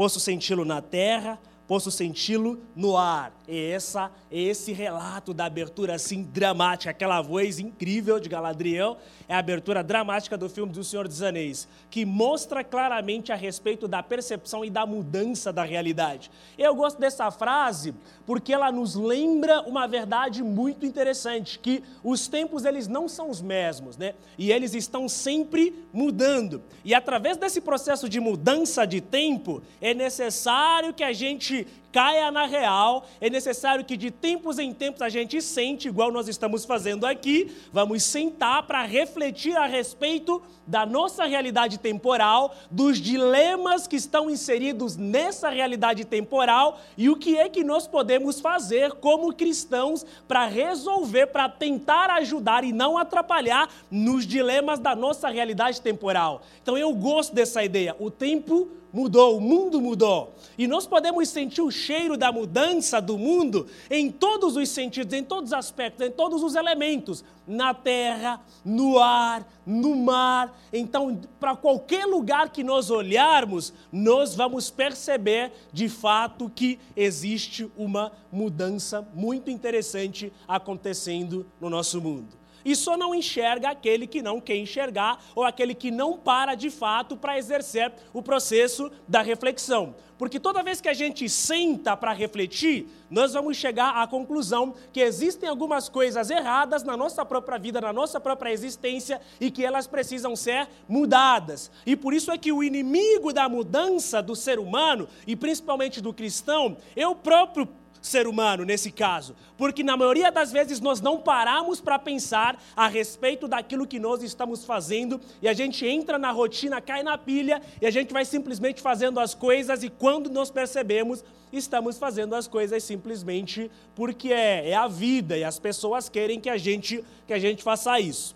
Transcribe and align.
posso 0.00 0.18
senti-lo 0.18 0.64
na 0.64 0.80
terra, 0.80 1.38
posso 1.70 1.88
senti-lo 1.88 2.58
no 2.74 2.96
ar. 2.96 3.32
E 3.46 3.70
essa, 3.70 4.10
esse 4.28 4.72
relato 4.72 5.32
da 5.32 5.44
abertura 5.44 5.94
assim 5.94 6.24
dramática, 6.24 6.90
aquela 6.90 7.22
voz 7.22 7.60
incrível 7.60 8.18
de 8.18 8.28
Galadriel, 8.28 8.96
é 9.28 9.36
a 9.36 9.38
abertura 9.38 9.84
dramática 9.84 10.36
do 10.36 10.48
filme 10.48 10.72
do 10.72 10.82
Senhor 10.82 11.06
dos 11.06 11.22
Anéis, 11.22 11.68
que 11.88 12.04
mostra 12.04 12.64
claramente 12.64 13.30
a 13.30 13.36
respeito 13.36 13.86
da 13.86 14.02
percepção 14.02 14.64
e 14.64 14.70
da 14.70 14.84
mudança 14.84 15.52
da 15.52 15.62
realidade. 15.62 16.28
Eu 16.58 16.74
gosto 16.74 16.98
dessa 16.98 17.30
frase 17.30 17.94
porque 18.26 18.52
ela 18.52 18.72
nos 18.72 18.96
lembra 18.96 19.60
uma 19.62 19.86
verdade 19.86 20.42
muito 20.42 20.84
interessante, 20.84 21.56
que 21.58 21.84
os 22.02 22.26
tempos 22.26 22.64
eles 22.64 22.88
não 22.88 23.08
são 23.08 23.30
os 23.30 23.40
mesmos, 23.40 23.96
né? 23.96 24.14
E 24.36 24.50
eles 24.50 24.74
estão 24.74 25.08
sempre 25.08 25.84
mudando. 25.92 26.62
E 26.84 26.94
através 26.94 27.36
desse 27.36 27.60
processo 27.60 28.08
de 28.08 28.18
mudança 28.18 28.84
de 28.84 29.00
tempo, 29.00 29.62
é 29.80 29.94
necessário 29.94 30.92
que 30.92 31.04
a 31.04 31.12
gente 31.12 31.59
caia 31.92 32.30
na 32.30 32.46
real, 32.46 33.06
é 33.20 33.28
necessário 33.28 33.84
que 33.84 33.96
de 33.96 34.10
tempos 34.10 34.58
em 34.58 34.72
tempos 34.72 35.02
a 35.02 35.08
gente 35.08 35.40
sente, 35.42 35.88
igual 35.88 36.12
nós 36.12 36.28
estamos 36.28 36.64
fazendo 36.64 37.04
aqui, 37.04 37.52
vamos 37.72 38.02
sentar 38.04 38.62
para 38.62 38.82
refletir 38.82 39.56
a 39.56 39.66
respeito 39.66 40.42
da 40.66 40.86
nossa 40.86 41.24
realidade 41.24 41.78
temporal, 41.78 42.54
dos 42.70 42.98
dilemas 42.98 43.88
que 43.88 43.96
estão 43.96 44.30
inseridos 44.30 44.96
nessa 44.96 45.48
realidade 45.48 46.04
temporal 46.04 46.80
e 46.96 47.10
o 47.10 47.16
que 47.16 47.36
é 47.36 47.48
que 47.48 47.64
nós 47.64 47.88
podemos 47.88 48.40
fazer 48.40 48.92
como 48.92 49.34
cristãos 49.34 50.06
para 50.28 50.46
resolver, 50.46 51.26
para 51.26 51.48
tentar 51.48 52.08
ajudar 52.10 52.62
e 52.62 52.72
não 52.72 52.96
atrapalhar 52.96 53.68
nos 53.90 54.24
dilemas 54.24 54.78
da 54.78 54.94
nossa 54.94 55.28
realidade 55.28 55.80
temporal. 55.80 56.42
Então 56.62 56.78
eu 56.78 56.94
gosto 56.94 57.34
dessa 57.34 57.64
ideia. 57.64 57.96
O 57.98 58.10
tempo 58.10 58.68
mudou, 58.92 59.36
o 59.36 59.40
mundo 59.40 59.80
mudou. 59.80 60.34
E 60.58 60.66
nós 60.66 60.86
podemos 60.86 61.28
sentir 61.28 61.62
o 61.62 61.70
cheiro 61.70 62.16
da 62.16 62.30
mudança 62.30 63.00
do 63.00 63.16
mundo 63.16 63.66
em 63.90 64.10
todos 64.10 64.56
os 64.56 64.68
sentidos, 64.68 65.12
em 65.12 65.22
todos 65.22 65.50
os 65.50 65.52
aspectos, 65.52 66.06
em 66.06 66.10
todos 66.10 66.42
os 66.42 66.54
elementos 66.54 67.24
na 67.46 67.74
terra, 67.74 68.40
no 68.64 68.98
ar, 68.98 69.46
no 69.66 69.96
mar. 69.96 70.56
Então, 70.72 71.20
para 71.38 71.56
qualquer 71.56 72.06
lugar 72.06 72.50
que 72.50 72.62
nós 72.62 72.90
olharmos, 72.90 73.72
nós 73.90 74.34
vamos 74.34 74.70
perceber 74.70 75.52
de 75.72 75.88
fato 75.88 76.50
que 76.50 76.78
existe 76.96 77.70
uma 77.76 78.12
mudança 78.30 79.06
muito 79.14 79.50
interessante 79.50 80.32
acontecendo 80.46 81.46
no 81.60 81.68
nosso 81.68 82.00
mundo 82.00 82.39
e 82.64 82.74
só 82.76 82.96
não 82.96 83.14
enxerga 83.14 83.70
aquele 83.70 84.06
que 84.06 84.22
não 84.22 84.40
quer 84.40 84.56
enxergar 84.56 85.22
ou 85.34 85.44
aquele 85.44 85.74
que 85.74 85.90
não 85.90 86.16
para 86.18 86.54
de 86.54 86.70
fato 86.70 87.16
para 87.16 87.38
exercer 87.38 87.92
o 88.12 88.22
processo 88.22 88.90
da 89.06 89.22
reflexão. 89.22 89.94
Porque 90.20 90.38
toda 90.38 90.62
vez 90.62 90.82
que 90.82 90.88
a 90.90 90.92
gente 90.92 91.30
senta 91.30 91.96
para 91.96 92.12
refletir, 92.12 92.86
nós 93.10 93.32
vamos 93.32 93.56
chegar 93.56 94.02
à 94.02 94.06
conclusão 94.06 94.74
que 94.92 95.00
existem 95.00 95.48
algumas 95.48 95.88
coisas 95.88 96.28
erradas 96.28 96.82
na 96.82 96.94
nossa 96.94 97.24
própria 97.24 97.56
vida, 97.56 97.80
na 97.80 97.90
nossa 97.90 98.20
própria 98.20 98.52
existência 98.52 99.18
e 99.40 99.50
que 99.50 99.64
elas 99.64 99.86
precisam 99.86 100.36
ser 100.36 100.68
mudadas. 100.86 101.70
E 101.86 101.96
por 101.96 102.12
isso 102.12 102.30
é 102.30 102.36
que 102.36 102.52
o 102.52 102.62
inimigo 102.62 103.32
da 103.32 103.48
mudança 103.48 104.20
do 104.20 104.36
ser 104.36 104.58
humano 104.58 105.08
e 105.26 105.34
principalmente 105.34 106.02
do 106.02 106.12
cristão 106.12 106.76
é 106.94 107.08
o 107.08 107.14
próprio 107.14 107.66
ser 108.00 108.26
humano 108.26 108.64
nesse 108.64 108.90
caso, 108.90 109.34
porque 109.56 109.82
na 109.82 109.96
maioria 109.96 110.32
das 110.32 110.50
vezes 110.50 110.80
nós 110.80 111.00
não 111.00 111.18
paramos 111.18 111.80
para 111.80 111.98
pensar 111.98 112.60
a 112.74 112.88
respeito 112.88 113.46
daquilo 113.46 113.86
que 113.86 113.98
nós 113.98 114.22
estamos 114.22 114.64
fazendo 114.64 115.20
e 115.42 115.48
a 115.48 115.52
gente 115.52 115.86
entra 115.86 116.18
na 116.18 116.30
rotina, 116.30 116.80
cai 116.80 117.02
na 117.02 117.18
pilha 117.18 117.60
e 117.80 117.86
a 117.86 117.90
gente 117.90 118.12
vai 118.12 118.24
simplesmente 118.24 118.80
fazendo 118.80 119.20
as 119.20 119.34
coisas 119.34 119.82
e 119.82 119.90
quando 119.90 120.30
nós 120.30 120.50
percebemos, 120.50 121.22
estamos 121.52 121.98
fazendo 121.98 122.34
as 122.34 122.46
coisas 122.46 122.82
simplesmente 122.82 123.70
porque 123.94 124.32
é, 124.32 124.70
é 124.70 124.74
a 124.74 124.88
vida 124.88 125.36
e 125.36 125.44
as 125.44 125.58
pessoas 125.58 126.08
querem 126.08 126.40
que 126.40 126.48
a 126.48 126.56
gente 126.56 127.04
que 127.26 127.32
a 127.32 127.38
gente 127.38 127.62
faça 127.62 128.00
isso. 128.00 128.34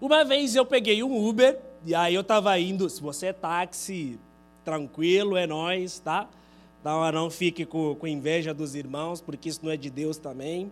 Uma 0.00 0.24
vez 0.24 0.54
eu 0.54 0.66
peguei 0.66 1.02
um 1.02 1.28
Uber 1.28 1.58
e 1.84 1.94
aí 1.94 2.14
eu 2.14 2.20
estava 2.20 2.58
indo, 2.58 2.88
se 2.88 3.00
você 3.00 3.26
é 3.26 3.32
táxi, 3.32 4.18
tranquilo, 4.64 5.36
é 5.36 5.46
nós, 5.46 5.98
tá? 5.98 6.28
Não, 6.84 7.10
não 7.10 7.30
fique 7.30 7.64
com, 7.64 7.94
com 7.94 8.06
inveja 8.06 8.52
dos 8.52 8.74
irmãos, 8.74 9.18
porque 9.18 9.48
isso 9.48 9.60
não 9.62 9.72
é 9.72 9.76
de 9.76 9.88
Deus 9.88 10.18
também. 10.18 10.70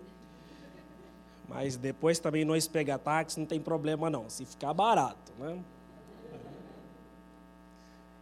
Mas 1.49 1.77
depois 1.77 2.19
também 2.19 2.45
nós 2.45 2.69
pegar 2.69 2.99
táxi, 2.99 3.41
não 3.41 3.47
tem 3.47 3.59
problema 3.59 4.11
não, 4.11 4.29
se 4.29 4.45
ficar 4.45 4.75
barato, 4.75 5.33
né? 5.39 5.59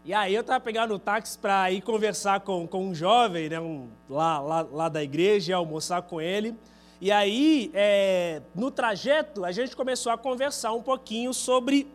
E 0.04 0.14
aí 0.14 0.34
eu 0.34 0.40
estava 0.40 0.60
pegando 0.60 0.94
o 0.94 0.98
táxi 0.98 1.36
para 1.36 1.70
ir 1.70 1.82
conversar 1.82 2.40
com, 2.40 2.66
com 2.66 2.86
um 2.86 2.94
jovem, 2.94 3.50
né, 3.50 3.60
um, 3.60 3.88
lá, 4.08 4.40
lá, 4.40 4.62
lá 4.62 4.88
da 4.88 5.02
igreja, 5.02 5.56
almoçar 5.56 6.00
com 6.02 6.20
ele. 6.20 6.54
E 7.00 7.10
aí, 7.12 7.70
é, 7.74 8.40
no 8.54 8.70
trajeto, 8.70 9.44
a 9.44 9.52
gente 9.52 9.76
começou 9.76 10.10
a 10.12 10.16
conversar 10.16 10.72
um 10.72 10.82
pouquinho 10.82 11.34
sobre 11.34 11.86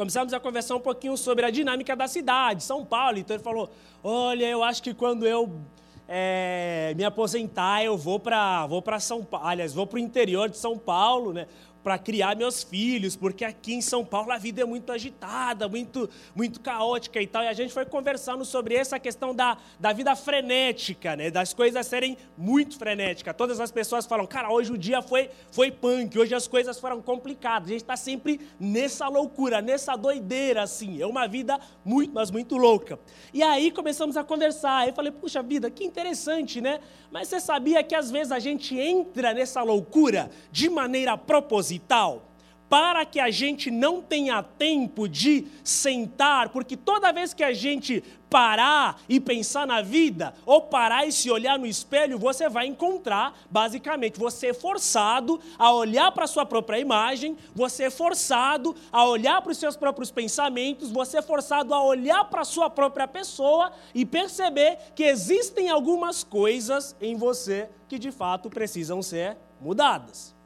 começamos 0.00 0.32
a 0.32 0.40
conversar 0.40 0.76
um 0.76 0.80
pouquinho 0.80 1.14
sobre 1.14 1.44
a 1.44 1.50
dinâmica 1.50 1.94
da 1.94 2.08
cidade, 2.08 2.64
São 2.64 2.82
Paulo. 2.86 3.18
Então 3.18 3.36
ele 3.36 3.42
falou: 3.42 3.68
Olha, 4.02 4.46
eu 4.46 4.62
acho 4.62 4.82
que 4.82 4.94
quando 4.94 5.26
eu 5.26 5.60
é, 6.08 6.94
me 6.96 7.04
aposentar, 7.04 7.84
eu 7.84 7.98
vou 7.98 8.18
para 8.18 8.66
vou 8.66 8.82
São 8.98 9.22
Paulo, 9.22 9.46
aliás, 9.46 9.74
vou 9.74 9.86
para 9.86 9.96
o 9.96 9.98
interior 9.98 10.48
de 10.48 10.56
São 10.56 10.78
Paulo, 10.78 11.34
né? 11.34 11.46
Para 11.82 11.98
criar 11.98 12.36
meus 12.36 12.62
filhos, 12.62 13.16
porque 13.16 13.44
aqui 13.44 13.74
em 13.74 13.80
São 13.80 14.04
Paulo 14.04 14.32
a 14.32 14.38
vida 14.38 14.62
é 14.62 14.64
muito 14.64 14.92
agitada, 14.92 15.68
muito, 15.68 16.08
muito 16.34 16.60
caótica 16.60 17.20
e 17.20 17.26
tal. 17.26 17.42
E 17.42 17.48
a 17.48 17.52
gente 17.52 17.72
foi 17.72 17.84
conversando 17.84 18.44
sobre 18.44 18.74
essa 18.74 18.98
questão 18.98 19.34
da, 19.34 19.56
da 19.78 19.92
vida 19.92 20.14
frenética, 20.14 21.16
né? 21.16 21.30
das 21.30 21.54
coisas 21.54 21.86
serem 21.86 22.16
muito 22.36 22.78
frenéticas. 22.78 23.34
Todas 23.36 23.60
as 23.60 23.70
pessoas 23.70 24.06
falam, 24.06 24.26
cara, 24.26 24.52
hoje 24.52 24.72
o 24.72 24.78
dia 24.78 25.00
foi, 25.00 25.30
foi 25.50 25.70
punk, 25.70 26.18
hoje 26.18 26.34
as 26.34 26.46
coisas 26.46 26.78
foram 26.78 27.00
complicadas. 27.00 27.68
A 27.68 27.72
gente 27.72 27.82
está 27.82 27.96
sempre 27.96 28.40
nessa 28.58 29.08
loucura, 29.08 29.62
nessa 29.62 29.96
doideira, 29.96 30.62
assim. 30.62 31.00
É 31.00 31.06
uma 31.06 31.26
vida 31.26 31.58
muito, 31.84 32.12
mas 32.12 32.30
muito 32.30 32.56
louca. 32.56 32.98
E 33.32 33.42
aí 33.42 33.70
começamos 33.70 34.16
a 34.16 34.24
conversar. 34.24 34.86
Eu 34.86 34.94
falei, 34.94 35.12
puxa 35.12 35.42
vida, 35.42 35.70
que 35.70 35.84
interessante, 35.84 36.60
né? 36.60 36.80
Mas 37.10 37.28
você 37.28 37.40
sabia 37.40 37.82
que 37.82 37.94
às 37.94 38.10
vezes 38.10 38.30
a 38.32 38.38
gente 38.38 38.78
entra 38.78 39.32
nessa 39.32 39.62
loucura 39.62 40.30
de 40.52 40.68
maneira 40.68 41.16
proposital? 41.16 41.69
Proposital 41.70 42.26
para 42.68 43.04
que 43.04 43.18
a 43.18 43.32
gente 43.32 43.68
não 43.68 44.00
tenha 44.00 44.44
tempo 44.44 45.08
de 45.08 45.48
sentar, 45.64 46.50
porque 46.50 46.76
toda 46.76 47.12
vez 47.12 47.34
que 47.34 47.42
a 47.42 47.52
gente 47.52 48.00
parar 48.30 49.02
e 49.08 49.18
pensar 49.18 49.66
na 49.66 49.82
vida, 49.82 50.32
ou 50.46 50.62
parar 50.62 51.04
e 51.04 51.10
se 51.10 51.28
olhar 51.28 51.58
no 51.58 51.66
espelho, 51.66 52.16
você 52.16 52.48
vai 52.48 52.68
encontrar, 52.68 53.36
basicamente, 53.50 54.20
você 54.20 54.50
é 54.50 54.54
forçado 54.54 55.40
a 55.58 55.72
olhar 55.72 56.12
para 56.12 56.26
a 56.26 56.28
sua 56.28 56.46
própria 56.46 56.78
imagem, 56.78 57.36
você 57.56 57.86
é 57.86 57.90
forçado 57.90 58.76
a 58.92 59.04
olhar 59.04 59.42
para 59.42 59.50
os 59.50 59.58
seus 59.58 59.76
próprios 59.76 60.12
pensamentos, 60.12 60.92
você 60.92 61.18
é 61.18 61.22
forçado 61.22 61.74
a 61.74 61.82
olhar 61.82 62.26
para 62.26 62.42
a 62.42 62.44
sua 62.44 62.70
própria 62.70 63.08
pessoa 63.08 63.72
e 63.92 64.06
perceber 64.06 64.78
que 64.94 65.02
existem 65.02 65.68
algumas 65.68 66.22
coisas 66.22 66.94
em 67.00 67.16
você 67.16 67.68
que 67.88 67.98
de 67.98 68.12
fato 68.12 68.48
precisam 68.48 69.02
ser 69.02 69.36
mudadas. 69.60 70.38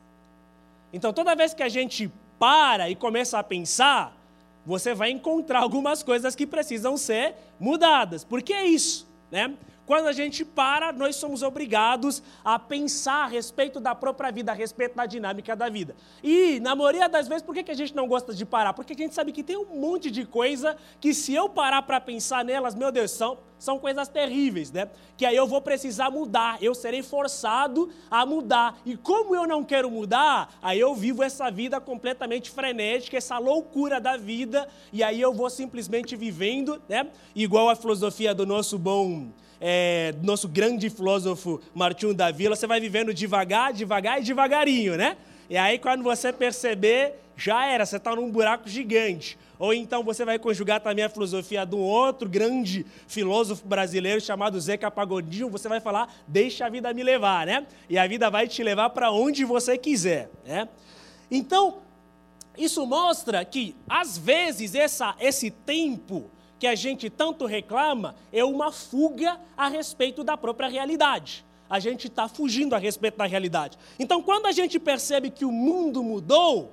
Então, 0.94 1.12
toda 1.12 1.34
vez 1.34 1.52
que 1.52 1.62
a 1.62 1.68
gente 1.68 2.10
para 2.38 2.88
e 2.88 2.94
começa 2.94 3.36
a 3.36 3.42
pensar, 3.42 4.16
você 4.64 4.94
vai 4.94 5.10
encontrar 5.10 5.58
algumas 5.66 6.04
coisas 6.04 6.36
que 6.36 6.46
precisam 6.46 6.96
ser 6.96 7.34
mudadas. 7.58 8.22
Por 8.22 8.40
que 8.40 8.54
isso? 8.54 9.04
Né? 9.28 9.52
Quando 9.86 10.06
a 10.06 10.12
gente 10.12 10.44
para, 10.44 10.92
nós 10.92 11.16
somos 11.16 11.42
obrigados 11.42 12.22
a 12.42 12.58
pensar 12.58 13.24
a 13.24 13.26
respeito 13.26 13.78
da 13.78 13.94
própria 13.94 14.30
vida, 14.32 14.50
a 14.50 14.54
respeito 14.54 14.96
da 14.96 15.04
dinâmica 15.04 15.54
da 15.54 15.68
vida. 15.68 15.94
E, 16.22 16.58
na 16.60 16.74
maioria 16.74 17.06
das 17.06 17.28
vezes, 17.28 17.42
por 17.42 17.54
que 17.54 17.70
a 17.70 17.74
gente 17.74 17.94
não 17.94 18.08
gosta 18.08 18.32
de 18.32 18.46
parar? 18.46 18.72
Porque 18.72 18.94
a 18.94 18.96
gente 18.96 19.14
sabe 19.14 19.30
que 19.30 19.42
tem 19.42 19.58
um 19.58 19.78
monte 19.78 20.10
de 20.10 20.24
coisa 20.24 20.74
que, 20.98 21.12
se 21.12 21.34
eu 21.34 21.50
parar 21.50 21.82
para 21.82 22.00
pensar 22.00 22.42
nelas, 22.42 22.74
meu 22.74 22.90
Deus, 22.90 23.10
são, 23.10 23.36
são 23.58 23.78
coisas 23.78 24.08
terríveis, 24.08 24.72
né? 24.72 24.88
Que 25.18 25.26
aí 25.26 25.36
eu 25.36 25.46
vou 25.46 25.60
precisar 25.60 26.10
mudar, 26.10 26.56
eu 26.62 26.74
serei 26.74 27.02
forçado 27.02 27.90
a 28.10 28.24
mudar. 28.24 28.78
E 28.86 28.96
como 28.96 29.34
eu 29.34 29.46
não 29.46 29.62
quero 29.62 29.90
mudar, 29.90 30.54
aí 30.62 30.80
eu 30.80 30.94
vivo 30.94 31.22
essa 31.22 31.50
vida 31.50 31.78
completamente 31.78 32.50
frenética, 32.50 33.18
essa 33.18 33.36
loucura 33.36 34.00
da 34.00 34.16
vida, 34.16 34.66
e 34.90 35.02
aí 35.02 35.20
eu 35.20 35.34
vou 35.34 35.50
simplesmente 35.50 36.16
vivendo, 36.16 36.82
né? 36.88 37.06
Igual 37.34 37.68
a 37.68 37.76
filosofia 37.76 38.34
do 38.34 38.46
nosso 38.46 38.78
bom 38.78 39.28
é, 39.60 40.14
nosso 40.22 40.48
grande 40.48 40.90
filósofo 40.90 41.60
Martinho 41.74 42.14
da 42.14 42.30
Vila, 42.30 42.56
você 42.56 42.66
vai 42.66 42.80
vivendo 42.80 43.14
devagar, 43.14 43.72
devagar 43.72 44.20
e 44.20 44.24
devagarinho, 44.24 44.96
né? 44.96 45.16
E 45.48 45.56
aí, 45.56 45.78
quando 45.78 46.02
você 46.02 46.32
perceber, 46.32 47.14
já 47.36 47.66
era, 47.66 47.84
você 47.84 47.96
está 47.96 48.14
num 48.14 48.30
buraco 48.30 48.68
gigante. 48.68 49.38
Ou 49.58 49.72
então 49.72 50.02
você 50.02 50.24
vai 50.24 50.38
conjugar 50.38 50.80
também 50.80 51.04
a 51.04 51.08
filosofia 51.08 51.64
de 51.64 51.74
um 51.74 51.80
outro 51.80 52.28
grande 52.28 52.84
filósofo 53.06 53.66
brasileiro 53.66 54.20
chamado 54.20 54.60
Zeca 54.60 54.90
Pagodinho, 54.90 55.48
você 55.48 55.68
vai 55.68 55.80
falar, 55.80 56.12
deixa 56.26 56.66
a 56.66 56.68
vida 56.68 56.92
me 56.92 57.02
levar, 57.02 57.46
né? 57.46 57.66
E 57.88 57.96
a 57.96 58.06
vida 58.06 58.30
vai 58.30 58.48
te 58.48 58.62
levar 58.62 58.90
para 58.90 59.10
onde 59.10 59.44
você 59.44 59.78
quiser, 59.78 60.28
né? 60.44 60.68
Então, 61.30 61.78
isso 62.56 62.84
mostra 62.86 63.44
que, 63.44 63.74
às 63.88 64.18
vezes, 64.18 64.74
essa, 64.74 65.14
esse 65.20 65.50
tempo 65.50 66.30
que 66.64 66.68
a 66.68 66.74
gente 66.74 67.10
tanto 67.10 67.44
reclama 67.44 68.14
é 68.32 68.42
uma 68.42 68.72
fuga 68.72 69.38
a 69.54 69.68
respeito 69.68 70.24
da 70.24 70.34
própria 70.34 70.66
realidade. 70.66 71.44
A 71.68 71.78
gente 71.78 72.06
está 72.06 72.26
fugindo 72.26 72.74
a 72.74 72.78
respeito 72.78 73.18
da 73.18 73.26
realidade. 73.26 73.76
Então, 73.98 74.22
quando 74.22 74.46
a 74.46 74.52
gente 74.52 74.78
percebe 74.78 75.28
que 75.28 75.44
o 75.44 75.52
mundo 75.52 76.02
mudou, 76.02 76.72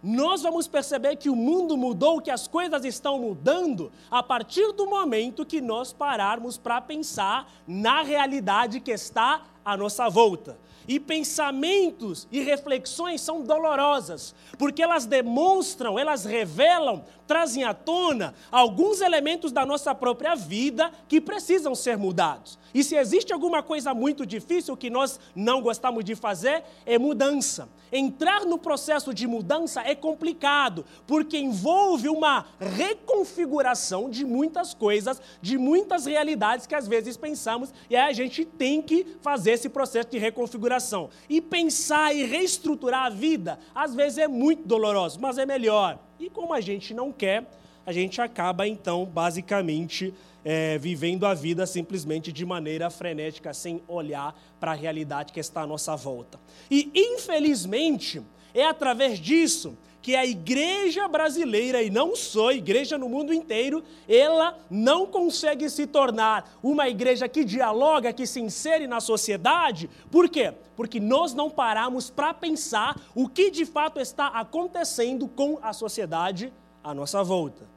nós 0.00 0.42
vamos 0.42 0.68
perceber 0.68 1.16
que 1.16 1.28
o 1.28 1.34
mundo 1.34 1.76
mudou, 1.76 2.20
que 2.20 2.30
as 2.30 2.46
coisas 2.46 2.84
estão 2.84 3.18
mudando, 3.18 3.90
a 4.08 4.22
partir 4.22 4.72
do 4.72 4.86
momento 4.86 5.44
que 5.44 5.60
nós 5.60 5.92
pararmos 5.92 6.56
para 6.56 6.80
pensar 6.80 7.52
na 7.66 8.02
realidade 8.02 8.78
que 8.78 8.92
está 8.92 9.42
à 9.64 9.76
nossa 9.76 10.08
volta. 10.08 10.56
E 10.86 11.00
pensamentos 11.00 12.28
e 12.30 12.40
reflexões 12.40 13.20
são 13.20 13.42
dolorosas, 13.42 14.34
porque 14.58 14.82
elas 14.82 15.06
demonstram, 15.06 15.98
elas 15.98 16.24
revelam, 16.24 17.04
trazem 17.26 17.64
à 17.64 17.72
tona 17.72 18.34
alguns 18.50 19.00
elementos 19.00 19.50
da 19.50 19.64
nossa 19.64 19.94
própria 19.94 20.34
vida 20.34 20.90
que 21.08 21.20
precisam 21.20 21.74
ser 21.74 21.96
mudados. 21.96 22.58
E 22.74 22.82
se 22.82 22.96
existe 22.96 23.32
alguma 23.32 23.62
coisa 23.62 23.94
muito 23.94 24.26
difícil 24.26 24.76
que 24.76 24.90
nós 24.90 25.20
não 25.32 25.62
gostamos 25.62 26.04
de 26.04 26.16
fazer, 26.16 26.64
é 26.84 26.98
mudança. 26.98 27.68
Entrar 27.92 28.44
no 28.44 28.58
processo 28.58 29.14
de 29.14 29.28
mudança 29.28 29.80
é 29.82 29.94
complicado, 29.94 30.84
porque 31.06 31.38
envolve 31.38 32.08
uma 32.08 32.44
reconfiguração 32.58 34.10
de 34.10 34.24
muitas 34.24 34.74
coisas, 34.74 35.22
de 35.40 35.56
muitas 35.56 36.04
realidades 36.04 36.66
que 36.66 36.74
às 36.74 36.88
vezes 36.88 37.16
pensamos, 37.16 37.72
e 37.88 37.94
aí 37.94 38.10
a 38.10 38.12
gente 38.12 38.44
tem 38.44 38.82
que 38.82 39.06
fazer 39.20 39.52
esse 39.52 39.68
processo 39.68 40.10
de 40.10 40.18
reconfiguração. 40.18 41.10
E 41.28 41.40
pensar 41.40 42.12
e 42.12 42.24
reestruturar 42.24 43.04
a 43.04 43.10
vida, 43.10 43.60
às 43.72 43.94
vezes 43.94 44.18
é 44.18 44.26
muito 44.26 44.66
doloroso, 44.66 45.20
mas 45.20 45.38
é 45.38 45.46
melhor. 45.46 45.98
E 46.18 46.28
como 46.28 46.52
a 46.52 46.60
gente 46.60 46.92
não 46.92 47.12
quer, 47.12 47.48
a 47.86 47.92
gente 47.92 48.20
acaba 48.20 48.66
então, 48.66 49.04
basicamente, 49.04 50.12
é, 50.44 50.76
vivendo 50.78 51.24
a 51.24 51.34
vida 51.34 51.66
simplesmente 51.66 52.32
de 52.32 52.44
maneira 52.44 52.90
frenética, 52.90 53.54
sem 53.54 53.82
olhar 53.88 54.38
para 54.60 54.72
a 54.72 54.74
realidade 54.74 55.32
que 55.32 55.40
está 55.40 55.62
à 55.62 55.66
nossa 55.66 55.96
volta. 55.96 56.38
E, 56.70 56.90
infelizmente, 56.94 58.22
é 58.52 58.64
através 58.64 59.18
disso 59.18 59.76
que 60.02 60.14
a 60.14 60.26
igreja 60.26 61.08
brasileira, 61.08 61.82
e 61.82 61.88
não 61.88 62.14
só 62.14 62.50
a 62.50 62.54
igreja 62.54 62.98
no 62.98 63.08
mundo 63.08 63.32
inteiro, 63.32 63.82
ela 64.06 64.58
não 64.70 65.06
consegue 65.06 65.70
se 65.70 65.86
tornar 65.86 66.58
uma 66.62 66.86
igreja 66.90 67.26
que 67.26 67.42
dialoga, 67.42 68.12
que 68.12 68.26
se 68.26 68.38
insere 68.38 68.86
na 68.86 69.00
sociedade. 69.00 69.88
Por 70.10 70.28
quê? 70.28 70.52
Porque 70.76 71.00
nós 71.00 71.32
não 71.32 71.48
paramos 71.48 72.10
para 72.10 72.34
pensar 72.34 73.00
o 73.14 73.26
que 73.26 73.50
de 73.50 73.64
fato 73.64 73.98
está 73.98 74.26
acontecendo 74.26 75.26
com 75.26 75.58
a 75.62 75.72
sociedade 75.72 76.52
à 76.82 76.92
nossa 76.92 77.24
volta 77.24 77.73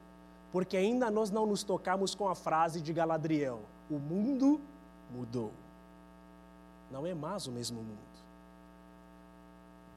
porque 0.52 0.76
ainda 0.76 1.10
nós 1.10 1.30
não 1.30 1.46
nos 1.46 1.62
tocamos 1.62 2.14
com 2.14 2.28
a 2.28 2.34
frase 2.34 2.80
de 2.80 2.92
Galadriel: 2.92 3.60
o 3.90 3.98
mundo 3.98 4.60
mudou. 5.14 5.52
Não 6.90 7.06
é 7.06 7.14
mais 7.14 7.46
o 7.46 7.52
mesmo 7.52 7.78
mundo. 7.78 8.08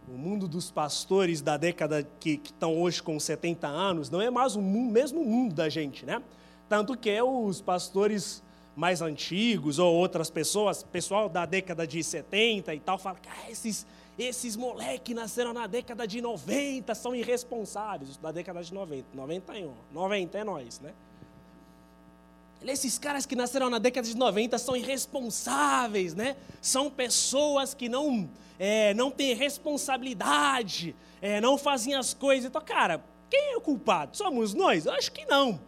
O 0.08 0.18
mundo 0.18 0.48
dos 0.48 0.72
pastores 0.72 1.42
da 1.42 1.56
década 1.58 2.06
que, 2.20 2.38
que 2.38 2.52
estão 2.52 2.82
hoje 2.82 3.02
com 3.02 3.20
70 3.20 3.68
anos 3.68 4.10
não 4.10 4.20
é 4.20 4.30
mais 4.30 4.56
o 4.56 4.62
mesmo 4.62 5.24
mundo 5.24 5.56
da 5.56 5.70
gente, 5.70 6.06
né? 6.06 6.22
Tanto 6.68 6.98
que 6.98 7.22
os 7.22 7.62
pastores 7.62 8.44
mais 8.76 9.02
antigos 9.02 9.80
ou 9.80 9.94
outras 9.94 10.30
pessoas, 10.30 10.84
pessoal 10.84 11.30
da 11.30 11.46
década 11.46 11.86
de 11.86 12.04
70 12.04 12.74
e 12.74 12.80
tal, 12.80 12.98
falam 12.98 13.20
que 13.22 13.30
ah, 13.30 13.52
esses, 13.52 13.86
esses 14.24 14.56
moleques 14.56 15.16
nasceram 15.16 15.54
na 15.54 15.68
década 15.68 16.08
de 16.08 16.22
90, 16.22 16.94
são 16.96 17.16
irresponsáveis. 17.16 18.18
Da 18.18 18.32
década 18.32 18.64
de 18.64 18.74
90, 18.74 19.08
91, 19.14 19.74
90 19.92 20.38
é 20.38 20.44
nós, 20.44 20.80
né? 20.80 20.94
Esses 22.64 23.00
caras 23.00 23.26
que 23.26 23.36
nasceram 23.36 23.70
na 23.70 23.80
década 23.80 24.08
de 24.08 24.16
90 24.16 24.58
são 24.60 24.76
irresponsáveis, 24.76 26.14
né? 26.14 26.36
São 26.62 26.92
pessoas 26.92 27.74
que 27.74 27.90
não, 27.90 28.30
é, 28.60 28.94
não 28.94 29.10
têm 29.10 29.34
responsabilidade, 29.34 30.96
é, 31.22 31.42
não 31.42 31.58
fazem 31.58 31.96
as 31.96 32.14
coisas. 32.14 32.46
Então, 32.46 32.62
cara, 32.62 33.04
quem 33.30 33.54
é 33.54 33.58
o 33.58 33.62
culpado? 33.62 34.16
Somos 34.16 34.54
nós? 34.54 34.86
Eu 34.86 34.94
acho 34.94 35.12
que 35.12 35.26
não. 35.26 35.60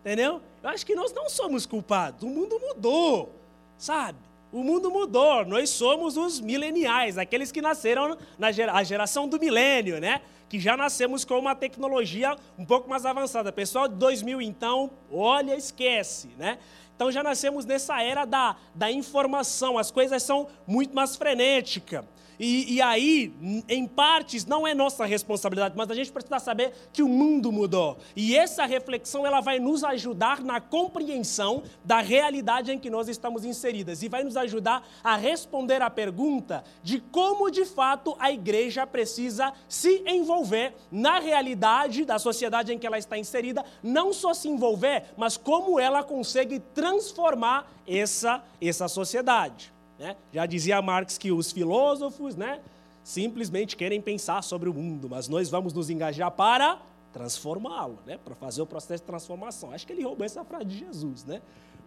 Entendeu? 0.00 0.40
Eu 0.62 0.68
acho 0.70 0.84
que 0.84 0.94
nós 0.94 1.12
não 1.12 1.28
somos 1.28 1.66
culpados. 1.66 2.22
O 2.22 2.28
mundo 2.28 2.58
mudou, 2.58 3.32
sabe? 3.78 4.18
O 4.52 4.64
mundo 4.64 4.90
mudou, 4.90 5.44
nós 5.44 5.70
somos 5.70 6.16
os 6.16 6.40
mileniais, 6.40 7.16
aqueles 7.16 7.52
que 7.52 7.62
nasceram 7.62 8.18
na 8.36 8.50
gera, 8.50 8.82
geração 8.82 9.28
do 9.28 9.38
milênio, 9.38 10.00
né? 10.00 10.20
Que 10.48 10.58
já 10.58 10.76
nascemos 10.76 11.24
com 11.24 11.38
uma 11.38 11.54
tecnologia 11.54 12.36
um 12.58 12.64
pouco 12.64 12.90
mais 12.90 13.06
avançada. 13.06 13.52
Pessoal 13.52 13.86
de 13.86 13.94
2000, 13.94 14.42
então, 14.42 14.90
olha, 15.12 15.54
esquece, 15.54 16.30
né? 16.36 16.58
Então 17.00 17.10
já 17.10 17.22
nascemos 17.22 17.64
nessa 17.64 18.02
era 18.02 18.26
da, 18.26 18.56
da 18.74 18.92
informação, 18.92 19.78
as 19.78 19.90
coisas 19.90 20.22
são 20.22 20.48
muito 20.66 20.94
mais 20.94 21.16
frenéticas. 21.16 22.04
E, 22.42 22.76
e, 22.76 22.80
aí, 22.80 23.34
em 23.68 23.86
partes, 23.86 24.46
não 24.46 24.66
é 24.66 24.72
nossa 24.72 25.04
responsabilidade, 25.04 25.74
mas 25.76 25.90
a 25.90 25.94
gente 25.94 26.10
precisa 26.10 26.38
saber 26.38 26.72
que 26.90 27.02
o 27.02 27.08
mundo 27.08 27.52
mudou. 27.52 27.98
E 28.16 28.34
essa 28.34 28.64
reflexão 28.64 29.26
ela 29.26 29.42
vai 29.42 29.58
nos 29.58 29.84
ajudar 29.84 30.42
na 30.42 30.58
compreensão 30.58 31.62
da 31.84 32.00
realidade 32.00 32.72
em 32.72 32.78
que 32.78 32.88
nós 32.88 33.08
estamos 33.08 33.44
inseridas 33.44 34.02
e 34.02 34.08
vai 34.08 34.24
nos 34.24 34.38
ajudar 34.38 34.88
a 35.04 35.16
responder 35.16 35.82
à 35.82 35.90
pergunta 35.90 36.64
de 36.82 36.98
como 36.98 37.50
de 37.50 37.66
fato 37.66 38.16
a 38.18 38.32
igreja 38.32 38.86
precisa 38.86 39.52
se 39.68 40.02
envolver 40.06 40.74
na 40.90 41.18
realidade 41.18 42.06
da 42.06 42.18
sociedade 42.18 42.72
em 42.72 42.78
que 42.78 42.86
ela 42.86 42.96
está 42.96 43.18
inserida, 43.18 43.62
não 43.82 44.14
só 44.14 44.32
se 44.32 44.48
envolver, 44.48 45.12
mas 45.14 45.36
como 45.36 45.78
ela 45.78 46.02
consegue 46.02 46.58
transformar 46.58 46.89
essa, 47.86 48.42
essa 48.60 48.88
sociedade. 48.88 49.72
Né? 49.98 50.16
Já 50.32 50.46
dizia 50.46 50.80
Marx 50.80 51.18
que 51.18 51.30
os 51.30 51.52
filósofos 51.52 52.34
né, 52.36 52.60
simplesmente 53.04 53.76
querem 53.76 54.00
pensar 54.00 54.42
sobre 54.42 54.68
o 54.68 54.74
mundo, 54.74 55.08
mas 55.10 55.28
nós 55.28 55.50
vamos 55.50 55.72
nos 55.72 55.90
engajar 55.90 56.30
para 56.30 56.80
transformá-lo, 57.12 57.98
né? 58.06 58.18
para 58.24 58.34
fazer 58.34 58.62
o 58.62 58.66
processo 58.66 59.02
de 59.02 59.06
transformação. 59.06 59.72
Acho 59.72 59.86
que 59.86 59.92
ele 59.92 60.02
roubou 60.02 60.24
essa 60.24 60.44
frase 60.44 60.64
de 60.64 60.78
Jesus, 60.78 61.24
né? 61.24 61.42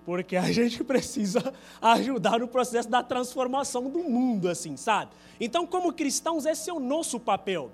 porque 0.06 0.36
a 0.36 0.50
gente 0.52 0.84
precisa 0.84 1.54
ajudar 1.82 2.40
no 2.40 2.48
processo 2.48 2.90
da 2.90 3.02
transformação 3.02 3.90
do 3.90 4.00
mundo, 4.00 4.50
assim, 4.50 4.78
sabe? 4.78 5.12
Então, 5.40 5.66
como 5.66 5.94
cristãos, 5.94 6.46
esse 6.46 6.70
é 6.70 6.74
o 6.74 6.80
nosso 6.80 7.20
papel. 7.20 7.72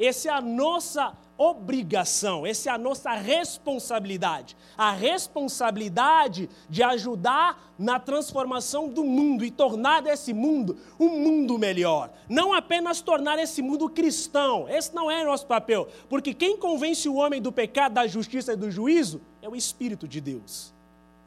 Essa 0.00 0.30
é 0.30 0.32
a 0.32 0.40
nossa 0.40 1.14
obrigação, 1.36 2.46
essa 2.46 2.70
é 2.70 2.72
a 2.72 2.78
nossa 2.78 3.12
responsabilidade. 3.12 4.56
A 4.78 4.92
responsabilidade 4.92 6.48
de 6.70 6.82
ajudar 6.82 7.74
na 7.78 8.00
transformação 8.00 8.88
do 8.88 9.04
mundo 9.04 9.44
e 9.44 9.50
tornar 9.50 10.00
desse 10.00 10.32
mundo 10.32 10.78
um 10.98 11.18
mundo 11.18 11.58
melhor. 11.58 12.10
Não 12.30 12.54
apenas 12.54 13.02
tornar 13.02 13.38
esse 13.38 13.60
mundo 13.60 13.90
cristão, 13.90 14.66
esse 14.70 14.94
não 14.94 15.10
é 15.10 15.22
nosso 15.22 15.46
papel, 15.46 15.86
porque 16.08 16.32
quem 16.32 16.56
convence 16.56 17.06
o 17.06 17.16
homem 17.16 17.40
do 17.40 17.52
pecado, 17.52 17.92
da 17.92 18.06
justiça 18.06 18.54
e 18.54 18.56
do 18.56 18.70
juízo 18.70 19.20
é 19.42 19.48
o 19.50 19.56
Espírito 19.56 20.08
de 20.08 20.20
Deus, 20.20 20.72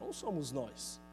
não 0.00 0.12
somos 0.12 0.50
nós 0.50 1.03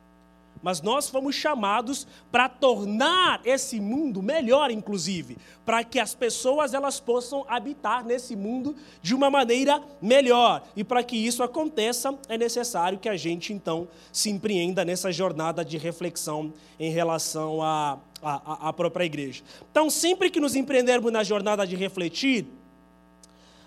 mas 0.61 0.81
nós 0.81 1.09
fomos 1.09 1.35
chamados 1.35 2.07
para 2.31 2.47
tornar 2.47 3.41
esse 3.45 3.79
mundo 3.79 4.21
melhor, 4.21 4.71
inclusive, 4.71 5.37
para 5.65 5.83
que 5.83 5.99
as 5.99 6.13
pessoas 6.13 6.73
elas 6.73 6.99
possam 6.99 7.45
habitar 7.47 8.05
nesse 8.05 8.35
mundo 8.35 8.75
de 9.01 9.15
uma 9.15 9.29
maneira 9.29 9.81
melhor. 10.01 10.63
E 10.75 10.83
para 10.83 11.03
que 11.03 11.15
isso 11.15 11.43
aconteça, 11.43 12.17
é 12.29 12.37
necessário 12.37 12.99
que 12.99 13.09
a 13.09 13.17
gente 13.17 13.53
então 13.53 13.87
se 14.11 14.29
empreenda 14.29 14.85
nessa 14.85 15.11
jornada 15.11 15.63
de 15.63 15.77
reflexão 15.77 16.53
em 16.79 16.91
relação 16.91 17.61
à, 17.61 17.97
à, 18.21 18.69
à 18.69 18.73
própria 18.73 19.05
igreja. 19.05 19.43
Então, 19.71 19.89
sempre 19.89 20.29
que 20.29 20.39
nos 20.39 20.55
empreendermos 20.55 21.11
na 21.11 21.23
jornada 21.23 21.65
de 21.65 21.75
refletir, 21.75 22.45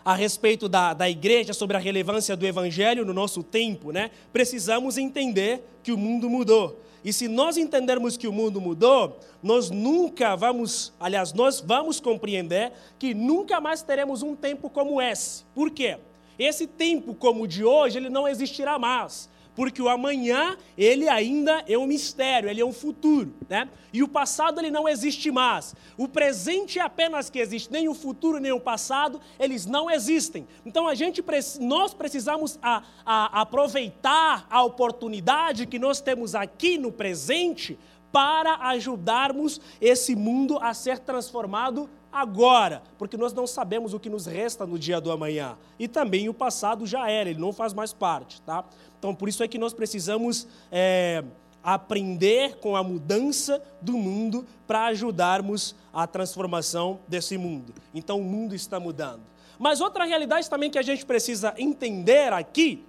a 0.05 0.15
respeito 0.15 0.69
da, 0.69 0.93
da 0.93 1.09
igreja, 1.09 1.55
sobre 1.55 1.77
a 1.77 1.81
relevância 1.81 2.37
do 2.37 2.45
evangelho 2.45 3.07
no 3.07 3.15
nosso 3.15 3.43
tempo, 3.43 3.91
né? 3.91 4.11
precisamos 4.33 4.99
entender 4.99 5.65
que 5.83 5.93
o 5.93 5.97
mundo 5.97 6.29
mudou. 6.29 6.84
E 7.05 7.13
se 7.13 7.29
nós 7.29 7.59
entendermos 7.59 8.17
que 8.17 8.27
o 8.27 8.33
mundo 8.33 8.61
mudou, 8.61 9.21
nós 9.43 9.71
nunca 9.71 10.35
vamos, 10.35 10.93
aliás, 10.99 11.35
nós 11.35 11.61
vamos 11.61 12.01
compreender 12.01 12.73
que 12.99 13.13
nunca 13.13 13.61
mais 13.61 13.83
teremos 13.83 14.23
um 14.23 14.35
tempo 14.35 14.71
como 14.71 15.03
esse. 15.03 15.45
Por 15.55 15.71
quê? 15.71 15.99
Esse 16.39 16.67
tempo 16.67 17.15
como 17.15 17.43
o 17.43 17.47
de 17.47 17.63
hoje, 17.63 17.99
ele 17.99 18.09
não 18.09 18.27
existirá 18.27 18.79
mais 18.79 19.29
porque 19.55 19.81
o 19.81 19.89
amanhã, 19.89 20.57
ele 20.77 21.09
ainda 21.09 21.65
é 21.69 21.79
um 21.79 21.87
mistério, 21.87 22.49
ele 22.49 22.61
é 22.61 22.65
um 22.65 22.73
futuro, 22.73 23.33
né? 23.49 23.69
E 23.93 24.03
o 24.03 24.09
passado, 24.09 24.61
ele 24.61 24.71
não 24.71 24.89
existe 24.89 25.31
mais. 25.31 25.75
O 25.97 26.09
presente 26.09 26.79
é 26.79 26.83
apenas 26.83 27.31
que 27.31 27.39
existe, 27.39 27.73
nem 27.73 27.89
o 27.89 27.95
futuro, 27.95 28.39
nem 28.39 28.53
o 28.53 28.59
passado, 28.59 29.21
eles 29.39 29.67
não 29.67 29.91
existem. 29.91 30.47
Então, 30.67 30.89
a 30.89 30.95
gente, 30.95 31.23
nós 31.61 31.95
precisamos 31.95 32.59
a, 32.61 32.83
a, 33.07 33.41
aproveitar 33.41 34.47
a 34.51 34.63
oportunidade 34.65 35.67
que 35.67 35.79
nós 35.79 36.01
temos 36.01 36.35
aqui 36.35 36.77
no 36.77 36.91
presente 36.91 37.79
para 38.11 38.69
ajudarmos 38.69 39.61
esse 39.81 40.15
mundo 40.15 40.59
a 40.61 40.73
ser 40.73 41.01
transformado 41.01 41.89
agora, 42.13 42.81
porque 42.97 43.17
nós 43.17 43.33
não 43.33 43.45
sabemos 43.45 43.93
o 43.93 43.99
que 43.99 44.09
nos 44.09 44.25
resta 44.25 44.65
no 44.65 44.79
dia 44.79 45.01
do 45.01 45.11
amanhã. 45.11 45.59
E 45.81 45.89
também 45.89 46.29
o 46.29 46.35
passado 46.35 46.87
já 46.87 47.11
era, 47.11 47.29
ele 47.29 47.41
não 47.41 47.53
faz 47.53 47.75
mais 47.75 47.93
parte, 47.93 48.41
tá? 48.43 48.65
Então, 49.05 49.15
por 49.15 49.29
isso 49.29 49.43
é 49.43 49.49
que 49.49 49.59
nós 49.59 49.75
precisamos 49.75 50.49
é, 50.73 51.23
aprender 51.63 52.57
com 52.57 52.75
a 52.75 52.83
mudança 52.83 53.63
do 53.79 53.99
mundo 53.99 54.47
para 54.67 54.87
ajudarmos 54.87 55.77
a 55.93 56.07
transformação 56.07 57.01
desse 57.07 57.37
mundo. 57.37 57.75
Então, 57.93 58.19
o 58.19 58.25
mundo 58.25 58.55
está 58.55 58.81
mudando. 58.81 59.21
Mas 59.59 59.83
outra 59.83 60.07
realidade 60.07 60.49
também 60.49 60.71
que 60.71 60.79
a 60.79 60.83
gente 60.83 61.05
precisa 61.05 61.53
entender 61.59 62.33
aqui 62.33 62.83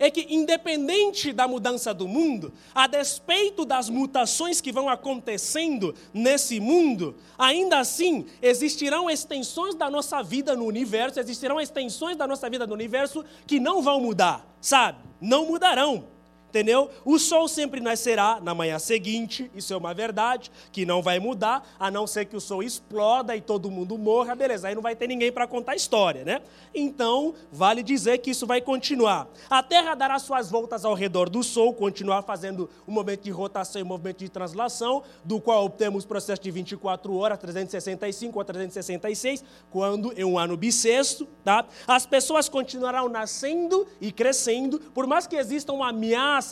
é 0.00 0.10
que, 0.10 0.26
independente 0.34 1.30
da 1.30 1.46
mudança 1.46 1.92
do 1.92 2.08
mundo, 2.08 2.52
a 2.74 2.86
despeito 2.86 3.66
das 3.66 3.90
mutações 3.90 4.58
que 4.58 4.72
vão 4.72 4.88
acontecendo 4.88 5.94
nesse 6.12 6.58
mundo, 6.58 7.14
ainda 7.38 7.78
assim 7.78 8.24
existirão 8.40 9.10
extensões 9.10 9.74
da 9.74 9.90
nossa 9.90 10.22
vida 10.22 10.56
no 10.56 10.64
universo, 10.64 11.20
existirão 11.20 11.60
extensões 11.60 12.16
da 12.16 12.26
nossa 12.26 12.48
vida 12.48 12.66
no 12.66 12.72
universo 12.72 13.22
que 13.46 13.60
não 13.60 13.82
vão 13.82 14.00
mudar, 14.00 14.46
sabe? 14.58 14.98
Não 15.20 15.44
mudarão 15.44 16.06
entendeu? 16.50 16.90
O 17.04 17.18
sol 17.18 17.48
sempre 17.48 17.80
nascerá 17.80 18.40
na 18.42 18.54
manhã 18.54 18.78
seguinte, 18.78 19.50
isso 19.54 19.72
é 19.72 19.76
uma 19.76 19.94
verdade, 19.94 20.50
que 20.72 20.84
não 20.84 21.00
vai 21.00 21.18
mudar, 21.18 21.66
a 21.78 21.90
não 21.90 22.06
ser 22.06 22.26
que 22.26 22.36
o 22.36 22.40
sol 22.40 22.62
exploda 22.62 23.34
e 23.36 23.40
todo 23.40 23.70
mundo 23.70 23.96
morra, 23.96 24.34
beleza, 24.34 24.68
aí 24.68 24.74
não 24.74 24.82
vai 24.82 24.96
ter 24.96 25.06
ninguém 25.06 25.32
para 25.32 25.46
contar 25.46 25.72
a 25.72 25.76
história, 25.76 26.24
né? 26.24 26.42
Então, 26.74 27.34
vale 27.52 27.82
dizer 27.82 28.18
que 28.18 28.30
isso 28.30 28.46
vai 28.46 28.60
continuar. 28.60 29.28
A 29.48 29.62
Terra 29.62 29.94
dará 29.94 30.18
suas 30.18 30.50
voltas 30.50 30.84
ao 30.84 30.94
redor 30.94 31.28
do 31.28 31.42
sol, 31.42 31.72
continuar 31.72 32.22
fazendo 32.22 32.68
um 32.86 32.92
movimento 32.92 33.22
de 33.22 33.30
rotação 33.30 33.80
e 33.80 33.84
um 33.84 33.88
movimento 33.88 34.18
de 34.18 34.28
translação, 34.28 35.02
do 35.24 35.40
qual 35.40 35.70
temos 35.70 36.04
processo 36.04 36.42
de 36.42 36.50
24 36.50 37.14
horas, 37.16 37.38
365 37.38 38.40
a 38.40 38.44
366, 38.44 39.44
quando 39.70 40.12
é 40.16 40.24
um 40.24 40.36
ano 40.38 40.56
bissexto, 40.56 41.28
tá? 41.44 41.64
As 41.86 42.04
pessoas 42.06 42.48
continuarão 42.48 43.08
nascendo 43.08 43.86
e 44.00 44.10
crescendo, 44.10 44.80
por 44.92 45.06
mais 45.06 45.26
que 45.26 45.36
exista 45.36 45.72
uma 45.72 45.92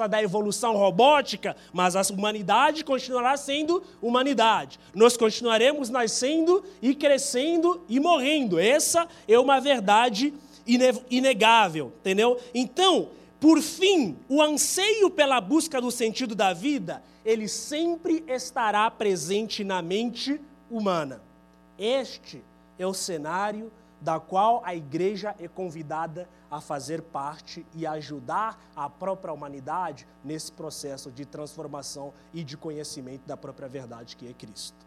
da 0.08 0.22
evolução 0.22 0.76
robótica, 0.76 1.56
mas 1.72 1.96
a 1.96 2.02
humanidade 2.12 2.84
continuará 2.84 3.36
sendo 3.36 3.82
humanidade. 4.02 4.78
Nós 4.94 5.16
continuaremos 5.16 5.88
nascendo 5.88 6.64
e 6.82 6.94
crescendo 6.94 7.82
e 7.88 7.98
morrendo. 7.98 8.58
Essa 8.58 9.08
é 9.26 9.38
uma 9.38 9.60
verdade 9.60 10.32
inegável, 11.10 11.92
entendeu? 12.00 12.38
Então, 12.54 13.08
por 13.40 13.60
fim, 13.62 14.16
o 14.28 14.42
anseio 14.42 15.08
pela 15.10 15.40
busca 15.40 15.80
do 15.80 15.90
sentido 15.90 16.34
da 16.34 16.52
vida, 16.52 17.02
ele 17.24 17.48
sempre 17.48 18.24
estará 18.26 18.90
presente 18.90 19.64
na 19.64 19.80
mente 19.80 20.40
humana. 20.70 21.22
Este 21.78 22.42
é 22.78 22.86
o 22.86 22.92
cenário 22.92 23.70
da 24.00 24.20
qual 24.20 24.62
a 24.64 24.74
igreja 24.74 25.34
é 25.38 25.48
convidada 25.48 26.28
a 26.50 26.60
fazer 26.60 27.02
parte 27.02 27.66
e 27.74 27.86
ajudar 27.86 28.58
a 28.74 28.88
própria 28.88 29.32
humanidade 29.32 30.06
nesse 30.24 30.52
processo 30.52 31.10
de 31.10 31.24
transformação 31.24 32.12
e 32.32 32.44
de 32.44 32.56
conhecimento 32.56 33.26
da 33.26 33.36
própria 33.36 33.68
verdade 33.68 34.16
que 34.16 34.28
é 34.28 34.32
Cristo. 34.32 34.86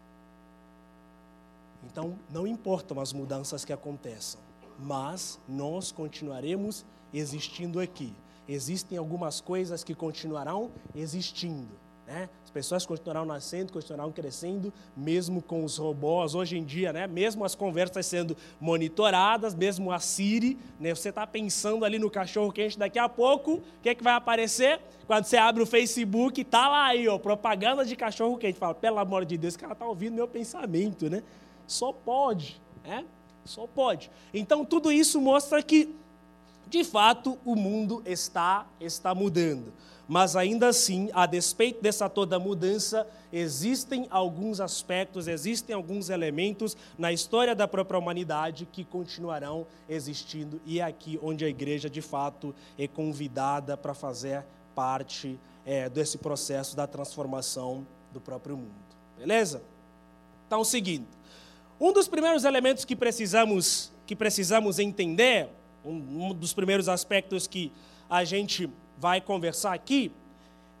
Então, 1.84 2.18
não 2.30 2.46
importam 2.46 3.00
as 3.00 3.12
mudanças 3.12 3.64
que 3.64 3.72
aconteçam, 3.72 4.40
mas 4.78 5.38
nós 5.48 5.90
continuaremos 5.92 6.84
existindo 7.12 7.80
aqui. 7.80 8.14
Existem 8.48 8.98
algumas 8.98 9.40
coisas 9.40 9.84
que 9.84 9.94
continuarão 9.94 10.70
existindo. 10.94 11.76
Né? 12.06 12.28
Pessoas 12.52 12.84
continuarão 12.86 13.24
nascendo, 13.24 13.72
continuarão 13.72 14.12
crescendo, 14.12 14.72
mesmo 14.96 15.42
com 15.42 15.64
os 15.64 15.78
robôs. 15.78 16.34
Hoje 16.34 16.58
em 16.58 16.64
dia, 16.64 16.92
né, 16.92 17.06
mesmo 17.06 17.44
as 17.44 17.54
conversas 17.54 18.06
sendo 18.06 18.36
monitoradas, 18.60 19.54
mesmo 19.54 19.90
a 19.90 19.98
Siri, 19.98 20.58
né, 20.78 20.94
você 20.94 21.08
está 21.08 21.26
pensando 21.26 21.84
ali 21.84 21.98
no 21.98 22.10
cachorro 22.10 22.52
quente 22.52 22.78
daqui 22.78 22.98
a 22.98 23.08
pouco, 23.08 23.54
o 23.54 23.62
que, 23.82 23.88
é 23.88 23.94
que 23.94 24.04
vai 24.04 24.14
aparecer? 24.14 24.80
Quando 25.06 25.24
você 25.24 25.36
abre 25.36 25.62
o 25.62 25.66
Facebook, 25.66 26.44
tá 26.44 26.68
lá 26.68 26.86
aí, 26.86 27.08
ó, 27.08 27.18
propaganda 27.18 27.84
de 27.84 27.96
cachorro 27.96 28.36
quente. 28.36 28.58
Fala, 28.58 28.74
pelo 28.74 28.98
amor 28.98 29.24
de 29.24 29.36
Deus, 29.36 29.54
o 29.54 29.58
cara 29.58 29.72
está 29.72 29.86
ouvindo 29.86 30.14
meu 30.14 30.28
pensamento, 30.28 31.10
né? 31.10 31.22
Só 31.66 31.92
pode, 31.92 32.60
né? 32.84 33.04
Só 33.44 33.66
pode. 33.66 34.10
Então, 34.32 34.64
tudo 34.64 34.92
isso 34.92 35.20
mostra 35.20 35.62
que, 35.62 35.94
de 36.68 36.84
fato, 36.84 37.38
o 37.44 37.56
mundo 37.56 38.02
está, 38.06 38.66
está 38.80 39.14
mudando 39.14 39.72
mas 40.08 40.36
ainda 40.36 40.68
assim, 40.68 41.10
a 41.12 41.26
despeito 41.26 41.82
dessa 41.82 42.08
toda 42.08 42.38
mudança, 42.38 43.06
existem 43.32 44.06
alguns 44.10 44.60
aspectos, 44.60 45.28
existem 45.28 45.74
alguns 45.74 46.10
elementos 46.10 46.76
na 46.98 47.12
história 47.12 47.54
da 47.54 47.66
própria 47.66 47.98
humanidade 47.98 48.68
que 48.70 48.84
continuarão 48.84 49.66
existindo, 49.88 50.60
e 50.66 50.80
é 50.80 50.84
aqui 50.84 51.18
onde 51.22 51.44
a 51.44 51.48
igreja, 51.48 51.88
de 51.88 52.02
fato, 52.02 52.54
é 52.78 52.86
convidada 52.86 53.76
para 53.76 53.94
fazer 53.94 54.44
parte 54.74 55.38
é, 55.64 55.88
desse 55.88 56.18
processo 56.18 56.76
da 56.76 56.86
transformação 56.86 57.86
do 58.12 58.20
próprio 58.20 58.56
mundo. 58.56 58.70
Beleza? 59.18 59.62
Então, 60.46 60.64
seguindo. 60.64 61.06
Um 61.80 61.92
dos 61.92 62.06
primeiros 62.06 62.44
elementos 62.44 62.84
que 62.84 62.94
precisamos, 62.94 63.92
que 64.06 64.14
precisamos 64.14 64.78
entender, 64.78 65.48
um, 65.84 66.28
um 66.28 66.34
dos 66.34 66.52
primeiros 66.52 66.88
aspectos 66.88 67.46
que 67.46 67.72
a 68.08 68.24
gente 68.24 68.68
vai 69.02 69.20
conversar 69.20 69.72
aqui, 69.74 70.12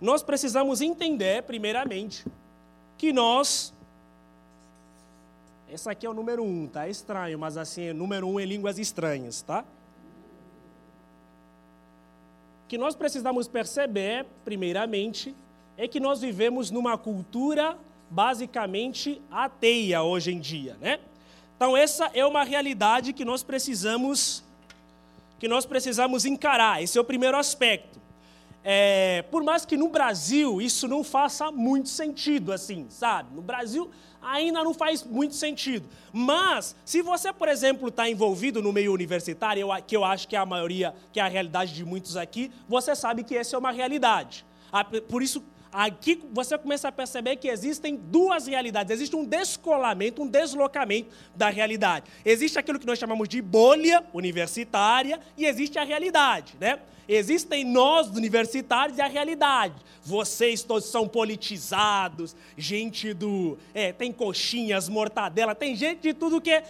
nós 0.00 0.22
precisamos 0.22 0.80
entender, 0.80 1.42
primeiramente, 1.42 2.24
que 2.96 3.12
nós. 3.12 3.74
Esse 5.68 5.90
aqui 5.90 6.06
é 6.06 6.08
o 6.08 6.14
número 6.14 6.44
um, 6.44 6.68
tá? 6.68 6.86
É 6.86 6.90
estranho, 6.90 7.36
mas 7.36 7.56
assim, 7.56 7.82
é 7.86 7.92
número 7.92 8.28
um 8.28 8.38
em 8.38 8.46
línguas 8.46 8.78
estranhas, 8.78 9.42
tá? 9.42 9.64
Que 12.68 12.78
nós 12.78 12.94
precisamos 12.94 13.48
perceber, 13.48 14.24
primeiramente, 14.44 15.34
é 15.76 15.88
que 15.88 15.98
nós 15.98 16.20
vivemos 16.20 16.70
numa 16.70 16.96
cultura 16.96 17.76
basicamente 18.08 19.20
ateia 19.32 20.00
hoje 20.04 20.30
em 20.30 20.38
dia, 20.38 20.76
né? 20.80 21.00
Então 21.56 21.76
essa 21.76 22.08
é 22.14 22.24
uma 22.24 22.44
realidade 22.44 23.12
que 23.12 23.24
nós 23.24 23.42
precisamos 23.42 24.44
que 25.40 25.48
nós 25.48 25.66
precisamos 25.66 26.24
encarar. 26.24 26.80
Esse 26.80 26.96
é 26.96 27.00
o 27.00 27.04
primeiro 27.04 27.36
aspecto 27.36 28.01
é, 28.64 29.22
por 29.30 29.42
mais 29.42 29.64
que 29.64 29.76
no 29.76 29.88
Brasil 29.88 30.60
isso 30.60 30.86
não 30.86 31.02
faça 31.02 31.50
muito 31.50 31.88
sentido, 31.88 32.52
assim, 32.52 32.86
sabe? 32.88 33.34
No 33.34 33.42
Brasil 33.42 33.90
ainda 34.20 34.62
não 34.62 34.72
faz 34.72 35.02
muito 35.02 35.34
sentido. 35.34 35.88
Mas, 36.12 36.76
se 36.84 37.02
você, 37.02 37.32
por 37.32 37.48
exemplo, 37.48 37.88
está 37.88 38.08
envolvido 38.08 38.62
no 38.62 38.72
meio 38.72 38.92
universitário, 38.92 39.66
que 39.86 39.96
eu 39.96 40.04
acho 40.04 40.28
que 40.28 40.36
é 40.36 40.38
a 40.38 40.46
maioria, 40.46 40.94
que 41.12 41.18
é 41.18 41.22
a 41.22 41.28
realidade 41.28 41.74
de 41.74 41.84
muitos 41.84 42.16
aqui, 42.16 42.50
você 42.68 42.94
sabe 42.94 43.24
que 43.24 43.36
essa 43.36 43.56
é 43.56 43.58
uma 43.58 43.72
realidade. 43.72 44.46
Por 45.08 45.22
isso, 45.22 45.42
aqui 45.72 46.22
você 46.32 46.56
começa 46.56 46.86
a 46.86 46.92
perceber 46.92 47.34
que 47.36 47.48
existem 47.48 47.96
duas 47.96 48.46
realidades. 48.46 48.92
Existe 48.92 49.16
um 49.16 49.24
descolamento, 49.24 50.22
um 50.22 50.28
deslocamento 50.28 51.10
da 51.34 51.48
realidade. 51.48 52.08
Existe 52.24 52.58
aquilo 52.58 52.78
que 52.78 52.86
nós 52.86 53.00
chamamos 53.00 53.28
de 53.28 53.42
bolha 53.42 54.04
universitária 54.12 55.18
e 55.36 55.46
existe 55.46 55.78
a 55.80 55.84
realidade, 55.84 56.54
né? 56.60 56.78
Existem 57.14 57.64
nós 57.64 58.08
universitários 58.08 58.98
e 58.98 59.02
a 59.02 59.06
realidade. 59.06 59.74
Vocês 60.04 60.62
todos 60.62 60.86
são 60.86 61.06
politizados, 61.06 62.34
gente 62.56 63.12
do. 63.12 63.58
É, 63.74 63.92
tem 63.92 64.12
coxinhas, 64.12 64.88
mortadela, 64.88 65.54
tem 65.54 65.76
gente 65.76 66.00
de 66.00 66.14
tudo 66.14 66.40
que 66.40 66.50
é 66.50 66.64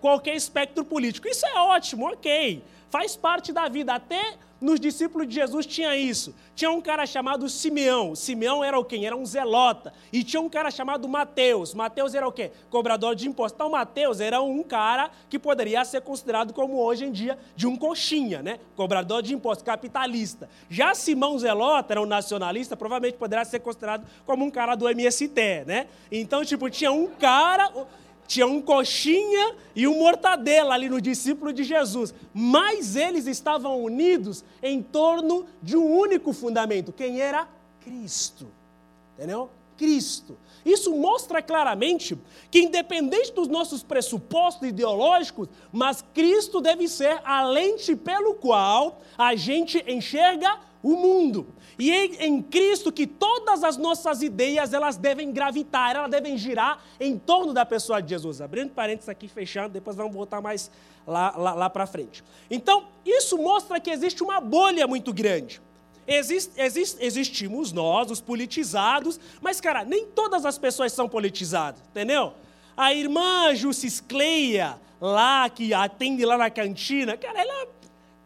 qualquer 0.00 0.34
espectro 0.34 0.84
político. 0.84 1.28
Isso 1.28 1.44
é 1.46 1.58
ótimo, 1.60 2.06
ok. 2.06 2.62
Faz 2.88 3.16
parte 3.16 3.52
da 3.52 3.68
vida. 3.68 3.94
Até 3.94 4.38
nos 4.60 4.78
discípulos 4.78 5.26
de 5.26 5.34
Jesus 5.34 5.64
tinha 5.64 5.96
isso. 5.96 6.34
Tinha 6.54 6.70
um 6.70 6.80
cara 6.80 7.06
chamado 7.06 7.48
Simeão. 7.48 8.14
Simeão 8.14 8.62
era 8.62 8.78
o 8.78 8.84
quem? 8.84 9.06
Era 9.06 9.16
um 9.16 9.24
zelota. 9.24 9.92
E 10.12 10.22
tinha 10.22 10.40
um 10.40 10.48
cara 10.48 10.70
chamado 10.70 11.08
Mateus. 11.08 11.72
Mateus 11.72 12.14
era 12.14 12.28
o 12.28 12.32
quê? 12.32 12.50
Cobrador 12.68 13.14
de 13.14 13.26
impostos. 13.26 13.56
Então 13.56 13.70
Mateus 13.70 14.20
era 14.20 14.42
um 14.42 14.62
cara 14.62 15.10
que 15.28 15.38
poderia 15.38 15.84
ser 15.84 16.02
considerado 16.02 16.52
como 16.52 16.76
hoje 16.76 17.06
em 17.06 17.12
dia 17.12 17.38
de 17.56 17.66
um 17.66 17.76
coxinha, 17.76 18.42
né? 18.42 18.58
Cobrador 18.76 19.22
de 19.22 19.32
impostos, 19.32 19.64
capitalista. 19.64 20.48
Já 20.68 20.94
Simão 20.94 21.38
Zelota 21.38 21.94
era 21.94 22.02
um 22.02 22.06
nacionalista, 22.06 22.76
provavelmente 22.76 23.16
poderia 23.16 23.44
ser 23.44 23.60
considerado 23.60 24.06
como 24.26 24.44
um 24.44 24.50
cara 24.50 24.74
do 24.74 24.88
MST, 24.88 25.64
né? 25.66 25.86
Então, 26.12 26.44
tipo, 26.44 26.68
tinha 26.68 26.92
um 26.92 27.06
cara 27.06 27.70
tinha 28.30 28.46
um 28.46 28.62
coxinha 28.62 29.56
e 29.74 29.88
um 29.88 29.98
mortadela 29.98 30.72
ali 30.72 30.88
no 30.88 31.00
discípulo 31.00 31.52
de 31.52 31.64
Jesus, 31.64 32.14
mas 32.32 32.94
eles 32.94 33.26
estavam 33.26 33.82
unidos 33.82 34.44
em 34.62 34.80
torno 34.80 35.46
de 35.60 35.76
um 35.76 35.98
único 35.98 36.32
fundamento, 36.32 36.92
quem 36.92 37.20
era 37.20 37.48
Cristo. 37.80 38.46
Entendeu? 39.16 39.50
Cristo. 39.76 40.38
Isso 40.64 40.94
mostra 40.94 41.42
claramente 41.42 42.16
que, 42.52 42.60
independente 42.60 43.32
dos 43.32 43.48
nossos 43.48 43.82
pressupostos 43.82 44.68
ideológicos, 44.68 45.48
mas 45.72 46.04
Cristo 46.14 46.60
deve 46.60 46.86
ser 46.86 47.20
a 47.24 47.42
lente 47.42 47.96
pelo 47.96 48.34
qual 48.34 49.00
a 49.18 49.34
gente 49.34 49.82
enxerga 49.88 50.56
o 50.82 50.96
mundo. 50.96 51.46
E 51.78 51.90
é 51.90 52.26
em 52.26 52.42
Cristo 52.42 52.92
que 52.92 53.06
todas 53.06 53.62
as 53.64 53.76
nossas 53.76 54.22
ideias 54.22 54.72
elas 54.72 54.96
devem 54.96 55.32
gravitar, 55.32 55.96
elas 55.96 56.10
devem 56.10 56.36
girar 56.36 56.82
em 56.98 57.18
torno 57.18 57.52
da 57.52 57.64
pessoa 57.64 58.02
de 58.02 58.10
Jesus. 58.10 58.40
Abrindo 58.40 58.70
parênteses 58.70 59.08
aqui, 59.08 59.28
fechando, 59.28 59.70
depois 59.70 59.96
vamos 59.96 60.12
voltar 60.12 60.40
mais 60.40 60.70
lá, 61.06 61.34
lá, 61.36 61.54
lá 61.54 61.70
para 61.70 61.86
frente. 61.86 62.22
Então, 62.50 62.86
isso 63.04 63.38
mostra 63.38 63.80
que 63.80 63.90
existe 63.90 64.22
uma 64.22 64.40
bolha 64.40 64.86
muito 64.86 65.12
grande. 65.12 65.60
Exist, 66.06 66.52
exist, 66.56 66.96
existimos 67.00 67.72
nós, 67.72 68.10
os 68.10 68.20
politizados, 68.20 69.20
mas, 69.40 69.60
cara, 69.60 69.84
nem 69.84 70.06
todas 70.06 70.44
as 70.44 70.58
pessoas 70.58 70.92
são 70.92 71.08
politizadas, 71.08 71.80
entendeu? 71.90 72.32
A 72.76 72.92
irmã 72.92 73.54
Juciscleia, 73.54 74.78
lá, 75.00 75.48
que 75.48 75.72
atende 75.72 76.24
lá 76.24 76.36
na 76.36 76.50
cantina, 76.50 77.16
cara, 77.16 77.40
ela 77.40 77.59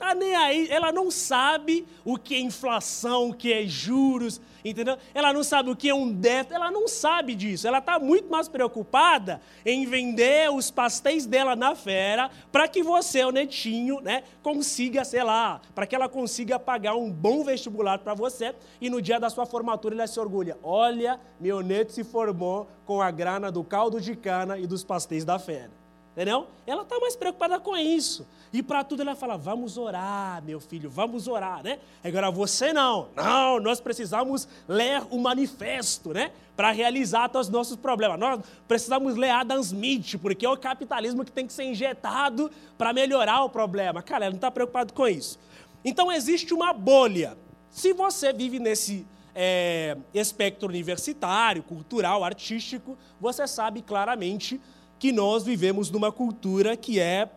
tá 0.04 0.14
nem 0.14 0.34
aí, 0.34 0.68
ela 0.70 0.92
não 0.92 1.10
sabe 1.10 1.86
o 2.04 2.18
que 2.18 2.34
é 2.34 2.40
inflação, 2.40 3.30
o 3.30 3.34
que 3.34 3.52
é 3.52 3.66
juros, 3.66 4.40
entendeu? 4.64 4.98
Ela 5.14 5.32
não 5.32 5.42
sabe 5.42 5.70
o 5.70 5.76
que 5.76 5.88
é 5.88 5.94
um 5.94 6.12
déficit, 6.12 6.54
ela 6.54 6.70
não 6.70 6.86
sabe 6.86 7.34
disso. 7.34 7.66
Ela 7.66 7.78
está 7.78 7.98
muito 7.98 8.30
mais 8.30 8.48
preocupada 8.48 9.40
em 9.64 9.86
vender 9.86 10.50
os 10.50 10.70
pastéis 10.70 11.24
dela 11.26 11.56
na 11.56 11.74
feira 11.74 12.30
para 12.52 12.68
que 12.68 12.82
você, 12.82 13.24
o 13.24 13.30
netinho, 13.30 14.00
né, 14.00 14.24
consiga, 14.42 15.04
sei 15.04 15.22
lá, 15.22 15.60
para 15.74 15.86
que 15.86 15.94
ela 15.94 16.08
consiga 16.08 16.58
pagar 16.58 16.94
um 16.94 17.10
bom 17.10 17.42
vestibular 17.42 17.98
para 17.98 18.14
você 18.14 18.54
e 18.80 18.90
no 18.90 19.00
dia 19.00 19.18
da 19.18 19.30
sua 19.30 19.46
formatura 19.46 19.94
ela 19.94 20.06
se 20.06 20.20
orgulha. 20.20 20.58
Olha, 20.62 21.18
meu 21.40 21.62
neto 21.62 21.92
se 21.92 22.04
formou 22.04 22.68
com 22.84 23.00
a 23.00 23.10
grana 23.10 23.50
do 23.50 23.64
caldo 23.64 24.00
de 24.00 24.14
cana 24.14 24.58
e 24.58 24.66
dos 24.66 24.84
pastéis 24.84 25.24
da 25.24 25.38
feira. 25.38 25.83
Entendeu? 26.14 26.46
Ela 26.64 26.82
está 26.82 26.98
mais 27.00 27.16
preocupada 27.16 27.58
com 27.58 27.76
isso. 27.76 28.24
E 28.52 28.62
para 28.62 28.84
tudo 28.84 29.02
ela 29.02 29.16
fala: 29.16 29.36
vamos 29.36 29.76
orar, 29.76 30.40
meu 30.44 30.60
filho, 30.60 30.88
vamos 30.88 31.26
orar, 31.26 31.60
né? 31.64 31.80
Agora 32.04 32.30
você 32.30 32.72
não. 32.72 33.08
Não, 33.16 33.58
nós 33.58 33.80
precisamos 33.80 34.46
ler 34.68 35.02
o 35.10 35.18
manifesto, 35.18 36.12
né? 36.12 36.30
Para 36.54 36.70
realizar 36.70 37.28
os 37.36 37.48
nossos 37.48 37.74
problemas. 37.74 38.16
Nós 38.16 38.40
precisamos 38.68 39.16
ler 39.16 39.30
Adam 39.30 39.58
Smith, 39.58 40.16
porque 40.22 40.46
é 40.46 40.48
o 40.48 40.56
capitalismo 40.56 41.24
que 41.24 41.32
tem 41.32 41.48
que 41.48 41.52
ser 41.52 41.64
injetado 41.64 42.48
para 42.78 42.92
melhorar 42.92 43.42
o 43.42 43.50
problema. 43.50 44.00
Cara, 44.00 44.26
ela 44.26 44.30
não 44.30 44.38
está 44.38 44.52
preocupado 44.52 44.92
com 44.92 45.08
isso. 45.08 45.36
Então 45.84 46.12
existe 46.12 46.54
uma 46.54 46.72
bolha. 46.72 47.36
Se 47.70 47.92
você 47.92 48.32
vive 48.32 48.60
nesse 48.60 49.04
é, 49.34 49.96
espectro 50.14 50.68
universitário, 50.68 51.60
cultural, 51.60 52.22
artístico, 52.22 52.96
você 53.20 53.48
sabe 53.48 53.82
claramente 53.82 54.60
que 54.98 55.12
nós 55.12 55.44
vivemos 55.44 55.90
numa 55.90 56.10
cultura 56.10 56.76
que 56.76 56.98
é, 56.98 57.28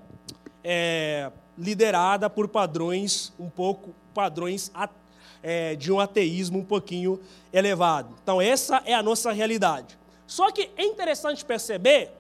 é 0.64 1.32
liderada 1.58 2.30
por 2.30 2.48
padrões 2.48 3.34
um 3.40 3.50
pouco 3.50 3.94
padrões 4.14 4.72
é, 5.44 5.76
de 5.76 5.92
um 5.92 6.00
ateísmo 6.00 6.60
um 6.60 6.66
pouquinho 6.66 7.20
elevado. 7.52 8.16
Então 8.22 8.42
essa 8.42 8.82
é 8.86 8.94
a 8.94 9.04
nossa 9.04 9.32
realidade. 9.32 9.98
Só 10.26 10.52
que 10.52 10.70
é 10.76 10.84
interessante 10.84 11.46
perceber 11.46 12.12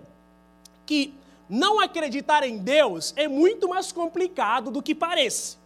que 0.85 1.13
não 1.49 1.79
acreditar 1.79 2.43
em 2.43 2.57
Deus 2.57 3.13
é 3.15 3.27
muito 3.27 3.67
mais 3.67 3.91
complicado 3.91 4.71
do 4.71 4.81
que 4.81 4.93
parece. 4.93 5.57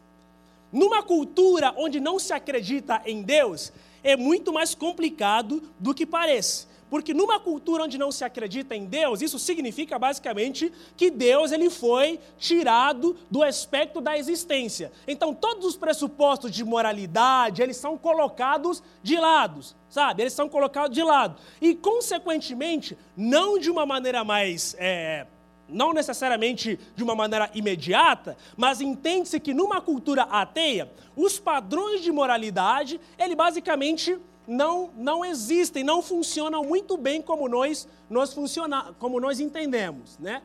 Numa 0.71 1.03
cultura 1.03 1.73
onde 1.77 1.99
não 1.99 2.17
se 2.17 2.33
acredita 2.33 3.01
em 3.05 3.21
Deus, 3.21 3.73
é 4.03 4.15
muito 4.15 4.53
mais 4.53 4.73
complicado 4.73 5.61
do 5.79 5.93
que 5.93 6.05
parece. 6.05 6.67
Porque 6.91 7.13
numa 7.13 7.39
cultura 7.39 7.85
onde 7.85 7.97
não 7.97 8.11
se 8.11 8.25
acredita 8.25 8.75
em 8.75 8.85
Deus, 8.85 9.21
isso 9.21 9.39
significa 9.39 9.97
basicamente 9.97 10.69
que 10.97 11.09
Deus 11.09 11.53
ele 11.53 11.69
foi 11.69 12.19
tirado 12.37 13.15
do 13.31 13.41
aspecto 13.41 14.01
da 14.01 14.17
existência. 14.17 14.91
Então 15.07 15.33
todos 15.33 15.65
os 15.65 15.77
pressupostos 15.77 16.51
de 16.51 16.65
moralidade, 16.65 17.61
eles 17.61 17.77
são 17.77 17.97
colocados 17.97 18.83
de 19.01 19.15
lado, 19.17 19.61
sabe? 19.87 20.23
Eles 20.23 20.33
são 20.33 20.49
colocados 20.49 20.93
de 20.93 21.01
lado. 21.01 21.37
E 21.61 21.73
consequentemente, 21.73 22.97
não 23.15 23.57
de 23.57 23.71
uma 23.71 23.85
maneira 23.85 24.25
mais 24.25 24.75
é, 24.77 25.25
não 25.69 25.93
necessariamente 25.93 26.77
de 26.93 27.03
uma 27.05 27.15
maneira 27.15 27.49
imediata, 27.53 28.35
mas 28.57 28.81
entende-se 28.81 29.39
que 29.39 29.53
numa 29.53 29.79
cultura 29.79 30.23
ateia, 30.23 30.91
os 31.15 31.39
padrões 31.39 32.01
de 32.01 32.11
moralidade, 32.11 32.99
ele 33.17 33.33
basicamente 33.33 34.19
não, 34.47 34.89
não 34.97 35.23
existem, 35.23 35.83
não 35.83 36.01
funcionam 36.01 36.63
muito 36.63 36.97
bem 36.97 37.21
como 37.21 37.47
nós, 37.47 37.87
nós, 38.09 38.33
funciona, 38.33 38.93
como 38.99 39.19
nós 39.19 39.39
entendemos. 39.39 40.17
Né? 40.19 40.41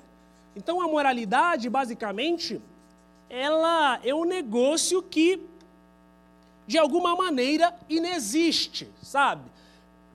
Então, 0.55 0.81
a 0.81 0.87
moralidade, 0.87 1.69
basicamente, 1.69 2.61
ela 3.29 4.01
é 4.05 4.15
um 4.15 4.25
negócio 4.25 5.03
que, 5.03 5.41
de 6.67 6.79
alguma 6.79 7.15
maneira, 7.17 7.75
inexiste, 7.89 8.89
sabe? 9.03 9.51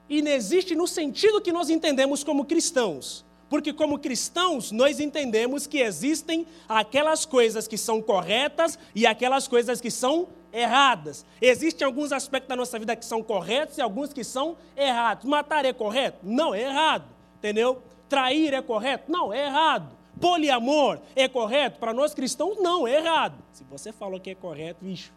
Inexiste 0.08 0.74
no 0.74 0.86
sentido 0.86 1.40
que 1.40 1.52
nós 1.52 1.70
entendemos 1.70 2.24
como 2.24 2.44
cristãos. 2.44 3.24
Porque, 3.48 3.72
como 3.72 3.98
cristãos, 3.98 4.72
nós 4.72 4.98
entendemos 4.98 5.66
que 5.66 5.78
existem 5.78 6.46
aquelas 6.66 7.26
coisas 7.26 7.68
que 7.68 7.76
são 7.76 8.00
corretas 8.00 8.78
e 8.94 9.06
aquelas 9.06 9.46
coisas 9.46 9.80
que 9.80 9.90
são 9.90 10.26
erradas. 10.52 11.24
Existem 11.40 11.86
alguns 11.86 12.12
aspectos 12.12 12.48
da 12.48 12.56
nossa 12.56 12.78
vida 12.78 12.94
que 12.94 13.04
são 13.04 13.22
corretos 13.22 13.78
e 13.78 13.80
alguns 13.80 14.12
que 14.12 14.22
são 14.22 14.56
errados. 14.76 15.24
Matar 15.24 15.64
é 15.64 15.72
correto? 15.72 16.18
Não, 16.22 16.54
é 16.54 16.62
errado. 16.62 17.04
Entendeu? 17.38 17.82
Trair 18.08 18.52
é 18.54 18.60
correto? 18.60 19.10
Não, 19.10 19.32
é 19.32 19.46
errado. 19.46 19.88
Poliamor 20.20 20.98
é 21.16 21.26
correto? 21.26 21.78
Para 21.78 21.92
nós 21.92 22.14
cristãos, 22.14 22.58
não, 22.58 22.86
é 22.86 22.96
errado. 22.96 23.34
Se 23.52 23.64
você 23.64 23.92
falou 23.92 24.20
que 24.20 24.30
é 24.30 24.34
correto, 24.34 24.84
bicho, 24.84 25.12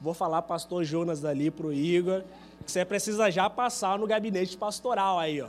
vou 0.00 0.14
falar 0.14 0.42
pastor 0.42 0.82
Jonas 0.82 1.20
dali 1.20 1.50
para 1.50 1.66
o 1.66 1.72
Igor, 1.72 2.22
que 2.64 2.72
você 2.72 2.84
precisa 2.84 3.30
já 3.30 3.48
passar 3.50 3.98
no 3.98 4.06
gabinete 4.06 4.56
pastoral 4.56 5.18
aí, 5.18 5.42
ó. 5.42 5.48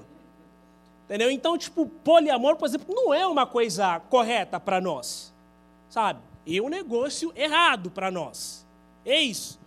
Entendeu? 1.06 1.32
Então, 1.32 1.58
tipo, 1.58 1.86
poliamor, 1.86 2.56
por 2.56 2.67
exemplo, 2.67 2.94
não 2.94 3.13
é 3.13 3.26
uma 3.26 3.46
coisa 3.46 4.00
correta 4.10 4.60
para 4.60 4.80
nós, 4.80 5.34
sabe? 5.89 6.20
É 6.48 6.62
um 6.62 6.70
negócio 6.70 7.34
errado 7.36 7.91
para 7.91 8.10
nós. 8.10 8.65
É 9.06 9.20
isso. 9.20 9.60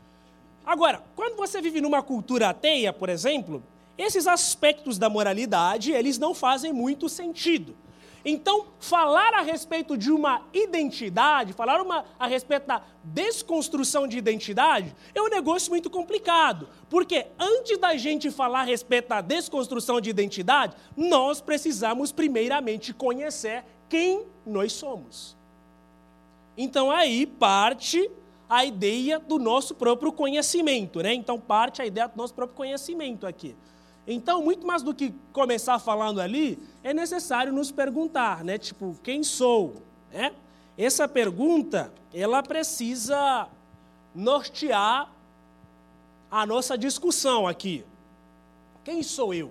Agora, 0.64 1.02
quando 1.14 1.36
você 1.36 1.60
vive 1.60 1.80
numa 1.80 2.02
cultura 2.02 2.48
ateia, 2.48 2.92
por 2.92 3.08
exemplo, 3.08 3.62
esses 3.98 4.26
aspectos 4.26 4.98
da 4.98 5.08
moralidade, 5.08 5.92
eles 5.92 6.18
não 6.18 6.34
fazem 6.34 6.72
muito 6.72 7.08
sentido. 7.08 7.76
Então, 8.24 8.68
falar 8.80 9.34
a 9.34 9.42
respeito 9.42 9.98
de 9.98 10.10
uma 10.10 10.40
identidade, 10.54 11.52
falar 11.52 11.82
uma, 11.82 12.06
a 12.18 12.26
respeito 12.26 12.66
da 12.66 12.82
desconstrução 13.02 14.08
de 14.08 14.16
identidade, 14.16 14.96
é 15.14 15.20
um 15.20 15.28
negócio 15.28 15.70
muito 15.70 15.90
complicado. 15.90 16.70
Porque 16.88 17.26
antes 17.38 17.76
da 17.76 17.94
gente 17.98 18.30
falar 18.30 18.60
a 18.60 18.64
respeito 18.64 19.08
da 19.08 19.20
desconstrução 19.20 20.00
de 20.00 20.08
identidade, 20.08 20.74
nós 20.96 21.42
precisamos 21.42 22.10
primeiramente 22.12 22.94
conhecer 22.94 23.62
quem 23.90 24.24
nós 24.46 24.72
somos. 24.72 25.36
Então, 26.56 26.90
aí 26.90 27.26
parte 27.26 28.10
a 28.48 28.64
ideia 28.64 29.18
do 29.18 29.38
nosso 29.38 29.74
próprio 29.74 30.12
conhecimento, 30.12 31.00
né? 31.00 31.14
Então, 31.14 31.40
parte 31.40 31.80
a 31.82 31.86
ideia 31.86 32.08
do 32.08 32.16
nosso 32.16 32.34
próprio 32.34 32.56
conhecimento 32.56 33.26
aqui. 33.26 33.56
Então, 34.06 34.42
muito 34.42 34.66
mais 34.66 34.82
do 34.82 34.94
que 34.94 35.14
começar 35.32 35.78
falando 35.78 36.20
ali, 36.20 36.58
é 36.82 36.92
necessário 36.92 37.52
nos 37.52 37.70
perguntar, 37.70 38.44
né? 38.44 38.58
Tipo, 38.58 38.96
quem 39.02 39.22
sou? 39.22 39.76
Né? 40.12 40.32
Essa 40.76 41.08
pergunta, 41.08 41.92
ela 42.12 42.42
precisa 42.42 43.48
nortear 44.14 45.10
a 46.30 46.44
nossa 46.44 46.76
discussão 46.76 47.46
aqui. 47.46 47.84
Quem 48.84 49.02
sou 49.02 49.32
eu? 49.32 49.50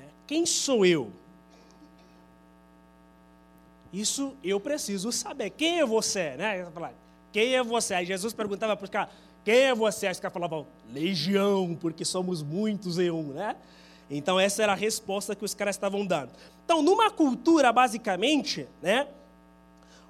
É, 0.00 0.06
quem 0.26 0.44
sou 0.44 0.84
eu? 0.84 1.12
Isso 3.92 4.34
eu 4.42 4.58
preciso 4.58 5.12
saber. 5.12 5.50
Quem 5.50 5.80
é 5.80 5.86
você? 5.86 6.30
Né? 6.36 6.66
Quem 7.30 7.54
é 7.54 7.62
você? 7.62 7.94
Aí 7.94 8.06
Jesus 8.06 8.32
perguntava 8.32 8.76
para 8.76 8.84
os 8.84 8.90
caras, 8.90 9.10
quem 9.44 9.56
é 9.56 9.74
você? 9.74 10.06
Aí 10.06 10.12
os 10.12 10.20
caras 10.20 10.32
falavam, 10.32 10.66
legião, 10.92 11.76
porque 11.80 12.04
somos 12.04 12.42
muitos 12.42 12.98
em 12.98 13.10
um, 13.10 13.32
né? 13.32 13.56
Então 14.10 14.38
essa 14.38 14.62
era 14.62 14.72
a 14.72 14.76
resposta 14.76 15.34
que 15.34 15.44
os 15.44 15.54
caras 15.54 15.76
estavam 15.76 16.06
dando. 16.06 16.30
Então, 16.64 16.82
numa 16.82 17.10
cultura, 17.10 17.72
basicamente, 17.72 18.66
né? 18.80 19.08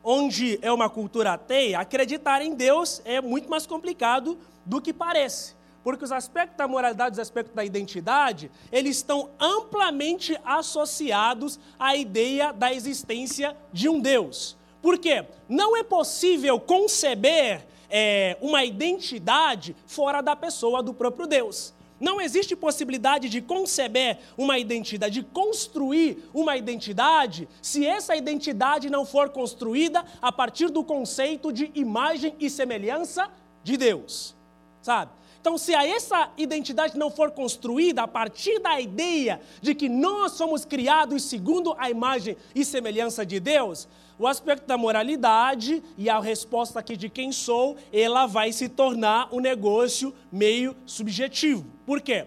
Onde 0.05 0.59
é 0.63 0.73
uma 0.73 0.91
cultura 0.91 1.33
ateia, 1.33 1.79
acreditar 1.79 2.43
em 2.43 2.55
Deus 2.55 3.01
é 3.05 3.21
muito 3.21 3.49
mais 3.49 3.67
complicado 3.67 4.39
do 4.65 4.81
que 4.81 4.93
parece. 4.93 5.55
Porque 5.83 6.05
os 6.05 6.13
aspectos 6.13 6.57
da 6.57 6.69
moralidade, 6.69 7.15
os 7.15 7.19
aspectos 7.19 7.55
da 7.55 7.65
identidade, 7.65 8.51
eles 8.71 8.97
estão 8.97 9.31
amplamente 9.39 10.39
associados 10.45 11.59
à 11.79 11.97
ideia 11.97 12.53
da 12.53 12.73
existência 12.73 13.57
de 13.73 13.89
um 13.89 14.01
Deus. 14.01 14.57
Por 14.81 14.99
quê? 14.99 15.27
Não 15.49 15.77
é 15.77 15.83
possível 15.83 16.59
conceber 16.61 17.67
é, 17.91 18.37
uma 18.41 18.65
identidade 18.65 19.77
fora 19.87 20.21
da 20.21 20.35
pessoa 20.35 20.83
do 20.83 20.95
próprio 20.95 21.27
Deus. 21.27 21.75
não 22.01 22.21
existe 22.21 22.57
possibilidade 22.57 23.29
de 23.29 23.41
conceber 23.41 24.19
uma 24.37 24.59
identidade, 24.59 25.15
de 25.15 25.23
construir 25.23 26.29
uma 26.35 26.57
identidade, 26.57 27.49
se 27.63 27.87
essa 27.87 28.17
identidade 28.17 28.91
não 28.91 29.07
for 29.07 29.31
construída 29.31 30.05
a 30.21 30.33
partir 30.33 30.69
do 30.69 30.83
conceito 30.83 31.53
de 31.53 31.71
imagem 31.77 32.35
e 32.41 32.51
semelhança 32.51 33.31
de 33.63 33.77
Deus. 33.77 34.35
Sabe? 34.83 35.13
Então, 35.43 35.59
se 35.59 35.75
essa 35.75 36.31
identidade 36.39 36.97
não 36.97 37.11
for 37.11 37.33
construída 37.33 38.05
a 38.05 38.07
partir 38.07 38.61
da 38.61 38.81
ideia 38.81 39.41
de 39.61 39.75
que 39.75 39.89
nós 39.89 40.35
somos 40.35 40.65
criados 40.65 41.25
segundo 41.25 41.75
a 41.79 41.91
imagem 41.91 42.37
e 42.55 42.65
semelhança 42.65 43.27
de 43.27 43.41
Deus, 43.41 43.89
o 44.17 44.29
aspecto 44.29 44.69
da 44.69 44.79
moralidade 44.79 45.83
e 45.99 46.09
a 46.09 46.21
resposta 46.21 46.79
aqui 46.79 46.97
de 46.97 47.09
quem 47.09 47.33
sou, 47.33 47.77
ela 47.93 48.25
vai 48.25 48.53
se 48.53 48.69
tornar 48.69 49.35
um 49.35 49.41
negócio 49.41 50.15
meio 50.31 50.77
subjetivo. 50.87 51.67
Por 51.85 52.01
quê? 52.01 52.25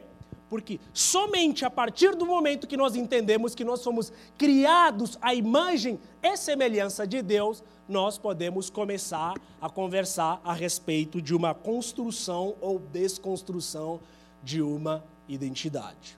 Porque 0.50 0.78
somente 0.94 1.64
a 1.64 1.70
partir 1.70 2.16
do 2.18 2.26
momento 2.26 2.68
que 2.68 2.76
nós 2.76 2.98
entendemos 2.98 3.56
que 3.56 3.64
nós 3.64 3.80
somos 3.80 4.12
criados 4.38 5.18
à 5.22 5.34
imagem 5.34 5.98
e 6.22 6.36
semelhança 6.36 7.08
de 7.08 7.22
Deus, 7.22 7.64
nós 7.88 8.18
podemos 8.18 8.70
começar 8.70 9.36
a 9.62 9.70
conversar 9.70 10.42
a 10.44 10.54
respeito 10.54 11.22
de 11.22 11.36
uma 11.36 11.54
construção 11.54 12.56
ou 12.60 12.80
desconstrução 12.80 14.00
de 14.44 14.62
uma 14.62 15.04
identidade. 15.28 16.18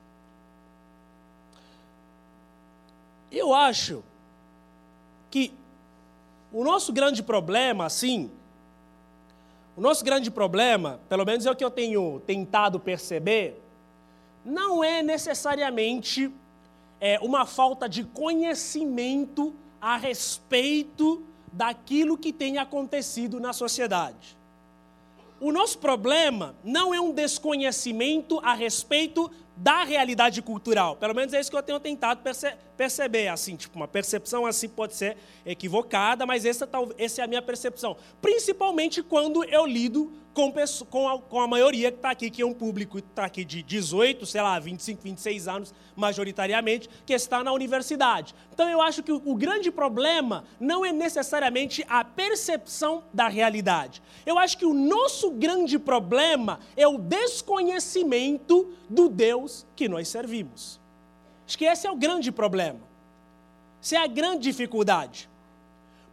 Eu 3.32 3.54
acho 3.54 4.04
que 5.30 5.54
o 6.52 6.64
nosso 6.64 6.94
grande 6.94 7.22
problema, 7.22 7.86
assim, 7.86 8.32
o 9.76 9.82
nosso 9.82 10.04
grande 10.04 10.32
problema, 10.32 11.00
pelo 11.10 11.26
menos 11.26 11.46
é 11.46 11.52
o 11.52 11.56
que 11.56 11.64
eu 11.64 11.70
tenho 11.70 12.22
tentado 12.26 12.80
perceber, 12.80 13.62
não 14.44 14.82
é 14.82 15.04
necessariamente 15.04 16.32
é, 17.02 17.20
uma 17.20 17.46
falta 17.46 17.88
de 17.88 18.04
conhecimento 18.06 19.54
a 19.80 19.98
respeito 19.98 21.22
daquilo 21.52 22.18
que 22.18 22.34
tem 22.34 22.58
acontecido 22.58 23.40
na 23.40 23.54
sociedade. 23.54 24.38
O 25.40 25.52
nosso 25.52 25.78
problema 25.78 26.56
não 26.64 26.94
é 26.94 27.00
um 27.00 27.14
desconhecimento 27.14 28.40
a 28.44 28.54
respeito 28.54 29.30
da 29.58 29.84
realidade 29.84 30.42
cultural. 30.42 30.96
Pelo 30.96 31.16
menos 31.16 31.34
é 31.34 31.40
isso 31.40 31.50
que 31.50 31.58
eu 31.58 31.64
tenho 31.64 31.80
tentado 31.80 32.22
perce 32.22 32.54
perceber. 32.78 33.28
Assim, 33.28 33.56
tipo, 33.56 33.76
uma 33.76 33.88
percepção 33.88 34.46
assim 34.46 34.70
pode 34.70 34.96
ser 34.96 35.18
equivocada, 35.46 36.26
mas 36.26 36.46
essa, 36.46 36.70
essa 36.98 37.22
é 37.22 37.24
a 37.24 37.28
minha 37.28 37.42
percepção. 37.42 37.98
Principalmente 38.22 39.02
quando 39.02 39.44
eu 39.46 39.66
lido 39.66 40.14
com, 40.38 40.54
com, 40.92 41.10
a, 41.10 41.20
com 41.20 41.42
a 41.42 41.48
maioria 41.48 41.92
que 41.92 41.98
está 41.98 42.12
aqui, 42.12 42.30
que 42.30 42.44
é 42.44 42.46
um 42.46 42.54
público 42.54 43.02
que 43.02 43.08
está 43.08 43.26
aqui 43.26 43.44
de 43.44 43.64
18, 43.64 44.24
sei 44.28 44.40
lá, 44.40 44.60
25, 44.60 45.02
26 45.02 45.48
anos, 45.48 45.74
majoritariamente, 45.96 46.88
que 47.08 47.14
está 47.14 47.44
na 47.44 47.52
universidade. 47.52 48.36
Então 48.54 48.70
eu 48.70 48.80
acho 48.80 49.02
que 49.02 49.12
o, 49.12 49.20
o 49.26 49.36
grande 49.36 49.72
problema 49.72 50.44
não 50.60 50.86
é 50.86 50.92
necessariamente 50.92 51.84
a 51.90 52.04
percepção 52.04 53.04
da 53.12 53.28
realidade. 53.28 54.04
Eu 54.28 54.38
acho 54.38 54.60
que 54.60 54.66
o 54.66 54.76
nosso 54.76 55.32
grande 55.32 55.80
problema 55.80 56.60
é 56.76 56.88
o 56.88 57.00
desconhecimento 57.00 58.72
do 58.88 59.10
Deus 59.10 59.47
que 59.76 59.88
nós 59.88 60.08
servimos. 60.08 60.80
Acho 61.46 61.58
que 61.58 61.66
esse 61.66 61.88
é 61.88 61.92
o 61.92 61.96
grande 61.96 62.32
problema. 62.32 62.80
Essa 63.82 63.96
é 63.96 64.00
a 64.00 64.08
grande 64.08 64.44
dificuldade. 64.44 65.30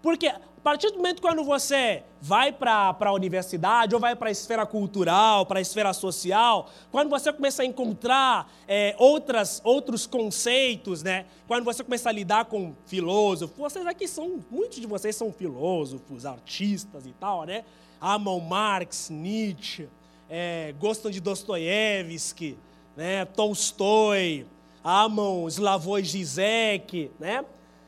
Porque 0.02 0.32
partir 0.64 0.90
do 0.90 0.96
momento 0.96 1.20
quando 1.20 1.44
você 1.44 2.02
vai 2.22 2.50
para 2.50 2.96
a 2.98 3.12
universidade 3.12 3.94
ou 3.94 4.00
vai 4.00 4.16
para 4.16 4.28
a 4.28 4.32
esfera 4.32 4.64
cultural, 4.64 5.44
para 5.44 5.58
a 5.58 5.60
esfera 5.60 5.92
social, 5.92 6.70
quando 6.90 7.10
você 7.10 7.30
começa 7.30 7.62
a 7.62 7.66
encontrar 7.66 8.50
é, 8.66 8.96
outras, 8.98 9.60
outros 9.62 10.06
conceitos, 10.06 11.02
né? 11.02 11.26
quando 11.46 11.64
você 11.64 11.84
começa 11.84 12.08
a 12.08 12.12
lidar 12.12 12.46
com 12.46 12.74
filósofos, 12.86 13.58
vocês 13.58 13.86
aqui 13.86 14.08
são, 14.08 14.42
muitos 14.50 14.80
de 14.80 14.86
vocês 14.86 15.14
são 15.14 15.30
filósofos, 15.30 16.24
artistas 16.24 17.04
e 17.04 17.12
tal, 17.12 17.44
né? 17.44 17.62
Amam 18.00 18.40
Marx, 18.40 19.10
Nietzsche, 19.10 19.86
é, 20.30 20.74
gostam 20.80 21.10
de 21.10 21.20
Dostoiévski, 21.20 22.56
né? 22.96 23.24
Tolstói, 23.24 24.46
amam 24.82 25.48
Slavoj 25.48 26.04
Zizek, 26.04 27.10
né? 27.18 27.44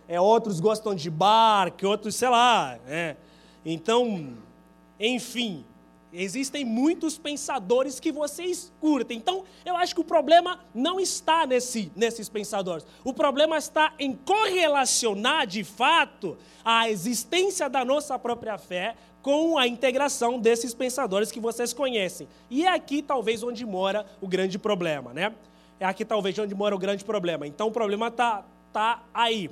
é, 0.08 0.20
outros 0.20 0.60
gostam 0.60 0.94
de 0.94 1.10
bar, 1.10 1.72
que 1.72 1.84
outros, 1.84 2.14
sei 2.14 2.28
lá. 2.28 2.78
Né? 2.86 3.16
Então, 3.64 4.34
enfim, 4.98 5.64
existem 6.12 6.64
muitos 6.64 7.18
pensadores 7.18 7.98
que 7.98 8.12
vocês 8.12 8.72
curtem. 8.80 9.18
Então, 9.18 9.44
eu 9.64 9.76
acho 9.76 9.94
que 9.94 10.00
o 10.00 10.04
problema 10.04 10.60
não 10.74 11.00
está 11.00 11.46
nesse, 11.46 11.90
nesses 11.96 12.28
pensadores. 12.28 12.86
O 13.04 13.12
problema 13.12 13.58
está 13.58 13.92
em 13.98 14.14
correlacionar, 14.14 15.46
de 15.46 15.64
fato, 15.64 16.36
a 16.64 16.88
existência 16.88 17.68
da 17.68 17.84
nossa 17.84 18.18
própria 18.18 18.58
fé 18.58 18.96
com 19.26 19.58
a 19.58 19.66
integração 19.66 20.38
desses 20.38 20.72
pensadores 20.72 21.32
que 21.32 21.40
vocês 21.40 21.72
conhecem. 21.72 22.28
E 22.48 22.64
é 22.64 22.68
aqui, 22.68 23.02
talvez, 23.02 23.42
onde 23.42 23.66
mora 23.66 24.06
o 24.20 24.28
grande 24.28 24.56
problema, 24.56 25.12
né? 25.12 25.34
É 25.80 25.84
aqui, 25.84 26.04
talvez, 26.04 26.38
onde 26.38 26.54
mora 26.54 26.76
o 26.76 26.78
grande 26.78 27.04
problema. 27.04 27.44
Então, 27.44 27.66
o 27.66 27.72
problema 27.72 28.06
está 28.06 28.44
tá 28.72 29.02
aí. 29.12 29.50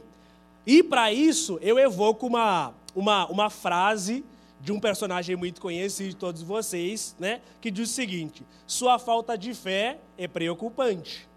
E 0.65 0.81
para 0.81 1.13
isso, 1.13 1.59
eu 1.61 1.77
evoco 1.77 2.25
uma, 2.25 2.73
uma, 2.95 3.27
uma 3.27 3.51
frase 3.51 4.25
de 4.61 4.71
um 4.71 4.79
personagem 4.79 5.35
muito 5.35 5.61
conhecido 5.61 6.11
de 6.11 6.15
todos 6.15 6.41
vocês, 6.41 7.17
né, 7.19 7.41
que 7.61 7.69
diz 7.69 7.91
o 7.91 7.93
seguinte: 7.93 8.47
sua 8.69 8.97
falta 8.97 9.37
de 9.37 9.53
fé 9.55 9.99
é 10.17 10.29
preocupante. 10.29 11.29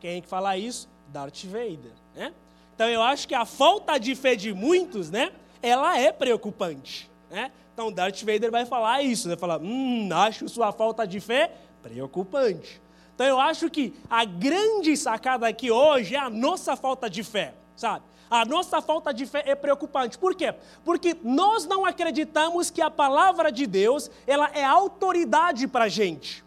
Quem 0.00 0.18
é 0.18 0.20
que 0.20 0.28
fala 0.28 0.54
isso? 0.54 0.86
Darth 1.08 1.44
Vader, 1.46 1.92
né? 2.14 2.34
Então 2.74 2.90
eu 2.90 3.00
acho 3.00 3.26
que 3.26 3.34
a 3.34 3.46
falta 3.46 3.96
de 3.96 4.14
fé 4.14 4.36
de 4.36 4.52
muitos, 4.52 5.10
né, 5.10 5.32
ela 5.62 5.98
é 5.98 6.12
preocupante, 6.12 7.10
né? 7.30 7.52
Então 7.72 7.90
Darth 7.92 8.20
Vader 8.20 8.50
vai 8.50 8.66
falar 8.66 9.02
isso, 9.02 9.28
né? 9.28 9.36
Falar, 9.36 9.60
hum, 9.60 10.08
acho 10.12 10.48
sua 10.48 10.72
falta 10.72 11.06
de 11.06 11.20
fé 11.20 11.52
preocupante. 11.82 12.80
Então 13.14 13.26
eu 13.26 13.40
acho 13.40 13.70
que 13.70 13.94
a 14.08 14.24
grande 14.24 14.96
sacada 14.96 15.46
aqui 15.46 15.70
hoje 15.70 16.14
é 16.14 16.18
a 16.18 16.28
nossa 16.28 16.76
falta 16.76 17.08
de 17.08 17.22
fé, 17.22 17.54
sabe? 17.76 18.04
A 18.30 18.44
nossa 18.44 18.80
falta 18.80 19.12
de 19.12 19.26
fé 19.26 19.42
é 19.44 19.54
preocupante. 19.54 20.16
Por 20.16 20.34
quê? 20.34 20.54
Porque 20.84 21.16
nós 21.22 21.66
não 21.66 21.84
acreditamos 21.84 22.70
que 22.70 22.80
a 22.80 22.90
palavra 22.90 23.50
de 23.50 23.66
Deus 23.66 24.10
ela 24.26 24.50
é 24.54 24.64
autoridade 24.64 25.66
para 25.66 25.86
a 25.86 25.88
gente. 25.88 26.44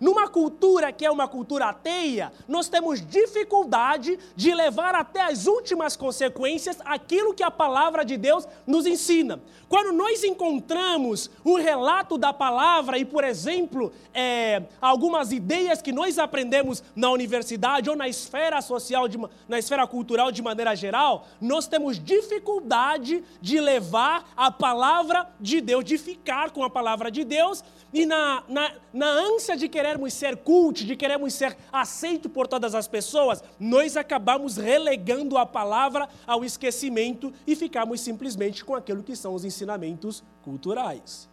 Numa 0.00 0.28
cultura 0.28 0.92
que 0.92 1.04
é 1.04 1.10
uma 1.10 1.26
cultura 1.26 1.66
ateia, 1.66 2.32
nós 2.46 2.68
temos 2.68 3.04
dificuldade 3.04 4.18
de 4.34 4.54
levar 4.54 4.94
até 4.94 5.22
as 5.22 5.46
últimas 5.46 5.96
consequências 5.96 6.78
aquilo 6.84 7.34
que 7.34 7.42
a 7.42 7.50
palavra 7.50 8.04
de 8.04 8.16
Deus 8.16 8.46
nos 8.66 8.86
ensina. 8.86 9.40
Quando 9.68 9.92
nós 9.92 10.22
encontramos 10.22 11.30
um 11.44 11.54
relato 11.54 12.16
da 12.16 12.32
palavra 12.32 12.98
e, 12.98 13.04
por 13.04 13.24
exemplo, 13.24 13.92
é, 14.14 14.62
algumas 14.80 15.32
ideias 15.32 15.82
que 15.82 15.92
nós 15.92 16.18
aprendemos 16.18 16.82
na 16.94 17.10
universidade 17.10 17.90
ou 17.90 17.96
na 17.96 18.08
esfera 18.08 18.60
social, 18.60 19.08
de, 19.08 19.18
na 19.48 19.58
esfera 19.58 19.86
cultural 19.86 20.30
de 20.30 20.42
maneira 20.42 20.74
geral, 20.76 21.26
nós 21.40 21.66
temos 21.66 21.98
dificuldade 21.98 23.24
de 23.40 23.60
levar 23.60 24.30
a 24.36 24.50
palavra 24.50 25.28
de 25.40 25.60
Deus, 25.60 25.84
de 25.84 25.98
ficar 25.98 26.50
com 26.50 26.62
a 26.62 26.70
palavra 26.70 27.10
de 27.10 27.24
Deus 27.24 27.64
e 27.92 28.04
na, 28.04 28.42
na, 28.48 28.72
na 28.92 29.06
ânsia 29.06 29.56
de 29.56 29.68
querermos 29.86 30.14
ser 30.14 30.36
cult, 30.38 30.84
de 30.84 30.96
querermos 30.96 31.32
ser 31.32 31.56
aceito 31.72 32.28
por 32.28 32.48
todas 32.48 32.74
as 32.74 32.88
pessoas, 32.88 33.42
nós 33.58 33.96
acabamos 33.96 34.56
relegando 34.56 35.38
a 35.38 35.46
palavra 35.46 36.08
ao 36.26 36.44
esquecimento 36.44 37.32
e 37.46 37.54
ficamos 37.54 38.00
simplesmente 38.00 38.64
com 38.64 38.74
aquilo 38.74 39.04
que 39.04 39.14
são 39.14 39.32
os 39.32 39.44
ensinamentos 39.44 40.24
culturais. 40.42 41.28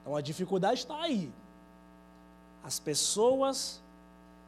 Então 0.00 0.16
a 0.16 0.22
dificuldade 0.22 0.80
está 0.80 1.02
aí. 1.02 1.30
As 2.64 2.80
pessoas, 2.80 3.82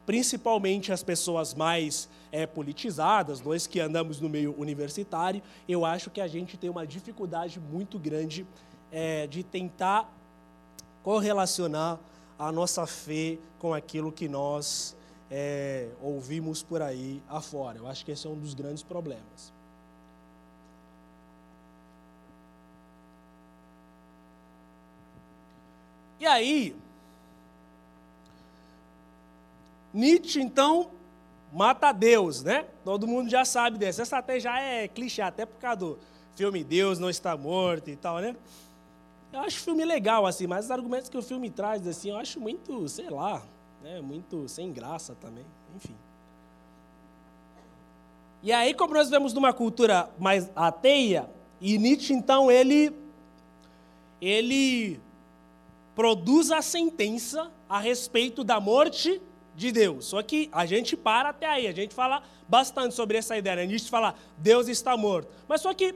principalmente 0.07 0.91
as 0.91 1.03
pessoas 1.03 1.53
mais 1.53 2.09
é, 2.31 2.47
politizadas, 2.47 3.41
nós 3.41 3.67
que 3.67 3.79
andamos 3.79 4.19
no 4.19 4.27
meio 4.27 4.55
universitário, 4.57 5.41
eu 5.69 5.85
acho 5.85 6.09
que 6.09 6.19
a 6.19 6.27
gente 6.27 6.57
tem 6.57 6.67
uma 6.67 6.87
dificuldade 6.87 7.59
muito 7.59 7.99
grande 7.99 8.43
é, 8.91 9.27
de 9.27 9.43
tentar 9.43 10.11
correlacionar 11.03 11.99
a 12.37 12.51
nossa 12.51 12.85
fé 12.85 13.37
com 13.59 13.73
aquilo 13.73 14.11
que 14.11 14.27
nós 14.27 14.95
é, 15.29 15.89
ouvimos 16.01 16.61
por 16.61 16.81
aí 16.81 17.21
afora. 17.27 17.77
Eu 17.77 17.87
acho 17.87 18.05
que 18.05 18.11
esse 18.11 18.27
é 18.27 18.29
um 18.29 18.37
dos 18.37 18.53
grandes 18.53 18.83
problemas. 18.83 19.53
E 26.19 26.25
aí, 26.25 26.75
Nietzsche, 29.93 30.41
então, 30.41 30.89
mata 31.51 31.91
Deus, 31.91 32.41
né? 32.41 32.65
Todo 32.83 33.07
mundo 33.07 33.29
já 33.29 33.43
sabe 33.43 33.77
dessa. 33.77 34.01
Essa 34.01 34.17
até 34.17 34.39
já 34.39 34.59
é 34.59 34.87
clichê, 34.87 35.21
até 35.21 35.45
por 35.45 35.59
causa 35.59 35.77
do 35.77 35.99
filme 36.35 36.63
Deus 36.63 36.97
não 36.97 37.09
está 37.09 37.37
morto 37.37 37.89
e 37.89 37.95
tal, 37.95 38.19
né? 38.19 38.35
Eu 39.33 39.39
acho 39.39 39.57
o 39.57 39.63
filme 39.63 39.83
legal, 39.83 40.27
assim, 40.27 40.45
mas 40.45 40.65
os 40.65 40.71
argumentos 40.71 41.09
que 41.09 41.17
o 41.17 41.21
filme 41.23 41.49
traz, 41.49 41.87
assim, 41.87 42.11
eu 42.11 42.17
acho 42.17 42.39
muito, 42.39 42.87
sei 42.87 43.09
lá, 43.09 43.41
né? 43.81 43.99
muito 43.99 44.47
sem 44.47 44.71
graça 44.71 45.15
também, 45.15 45.43
enfim. 45.75 45.95
E 48.43 48.51
aí, 48.51 48.75
como 48.75 48.93
nós 48.93 49.09
vemos 49.09 49.33
numa 49.33 49.51
cultura 49.51 50.07
mais 50.19 50.51
ateia, 50.55 51.27
e 51.59 51.79
Nietzsche, 51.79 52.13
então, 52.13 52.51
ele, 52.51 52.95
ele 54.21 54.99
produz 55.95 56.51
a 56.51 56.61
sentença 56.61 57.51
a 57.67 57.79
respeito 57.79 58.43
da 58.43 58.59
morte 58.59 59.19
de 59.55 59.71
Deus. 59.71 60.05
Só 60.05 60.21
que 60.21 60.47
a 60.51 60.65
gente 60.67 60.95
para 60.95 61.29
até 61.29 61.47
aí, 61.47 61.67
a 61.67 61.71
gente 61.71 61.95
fala 61.95 62.21
bastante 62.47 62.93
sobre 62.93 63.17
essa 63.17 63.35
ideia. 63.35 63.55
Né? 63.55 63.65
Nietzsche 63.65 63.89
fala, 63.89 64.13
Deus 64.37 64.67
está 64.67 64.95
morto. 64.95 65.31
Mas 65.47 65.61
só 65.61 65.73
que 65.73 65.95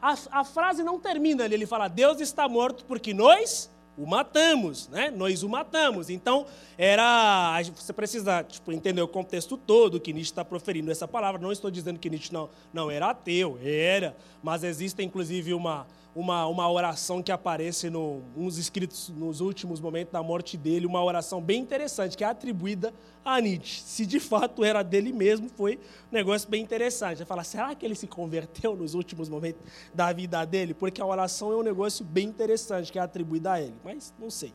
a, 0.00 0.14
a 0.30 0.44
frase 0.44 0.82
não 0.82 0.98
termina 0.98 1.44
ali, 1.44 1.54
ele 1.54 1.66
fala, 1.66 1.88
Deus 1.88 2.20
está 2.20 2.48
morto 2.48 2.84
porque 2.84 3.14
nós 3.14 3.70
o 3.96 4.06
matamos, 4.06 4.88
né? 4.88 5.10
Nós 5.10 5.42
o 5.42 5.48
matamos. 5.48 6.10
Então, 6.10 6.46
era. 6.76 7.58
Você 7.74 7.92
precisa 7.92 8.44
tipo, 8.44 8.70
entender 8.70 9.00
o 9.00 9.08
contexto 9.08 9.56
todo 9.56 9.98
que 9.98 10.12
Nietzsche 10.12 10.32
está 10.32 10.44
proferindo 10.44 10.90
essa 10.90 11.08
palavra. 11.08 11.40
Não 11.40 11.50
estou 11.50 11.70
dizendo 11.70 11.98
que 11.98 12.10
Nietzsche 12.10 12.32
não, 12.32 12.50
não 12.72 12.90
era 12.90 13.08
ateu, 13.10 13.58
era. 13.62 14.14
Mas 14.42 14.64
existe, 14.64 15.02
inclusive, 15.02 15.54
uma, 15.54 15.86
uma, 16.16 16.46
uma 16.46 16.70
oração 16.70 17.22
que 17.22 17.30
aparece 17.30 17.90
no, 17.90 18.22
uns 18.34 18.56
escritos 18.56 19.10
nos 19.10 19.42
últimos 19.42 19.80
momentos 19.80 20.10
da 20.14 20.22
morte 20.22 20.56
dele, 20.56 20.86
uma 20.86 21.04
oração 21.04 21.42
bem 21.42 21.60
interessante, 21.60 22.16
que 22.16 22.24
é 22.24 22.26
atribuída 22.26 22.92
a 23.22 23.38
Nietzsche. 23.38 23.82
Se 23.82 24.06
de 24.06 24.18
fato 24.18 24.64
era 24.64 24.82
dele 24.82 25.12
mesmo, 25.12 25.50
foi 25.50 25.78
um 26.10 26.14
negócio 26.14 26.48
bem 26.48 26.62
interessante. 26.62 27.18
Você 27.18 27.26
fala, 27.26 27.44
será 27.44 27.74
que 27.74 27.84
ele 27.84 27.94
se 27.94 28.06
converteu 28.06 28.74
nos 28.74 28.94
últimos 28.94 29.28
momentos 29.28 29.60
da 29.92 30.10
vida 30.10 30.42
dele? 30.46 30.72
Porque 30.72 31.02
a 31.02 31.06
oração 31.06 31.52
é 31.52 31.56
um 31.56 31.62
negócio 31.62 32.02
bem 32.02 32.26
interessante, 32.26 32.90
que 32.90 32.98
é 32.98 33.02
atribuída 33.02 33.52
a 33.52 33.60
ele, 33.60 33.74
mas 33.84 34.14
não 34.18 34.30
sei. 34.30 34.54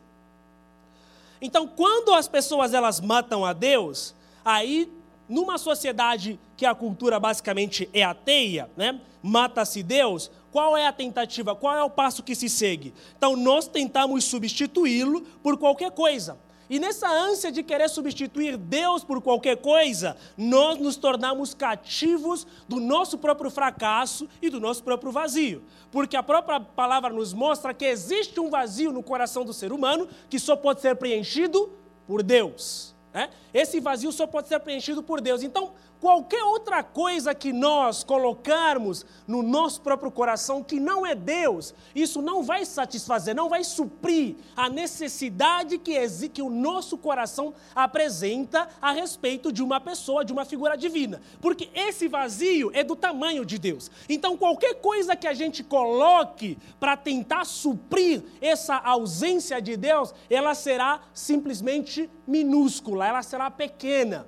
Então, 1.40 1.68
quando 1.68 2.12
as 2.12 2.26
pessoas 2.26 2.74
elas 2.74 3.00
matam 3.00 3.44
a 3.44 3.52
Deus, 3.52 4.16
aí 4.44 4.92
numa 5.28 5.58
sociedade 5.58 6.40
que 6.56 6.66
a 6.66 6.74
cultura 6.74 7.20
basicamente 7.20 7.88
é 7.94 8.02
ateia, 8.02 8.68
né? 8.76 9.00
Mata-se 9.22 9.82
Deus, 9.82 10.28
qual 10.52 10.76
é 10.76 10.86
a 10.86 10.92
tentativa? 10.92 11.56
Qual 11.56 11.74
é 11.74 11.82
o 11.82 11.90
passo 11.90 12.22
que 12.22 12.34
se 12.34 12.48
segue? 12.48 12.92
Então, 13.16 13.34
nós 13.34 13.66
tentamos 13.66 14.24
substituí-lo 14.24 15.22
por 15.42 15.56
qualquer 15.56 15.90
coisa. 15.90 16.38
E 16.68 16.78
nessa 16.78 17.06
ânsia 17.10 17.50
de 17.50 17.62
querer 17.62 17.88
substituir 17.88 18.56
Deus 18.56 19.02
por 19.02 19.20
qualquer 19.20 19.56
coisa, 19.56 20.16
nós 20.36 20.78
nos 20.78 20.96
tornamos 20.96 21.52
cativos 21.52 22.46
do 22.68 22.80
nosso 22.80 23.18
próprio 23.18 23.50
fracasso 23.50 24.28
e 24.40 24.48
do 24.48 24.60
nosso 24.60 24.82
próprio 24.82 25.10
vazio. 25.10 25.62
Porque 25.90 26.16
a 26.16 26.22
própria 26.22 26.60
palavra 26.60 27.10
nos 27.10 27.32
mostra 27.32 27.74
que 27.74 27.84
existe 27.84 28.38
um 28.38 28.48
vazio 28.48 28.92
no 28.92 29.02
coração 29.02 29.44
do 29.44 29.52
ser 29.52 29.72
humano 29.72 30.08
que 30.30 30.38
só 30.38 30.54
pode 30.54 30.80
ser 30.80 30.96
preenchido 30.96 31.72
por 32.06 32.22
Deus. 32.22 32.94
Né? 33.12 33.28
Esse 33.52 33.80
vazio 33.80 34.12
só 34.12 34.26
pode 34.26 34.48
ser 34.48 34.58
preenchido 34.60 35.02
por 35.02 35.20
Deus. 35.20 35.42
Então, 35.42 35.72
qualquer 36.02 36.42
outra 36.42 36.82
coisa 36.82 37.32
que 37.32 37.52
nós 37.52 38.02
colocarmos 38.02 39.06
no 39.24 39.40
nosso 39.40 39.80
próprio 39.82 40.10
coração 40.10 40.60
que 40.60 40.80
não 40.80 41.06
é 41.06 41.14
Deus, 41.14 41.72
isso 41.94 42.20
não 42.20 42.42
vai 42.42 42.64
satisfazer, 42.64 43.36
não 43.36 43.48
vai 43.48 43.62
suprir 43.62 44.34
a 44.56 44.68
necessidade 44.68 45.78
que, 45.78 45.94
que 46.28 46.42
o 46.42 46.50
nosso 46.50 46.98
coração 46.98 47.54
apresenta 47.72 48.68
a 48.80 48.90
respeito 48.90 49.52
de 49.52 49.62
uma 49.62 49.80
pessoa, 49.80 50.24
de 50.24 50.32
uma 50.32 50.44
figura 50.44 50.76
divina. 50.76 51.22
Porque 51.40 51.70
esse 51.72 52.08
vazio 52.08 52.72
é 52.74 52.82
do 52.82 52.96
tamanho 52.96 53.46
de 53.46 53.56
Deus. 53.56 53.88
Então, 54.08 54.36
qualquer 54.36 54.80
coisa 54.80 55.14
que 55.14 55.28
a 55.28 55.34
gente 55.34 55.62
coloque 55.62 56.58
para 56.80 56.96
tentar 56.96 57.44
suprir 57.44 58.24
essa 58.40 58.74
ausência 58.76 59.62
de 59.62 59.76
Deus, 59.76 60.12
ela 60.28 60.52
será 60.56 61.02
simplesmente 61.14 62.10
minúscula, 62.26 63.06
ela 63.06 63.22
será 63.22 63.48
pequena. 63.52 64.26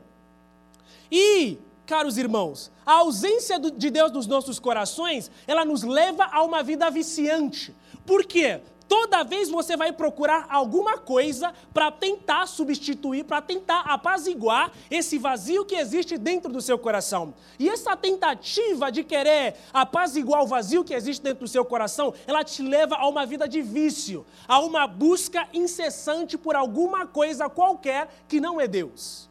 E, 1.10 1.58
caros 1.86 2.18
irmãos, 2.18 2.70
a 2.84 2.94
ausência 2.94 3.58
de 3.58 3.90
Deus 3.90 4.12
nos 4.12 4.26
nossos 4.26 4.58
corações, 4.58 5.30
ela 5.46 5.64
nos 5.64 5.82
leva 5.82 6.24
a 6.24 6.42
uma 6.42 6.62
vida 6.62 6.90
viciante. 6.90 7.74
Por 8.06 8.24
quê? 8.24 8.60
Toda 8.86 9.24
vez 9.24 9.48
você 9.48 9.76
vai 9.76 9.92
procurar 9.92 10.46
alguma 10.50 10.98
coisa 10.98 11.54
para 11.72 11.90
tentar 11.90 12.46
substituir, 12.46 13.24
para 13.24 13.40
tentar 13.40 13.80
apaziguar 13.80 14.70
esse 14.90 15.18
vazio 15.18 15.64
que 15.64 15.74
existe 15.74 16.18
dentro 16.18 16.52
do 16.52 16.60
seu 16.60 16.78
coração. 16.78 17.34
E 17.58 17.68
essa 17.68 17.96
tentativa 17.96 18.92
de 18.92 19.02
querer 19.02 19.56
apaziguar 19.72 20.42
o 20.42 20.46
vazio 20.46 20.84
que 20.84 20.94
existe 20.94 21.22
dentro 21.22 21.40
do 21.40 21.48
seu 21.48 21.64
coração, 21.64 22.12
ela 22.26 22.44
te 22.44 22.62
leva 22.62 22.96
a 22.96 23.08
uma 23.08 23.24
vida 23.24 23.48
de 23.48 23.62
vício, 23.62 24.24
a 24.46 24.60
uma 24.60 24.86
busca 24.86 25.48
incessante 25.52 26.36
por 26.36 26.54
alguma 26.54 27.06
coisa 27.06 27.48
qualquer 27.48 28.08
que 28.28 28.38
não 28.38 28.60
é 28.60 28.68
Deus. 28.68 29.30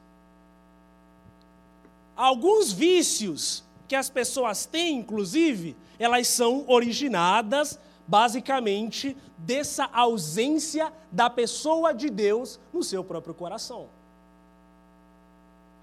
Alguns 2.15 2.71
vícios 2.71 3.63
que 3.87 3.95
as 3.95 4.09
pessoas 4.09 4.65
têm, 4.65 4.99
inclusive, 4.99 5.75
elas 5.97 6.27
são 6.27 6.65
originadas 6.67 7.79
basicamente 8.07 9.15
dessa 9.37 9.85
ausência 9.85 10.91
da 11.11 11.29
pessoa 11.29 11.93
de 11.93 12.09
Deus 12.09 12.59
no 12.73 12.83
seu 12.83 13.03
próprio 13.03 13.33
coração. 13.33 13.87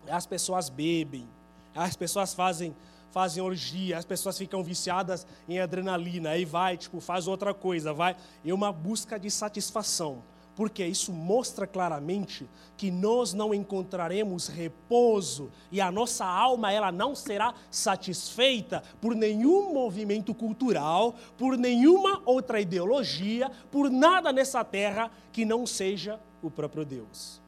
As 0.08 0.26
pessoas 0.26 0.68
bebem, 0.68 1.28
as 1.74 1.96
pessoas 1.96 2.34
fazem 2.34 2.74
fazem 3.10 3.42
orgia, 3.42 3.98
as 3.98 4.04
pessoas 4.04 4.38
ficam 4.38 4.62
viciadas 4.62 5.26
em 5.48 5.58
adrenalina, 5.58 6.30
aí 6.30 6.44
vai, 6.44 6.76
tipo, 6.76 7.00
faz 7.00 7.26
outra 7.26 7.52
coisa, 7.52 7.92
vai, 7.92 8.16
é 8.44 8.54
uma 8.54 8.70
busca 8.70 9.18
de 9.18 9.28
satisfação 9.28 10.22
porque 10.60 10.84
isso 10.84 11.10
mostra 11.10 11.66
claramente 11.66 12.46
que 12.76 12.90
nós 12.90 13.32
não 13.32 13.54
encontraremos 13.54 14.46
repouso 14.46 15.50
e 15.72 15.80
a 15.80 15.90
nossa 15.90 16.26
alma 16.26 16.70
ela 16.70 16.92
não 16.92 17.14
será 17.14 17.54
satisfeita 17.70 18.82
por 19.00 19.14
nenhum 19.14 19.72
movimento 19.72 20.34
cultural, 20.34 21.14
por 21.38 21.56
nenhuma 21.56 22.20
outra 22.26 22.60
ideologia, 22.60 23.50
por 23.70 23.90
nada 23.90 24.34
nessa 24.34 24.62
terra 24.62 25.10
que 25.32 25.46
não 25.46 25.66
seja 25.66 26.20
o 26.42 26.50
próprio 26.50 26.84
Deus. 26.84 27.40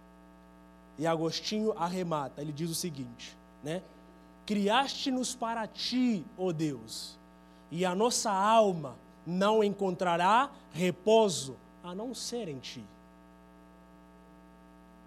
E 0.99 1.07
Agostinho 1.07 1.75
arremata, 1.77 2.41
ele 2.41 2.51
diz 2.51 2.71
o 2.71 2.75
seguinte, 2.75 3.37
né? 3.63 3.83
Criaste-nos 4.47 5.35
para 5.35 5.67
ti, 5.67 6.25
ó 6.39 6.47
oh 6.47 6.53
Deus, 6.55 7.19
e 7.71 7.85
a 7.85 7.95
nossa 7.95 8.33
alma 8.33 8.97
não 9.27 9.63
encontrará 9.63 10.51
repouso 10.73 11.59
a 11.85 11.95
não 11.95 12.15
ser 12.15 12.49
em 12.49 12.59
ti. 12.59 12.83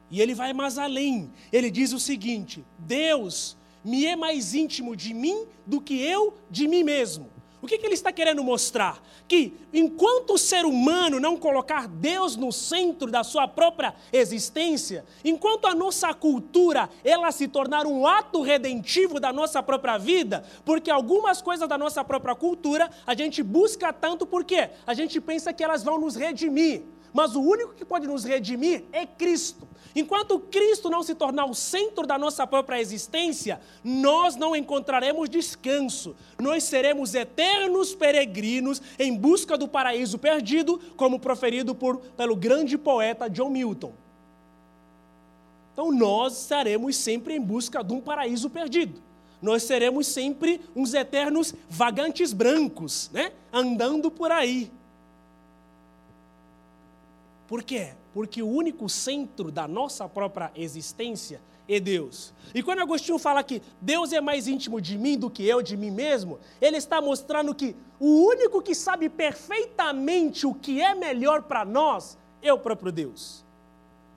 E 0.09 0.21
ele 0.21 0.35
vai 0.35 0.53
mais 0.53 0.77
além. 0.77 1.31
Ele 1.51 1.71
diz 1.71 1.93
o 1.93 1.99
seguinte: 1.99 2.65
Deus 2.77 3.57
me 3.83 4.05
é 4.05 4.15
mais 4.15 4.53
íntimo 4.53 4.95
de 4.95 5.13
mim 5.13 5.45
do 5.65 5.79
que 5.79 6.01
eu 6.01 6.33
de 6.49 6.67
mim 6.67 6.83
mesmo. 6.83 7.35
O 7.65 7.67
que, 7.67 7.79
que, 7.79 7.85
ele 7.87 7.95
está 7.95 8.11
querendo 8.11 8.43
mostrar? 8.43 9.01
Que 9.27 9.51
enquanto 9.73 10.35
o 10.35 10.37
ser 10.37 10.65
humano 10.65 11.19
não 11.19 11.35
colocar 11.35 11.87
Deus 11.87 12.35
no 12.35 12.51
centro 12.51 13.09
da 13.09 13.23
sua 13.23 13.47
própria 13.47 13.95
existência, 14.13 15.03
enquanto 15.23 15.65
a 15.65 15.73
nossa 15.73 16.13
cultura 16.13 16.87
ela 17.03 17.31
se 17.31 17.47
tornar 17.47 17.87
um 17.87 18.05
ato 18.05 18.43
redentivo 18.43 19.19
da 19.19 19.33
nossa 19.33 19.63
própria 19.63 19.97
vida, 19.97 20.43
porque 20.63 20.91
algumas 20.91 21.41
coisas 21.41 21.67
da 21.67 21.75
nossa 21.75 22.03
própria 22.03 22.35
cultura 22.35 22.87
a 23.03 23.15
gente 23.15 23.41
busca 23.41 23.91
tanto 23.91 24.27
porque 24.27 24.69
a 24.85 24.93
gente 24.93 25.19
pensa 25.19 25.51
que 25.51 25.63
elas 25.63 25.81
vão 25.81 25.99
nos 25.99 26.15
redimir. 26.15 26.83
Mas 27.15 27.33
o 27.33 27.39
único 27.39 27.73
que 27.73 27.85
pode 27.85 28.05
nos 28.05 28.25
redimir 28.25 28.83
é 28.91 29.05
Cristo. 29.05 29.65
Enquanto 29.95 30.37
Cristo 30.37 30.89
não 30.89 31.01
se 31.01 31.15
tornar 31.15 31.45
o 31.45 31.55
centro 31.55 32.05
da 32.05 32.17
nossa 32.17 32.45
própria 32.45 32.81
existência, 32.81 33.61
nós 33.81 34.35
não 34.35 34.53
encontraremos 34.53 35.29
descanso. 35.29 36.13
Nós 36.37 36.65
seremos 36.65 37.15
eternos 37.15 37.95
peregrinos 37.95 38.81
em 38.99 39.15
busca 39.15 39.57
do 39.57 39.65
paraíso 39.65 40.17
perdido, 40.17 40.77
como 40.97 41.17
proferido 41.17 41.73
por, 41.73 41.99
pelo 42.17 42.35
grande 42.35 42.77
poeta 42.77 43.29
John 43.29 43.49
Milton. 43.49 43.93
Então 45.71 45.93
nós 45.93 46.41
estaremos 46.41 46.97
sempre 46.97 47.33
em 47.33 47.39
busca 47.39 47.81
de 47.81 47.93
um 47.93 48.01
paraíso 48.01 48.49
perdido. 48.49 49.01
Nós 49.41 49.63
seremos 49.63 50.05
sempre 50.07 50.59
uns 50.75 50.93
eternos 50.93 51.53
vagantes 51.69 52.33
brancos, 52.33 53.09
né? 53.13 53.31
andando 53.53 54.11
por 54.11 54.33
aí. 54.33 54.69
Por 57.47 57.63
quê? 57.63 57.93
Porque 58.13 58.41
o 58.41 58.47
único 58.47 58.89
centro 58.89 59.51
da 59.51 59.67
nossa 59.67 60.07
própria 60.09 60.51
existência 60.55 61.41
é 61.67 61.79
Deus. 61.79 62.33
E 62.53 62.61
quando 62.61 62.79
Agostinho 62.79 63.17
fala 63.17 63.43
que 63.43 63.61
Deus 63.81 64.13
é 64.13 64.21
mais 64.21 64.47
íntimo 64.47 64.79
de 64.79 64.97
mim 64.97 65.17
do 65.17 65.29
que 65.29 65.45
eu 65.45 65.61
de 65.61 65.75
mim 65.75 65.91
mesmo, 65.91 66.39
ele 66.61 66.77
está 66.77 67.01
mostrando 67.01 67.53
que 67.53 67.75
o 67.99 68.27
único 68.27 68.61
que 68.61 68.75
sabe 68.75 69.09
perfeitamente 69.09 70.45
o 70.45 70.53
que 70.53 70.81
é 70.81 70.93
melhor 70.93 71.43
para 71.43 71.65
nós 71.65 72.17
é 72.41 72.53
o 72.53 72.59
próprio 72.59 72.91
Deus. 72.91 73.43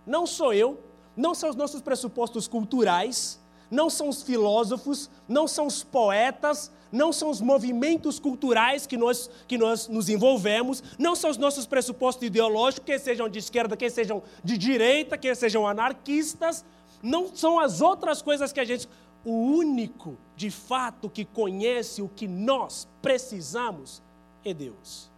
Não 0.06 0.26
sou 0.26 0.52
eu, 0.52 0.78
não 1.16 1.34
são 1.34 1.50
os 1.50 1.56
nossos 1.56 1.80
pressupostos 1.80 2.46
culturais, 2.46 3.40
não 3.70 3.90
são 3.90 4.08
os 4.08 4.22
filósofos, 4.22 5.10
não 5.28 5.46
são 5.46 5.66
os 5.66 5.82
poetas, 5.82 6.70
não 6.90 7.12
são 7.12 7.30
os 7.30 7.40
movimentos 7.40 8.18
culturais 8.18 8.86
que 8.86 8.96
nós, 8.96 9.30
que 9.46 9.58
nós 9.58 9.88
nos 9.88 10.08
envolvemos, 10.08 10.82
não 10.98 11.14
são 11.14 11.30
os 11.30 11.36
nossos 11.36 11.66
pressupostos 11.66 12.26
ideológicos, 12.26 12.86
que 12.86 12.98
sejam 12.98 13.28
de 13.28 13.38
esquerda, 13.38 13.76
que 13.76 13.88
sejam 13.90 14.22
de 14.42 14.56
direita, 14.56 15.18
que 15.18 15.34
sejam 15.34 15.66
anarquistas, 15.66 16.64
não 17.02 17.34
são 17.34 17.58
as 17.58 17.80
outras 17.80 18.22
coisas 18.22 18.52
que 18.52 18.60
a 18.60 18.64
gente. 18.64 18.88
O 19.24 19.32
único, 19.32 20.16
de 20.36 20.50
fato, 20.50 21.10
que 21.10 21.24
conhece 21.24 22.00
o 22.00 22.08
que 22.08 22.26
nós 22.26 22.88
precisamos 23.02 24.02
é 24.44 24.54
Deus. 24.54 25.10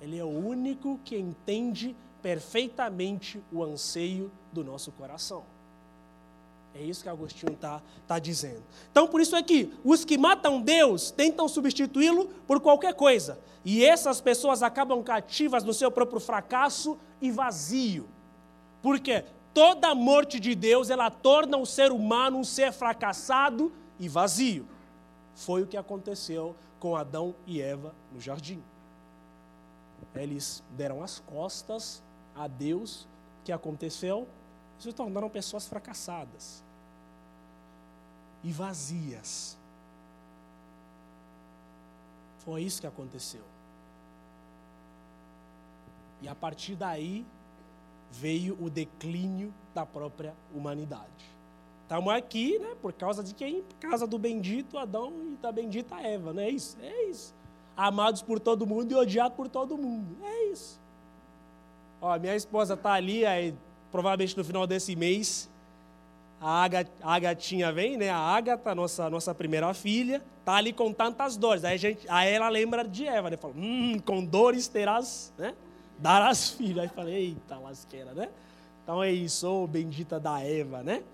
Ele 0.00 0.18
é 0.18 0.24
o 0.24 0.28
único 0.28 0.98
que 1.04 1.16
entende 1.16 1.96
perfeitamente 2.20 3.40
o 3.52 3.62
anseio 3.62 4.30
do 4.52 4.64
nosso 4.64 4.90
coração. 4.92 5.44
É 6.74 6.82
isso 6.82 7.02
que 7.02 7.08
Agostinho 7.08 7.52
está 7.52 7.82
tá 8.06 8.18
dizendo. 8.18 8.62
Então, 8.90 9.06
por 9.06 9.20
isso 9.20 9.36
é 9.36 9.42
que 9.42 9.72
os 9.84 10.04
que 10.04 10.16
matam 10.16 10.60
Deus 10.60 11.10
tentam 11.10 11.46
substituí-lo 11.46 12.26
por 12.46 12.60
qualquer 12.60 12.94
coisa. 12.94 13.38
E 13.64 13.84
essas 13.84 14.20
pessoas 14.20 14.62
acabam 14.62 15.02
cativas 15.02 15.62
no 15.64 15.74
seu 15.74 15.90
próprio 15.90 16.18
fracasso 16.18 16.98
e 17.20 17.30
vazio. 17.30 18.08
Por 18.80 18.98
quê? 18.98 19.24
Toda 19.52 19.94
morte 19.94 20.40
de 20.40 20.54
Deus, 20.54 20.88
ela 20.88 21.10
torna 21.10 21.58
o 21.58 21.66
ser 21.66 21.92
humano 21.92 22.38
um 22.38 22.44
ser 22.44 22.72
fracassado 22.72 23.70
e 24.00 24.08
vazio. 24.08 24.66
Foi 25.34 25.62
o 25.62 25.66
que 25.66 25.76
aconteceu 25.76 26.56
com 26.80 26.96
Adão 26.96 27.34
e 27.46 27.60
Eva 27.60 27.94
no 28.10 28.20
jardim. 28.20 28.62
Eles 30.14 30.62
deram 30.70 31.02
as 31.02 31.20
costas 31.20 32.02
a 32.34 32.48
Deus. 32.48 33.02
O 33.40 33.44
que 33.44 33.52
aconteceu? 33.52 34.26
Se 34.82 34.92
tornaram 34.92 35.28
pessoas 35.28 35.66
fracassadas 35.66 36.62
e 38.42 38.50
vazias. 38.50 39.56
Foi 42.38 42.62
isso 42.62 42.80
que 42.80 42.86
aconteceu. 42.86 43.44
E 46.20 46.28
a 46.28 46.34
partir 46.34 46.74
daí 46.74 47.24
veio 48.10 48.56
o 48.60 48.68
declínio 48.68 49.54
da 49.74 49.86
própria 49.86 50.34
humanidade. 50.54 51.32
Estamos 51.82 52.12
aqui, 52.12 52.58
né, 52.58 52.74
por 52.80 52.92
causa 52.92 53.22
de 53.22 53.34
quem? 53.34 53.62
Por 53.62 53.76
causa 53.76 54.06
do 54.06 54.18
bendito 54.18 54.78
Adão 54.78 55.12
e 55.32 55.36
da 55.36 55.52
bendita 55.52 56.00
Eva, 56.00 56.32
não 56.32 56.42
é 56.42 56.50
isso? 56.50 56.76
É 56.80 57.04
isso. 57.04 57.34
Amados 57.76 58.22
por 58.22 58.40
todo 58.40 58.66
mundo 58.66 58.92
e 58.92 58.94
odiados 58.94 59.36
por 59.36 59.48
todo 59.48 59.76
mundo. 59.78 60.16
É 60.24 60.44
isso. 60.46 60.80
Ó, 62.00 62.18
minha 62.18 62.34
esposa 62.34 62.74
está 62.74 62.92
ali, 62.92 63.24
aí 63.24 63.54
provavelmente 63.92 64.36
no 64.36 64.42
final 64.42 64.66
desse 64.66 64.96
mês, 64.96 65.48
a, 66.40 66.68
a 67.02 67.18
gatinha 67.20 67.70
vem, 67.70 67.96
né? 67.96 68.10
A 68.10 68.16
Agatha, 68.16 68.74
nossa, 68.74 69.08
nossa 69.08 69.32
primeira 69.32 69.72
filha, 69.74 70.20
tá 70.44 70.54
ali 70.54 70.72
com 70.72 70.92
tantas 70.92 71.36
dores. 71.36 71.62
Aí, 71.62 71.74
a 71.74 71.76
gente, 71.76 72.04
aí 72.08 72.32
ela 72.32 72.48
lembra 72.48 72.82
de 72.82 73.06
Eva, 73.06 73.30
né? 73.30 73.36
Fala, 73.36 73.54
hum, 73.56 74.00
com 74.04 74.24
dores 74.24 74.66
terás, 74.66 75.32
né? 75.38 75.54
Darás 75.98 76.50
filho. 76.50 76.80
Aí 76.80 76.88
falei, 76.88 77.14
eita 77.14 77.56
lasqueira, 77.58 78.12
né? 78.12 78.28
Então 78.82 79.00
é 79.00 79.12
isso, 79.12 79.46
oh, 79.46 79.66
bendita 79.68 80.18
da 80.18 80.40
Eva, 80.40 80.82
né? 80.82 81.04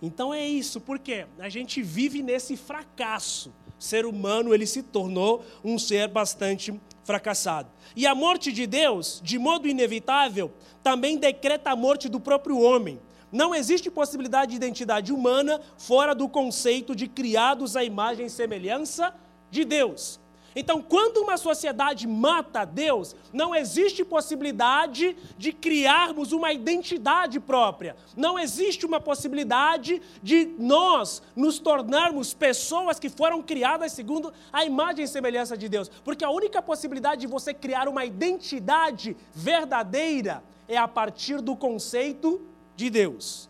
Então 0.00 0.32
é 0.32 0.46
isso, 0.46 0.80
porque 0.80 1.26
a 1.38 1.50
gente 1.50 1.82
vive 1.82 2.22
nesse 2.22 2.56
fracasso. 2.56 3.52
O 3.78 3.82
ser 3.82 4.06
humano, 4.06 4.54
ele 4.54 4.66
se 4.66 4.82
tornou 4.82 5.44
um 5.62 5.78
ser 5.78 6.08
bastante 6.08 6.72
fracassado. 7.10 7.68
E 7.96 8.06
a 8.06 8.14
morte 8.14 8.52
de 8.52 8.68
Deus, 8.68 9.20
de 9.24 9.36
modo 9.36 9.66
inevitável, 9.66 10.52
também 10.80 11.18
decreta 11.18 11.70
a 11.70 11.76
morte 11.76 12.08
do 12.08 12.20
próprio 12.20 12.60
homem. 12.60 13.00
Não 13.32 13.52
existe 13.52 13.90
possibilidade 13.90 14.52
de 14.52 14.56
identidade 14.56 15.12
humana 15.12 15.60
fora 15.76 16.14
do 16.14 16.28
conceito 16.28 16.94
de 16.94 17.08
criados 17.08 17.74
à 17.74 17.82
imagem 17.82 18.26
e 18.26 18.30
semelhança 18.30 19.12
de 19.50 19.64
Deus. 19.64 20.19
Então, 20.54 20.82
quando 20.82 21.18
uma 21.18 21.36
sociedade 21.36 22.08
mata 22.08 22.64
Deus, 22.64 23.14
não 23.32 23.54
existe 23.54 24.04
possibilidade 24.04 25.16
de 25.38 25.52
criarmos 25.52 26.32
uma 26.32 26.52
identidade 26.52 27.38
própria. 27.38 27.96
Não 28.16 28.38
existe 28.38 28.84
uma 28.84 29.00
possibilidade 29.00 30.02
de 30.22 30.46
nós 30.58 31.22
nos 31.36 31.60
tornarmos 31.60 32.34
pessoas 32.34 32.98
que 32.98 33.08
foram 33.08 33.42
criadas 33.42 33.92
segundo 33.92 34.32
a 34.52 34.64
imagem 34.64 35.04
e 35.04 35.08
semelhança 35.08 35.56
de 35.56 35.68
Deus. 35.68 35.88
Porque 36.04 36.24
a 36.24 36.30
única 36.30 36.60
possibilidade 36.60 37.20
de 37.20 37.26
você 37.28 37.54
criar 37.54 37.88
uma 37.88 38.04
identidade 38.04 39.16
verdadeira 39.32 40.42
é 40.66 40.76
a 40.76 40.88
partir 40.88 41.40
do 41.40 41.54
conceito 41.54 42.40
de 42.74 42.90
Deus. 42.90 43.48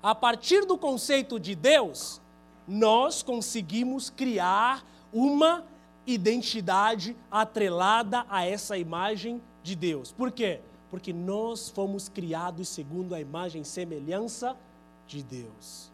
A 0.00 0.14
partir 0.14 0.66
do 0.66 0.78
conceito 0.78 1.40
de 1.40 1.54
Deus, 1.54 2.20
nós 2.68 3.22
conseguimos 3.22 4.10
criar 4.10 4.84
uma 5.14 5.64
identidade 6.06 7.16
atrelada 7.30 8.26
a 8.28 8.44
essa 8.44 8.76
imagem 8.76 9.40
de 9.62 9.74
Deus. 9.74 10.12
Por 10.12 10.30
quê? 10.30 10.60
Porque 10.90 11.12
nós 11.12 11.70
fomos 11.70 12.08
criados 12.08 12.68
segundo 12.68 13.14
a 13.14 13.20
imagem 13.20 13.62
e 13.62 13.64
semelhança 13.64 14.56
de 15.06 15.22
Deus. 15.22 15.90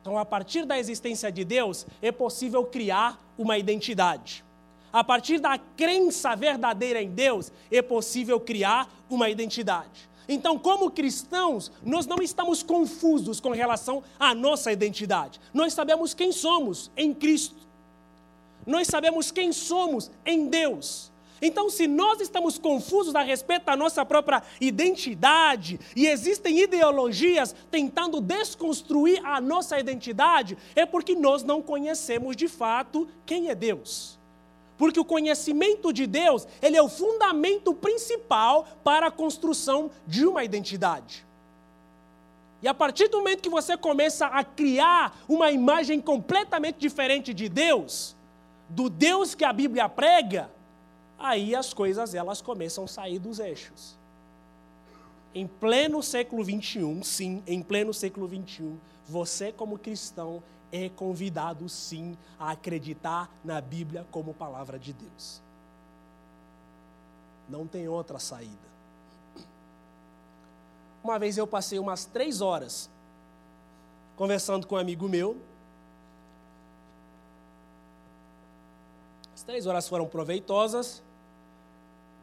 Então, 0.00 0.18
a 0.18 0.24
partir 0.24 0.64
da 0.64 0.78
existência 0.78 1.30
de 1.30 1.44
Deus, 1.44 1.86
é 2.00 2.10
possível 2.10 2.64
criar 2.64 3.20
uma 3.36 3.58
identidade. 3.58 4.42
A 4.92 5.04
partir 5.04 5.38
da 5.38 5.56
crença 5.58 6.34
verdadeira 6.34 7.00
em 7.00 7.10
Deus, 7.10 7.52
é 7.70 7.82
possível 7.82 8.40
criar 8.40 8.88
uma 9.08 9.28
identidade. 9.28 10.09
Então, 10.32 10.56
como 10.56 10.92
cristãos, 10.92 11.72
nós 11.82 12.06
não 12.06 12.22
estamos 12.22 12.62
confusos 12.62 13.40
com 13.40 13.50
relação 13.50 14.00
à 14.16 14.32
nossa 14.32 14.70
identidade. 14.70 15.40
Nós 15.52 15.72
sabemos 15.72 16.14
quem 16.14 16.30
somos 16.30 16.88
em 16.96 17.12
Cristo. 17.12 17.56
Nós 18.64 18.86
sabemos 18.86 19.32
quem 19.32 19.50
somos 19.50 20.08
em 20.24 20.46
Deus. 20.46 21.10
Então, 21.42 21.68
se 21.68 21.88
nós 21.88 22.20
estamos 22.20 22.58
confusos 22.58 23.16
a 23.16 23.22
respeito 23.22 23.64
da 23.64 23.74
nossa 23.74 24.04
própria 24.04 24.40
identidade 24.60 25.80
e 25.96 26.06
existem 26.06 26.60
ideologias 26.60 27.52
tentando 27.68 28.20
desconstruir 28.20 29.20
a 29.26 29.40
nossa 29.40 29.80
identidade, 29.80 30.56
é 30.76 30.86
porque 30.86 31.16
nós 31.16 31.42
não 31.42 31.60
conhecemos 31.60 32.36
de 32.36 32.46
fato 32.46 33.08
quem 33.26 33.48
é 33.48 33.54
Deus. 33.56 34.19
Porque 34.80 34.98
o 34.98 35.04
conhecimento 35.04 35.92
de 35.92 36.06
Deus, 36.06 36.48
ele 36.62 36.74
é 36.74 36.82
o 36.82 36.88
fundamento 36.88 37.74
principal 37.74 38.66
para 38.82 39.08
a 39.08 39.10
construção 39.10 39.90
de 40.06 40.24
uma 40.24 40.42
identidade. 40.42 41.22
E 42.62 42.66
a 42.66 42.72
partir 42.72 43.08
do 43.08 43.18
momento 43.18 43.42
que 43.42 43.50
você 43.50 43.76
começa 43.76 44.24
a 44.24 44.42
criar 44.42 45.14
uma 45.28 45.50
imagem 45.50 46.00
completamente 46.00 46.78
diferente 46.78 47.34
de 47.34 47.46
Deus, 47.46 48.16
do 48.70 48.88
Deus 48.88 49.34
que 49.34 49.44
a 49.44 49.52
Bíblia 49.52 49.86
prega, 49.86 50.50
aí 51.18 51.54
as 51.54 51.74
coisas 51.74 52.14
elas 52.14 52.40
começam 52.40 52.84
a 52.84 52.88
sair 52.88 53.18
dos 53.18 53.38
eixos. 53.38 53.98
Em 55.34 55.46
pleno 55.46 56.02
século 56.02 56.42
21, 56.42 57.02
sim, 57.02 57.42
em 57.46 57.62
pleno 57.62 57.92
século 57.92 58.26
21, 58.26 58.78
você 59.06 59.52
como 59.52 59.78
cristão 59.78 60.42
é 60.72 60.88
convidado 60.88 61.68
sim 61.68 62.16
a 62.38 62.50
acreditar 62.50 63.30
na 63.44 63.60
Bíblia 63.60 64.06
como 64.10 64.34
palavra 64.34 64.78
de 64.78 64.92
Deus. 64.92 65.42
Não 67.48 67.66
tem 67.66 67.88
outra 67.88 68.18
saída. 68.18 68.70
Uma 71.02 71.18
vez 71.18 71.36
eu 71.38 71.46
passei 71.46 71.78
umas 71.78 72.04
três 72.04 72.40
horas 72.40 72.88
conversando 74.16 74.66
com 74.66 74.74
um 74.74 74.78
amigo 74.78 75.08
meu. 75.08 75.36
As 79.34 79.42
três 79.42 79.66
horas 79.66 79.88
foram 79.88 80.06
proveitosas, 80.06 81.02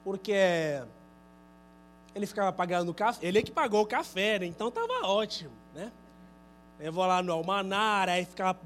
porque 0.03 0.79
ele 2.13 2.27
ficava 2.27 2.53
pagando 2.53 2.93
café, 2.93 3.25
ele 3.25 3.39
é 3.39 3.41
que 3.41 3.51
pagou 3.51 3.81
o 3.81 3.87
café, 3.87 4.39
né? 4.39 4.45
então 4.45 4.69
estava 4.69 5.07
ótimo? 5.07 5.51
Eu 6.79 6.93
vou 6.93 7.05
lá 7.05 7.23
no 7.23 7.33
Almanar, 7.33 8.09
aí 8.09 8.25
ficava 8.25 8.59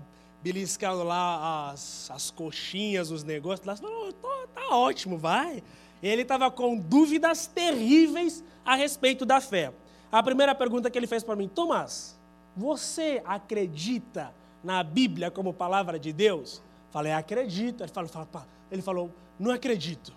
beliscando 0.44 1.04
lá 1.04 1.72
as, 1.72 2.10
as 2.12 2.32
coxinhas, 2.32 3.12
os 3.12 3.24
negócios, 3.24 3.66
lá, 3.66 3.76
falou, 3.76 4.12
tá 4.54 4.76
ótimo, 4.76 5.18
vai. 5.18 5.64
Ele 6.02 6.24
estava 6.24 6.50
com 6.50 6.78
dúvidas 6.78 7.48
terríveis 7.48 8.44
a 8.66 8.76
respeito 8.76 9.26
da 9.26 9.40
fé. 9.40 9.72
A 10.12 10.22
primeira 10.22 10.54
pergunta 10.54 10.90
que 10.90 10.98
ele 10.98 11.08
fez 11.08 11.24
para 11.24 11.36
mim, 11.36 11.48
Tomás, 11.48 12.20
você 12.56 13.22
acredita 13.24 14.34
na 14.64 14.84
Bíblia 14.84 15.32
como 15.32 15.54
palavra 15.54 15.98
de 15.98 16.12
Deus? 16.12 16.62
Falei, 16.90 17.14
acredito. 17.14 17.84
Ele 17.84 17.90
falou, 17.90 18.28
ele 18.72 18.82
falou 18.82 19.12
não 19.40 19.52
acredito. 19.52 20.14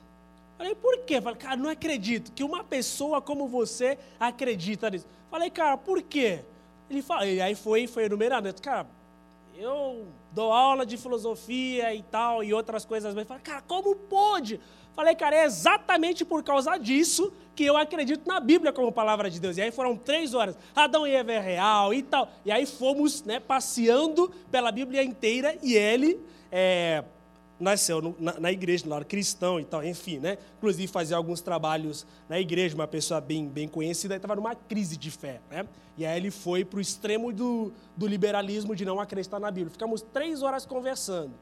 Falei, 0.58 0.74
por 0.74 0.98
quê? 1.00 1.20
Falei, 1.20 1.38
cara, 1.38 1.56
não 1.56 1.68
acredito 1.68 2.32
que 2.32 2.44
uma 2.44 2.62
pessoa 2.64 3.20
como 3.22 3.48
você 3.48 3.98
acredita 4.18 4.90
nisso. 4.90 5.06
Falei, 5.30 5.50
cara, 5.50 5.76
por 5.76 6.02
quê? 6.02 6.44
Ele 6.88 7.02
falou, 7.02 7.24
e 7.26 7.40
aí 7.40 7.54
foi, 7.54 7.86
foi 7.86 8.04
enumerando. 8.04 8.52
Cara, 8.60 8.86
eu 9.56 10.06
dou 10.32 10.52
aula 10.52 10.84
de 10.84 10.96
filosofia 10.96 11.94
e 11.94 12.02
tal, 12.02 12.42
e 12.42 12.52
outras 12.52 12.84
coisas. 12.84 13.14
Mas 13.14 13.26
fala, 13.26 13.40
cara, 13.40 13.62
como 13.62 13.94
pode? 13.94 14.60
Falei, 14.94 15.14
cara, 15.14 15.36
é 15.36 15.44
exatamente 15.44 16.24
por 16.24 16.42
causa 16.44 16.76
disso 16.76 17.32
que 17.54 17.64
eu 17.64 17.76
acredito 17.76 18.26
na 18.26 18.38
Bíblia 18.38 18.72
como 18.72 18.92
palavra 18.92 19.28
de 19.28 19.40
Deus. 19.40 19.56
E 19.56 19.62
aí 19.62 19.72
foram 19.72 19.96
três 19.96 20.34
horas, 20.34 20.56
Adão 20.74 21.06
e 21.06 21.14
Eva 21.14 21.32
é 21.32 21.40
real 21.40 21.92
e 21.92 22.02
tal. 22.02 22.28
E 22.44 22.52
aí 22.52 22.64
fomos 22.64 23.22
né, 23.24 23.40
passeando 23.40 24.30
pela 24.50 24.70
Bíblia 24.70 25.02
inteira 25.02 25.56
e 25.62 25.74
ele 25.74 26.20
é, 26.50 27.02
nasceu 27.58 28.02
no, 28.02 28.16
na, 28.18 28.40
na, 28.40 28.52
igreja, 28.52 28.84
lá, 28.88 29.04
cristão 29.04 29.60
e 29.60 29.64
tal, 29.64 29.84
enfim, 29.84 30.18
né? 30.18 30.38
Inclusive 30.58 30.86
fazia 30.88 31.16
alguns 31.16 31.40
trabalhos 31.40 32.06
na 32.28 32.38
igreja, 32.38 32.74
uma 32.74 32.86
pessoa 32.86 33.20
bem, 33.20 33.48
bem 33.48 33.68
conhecida, 33.68 34.16
estava 34.16 34.36
numa 34.36 34.54
crise 34.54 34.96
de 34.96 35.10
fé, 35.10 35.40
né? 35.50 35.66
E 35.96 36.04
aí 36.04 36.16
ele 36.16 36.30
foi 36.30 36.64
para 36.64 36.78
o 36.78 36.80
extremo 36.80 37.32
do, 37.32 37.72
do 37.96 38.06
liberalismo 38.06 38.74
de 38.74 38.84
não 38.84 38.98
acreditar 38.98 39.38
na 39.38 39.50
Bíblia. 39.50 39.70
Ficamos 39.70 40.02
três 40.02 40.42
horas 40.42 40.66
conversando. 40.66 41.32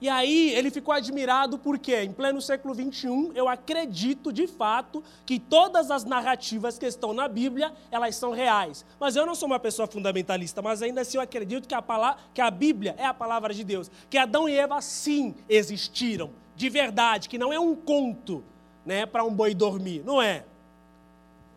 E 0.00 0.08
aí 0.08 0.50
ele 0.50 0.70
ficou 0.70 0.92
admirado 0.92 1.58
porque, 1.58 2.02
em 2.02 2.12
pleno 2.12 2.42
século 2.42 2.74
XXI, 2.74 3.30
eu 3.34 3.48
acredito 3.48 4.32
de 4.32 4.46
fato 4.46 5.02
que 5.24 5.38
todas 5.38 5.90
as 5.90 6.04
narrativas 6.04 6.78
que 6.78 6.84
estão 6.84 7.12
na 7.12 7.28
Bíblia, 7.28 7.72
elas 7.90 8.16
são 8.16 8.32
reais. 8.32 8.84
Mas 8.98 9.16
eu 9.16 9.24
não 9.24 9.34
sou 9.34 9.46
uma 9.46 9.58
pessoa 9.58 9.86
fundamentalista, 9.86 10.60
mas 10.60 10.82
ainda 10.82 11.00
assim 11.00 11.16
eu 11.16 11.22
acredito 11.22 11.68
que 11.68 11.74
a, 11.74 11.80
palavra, 11.80 12.20
que 12.34 12.40
a 12.40 12.50
Bíblia 12.50 12.94
é 12.98 13.06
a 13.06 13.14
palavra 13.14 13.54
de 13.54 13.64
Deus. 13.64 13.90
Que 14.10 14.18
Adão 14.18 14.48
e 14.48 14.56
Eva 14.56 14.80
sim 14.82 15.34
existiram, 15.48 16.30
de 16.56 16.68
verdade, 16.68 17.28
que 17.28 17.38
não 17.38 17.52
é 17.52 17.58
um 17.58 17.74
conto 17.74 18.44
né, 18.84 19.06
para 19.06 19.24
um 19.24 19.32
boi 19.32 19.54
dormir, 19.54 20.02
não 20.04 20.20
é. 20.20 20.44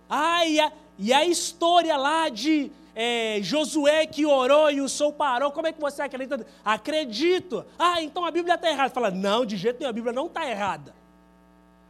Ah, 0.09 0.45
e 0.45 0.59
a, 0.59 0.71
e 0.97 1.11
a 1.11 1.25
história 1.25 1.97
lá 1.97 2.29
de 2.29 2.71
é, 2.99 3.37
Josué 3.43 4.07
que 4.07 4.25
orou 4.25 4.71
e 4.71 4.81
o 4.81 4.89
sol 4.89 5.13
parou, 5.13 5.51
como 5.51 5.67
é 5.67 5.71
que 5.71 5.79
você 5.79 6.01
acredita? 6.01 6.43
Acredito. 6.65 7.63
Ah, 7.77 8.01
então 8.01 8.25
a 8.25 8.31
Bíblia 8.31 8.55
está 8.55 8.71
errada. 8.71 8.89
Fala, 8.89 9.11
não, 9.11 9.45
de 9.45 9.55
jeito 9.55 9.77
nenhum, 9.77 9.91
a 9.91 9.93
Bíblia 9.93 10.11
não 10.11 10.25
está 10.25 10.49
errada. 10.49 10.95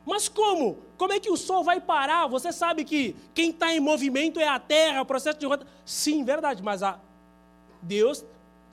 Mas 0.06 0.28
como? 0.28 0.80
Como 0.98 1.14
é 1.14 1.20
que 1.20 1.30
o 1.30 1.38
sol 1.38 1.64
vai 1.64 1.80
parar? 1.80 2.28
Você 2.28 2.52
sabe 2.52 2.84
que 2.84 3.16
quem 3.34 3.52
está 3.52 3.74
em 3.74 3.80
movimento 3.80 4.38
é 4.38 4.48
a 4.50 4.60
terra, 4.60 5.02
o 5.02 5.06
processo 5.06 5.40
de 5.40 5.46
rota. 5.46 5.66
Sim, 5.86 6.26
verdade, 6.26 6.62
mas 6.62 6.84
a 6.84 7.00
Deus 7.82 8.26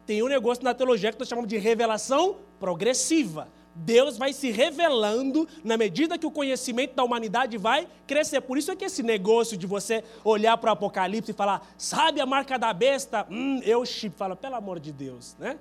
tem 0.04 0.20
um 0.20 0.28
negócio 0.28 0.64
na 0.64 0.74
teologia 0.74 1.12
que 1.12 1.18
nós 1.20 1.28
chamamos 1.28 1.48
de 1.48 1.56
revelação 1.56 2.38
progressiva. 2.58 3.46
Deus 3.74 4.16
vai 4.16 4.32
se 4.32 4.50
revelando 4.50 5.48
na 5.64 5.76
medida 5.76 6.16
que 6.16 6.26
o 6.26 6.30
conhecimento 6.30 6.94
da 6.94 7.02
humanidade 7.02 7.58
vai 7.58 7.88
crescer. 8.06 8.40
Por 8.40 8.56
isso 8.56 8.70
é 8.70 8.76
que 8.76 8.84
esse 8.84 9.02
negócio 9.02 9.56
de 9.56 9.66
você 9.66 10.04
olhar 10.22 10.56
para 10.56 10.70
o 10.70 10.72
Apocalipse 10.72 11.32
e 11.32 11.34
falar, 11.34 11.66
sabe 11.76 12.20
a 12.20 12.26
marca 12.26 12.58
da 12.58 12.72
besta? 12.72 13.26
Hum, 13.28 13.60
eu 13.64 13.84
chip. 13.84 14.14
Fala, 14.16 14.36
pelo 14.36 14.54
amor 14.54 14.78
de 14.78 14.92
Deus, 14.92 15.34
né? 15.38 15.58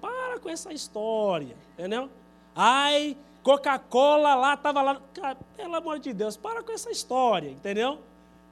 Para 0.00 0.38
com 0.38 0.48
essa 0.48 0.72
história, 0.72 1.56
entendeu? 1.74 2.08
Ai, 2.54 3.16
Coca-Cola 3.42 4.34
lá, 4.34 4.54
estava 4.54 4.80
lá. 4.80 5.00
Cara, 5.12 5.36
pelo 5.56 5.74
amor 5.74 5.98
de 5.98 6.12
Deus, 6.14 6.36
para 6.36 6.62
com 6.62 6.72
essa 6.72 6.90
história, 6.90 7.50
entendeu? 7.50 7.98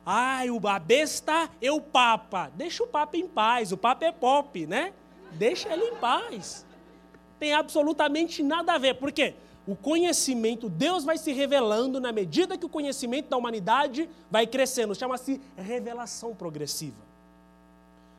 Ai, 0.05 0.49
a 0.49 0.79
besta 0.79 1.49
é 1.63 1.73
o 1.73 1.81
Papa. 1.81 2.51
Deixa 2.55 2.83
o 2.83 2.87
Papa 2.87 3.17
em 3.17 3.27
paz, 3.27 3.73
o 3.73 3.77
Papa 3.77 4.05
é 4.05 4.13
pop, 4.13 4.67
né? 4.67 4.93
Deixa 5.33 5.73
ele 5.73 5.85
em 5.85 5.95
paz 5.95 6.67
tem 7.43 7.53
absolutamente 7.53 8.41
nada 8.41 8.75
a 8.75 8.79
ver. 8.79 8.95
Por 8.95 9.11
quê? 9.11 9.35
O 9.67 9.75
conhecimento, 9.75 10.69
Deus 10.69 11.03
vai 11.03 11.19
se 11.19 11.33
revelando 11.33 12.01
na 12.01 12.13
medida 12.13 12.57
que 12.57 12.65
o 12.65 12.69
conhecimento 12.69 13.29
da 13.29 13.37
humanidade 13.37 14.09
vai 14.31 14.47
crescendo. 14.47 14.95
Chama-se 14.95 15.41
revelação 15.57 16.37
progressiva. 16.37 17.12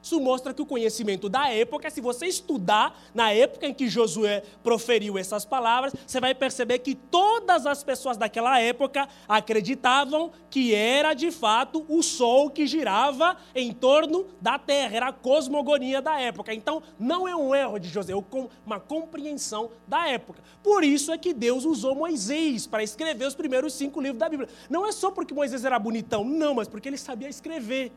Isso 0.03 0.19
mostra 0.19 0.53
que 0.53 0.61
o 0.61 0.65
conhecimento 0.65 1.29
da 1.29 1.47
época, 1.47 1.89
se 1.89 2.01
você 2.01 2.25
estudar 2.25 3.01
na 3.13 3.31
época 3.31 3.65
em 3.65 3.73
que 3.73 3.87
Josué 3.87 4.43
proferiu 4.61 5.17
essas 5.17 5.45
palavras, 5.45 5.93
você 6.05 6.19
vai 6.19 6.35
perceber 6.35 6.79
que 6.79 6.93
todas 6.93 7.65
as 7.65 7.85
pessoas 7.85 8.17
daquela 8.17 8.59
época 8.59 9.07
acreditavam 9.29 10.33
que 10.49 10.75
era 10.75 11.13
de 11.13 11.31
fato 11.31 11.85
o 11.87 12.03
sol 12.03 12.49
que 12.49 12.67
girava 12.67 13.37
em 13.55 13.71
torno 13.71 14.25
da 14.41 14.59
terra, 14.59 14.93
era 14.93 15.07
a 15.07 15.13
cosmogonia 15.13 16.01
da 16.01 16.19
época. 16.19 16.53
Então, 16.53 16.83
não 16.99 17.25
é 17.25 17.33
um 17.33 17.55
erro 17.55 17.79
de 17.79 17.87
Josué, 17.87 18.13
é 18.13 18.47
uma 18.65 18.81
compreensão 18.81 19.71
da 19.87 20.09
época. 20.09 20.43
Por 20.61 20.83
isso 20.83 21.13
é 21.13 21.17
que 21.17 21.33
Deus 21.33 21.63
usou 21.63 21.95
Moisés 21.95 22.67
para 22.67 22.83
escrever 22.83 23.25
os 23.25 23.35
primeiros 23.35 23.71
cinco 23.73 24.01
livros 24.01 24.19
da 24.19 24.27
Bíblia. 24.27 24.49
Não 24.69 24.85
é 24.85 24.91
só 24.91 25.11
porque 25.11 25.33
Moisés 25.33 25.63
era 25.63 25.79
bonitão, 25.79 26.25
não, 26.25 26.55
mas 26.55 26.67
porque 26.67 26.89
ele 26.89 26.97
sabia 26.97 27.29
escrever. 27.29 27.93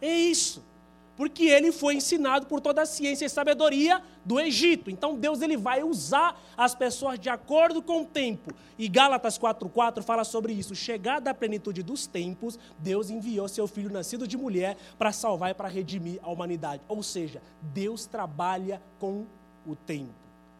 É 0.00 0.10
isso 0.10 0.69
porque 1.20 1.44
ele 1.44 1.70
foi 1.70 1.96
ensinado 1.96 2.46
por 2.46 2.62
toda 2.62 2.80
a 2.80 2.86
ciência 2.86 3.26
e 3.26 3.28
sabedoria 3.28 4.02
do 4.24 4.40
Egito. 4.40 4.90
Então 4.90 5.16
Deus 5.16 5.42
ele 5.42 5.54
vai 5.54 5.82
usar 5.82 6.42
as 6.56 6.74
pessoas 6.74 7.18
de 7.18 7.28
acordo 7.28 7.82
com 7.82 8.00
o 8.00 8.06
tempo. 8.06 8.54
E 8.78 8.88
Gálatas 8.88 9.38
4:4 9.38 10.02
fala 10.02 10.24
sobre 10.24 10.54
isso. 10.54 10.74
Chegada 10.74 11.30
a 11.30 11.34
plenitude 11.34 11.82
dos 11.82 12.06
tempos, 12.06 12.58
Deus 12.78 13.10
enviou 13.10 13.46
seu 13.48 13.66
filho 13.66 13.92
nascido 13.92 14.26
de 14.26 14.38
mulher 14.38 14.78
para 14.98 15.12
salvar 15.12 15.50
e 15.50 15.54
para 15.54 15.68
redimir 15.68 16.18
a 16.22 16.30
humanidade. 16.30 16.80
Ou 16.88 17.02
seja, 17.02 17.42
Deus 17.60 18.06
trabalha 18.06 18.80
com 18.98 19.26
o 19.66 19.76
tempo, 19.76 20.14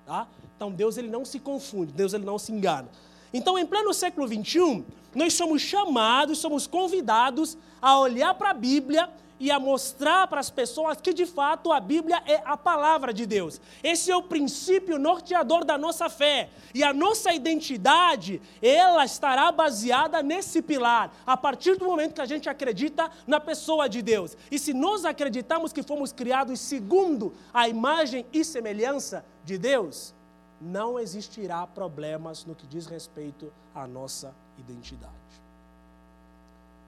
tá? 0.04 0.28
Então 0.54 0.70
Deus 0.70 0.98
ele 0.98 1.08
não 1.08 1.24
se 1.24 1.40
confunde, 1.40 1.90
Deus 1.90 2.12
ele 2.12 2.26
não 2.26 2.38
se 2.38 2.52
engana. 2.52 2.90
Então, 3.32 3.58
em 3.58 3.64
pleno 3.64 3.94
século 3.94 4.26
21, 4.26 4.84
nós 5.14 5.32
somos 5.32 5.62
chamados, 5.62 6.36
somos 6.36 6.66
convidados 6.66 7.56
a 7.80 7.98
olhar 7.98 8.34
para 8.34 8.50
a 8.50 8.54
Bíblia 8.54 9.08
e 9.40 9.50
a 9.50 9.58
mostrar 9.58 10.26
para 10.26 10.38
as 10.38 10.50
pessoas 10.50 11.00
que 11.00 11.14
de 11.14 11.24
fato 11.24 11.72
a 11.72 11.80
Bíblia 11.80 12.22
é 12.26 12.42
a 12.44 12.58
palavra 12.58 13.12
de 13.12 13.24
Deus. 13.24 13.58
Esse 13.82 14.10
é 14.10 14.16
o 14.16 14.22
princípio 14.22 14.98
norteador 14.98 15.64
da 15.64 15.78
nossa 15.78 16.10
fé. 16.10 16.50
E 16.74 16.84
a 16.84 16.92
nossa 16.92 17.32
identidade, 17.32 18.40
ela 18.60 19.02
estará 19.02 19.50
baseada 19.50 20.22
nesse 20.22 20.60
pilar, 20.60 21.10
a 21.26 21.38
partir 21.38 21.76
do 21.76 21.86
momento 21.86 22.14
que 22.14 22.20
a 22.20 22.26
gente 22.26 22.50
acredita 22.50 23.10
na 23.26 23.40
pessoa 23.40 23.88
de 23.88 24.02
Deus. 24.02 24.36
E 24.50 24.58
se 24.58 24.74
nós 24.74 25.06
acreditamos 25.06 25.72
que 25.72 25.82
fomos 25.82 26.12
criados 26.12 26.60
segundo 26.60 27.32
a 27.54 27.66
imagem 27.66 28.26
e 28.30 28.44
semelhança 28.44 29.24
de 29.42 29.56
Deus, 29.56 30.14
não 30.60 31.00
existirá 31.00 31.66
problemas 31.66 32.44
no 32.44 32.54
que 32.54 32.66
diz 32.66 32.86
respeito 32.86 33.50
à 33.74 33.86
nossa 33.86 34.34
identidade. 34.58 35.14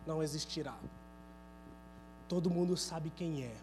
Não 0.06 0.22
existirá 0.22 0.74
todo 2.28 2.50
mundo 2.50 2.76
sabe 2.76 3.10
quem 3.10 3.44
é. 3.44 3.54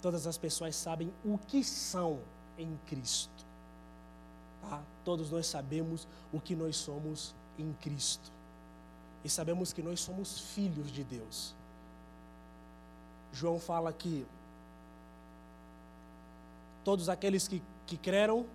Todas 0.00 0.26
as 0.26 0.38
pessoas 0.38 0.76
sabem 0.76 1.12
o 1.24 1.38
que 1.38 1.64
são 1.64 2.20
em 2.56 2.78
Cristo. 2.86 3.44
Tá? 4.62 4.82
Todos 5.04 5.30
nós 5.30 5.46
sabemos 5.46 6.06
o 6.32 6.40
que 6.40 6.54
nós 6.54 6.76
somos 6.76 7.34
em 7.58 7.72
Cristo. 7.74 8.30
E 9.24 9.28
sabemos 9.28 9.72
que 9.72 9.82
nós 9.82 10.00
somos 10.00 10.38
filhos 10.38 10.92
de 10.92 11.02
Deus. 11.02 11.54
João 13.32 13.58
fala 13.58 13.92
que 13.92 14.26
todos 16.84 17.08
aqueles 17.08 17.46
que, 17.46 17.62
que 17.86 17.96
creram, 17.96 18.46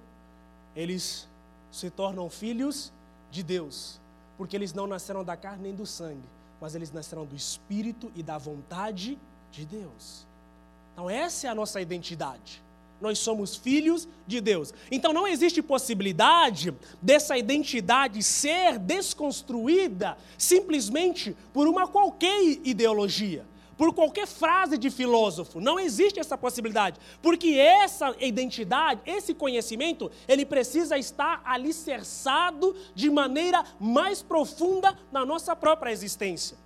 eles 0.75 1.27
se 1.71 1.89
tornam 1.89 2.29
filhos 2.29 2.91
de 3.29 3.43
Deus, 3.43 3.99
porque 4.37 4.55
eles 4.55 4.73
não 4.73 4.87
nasceram 4.87 5.23
da 5.23 5.35
carne 5.35 5.63
nem 5.63 5.75
do 5.75 5.85
sangue, 5.85 6.27
mas 6.63 6.75
eles 6.75 6.93
nascerão 6.93 7.25
do 7.25 7.35
Espírito 7.35 8.09
e 8.15 8.23
da 8.23 8.37
vontade 8.37 9.19
de 9.51 9.65
Deus. 9.65 10.25
Então, 10.93 11.09
essa 11.09 11.45
é 11.45 11.49
a 11.49 11.53
nossa 11.53 11.81
identidade. 11.81 12.63
Nós 13.01 13.19
somos 13.19 13.57
filhos 13.57 14.07
de 14.25 14.39
Deus. 14.39 14.73
Então, 14.89 15.11
não 15.11 15.27
existe 15.27 15.61
possibilidade 15.61 16.73
dessa 17.01 17.37
identidade 17.37 18.23
ser 18.23 18.79
desconstruída 18.79 20.17
simplesmente 20.37 21.35
por 21.51 21.67
uma 21.67 21.85
qualquer 21.85 22.41
ideologia 22.63 23.43
por 23.77 23.93
qualquer 23.93 24.27
frase 24.27 24.77
de 24.77 24.89
filósofo. 24.89 25.59
Não 25.59 25.79
existe 25.79 26.19
essa 26.19 26.37
possibilidade, 26.37 26.99
porque 27.21 27.49
essa 27.49 28.15
identidade, 28.19 29.01
esse 29.05 29.33
conhecimento, 29.33 30.11
ele 30.27 30.45
precisa 30.45 30.97
estar 30.97 31.41
alicerçado 31.45 32.75
de 32.93 33.09
maneira 33.09 33.63
mais 33.79 34.21
profunda 34.21 34.97
na 35.11 35.25
nossa 35.25 35.55
própria 35.55 35.91
existência. 35.91 36.57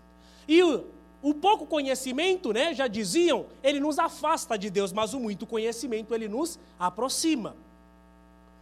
E 0.47 0.61
o, 0.63 0.85
o 1.21 1.33
pouco 1.33 1.65
conhecimento, 1.65 2.53
né, 2.53 2.73
já 2.73 2.87
diziam, 2.87 3.45
ele 3.63 3.79
nos 3.79 3.99
afasta 3.99 4.57
de 4.57 4.69
Deus, 4.69 4.91
mas 4.91 5.13
o 5.13 5.19
muito 5.19 5.45
conhecimento 5.45 6.13
ele 6.13 6.27
nos 6.27 6.59
aproxima. 6.79 7.55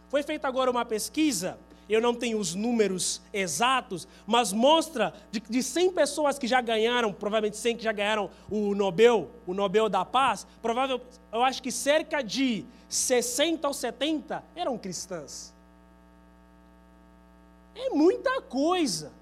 Foi 0.08 0.22
feita 0.22 0.46
agora 0.46 0.70
uma 0.70 0.84
pesquisa 0.84 1.58
eu 1.88 2.00
não 2.00 2.14
tenho 2.14 2.38
os 2.38 2.54
números 2.54 3.20
exatos, 3.32 4.08
mas 4.26 4.52
mostra 4.52 5.14
de, 5.30 5.40
de 5.40 5.62
100 5.62 5.92
pessoas 5.92 6.38
que 6.38 6.46
já 6.46 6.60
ganharam, 6.60 7.12
provavelmente 7.12 7.56
100 7.56 7.76
que 7.76 7.84
já 7.84 7.92
ganharam 7.92 8.30
o 8.50 8.74
Nobel, 8.74 9.30
o 9.46 9.54
Nobel 9.54 9.88
da 9.88 10.04
Paz, 10.04 10.46
provavelmente, 10.60 11.06
eu 11.32 11.42
acho 11.42 11.62
que 11.62 11.70
cerca 11.70 12.22
de 12.22 12.64
60 12.88 13.68
ou 13.68 13.74
70 13.74 14.42
eram 14.54 14.76
cristãs. 14.76 15.54
É 17.74 17.90
muita 17.90 18.40
coisa. 18.40 19.12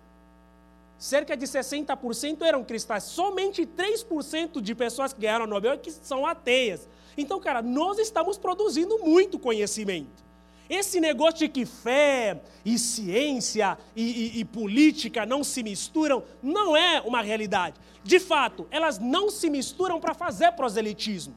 cerca 0.96 1.36
de 1.36 1.44
60% 1.44 2.42
eram 2.42 2.64
cristãs. 2.64 3.02
Somente 3.02 3.66
3% 3.66 4.60
de 4.62 4.74
pessoas 4.74 5.12
que 5.12 5.20
ganharam 5.20 5.44
o 5.44 5.48
Nobel 5.48 5.72
é 5.72 5.76
que 5.76 5.90
são 5.90 6.24
ateias. 6.24 6.88
Então, 7.16 7.38
cara, 7.40 7.60
nós 7.60 7.98
estamos 7.98 8.38
produzindo 8.38 8.98
muito 9.00 9.38
conhecimento. 9.38 10.24
Esse 10.68 11.00
negócio 11.00 11.40
de 11.40 11.48
que 11.48 11.66
fé 11.66 12.40
e 12.64 12.78
ciência 12.78 13.76
e, 13.94 14.02
e, 14.02 14.40
e, 14.40 14.44
política 14.44 15.26
não 15.26 15.44
se 15.44 15.62
misturam 15.62 16.22
não 16.42 16.76
é 16.76 17.00
uma 17.02 17.20
realidade. 17.20 17.76
De 18.02 18.18
fato, 18.18 18.66
elas 18.70 18.98
não 18.98 19.30
se 19.30 19.50
misturam 19.50 20.00
para 20.00 20.14
fazer 20.14 20.52
proselitismo. 20.52 21.34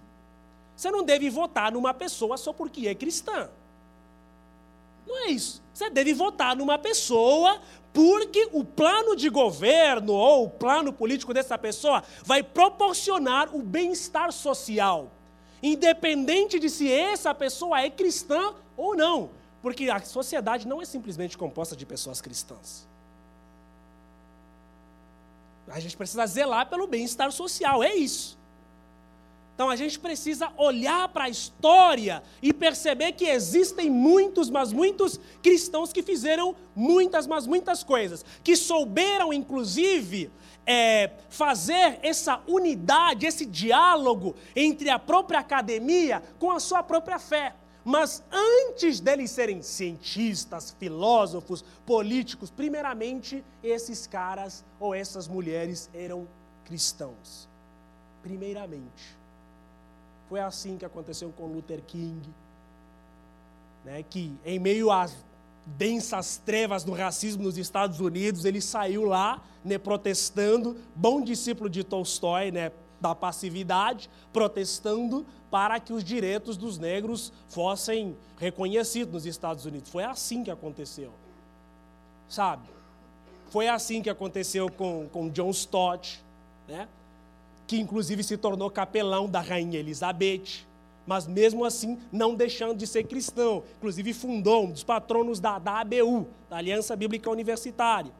Você 0.75 0.89
não 0.91 1.03
deve 1.03 1.30
votar 1.30 1.71
numa 1.71 1.93
pessoa 1.93 2.38
só 2.38 2.53
porque 2.53 2.88
é 2.88 2.95
cristã. 2.95 3.49
Não 5.05 5.25
é 5.25 5.32
isso. 5.32 5.61
Você 5.73 5.89
deve 5.89 6.13
votar 6.13 6.55
numa 6.55 6.78
pessoa 6.78 7.59
porque 7.93 8.47
o 8.53 8.63
plano 8.63 9.15
de 9.15 9.28
governo 9.28 10.13
ou 10.13 10.45
o 10.45 10.49
plano 10.49 10.93
político 10.93 11.34
dessa 11.34 11.57
pessoa 11.57 12.03
vai 12.23 12.43
proporcionar 12.43 13.55
o 13.55 13.61
bem-estar 13.61 14.32
social, 14.32 15.11
independente 15.63 16.59
de 16.59 16.69
se 16.69 16.91
essa 16.91 17.34
pessoa 17.34 17.82
é 17.82 17.89
cristã 17.89 18.53
ou 18.78 18.95
não, 18.95 19.32
porque 19.61 19.89
a 19.89 19.99
sociedade 19.99 20.67
não 20.67 20.82
é 20.82 20.86
simplesmente 20.86 21.38
composta 21.38 21.75
de 21.75 21.86
pessoas 21.86 22.21
cristãs. 22.21 22.88
A 25.67 25.80
gente 25.82 25.97
precisa 25.97 26.25
zelar 26.25 26.69
pelo 26.69 26.88
bem-estar 26.88 27.32
social, 27.32 27.84
é 27.84 27.93
isso. 27.93 28.38
Então 29.57 29.71
a 29.71 29.75
gente 29.75 29.97
precisa 29.97 30.51
olhar 30.55 31.09
para 31.09 31.23
a 31.23 31.30
história 31.30 32.21
e 32.43 32.53
perceber 32.53 33.13
que 33.13 33.25
existem 33.25 33.89
muitos, 33.89 34.51
mas 34.51 34.71
muitos 34.71 35.19
cristãos 35.41 35.91
que 35.91 36.03
fizeram 36.03 36.55
muitas, 36.75 37.25
mas 37.25 37.47
muitas 37.47 37.84
coisas, 37.84 38.23
que 38.43 38.55
souberam, 38.55 39.34
inclusive, 39.34 40.30
é, 40.63 41.09
fazer 41.28 41.97
essa 42.03 42.39
unidade, 42.47 43.25
esse 43.25 43.47
diálogo 43.47 44.36
entre 44.55 44.91
a 44.91 44.99
própria 44.99 45.39
academia 45.39 46.21
com 46.38 46.51
a 46.51 46.59
sua 46.59 46.84
própria 46.84 47.17
fé. 47.17 47.55
Mas 47.88 48.22
antes 48.30 49.00
deles 49.00 49.32
serem 49.32 49.62
cientistas, 49.62 50.76
filósofos, 50.78 51.64
políticos, 51.86 52.52
primeiramente 52.52 53.42
esses 53.64 54.06
caras 54.06 54.66
ou 54.78 54.94
essas 54.94 55.26
mulheres 55.26 55.90
eram 55.94 56.28
cristãos. 56.66 57.48
Primeiramente. 58.22 59.16
Foi 60.28 60.42
assim 60.42 60.78
que 60.78 60.84
aconteceu 60.84 61.32
com 61.32 61.46
Luther 61.46 61.82
King, 61.88 62.30
né, 63.86 64.04
que 64.04 64.36
em 64.44 64.60
meio 64.60 64.92
às 64.92 65.16
densas 65.66 66.42
trevas 66.46 66.84
do 66.84 66.92
racismo 66.92 67.44
nos 67.44 67.58
Estados 67.58 68.02
Unidos, 68.02 68.44
ele 68.44 68.60
saiu 68.60 69.06
lá 69.06 69.42
né, 69.64 69.78
protestando, 69.78 70.76
bom 70.94 71.22
discípulo 71.22 71.70
de 71.70 71.86
Tolstói, 71.86 72.52
né, 72.52 72.70
da 73.00 73.14
passividade, 73.14 74.10
protestando 74.34 75.26
para 75.50 75.80
que 75.80 75.93
os 75.93 76.04
direitos 76.04 76.58
dos 76.58 76.78
negros 76.78 77.32
fossem 77.48 78.18
reconhecidos 78.38 79.14
nos 79.14 79.26
Estados 79.26 79.66
Unidos. 79.66 79.89
Foi 79.89 80.04
assim 80.04 80.43
que 80.43 80.52
aconteceu. 80.52 81.12
Sabe? 82.28 82.68
Foi 83.50 83.68
assim 83.68 84.02
que 84.02 84.10
aconteceu 84.10 84.70
com, 84.70 85.08
com 85.08 85.30
John 85.30 85.50
Stott, 85.52 86.22
né? 86.68 86.88
que 87.66 87.78
inclusive 87.78 88.24
se 88.24 88.38
tornou 88.38 88.70
capelão 88.70 89.30
da 89.30 89.41
rainha 89.41 89.80
Elizabeth, 89.80 90.66
mas 91.06 91.28
mesmo 91.28 91.64
assim 91.64 91.98
não 92.12 92.36
deixando 92.36 92.76
de 92.76 92.86
ser 92.86 93.04
cristão. 93.04 93.64
Inclusive 93.78 94.14
fundou 94.14 94.66
um 94.66 94.72
dos 94.72 94.84
patronos 94.84 95.39
da, 95.39 95.58
da 95.58 95.80
ABU, 95.80 96.28
da 96.50 96.58
Aliança 96.58 96.95
Bíblica 96.95 97.30
Universitária. 97.30 98.12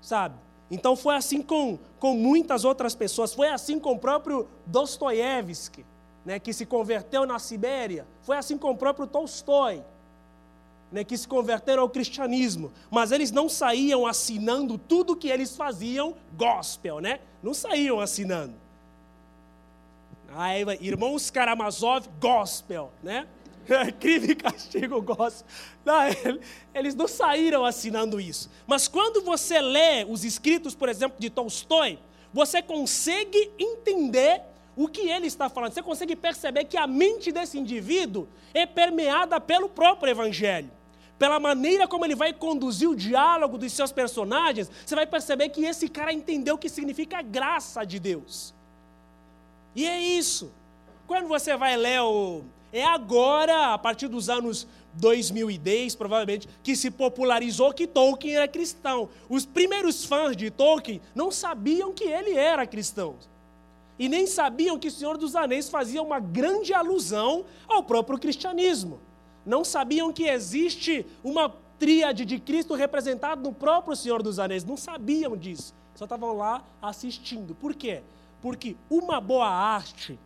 Sabe? 0.00 0.34
Então 0.70 0.96
foi 0.96 1.14
assim 1.14 1.40
com, 1.42 1.78
com 1.98 2.14
muitas 2.14 2.64
outras 2.64 2.94
pessoas, 2.94 3.32
foi 3.32 3.48
assim 3.48 3.78
com 3.78 3.92
o 3.92 3.98
próprio 3.98 4.48
Dostoiévski, 4.66 5.84
né, 6.24 6.40
que 6.40 6.52
se 6.52 6.66
converteu 6.66 7.24
na 7.24 7.38
Sibéria, 7.38 8.06
foi 8.22 8.36
assim 8.36 8.58
com 8.58 8.70
o 8.70 8.76
próprio 8.76 9.06
Tolstói, 9.06 9.84
né, 10.90 11.04
que 11.04 11.16
se 11.16 11.28
converteram 11.28 11.82
ao 11.82 11.88
cristianismo, 11.88 12.72
mas 12.90 13.12
eles 13.12 13.30
não 13.30 13.48
saíam 13.48 14.06
assinando 14.06 14.76
tudo 14.76 15.16
que 15.16 15.28
eles 15.28 15.56
faziam 15.56 16.14
gospel, 16.36 17.00
né? 17.00 17.20
Não 17.42 17.54
saíam 17.54 18.00
assinando. 18.00 18.54
Aí, 20.34 20.64
irmãos 20.80 21.30
Karamazov, 21.30 22.08
gospel, 22.20 22.92
né? 23.02 23.26
Crime 24.00 24.28
e 24.28 24.34
castigo 24.34 25.02
gospel. 25.02 25.46
Não, 25.84 25.94
eles 26.74 26.94
não 26.94 27.08
saíram 27.08 27.64
assinando 27.64 28.20
isso. 28.20 28.50
Mas 28.66 28.88
quando 28.88 29.22
você 29.22 29.60
lê 29.60 30.04
os 30.08 30.24
escritos, 30.24 30.74
por 30.74 30.88
exemplo, 30.88 31.18
de 31.18 31.30
Tolstói, 31.30 31.98
você 32.32 32.62
consegue 32.62 33.50
entender 33.58 34.42
o 34.76 34.88
que 34.88 35.08
ele 35.08 35.26
está 35.26 35.48
falando. 35.48 35.72
Você 35.72 35.82
consegue 35.82 36.14
perceber 36.14 36.64
que 36.64 36.76
a 36.76 36.86
mente 36.86 37.32
desse 37.32 37.58
indivíduo 37.58 38.28
é 38.52 38.66
permeada 38.66 39.40
pelo 39.40 39.68
próprio 39.68 40.10
evangelho 40.10 40.70
pela 41.18 41.40
maneira 41.40 41.88
como 41.88 42.04
ele 42.04 42.14
vai 42.14 42.32
conduzir 42.32 42.88
o 42.88 42.94
diálogo 42.94 43.56
dos 43.56 43.72
seus 43.72 43.90
personagens, 43.90 44.70
você 44.84 44.94
vai 44.94 45.06
perceber 45.06 45.48
que 45.48 45.64
esse 45.64 45.88
cara 45.88 46.12
entendeu 46.12 46.56
o 46.56 46.58
que 46.58 46.68
significa 46.68 47.18
a 47.18 47.22
graça 47.22 47.84
de 47.84 47.98
Deus. 47.98 48.54
E 49.74 49.86
é 49.86 49.98
isso. 50.00 50.52
Quando 51.06 51.28
você 51.28 51.56
vai 51.56 51.76
ler 51.76 52.00
o. 52.00 52.44
É 52.72 52.84
agora, 52.84 53.74
a 53.74 53.78
partir 53.78 54.08
dos 54.08 54.28
anos 54.28 54.66
2010, 54.94 55.94
provavelmente, 55.94 56.48
que 56.62 56.74
se 56.74 56.90
popularizou 56.90 57.72
que 57.72 57.86
Tolkien 57.86 58.36
era 58.36 58.48
cristão. 58.48 59.08
Os 59.28 59.46
primeiros 59.46 60.04
fãs 60.04 60.36
de 60.36 60.50
Tolkien 60.50 61.00
não 61.14 61.30
sabiam 61.30 61.92
que 61.92 62.04
ele 62.04 62.34
era 62.36 62.66
cristão. 62.66 63.16
E 63.98 64.08
nem 64.08 64.26
sabiam 64.26 64.78
que 64.78 64.88
o 64.88 64.90
Senhor 64.90 65.16
dos 65.16 65.34
Anéis 65.34 65.70
fazia 65.70 66.02
uma 66.02 66.20
grande 66.20 66.74
alusão 66.74 67.44
ao 67.68 67.82
próprio 67.82 68.18
cristianismo 68.18 69.00
não 69.46 69.64
sabiam 69.64 70.12
que 70.12 70.24
existe 70.24 71.06
uma 71.22 71.48
tríade 71.78 72.24
de 72.24 72.40
Cristo 72.40 72.74
representado 72.74 73.42
no 73.42 73.54
próprio 73.54 73.94
Senhor 73.94 74.22
dos 74.22 74.40
Anéis. 74.40 74.64
Não 74.64 74.76
sabiam 74.76 75.36
disso. 75.36 75.72
Só 75.94 76.04
estavam 76.04 76.36
lá 76.36 76.64
assistindo. 76.82 77.54
Por 77.54 77.74
quê? 77.74 78.02
Porque 78.42 78.76
uma 78.90 79.20
boa 79.20 79.48
arte, 79.48 80.18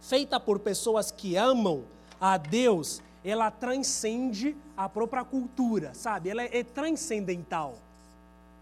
feita 0.00 0.40
por 0.40 0.58
pessoas 0.58 1.10
que 1.10 1.36
amam 1.36 1.84
a 2.20 2.36
Deus, 2.36 3.02
ela 3.24 3.50
transcende 3.50 4.56
a 4.76 4.88
própria 4.88 5.24
cultura, 5.24 5.92
sabe? 5.94 6.30
Ela 6.30 6.42
é 6.42 6.64
transcendental. 6.64 7.78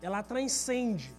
Ela 0.03 0.23
transcende. 0.23 1.11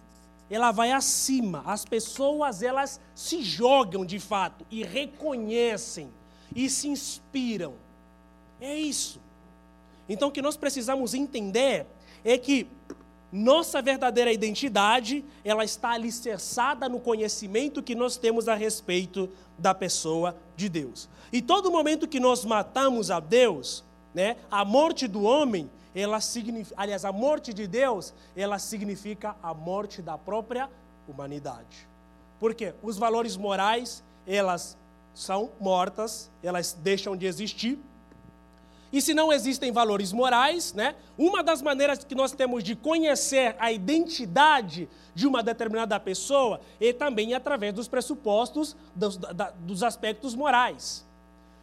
Ela 0.50 0.72
vai 0.72 0.92
acima. 0.92 1.62
As 1.66 1.84
pessoas, 1.84 2.62
elas 2.62 3.00
se 3.14 3.42
jogam 3.42 4.04
de 4.04 4.18
fato 4.18 4.66
e 4.70 4.82
reconhecem 4.82 6.10
e 6.54 6.68
se 6.68 6.88
inspiram 6.88 7.74
é 8.60 8.78
isso. 8.78 9.18
Então, 10.08 10.28
o 10.28 10.32
que 10.32 10.42
nós 10.42 10.56
precisamos 10.56 11.14
entender 11.14 11.86
é 12.24 12.36
que 12.36 12.66
nossa 13.32 13.80
verdadeira 13.80 14.32
identidade, 14.32 15.24
ela 15.44 15.64
está 15.64 15.90
alicerçada 15.90 16.88
no 16.88 16.98
conhecimento 16.98 17.82
que 17.82 17.94
nós 17.94 18.16
temos 18.16 18.48
a 18.48 18.54
respeito 18.54 19.30
da 19.56 19.74
pessoa 19.74 20.36
de 20.56 20.68
Deus. 20.68 21.08
E 21.32 21.40
todo 21.40 21.70
momento 21.70 22.08
que 22.08 22.18
nós 22.18 22.44
matamos 22.44 23.10
a 23.10 23.20
Deus, 23.20 23.84
né, 24.12 24.36
a 24.50 24.64
morte 24.64 25.06
do 25.06 25.22
homem, 25.22 25.70
ela 25.94 26.20
significa, 26.20 26.74
aliás, 26.80 27.04
a 27.04 27.12
morte 27.12 27.52
de 27.52 27.66
Deus, 27.66 28.12
ela 28.34 28.58
significa 28.58 29.36
a 29.42 29.54
morte 29.54 30.02
da 30.02 30.18
própria 30.18 30.68
humanidade. 31.08 31.88
Porque 32.38 32.74
os 32.82 32.96
valores 32.96 33.36
morais, 33.36 34.02
elas 34.26 34.76
são 35.14 35.50
mortas, 35.60 36.30
elas 36.42 36.72
deixam 36.72 37.16
de 37.16 37.26
existir 37.26 37.78
e 38.92 39.00
se 39.00 39.14
não 39.14 39.32
existem 39.32 39.70
valores 39.70 40.12
morais, 40.12 40.74
né, 40.74 40.96
uma 41.16 41.42
das 41.42 41.62
maneiras 41.62 42.02
que 42.02 42.14
nós 42.14 42.32
temos 42.32 42.64
de 42.64 42.74
conhecer 42.74 43.54
a 43.58 43.70
identidade 43.70 44.88
de 45.14 45.26
uma 45.26 45.42
determinada 45.42 45.98
pessoa 46.00 46.60
é 46.80 46.92
também 46.92 47.34
através 47.34 47.72
dos 47.72 47.86
pressupostos 47.86 48.76
dos, 48.94 49.16
da, 49.16 49.50
dos 49.50 49.82
aspectos 49.82 50.34
morais. 50.34 51.08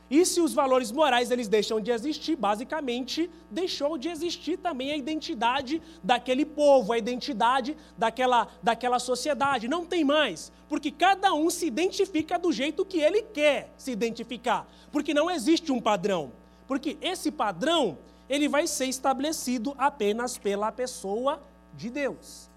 E 0.09 0.25
se 0.25 0.39
os 0.39 0.53
valores 0.53 0.89
morais 0.89 1.32
eles 1.32 1.49
deixam 1.49 1.82
de 1.82 1.91
existir, 1.91 2.38
basicamente 2.38 3.30
deixou 3.51 3.97
de 3.97 4.07
existir 4.07 4.57
também 4.57 4.91
a 4.91 4.95
identidade 4.95 5.82
daquele 6.01 6.45
povo, 6.45 6.93
a 6.93 6.97
identidade 6.97 7.75
daquela, 7.97 8.47
daquela 8.63 8.99
sociedade. 8.99 9.67
Não 9.67 9.86
tem 9.86 10.05
mais, 10.05 10.49
porque 10.69 10.91
cada 10.91 11.34
um 11.34 11.49
se 11.49 11.67
identifica 11.67 12.39
do 12.39 12.53
jeito 12.53 12.86
que 12.86 13.01
ele 13.01 13.21
quer 13.21 13.73
se 13.78 13.91
identificar, 13.91 14.65
porque 14.93 15.13
não 15.13 15.30
existe 15.30 15.73
um 15.73 15.82
padrão. 15.82 16.32
Porque 16.68 16.97
esse 17.01 17.32
padrão, 17.32 17.97
ele 18.30 18.47
vai 18.47 18.68
ser 18.68 18.86
estabelecido 18.86 19.74
apenas 19.78 20.38
pela 20.38 20.72
pessoa 20.72 21.41
de 21.74 21.89
Deus. 21.89 22.49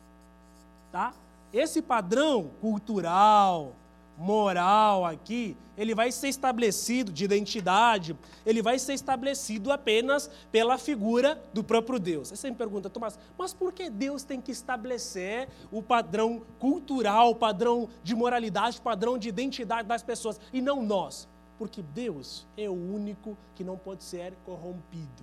Tá? 0.91 1.13
Esse 1.53 1.81
padrão 1.81 2.51
cultural, 2.61 3.75
moral 4.21 5.07
aqui, 5.07 5.57
ele 5.79 5.95
vai 5.95 6.13
ser 6.13 6.29
estabelecido 6.29 7.11
de 7.11 7.25
identidade, 7.25 8.15
ele 8.45 8.61
vai 8.61 8.79
ser 8.79 8.93
estabelecido 8.93 9.73
apenas 9.73 10.31
pela 10.53 10.77
figura 10.77 11.43
do 11.55 11.65
próprio 11.65 11.99
Deus. 11.99 12.31
Aí 12.31 12.37
você 12.37 12.51
me 12.51 12.57
pergunta, 12.57 12.91
Tomás, 12.91 13.19
mas 13.39 13.55
por 13.55 13.73
que 13.73 13.89
Deus 13.89 14.23
tem 14.23 14.39
que 14.39 14.53
estabelecer 14.53 15.49
o 15.73 15.83
padrão 15.83 16.43
cultural, 16.59 17.31
o 17.31 17.35
padrão 17.35 17.89
de 18.03 18.15
moralidade, 18.15 18.79
o 18.79 18.83
padrão 18.83 19.17
de 19.17 19.31
identidade 19.31 19.89
das 19.89 20.03
pessoas 20.03 20.39
e 20.53 20.61
não 20.61 20.83
nós? 20.83 21.27
Porque 21.61 21.83
Deus 21.83 22.47
é 22.57 22.71
o 22.71 22.73
único 22.73 23.37
que 23.55 23.63
não 23.63 23.77
pode 23.77 24.03
ser 24.03 24.33
corrompido. 24.47 25.23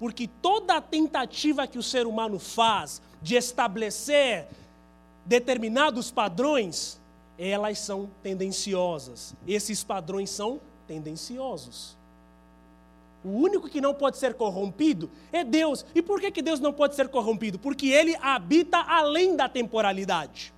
Porque 0.00 0.26
toda 0.26 0.80
tentativa 0.80 1.66
que 1.66 1.78
o 1.78 1.82
ser 1.82 2.06
humano 2.06 2.38
faz 2.38 3.02
de 3.20 3.34
estabelecer 3.34 4.48
determinados 5.26 6.10
padrões, 6.10 6.98
elas 7.38 7.80
são 7.80 8.08
tendenciosas. 8.22 9.34
Esses 9.46 9.84
padrões 9.84 10.30
são 10.30 10.58
tendenciosos. 10.88 11.94
O 13.22 13.28
único 13.28 13.68
que 13.68 13.82
não 13.82 13.92
pode 13.92 14.16
ser 14.16 14.32
corrompido 14.32 15.10
é 15.30 15.44
Deus. 15.44 15.84
E 15.94 16.00
por 16.00 16.18
que, 16.18 16.30
que 16.30 16.40
Deus 16.40 16.60
não 16.60 16.72
pode 16.72 16.94
ser 16.94 17.08
corrompido? 17.08 17.58
Porque 17.58 17.88
ele 17.88 18.16
habita 18.22 18.78
além 18.78 19.36
da 19.36 19.50
temporalidade. 19.50 20.55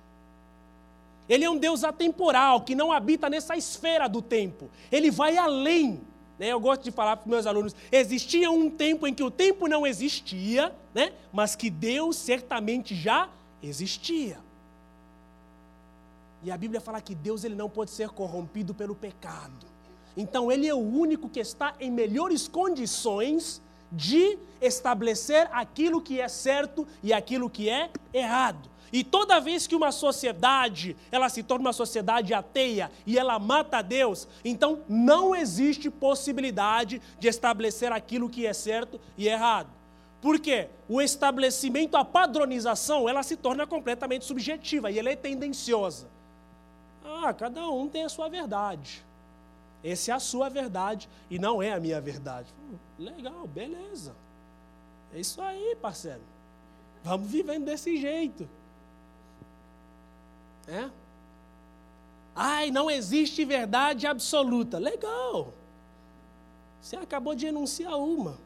Ele 1.29 1.45
é 1.45 1.49
um 1.49 1.57
Deus 1.57 1.83
atemporal, 1.83 2.61
que 2.61 2.73
não 2.73 2.91
habita 2.91 3.29
nessa 3.29 3.55
esfera 3.55 4.09
do 4.09 4.21
tempo. 4.21 4.69
Ele 4.91 5.11
vai 5.11 5.37
além. 5.37 6.01
Né? 6.39 6.47
Eu 6.47 6.59
gosto 6.59 6.83
de 6.83 6.91
falar 6.91 7.17
para 7.17 7.25
os 7.25 7.29
meus 7.29 7.45
alunos: 7.45 7.75
existia 7.91 8.49
um 8.49 8.69
tempo 8.69 9.05
em 9.05 9.13
que 9.13 9.23
o 9.23 9.29
tempo 9.29 9.67
não 9.67 9.85
existia, 9.85 10.75
né? 10.93 11.13
mas 11.31 11.55
que 11.55 11.69
Deus 11.69 12.15
certamente 12.15 12.95
já 12.95 13.29
existia. 13.61 14.39
E 16.41 16.49
a 16.49 16.57
Bíblia 16.57 16.81
fala 16.81 16.99
que 17.01 17.13
Deus 17.13 17.43
ele 17.43 17.55
não 17.55 17.69
pode 17.69 17.91
ser 17.91 18.09
corrompido 18.09 18.73
pelo 18.73 18.95
pecado. 18.95 19.67
Então 20.17 20.51
ele 20.51 20.67
é 20.67 20.73
o 20.73 20.77
único 20.77 21.29
que 21.29 21.39
está 21.39 21.75
em 21.79 21.91
melhores 21.91 22.47
condições 22.47 23.61
de 23.91 24.37
estabelecer 24.61 25.47
aquilo 25.51 26.01
que 26.01 26.19
é 26.19 26.27
certo 26.27 26.87
e 27.03 27.13
aquilo 27.13 27.49
que 27.49 27.69
é 27.69 27.89
errado. 28.13 28.69
E 28.91 29.03
toda 29.03 29.39
vez 29.39 29.67
que 29.67 29.75
uma 29.75 29.91
sociedade, 29.91 30.95
ela 31.11 31.29
se 31.29 31.43
torna 31.43 31.67
uma 31.67 31.73
sociedade 31.73 32.33
ateia 32.33 32.91
e 33.05 33.17
ela 33.17 33.37
mata 33.37 33.81
Deus, 33.81 34.27
então 34.43 34.81
não 34.87 35.35
existe 35.35 35.89
possibilidade 35.89 37.01
de 37.19 37.27
estabelecer 37.27 37.91
aquilo 37.91 38.29
que 38.29 38.45
é 38.45 38.53
certo 38.53 38.99
e 39.17 39.27
errado. 39.27 39.69
Por 40.21 40.39
quê? 40.39 40.67
O 40.87 41.01
estabelecimento, 41.01 41.95
a 41.95 42.03
padronização, 42.03 43.07
ela 43.07 43.23
se 43.23 43.37
torna 43.37 43.65
completamente 43.65 44.25
subjetiva 44.25 44.91
e 44.91 44.99
ela 44.99 45.09
é 45.09 45.15
tendenciosa. 45.15 46.07
Ah, 47.05 47.33
cada 47.33 47.67
um 47.69 47.87
tem 47.87 48.03
a 48.03 48.09
sua 48.09 48.27
verdade. 48.27 49.05
Essa 49.83 50.11
é 50.11 50.13
a 50.13 50.19
sua 50.19 50.49
verdade 50.49 51.09
e 51.29 51.39
não 51.39 51.63
é 51.63 51.71
a 51.71 51.79
minha 51.79 52.01
verdade. 52.01 52.53
Hum, 52.59 52.75
legal, 52.97 53.47
beleza. 53.47 54.13
É 55.13 55.19
isso 55.19 55.41
aí, 55.41 55.75
parceiro. 55.81 56.21
Vamos 57.03 57.29
vivendo 57.31 57.65
desse 57.65 57.97
jeito. 57.97 58.47
É? 60.67 60.89
Ai, 62.35 62.71
não 62.71 62.89
existe 62.89 63.43
verdade 63.43 64.07
absoluta. 64.07 64.77
Legal. 64.77 65.53
Você 66.81 66.95
acabou 66.95 67.35
de 67.35 67.47
enunciar 67.47 67.97
uma. 67.97 68.37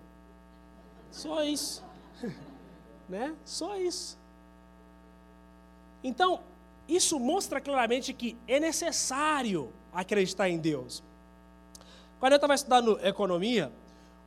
Só 1.11 1.43
isso. 1.43 1.83
né? 3.07 3.35
Só 3.45 3.77
isso. 3.77 4.17
Então, 6.03 6.41
isso 6.87 7.19
mostra 7.19 7.61
claramente 7.61 8.13
que 8.13 8.35
é 8.47 8.59
necessário 8.59 9.71
acreditar 9.93 10.49
em 10.49 10.57
Deus. 10.57 11.03
Quando 12.19 12.33
eu 12.33 12.37
estava 12.37 12.55
estudando 12.55 12.99
economia, 13.05 13.71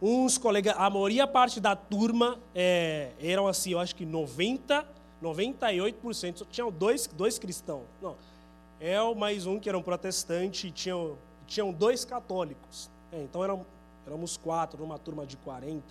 uns 0.00 0.38
colegas, 0.38 0.74
a 0.76 0.88
maioria 0.88 1.26
parte 1.26 1.60
da 1.60 1.74
turma 1.74 2.38
é, 2.54 3.12
eram 3.20 3.46
assim, 3.46 3.72
eu 3.72 3.78
acho 3.78 3.94
que 3.94 4.04
90, 4.04 4.86
98%, 5.22 6.46
tinham 6.50 6.70
dois, 6.70 7.06
dois 7.06 7.38
cristãos. 7.38 7.84
Não, 8.00 8.16
eu 8.80 9.14
mais 9.14 9.46
um 9.46 9.58
que 9.58 9.68
era 9.68 9.78
um 9.78 9.82
protestante, 9.82 10.70
tinham, 10.70 11.16
tinham 11.46 11.72
dois 11.72 12.04
católicos. 12.04 12.90
É, 13.12 13.22
então 13.22 13.42
eram, 13.42 13.64
éramos 14.06 14.36
quatro 14.36 14.80
numa 14.80 14.98
turma 14.98 15.26
de 15.26 15.36
40. 15.38 15.82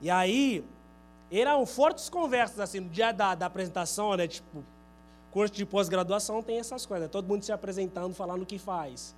E 0.00 0.10
aí, 0.10 0.64
eram 1.30 1.64
fortes 1.64 2.08
conversas, 2.08 2.60
assim, 2.60 2.80
no 2.80 2.90
dia 2.90 3.12
da, 3.12 3.34
da 3.34 3.46
apresentação, 3.46 4.14
né? 4.16 4.28
Tipo, 4.28 4.62
curso 5.30 5.54
de 5.54 5.64
pós-graduação 5.64 6.42
tem 6.42 6.58
essas 6.58 6.84
coisas, 6.84 7.10
todo 7.10 7.26
mundo 7.26 7.42
se 7.42 7.52
apresentando, 7.52 8.14
falando 8.14 8.42
o 8.42 8.46
que 8.46 8.58
faz. 8.58 9.14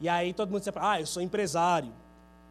E 0.00 0.08
aí 0.08 0.32
todo 0.32 0.50
mundo 0.50 0.62
se 0.62 0.68
apresenta, 0.68 0.92
ah, 0.92 1.00
eu 1.00 1.06
sou 1.06 1.20
empresário, 1.20 1.92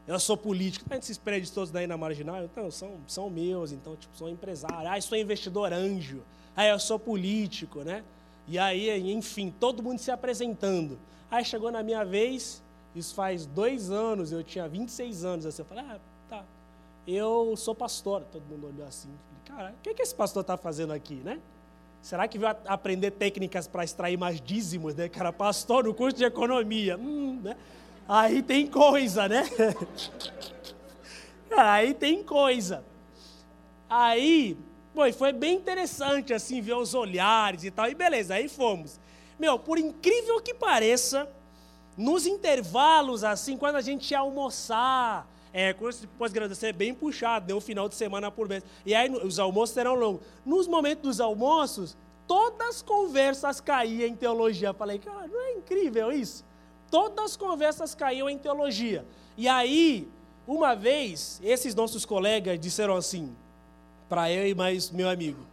eu 0.08 0.20
sou 0.20 0.38
político. 0.38 0.88
Tá 0.90 0.98
esses 0.98 1.18
prédios 1.18 1.52
todos 1.52 1.70
daí 1.70 1.86
na 1.86 1.98
marginal? 1.98 2.44
Então, 2.44 2.72
são, 2.72 2.98
são 3.06 3.30
meus, 3.30 3.72
então, 3.72 3.96
tipo, 3.96 4.16
sou 4.16 4.30
empresário. 4.30 4.90
Ah, 4.90 5.00
sou 5.02 5.18
investidor 5.18 5.74
anjo. 5.74 6.24
Ah, 6.56 6.66
eu 6.66 6.80
sou 6.80 6.98
político, 6.98 7.82
né? 7.82 8.04
E 8.48 8.58
aí, 8.58 9.12
enfim, 9.12 9.54
todo 9.60 9.84
mundo 9.84 10.00
se 10.00 10.10
apresentando. 10.10 10.98
Aí 11.30 11.44
chegou 11.44 11.70
na 11.72 11.84
minha 11.84 12.06
vez, 12.06 12.64
isso 12.96 13.14
faz 13.14 13.46
dois 13.46 13.92
anos, 13.92 14.32
eu 14.32 14.44
tinha 14.44 14.68
26 14.68 15.26
anos, 15.26 15.46
assim, 15.46 15.62
eu 15.62 15.66
falei, 15.66 15.84
ah, 15.84 16.00
eu 17.08 17.56
sou 17.56 17.74
pastor. 17.74 18.24
Todo 18.32 18.44
mundo 18.44 18.68
olhou 18.68 18.86
assim, 18.86 19.10
falei, 19.46 19.62
cara, 19.62 19.76
o 19.78 19.82
que, 19.82 19.94
que 19.94 20.02
esse 20.02 20.14
pastor 20.14 20.42
está 20.42 20.58
fazendo 20.58 20.92
aqui, 20.92 21.16
né? 21.16 21.40
Será 22.02 22.28
que 22.28 22.38
veio 22.38 22.56
aprender 22.66 23.12
técnicas 23.12 23.68
para 23.68 23.84
extrair 23.84 24.18
mais 24.18 24.40
dízimos, 24.40 24.94
né? 24.94 25.10
Cara, 25.10 25.34
pastor 25.34 25.84
no 25.84 25.94
curso 25.94 26.16
de 26.16 26.24
economia. 26.24 26.98
Hum, 26.98 27.40
né? 27.44 27.58
Aí 28.08 28.42
tem 28.42 28.68
coisa, 28.68 29.28
né? 29.28 29.44
aí 31.58 31.94
tem 31.94 32.24
coisa. 32.24 32.86
Aí, 33.90 34.58
foi, 34.94 35.12
foi 35.12 35.34
bem 35.34 35.56
interessante, 35.56 36.34
assim, 36.34 36.62
ver 36.62 36.76
os 36.76 36.94
olhares 36.94 37.64
e 37.64 37.72
tal. 37.72 37.90
E 37.90 37.96
beleza, 37.96 38.36
aí 38.36 38.48
fomos. 38.48 39.00
Meu, 39.38 39.60
por 39.60 39.78
incrível 39.78 40.42
que 40.42 40.54
pareça, 40.54 41.30
nos 41.98 42.26
intervalos, 42.26 43.24
assim, 43.24 43.58
quando 43.58 43.76
a 43.76 43.82
gente 43.82 44.12
ia 44.12 44.20
almoçar, 44.20 45.28
é, 45.52 45.74
curso 45.74 46.02
de 46.02 46.08
pós-graduação 46.08 46.70
é 46.70 46.74
bem 46.74 46.94
puxado, 46.94 47.48
deu 47.48 47.58
um 47.58 47.62
final 47.62 47.90
de 47.90 47.96
semana 47.96 48.32
por 48.32 48.48
mês. 48.48 48.64
E 48.86 48.96
aí 48.96 49.10
os 49.10 49.38
almoços 49.38 49.74
serão 49.74 49.96
longos. 49.96 50.22
Nos 50.46 50.68
momentos 50.68 51.04
dos 51.04 51.20
almoços, 51.20 51.98
todas 52.26 52.70
as 52.70 52.82
conversas 52.82 53.60
caíam 53.60 54.08
em 54.08 54.16
teologia. 54.16 54.74
Falei, 54.74 54.98
cara, 54.98 55.28
não 55.28 55.42
é 55.42 55.54
incrível 55.54 56.12
isso? 56.12 56.47
Todas 56.90 57.26
as 57.26 57.38
conversas 57.38 57.94
caíam 57.94 58.30
em 58.30 58.38
teologia. 58.38 59.06
E 59.38 59.48
aí, 59.48 60.08
uma 60.48 60.76
vez, 60.76 61.40
esses 61.44 61.76
nossos 61.76 62.06
colegas 62.06 62.60
disseram 62.60 62.96
assim, 62.96 63.36
para 64.08 64.32
eu 64.32 64.48
e 64.48 64.56
mais 64.56 64.90
meu 64.90 65.10
amigo, 65.10 65.46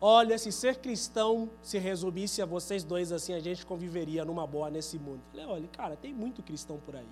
olha, 0.00 0.38
se 0.38 0.50
ser 0.50 0.76
cristão 0.76 1.50
se 1.62 1.78
resumisse 1.78 2.40
a 2.40 2.46
vocês 2.46 2.82
dois 2.82 3.12
assim, 3.12 3.34
a 3.34 3.40
gente 3.40 3.66
conviveria 3.66 4.24
numa 4.24 4.46
boa 4.46 4.70
nesse 4.70 4.98
mundo. 4.98 5.20
Eu 5.34 5.40
falei, 5.40 5.46
olha, 5.46 5.68
cara, 5.68 5.96
tem 5.96 6.14
muito 6.14 6.42
cristão 6.42 6.78
por 6.84 6.96
aí. 6.96 7.08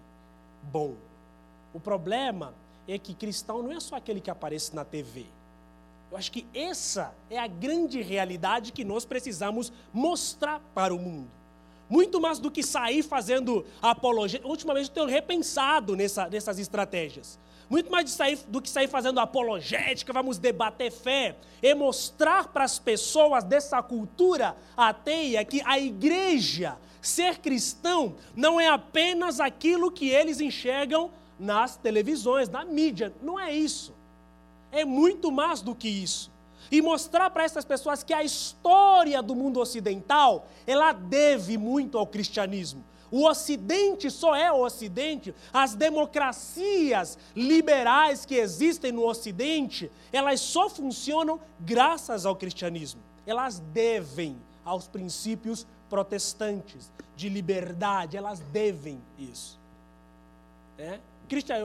Bom. 0.63 0.95
O 1.75 1.81
problema 1.81 2.55
é 2.89 2.99
que 2.99 3.15
cristão 3.15 3.63
não 3.63 3.73
é 3.73 3.81
só 3.81 3.97
aquele 3.97 4.21
que 4.21 4.31
aparece 4.31 4.75
na 4.75 4.85
TV. 4.85 5.27
Eu 6.11 6.17
acho 6.17 6.31
que 6.33 6.47
essa 6.55 7.13
é 7.29 7.39
a 7.39 7.47
grande 7.47 8.01
realidade 8.01 8.73
que 8.73 8.85
nós 8.85 9.05
precisamos 9.05 9.73
mostrar 9.93 10.61
para 10.75 10.95
o 10.95 10.99
mundo. 10.99 11.29
Muito 11.89 12.21
mais 12.21 12.39
do 12.39 12.51
que 12.51 12.63
sair 12.63 13.03
fazendo 13.03 13.65
apologia. 13.81 14.41
Ultimamente 14.45 14.89
eu 14.89 14.95
tenho 14.95 15.07
repensado 15.07 15.95
nessa, 15.95 16.29
nessas 16.29 16.59
estratégias. 16.59 17.39
Muito 17.69 17.91
mais 17.91 18.11
sair, 18.11 18.39
do 18.49 18.63
que 18.63 18.71
sair 18.71 18.89
fazendo 18.89 19.19
apologética, 19.19 20.13
vamos 20.13 20.39
debater 20.39 20.91
fé, 20.91 21.37
é 21.61 21.75
mostrar 21.75 22.49
para 22.49 22.65
as 22.65 22.79
pessoas 22.79 23.43
dessa 23.43 23.83
cultura 23.83 24.57
ateia 24.77 25.45
que 25.45 25.61
a 25.65 25.79
igreja, 25.79 26.77
ser 27.03 27.39
cristão, 27.39 28.15
não 28.37 28.61
é 28.61 28.69
apenas 28.69 29.41
aquilo 29.41 29.91
que 29.91 30.09
eles 30.09 30.41
enxergam 30.41 31.11
nas 31.39 31.77
televisões, 31.77 32.49
na 32.49 32.65
mídia. 32.65 33.13
Não 33.21 33.39
é 33.39 33.53
isso. 33.53 33.93
É 34.71 34.85
muito 34.85 35.33
mais 35.33 35.61
do 35.61 35.75
que 35.75 35.89
isso. 35.89 36.31
E 36.71 36.83
mostrar 36.83 37.31
para 37.31 37.45
essas 37.45 37.65
pessoas 37.65 38.03
que 38.03 38.13
a 38.13 38.25
história 38.25 39.23
do 39.23 39.35
mundo 39.35 39.61
ocidental, 39.61 40.49
ela 40.67 40.93
deve 40.93 41.57
muito 41.57 41.99
ao 41.99 42.07
cristianismo. 42.07 42.85
O 43.11 43.27
Ocidente 43.27 44.11
só 44.11 44.35
é 44.35 44.51
o 44.51 44.65
Ocidente, 44.65 45.35
as 45.53 45.75
democracias 45.75 47.17
liberais 47.35 48.25
que 48.25 48.35
existem 48.35 48.91
no 48.91 49.07
Ocidente, 49.07 49.91
elas 50.13 50.41
só 50.41 50.69
funcionam 50.69 51.41
graças 51.61 52.27
ao 52.27 52.35
cristianismo. 52.35 53.01
Elas 53.27 53.61
devem 53.73 54.37
aos 54.65 54.89
princípios 54.89 55.67
protestantes 55.89 56.91
de 57.15 57.29
liberdade, 57.29 58.17
elas 58.17 58.41
devem 58.53 59.01
isso. 59.19 59.59
É? 60.79 60.99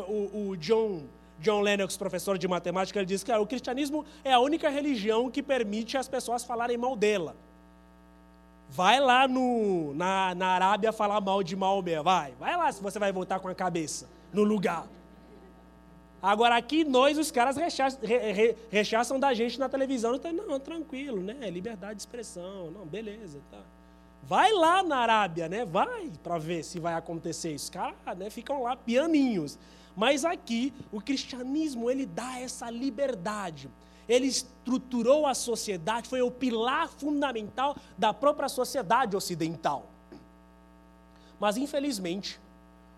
o, 0.08 0.50
o 0.50 0.58
John, 0.58 1.04
John 1.42 1.62
Lennox, 1.62 1.98
professor 1.98 2.38
de 2.38 2.48
matemática, 2.48 3.00
ele 3.00 3.06
diz 3.06 3.24
que 3.24 3.32
ah, 3.32 3.40
o 3.40 3.48
cristianismo 3.48 4.06
é 4.24 4.32
a 4.32 4.40
única 4.40 4.70
religião 4.70 5.30
que 5.30 5.42
permite 5.42 5.98
as 5.98 6.08
pessoas 6.08 6.44
falarem 6.44 6.78
mal 6.78 6.96
dela. 6.96 7.36
Vai 8.70 9.00
lá 9.00 9.28
no, 9.28 9.94
na, 9.96 10.34
na 10.36 10.48
Arábia 10.48 10.94
falar 10.94 11.20
mal 11.20 11.44
de 11.44 11.56
Maomé, 11.56 12.02
vai. 12.02 12.34
Vai 12.40 12.56
lá 12.56 12.72
se 12.72 12.82
você 12.82 12.98
vai 12.98 13.12
voltar 13.12 13.40
com 13.40 13.50
a 13.50 13.56
cabeça 13.56 14.08
no 14.32 14.44
lugar. 14.44 14.88
Agora 16.22 16.56
aqui 16.56 16.84
nós, 16.84 17.18
os 17.18 17.32
caras 17.32 17.58
rechaçam, 17.58 18.00
re, 18.02 18.56
rechaçam 18.70 19.20
da 19.20 19.34
gente 19.34 19.60
na 19.60 19.68
televisão. 19.68 20.16
Então, 20.16 20.32
não, 20.32 20.60
tranquilo, 20.60 21.22
né? 21.22 21.50
Liberdade 21.50 21.96
de 21.96 22.02
expressão. 22.04 22.70
Não, 22.70 22.86
beleza, 22.86 23.40
tá. 23.50 23.60
Vai 24.24 24.52
lá 24.54 24.84
na 24.84 24.98
Arábia, 24.98 25.50
né? 25.50 25.66
Vai 25.66 26.12
para 26.24 26.38
ver 26.38 26.64
se 26.64 26.80
vai 26.80 26.94
acontecer 26.94 27.54
isso. 27.54 27.66
Os 27.66 27.70
caras 27.70 28.18
né, 28.18 28.30
ficam 28.30 28.64
lá 28.64 28.76
pianinhos. 28.76 29.58
Mas 29.96 30.24
aqui 30.24 30.74
o 30.92 31.02
cristianismo 31.02 31.90
ele 31.90 32.06
dá 32.06 32.40
essa 32.40 32.70
liberdade. 32.70 33.70
Ele 34.08 34.28
estruturou 34.28 35.26
a 35.26 35.34
sociedade, 35.34 36.08
foi 36.08 36.22
o 36.22 36.32
pilar 36.32 36.90
fundamental 36.90 37.76
da 37.98 38.14
própria 38.14 38.50
sociedade 38.50 39.16
ocidental. 39.16 39.88
Mas 41.40 41.58
infelizmente, 41.58 42.40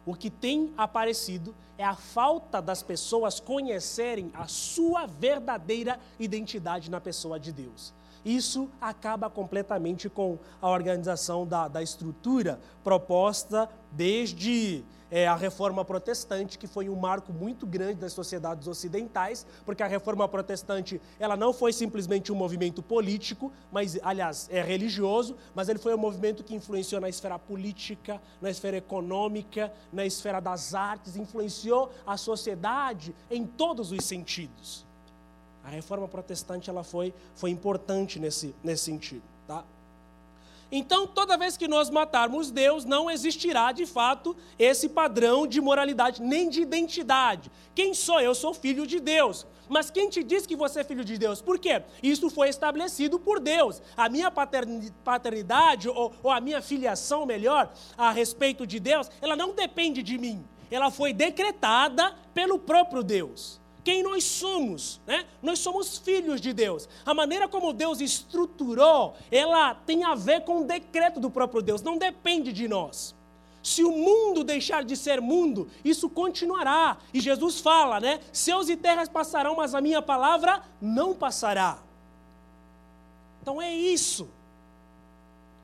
o 0.06 0.14
que 0.14 0.30
tem 0.30 0.74
aparecido 0.78 1.56
é 1.78 1.84
a 1.84 1.96
falta 1.96 2.62
das 2.62 2.84
pessoas 2.84 3.40
conhecerem 3.40 4.32
a 4.34 4.48
sua 4.48 5.06
verdadeira 5.06 6.00
identidade 6.20 6.92
na 6.92 7.00
pessoa 7.00 7.40
de 7.40 7.52
Deus. 7.52 7.94
Isso 8.26 8.70
acaba 8.80 9.30
completamente 9.30 10.10
com 10.10 10.38
a 10.62 10.70
organização 10.70 11.46
da, 11.46 11.68
da 11.68 11.82
estrutura 11.82 12.60
proposta 12.84 13.70
desde 13.92 14.84
é, 15.14 15.28
a 15.28 15.36
reforma 15.36 15.86
protestante, 15.86 16.58
que 16.58 16.66
foi 16.66 16.90
um 16.90 16.96
marco 16.96 17.32
muito 17.32 17.68
grande 17.68 18.00
das 18.00 18.14
sociedades 18.14 18.68
ocidentais, 18.68 19.46
porque 19.64 19.84
a 19.84 19.88
reforma 19.88 20.28
protestante 20.28 21.00
ela 21.20 21.38
não 21.38 21.54
foi 21.54 21.72
simplesmente 21.72 22.32
um 22.32 22.36
movimento 22.36 22.82
político, 22.82 23.52
mas, 23.72 24.00
aliás, 24.02 24.50
é 24.52 24.60
religioso, 24.64 25.36
mas 25.54 25.70
ele 25.70 25.78
foi 25.78 25.94
um 25.94 26.00
movimento 26.00 26.44
que 26.44 26.56
influenciou 26.56 27.00
na 27.00 27.10
esfera 27.10 27.38
política, 27.38 28.20
na 28.42 28.50
esfera 28.50 28.78
econômica, 28.78 29.72
na 29.92 30.04
esfera 30.04 30.40
das 30.40 30.74
artes, 30.74 31.16
influenciou 31.16 31.92
a 32.08 32.18
sociedade 32.18 33.14
em 33.30 33.46
todos 33.46 33.92
os 33.92 34.04
sentidos. 34.04 34.93
A 35.64 35.70
reforma 35.70 36.08
protestante 36.08 36.70
ela 36.70 36.84
foi, 36.84 37.14
foi 37.36 37.50
importante 37.50 38.20
nesse, 38.20 38.54
nesse 38.64 38.84
sentido. 38.84 39.24
Tá? 39.48 39.64
Então, 40.76 41.06
toda 41.06 41.38
vez 41.38 41.56
que 41.56 41.68
nós 41.68 41.90
matarmos 41.90 42.50
Deus, 42.50 42.84
não 42.84 43.10
existirá 43.10 43.72
de 43.72 43.86
fato 43.86 44.36
esse 44.58 44.90
padrão 44.90 45.46
de 45.46 45.62
moralidade, 45.62 46.22
nem 46.22 46.50
de 46.50 46.62
identidade. 46.62 47.52
Quem 47.76 47.94
sou 47.94 48.20
eu? 48.20 48.34
Sou 48.34 48.54
filho 48.54 48.88
de 48.88 49.00
Deus. 49.00 49.46
Mas 49.70 49.90
quem 49.90 50.10
te 50.10 50.24
diz 50.24 50.46
que 50.46 50.56
você 50.56 50.82
é 50.82 50.84
filho 50.84 51.06
de 51.06 51.18
Deus? 51.18 51.42
Por 51.42 51.58
quê? 51.60 51.84
Isso 52.02 52.30
foi 52.30 52.50
estabelecido 52.50 53.20
por 53.20 53.40
Deus. 53.40 53.82
A 53.96 54.10
minha 54.10 54.32
paternidade, 54.32 55.88
ou, 55.88 56.12
ou 56.22 56.32
a 56.32 56.42
minha 56.42 56.62
filiação, 56.62 57.26
melhor, 57.26 57.72
a 57.98 58.12
respeito 58.12 58.68
de 58.68 58.80
Deus, 58.80 59.10
ela 59.22 59.36
não 59.36 59.54
depende 59.54 60.04
de 60.04 60.18
mim. 60.18 60.44
Ela 60.70 60.92
foi 60.92 61.14
decretada 61.14 62.14
pelo 62.34 62.60
próprio 62.60 63.04
Deus 63.04 63.62
quem 63.84 64.02
nós 64.02 64.24
somos, 64.24 65.02
né? 65.06 65.26
Nós 65.42 65.60
somos 65.60 65.98
filhos 65.98 66.40
de 66.40 66.54
Deus. 66.54 66.88
A 67.06 67.14
maneira 67.14 67.48
como 67.48 67.74
Deus 67.74 68.00
estruturou, 68.00 69.16
ela 69.32 69.76
tem 69.76 70.04
a 70.04 70.16
ver 70.16 70.42
com 70.42 70.62
o 70.62 70.64
decreto 70.64 71.20
do 71.20 71.30
próprio 71.30 71.62
Deus, 71.62 71.82
não 71.82 71.98
depende 71.98 72.54
de 72.54 72.68
nós. 72.68 73.14
Se 73.62 73.84
o 73.84 73.92
mundo 73.92 74.44
deixar 74.44 74.84
de 74.84 74.96
ser 74.98 75.22
mundo, 75.22 75.70
isso 75.86 76.10
continuará. 76.10 76.98
E 77.14 77.22
Jesus 77.22 77.60
fala, 77.62 78.00
né? 78.00 78.20
Seus 78.32 78.68
e 78.68 78.76
terras 78.76 79.08
passarão, 79.08 79.56
mas 79.56 79.74
a 79.74 79.80
minha 79.80 80.02
palavra 80.02 80.62
não 80.82 81.14
passará. 81.14 81.80
Então 83.42 83.62
é 83.62 83.74
isso. 83.74 84.28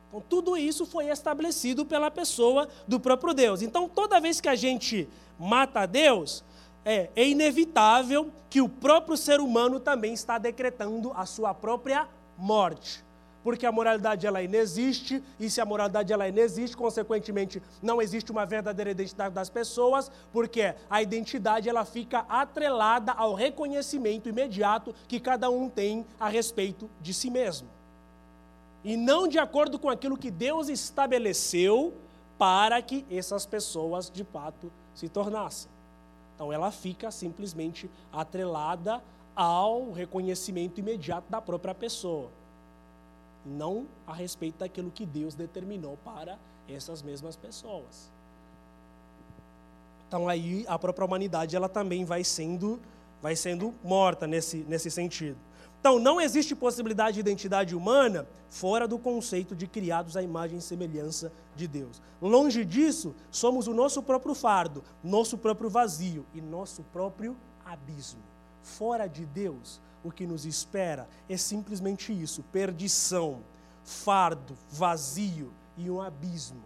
Então, 0.09 0.23
tudo 0.27 0.57
isso 0.57 0.85
foi 0.85 1.07
estabelecido 1.09 1.85
pela 1.85 2.09
pessoa 2.09 2.67
do 2.87 2.99
próprio 2.99 3.33
Deus. 3.33 3.61
Então, 3.61 3.87
toda 3.87 4.19
vez 4.19 4.41
que 4.41 4.49
a 4.49 4.55
gente 4.55 5.07
mata 5.37 5.85
Deus, 5.85 6.43
é, 6.85 7.09
é 7.15 7.27
inevitável 7.27 8.31
que 8.49 8.61
o 8.61 8.69
próprio 8.69 9.17
ser 9.17 9.39
humano 9.39 9.79
também 9.79 10.13
está 10.13 10.37
decretando 10.37 11.11
a 11.15 11.25
sua 11.25 11.53
própria 11.53 12.07
morte 12.37 13.03
porque 13.43 13.65
a 13.65 13.71
moralidade 13.71 14.27
ela 14.27 14.41
inexiste, 14.41 15.23
e 15.39 15.49
se 15.49 15.61
a 15.61 15.65
moralidade 15.65 16.11
ela 16.11 16.27
inexiste, 16.27 16.75
consequentemente 16.75 17.61
não 17.81 18.01
existe 18.01 18.31
uma 18.31 18.45
verdadeira 18.45 18.91
identidade 18.91 19.33
das 19.33 19.49
pessoas, 19.49 20.11
porque 20.31 20.75
a 20.89 21.01
identidade 21.01 21.69
ela 21.69 21.85
fica 21.85 22.25
atrelada 22.27 23.11
ao 23.11 23.33
reconhecimento 23.33 24.29
imediato 24.29 24.93
que 25.07 25.19
cada 25.19 25.49
um 25.49 25.69
tem 25.69 26.05
a 26.19 26.27
respeito 26.27 26.89
de 27.01 27.13
si 27.13 27.29
mesmo. 27.29 27.67
E 28.83 28.95
não 28.95 29.27
de 29.27 29.39
acordo 29.39 29.79
com 29.79 29.89
aquilo 29.89 30.17
que 30.17 30.31
Deus 30.31 30.69
estabeleceu 30.69 31.93
para 32.37 32.81
que 32.81 33.05
essas 33.09 33.45
pessoas 33.45 34.09
de 34.09 34.23
fato 34.23 34.71
se 34.93 35.09
tornassem. 35.09 35.69
Então 36.39 36.53
ela 36.53 36.71
fica 36.71 37.11
simplesmente 37.11 37.91
atrelada 38.13 39.03
ao 39.35 39.91
reconhecimento 39.91 40.79
imediato 40.79 41.29
da 41.29 41.41
própria 41.41 41.75
pessoa, 41.75 42.31
não 43.45 43.85
a 44.07 44.13
respeito 44.13 44.59
daquilo 44.59 44.89
que 44.89 45.05
Deus 45.05 45.35
determinou 45.35 45.97
para 45.97 46.39
essas 46.65 47.01
mesmas 47.01 47.35
pessoas. 47.35 48.09
Então 50.07 50.29
aí 50.29 50.63
a 50.69 50.79
própria 50.79 51.05
humanidade 51.05 51.57
ela 51.57 51.67
também 51.67 52.05
vai 52.05 52.23
sendo 52.23 52.79
vai 53.21 53.35
sendo 53.35 53.75
morta 53.83 54.25
nesse, 54.25 54.59
nesse 54.59 54.89
sentido. 54.89 55.37
Então, 55.79 55.97
não 55.97 56.19
existe 56.19 56.53
possibilidade 56.53 57.13
de 57.13 57.19
identidade 57.21 57.75
humana 57.75 58.27
fora 58.49 58.87
do 58.87 58.99
conceito 58.99 59.55
de 59.55 59.65
criados 59.65 60.17
à 60.17 60.21
imagem 60.21 60.57
e 60.57 60.61
semelhança 60.61 61.31
de 61.55 61.67
Deus. 61.67 62.01
Longe 62.21 62.65
disso, 62.65 63.15
somos 63.31 63.67
o 63.67 63.73
nosso 63.73 64.03
próprio 64.03 64.35
fardo, 64.35 64.83
nosso 65.01 65.37
próprio 65.37 65.69
vazio 65.69 66.25
e 66.33 66.41
nosso 66.41 66.83
próprio 66.91 67.35
abismo. 67.65 68.21
Fora 68.61 69.07
de 69.07 69.25
Deus, 69.25 69.79
o 70.03 70.11
que 70.11 70.27
nos 70.27 70.45
espera 70.45 71.07
é 71.29 71.37
simplesmente 71.37 72.11
isso: 72.11 72.43
perdição, 72.51 73.39
fardo, 73.83 74.57
vazio 74.69 75.53
e 75.77 75.89
um 75.89 76.01
abismo. 76.01 76.63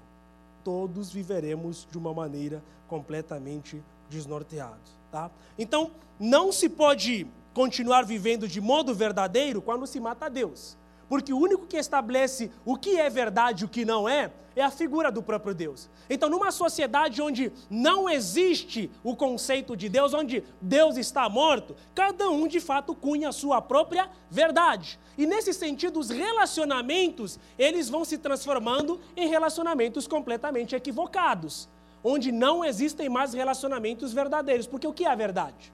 Todos 0.64 1.12
viveremos 1.12 1.88
de 1.92 1.98
uma 2.00 2.14
maneira 2.14 2.64
completamente 2.88 3.84
desnorteados. 4.10 4.92
Tá? 5.12 5.30
Então, 5.58 5.92
não 6.20 6.52
se 6.52 6.68
pode 6.68 7.28
continuar 7.54 8.04
vivendo 8.04 8.48
de 8.48 8.60
modo 8.60 8.94
verdadeiro 8.94 9.62
quando 9.62 9.88
se 9.88 10.00
mata 10.00 10.30
Deus. 10.30 10.78
Porque 11.08 11.34
o 11.34 11.38
único 11.38 11.68
que 11.68 11.78
estabelece 11.78 12.52
o 12.66 12.76
que 12.76 13.00
é 13.00 13.10
verdade 13.10 13.64
e 13.64 13.66
o 13.66 13.70
que 13.70 13.86
não 13.86 14.10
é, 14.10 14.32
é 14.56 14.64
a 14.64 14.72
figura 14.72 15.12
do 15.12 15.22
próprio 15.22 15.54
Deus. 15.54 15.90
Então, 16.10 16.30
numa 16.30 16.52
sociedade 16.52 17.22
onde 17.22 17.52
não 17.70 18.10
existe 18.10 18.90
o 19.04 19.16
conceito 19.16 19.76
de 19.76 19.90
Deus, 19.90 20.14
onde 20.14 20.44
Deus 20.62 20.98
está 20.98 21.28
morto, 21.30 21.76
cada 21.94 22.30
um 22.30 22.48
de 22.48 22.60
fato 22.60 22.96
cunha 22.96 23.30
a 23.30 23.32
sua 23.32 23.62
própria 23.62 24.10
verdade. 24.30 25.00
E 25.18 25.26
nesse 25.26 25.54
sentido, 25.54 26.00
os 26.00 26.10
relacionamentos, 26.10 27.40
eles 27.60 27.90
vão 27.90 28.06
se 28.06 28.18
transformando 28.18 29.00
em 29.16 29.28
relacionamentos 29.28 30.08
completamente 30.08 30.76
equivocados, 30.76 31.70
onde 32.04 32.32
não 32.32 32.64
existem 32.66 33.10
mais 33.10 33.34
relacionamentos 33.34 34.14
verdadeiros. 34.14 34.66
Porque 34.68 34.88
o 34.88 34.94
que 34.94 35.06
é 35.06 35.12
a 35.12 35.16
verdade? 35.16 35.72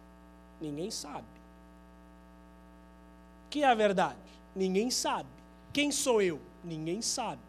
Ninguém 0.60 0.92
sabe 0.92 1.39
que 3.50 3.64
é 3.64 3.68
a 3.68 3.74
verdade? 3.74 4.18
Ninguém 4.56 4.92
sabe. 4.92 5.30
Quem 5.74 5.92
sou 5.92 6.22
eu? 6.22 6.40
Ninguém 6.64 7.02
sabe. 7.02 7.42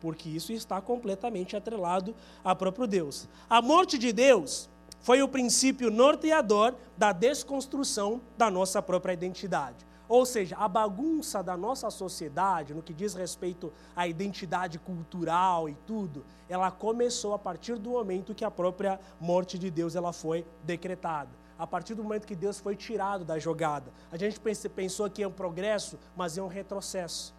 Porque 0.00 0.28
isso 0.28 0.52
está 0.52 0.80
completamente 0.80 1.56
atrelado 1.56 2.14
a 2.44 2.54
próprio 2.54 2.86
Deus. 2.86 3.28
A 3.48 3.60
morte 3.60 3.98
de 3.98 4.12
Deus 4.12 4.68
foi 5.00 5.22
o 5.22 5.28
princípio 5.28 5.90
norteador 5.90 6.74
da 6.96 7.12
desconstrução 7.12 8.20
da 8.36 8.50
nossa 8.50 8.80
própria 8.80 9.12
identidade. 9.12 9.86
Ou 10.08 10.26
seja, 10.26 10.56
a 10.56 10.66
bagunça 10.66 11.42
da 11.42 11.56
nossa 11.56 11.88
sociedade, 11.88 12.74
no 12.74 12.82
que 12.82 12.92
diz 12.92 13.14
respeito 13.14 13.72
à 13.94 14.08
identidade 14.08 14.78
cultural 14.78 15.68
e 15.68 15.74
tudo, 15.86 16.24
ela 16.48 16.70
começou 16.70 17.32
a 17.32 17.38
partir 17.38 17.78
do 17.78 17.90
momento 17.90 18.34
que 18.34 18.44
a 18.44 18.50
própria 18.50 18.98
morte 19.20 19.56
de 19.56 19.70
Deus 19.70 19.94
ela 19.94 20.12
foi 20.12 20.44
decretada 20.64 21.39
a 21.60 21.66
partir 21.66 21.94
do 21.94 22.02
momento 22.02 22.26
que 22.26 22.34
Deus 22.34 22.58
foi 22.58 22.74
tirado 22.74 23.22
da 23.22 23.38
jogada. 23.38 23.92
A 24.10 24.16
gente 24.16 24.40
pensou 24.74 25.10
que 25.10 25.22
é 25.22 25.28
um 25.28 25.30
progresso, 25.30 25.98
mas 26.16 26.38
é 26.38 26.42
um 26.42 26.46
retrocesso. 26.46 27.34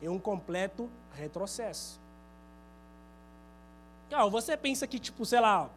É 0.00 0.08
um 0.08 0.18
completo 0.18 0.88
retrocesso. 1.12 2.00
Ah, 4.10 4.26
você 4.26 4.56
pensa 4.56 4.86
que, 4.86 4.98
tipo, 4.98 5.26
sei 5.26 5.40
lá, 5.40 5.68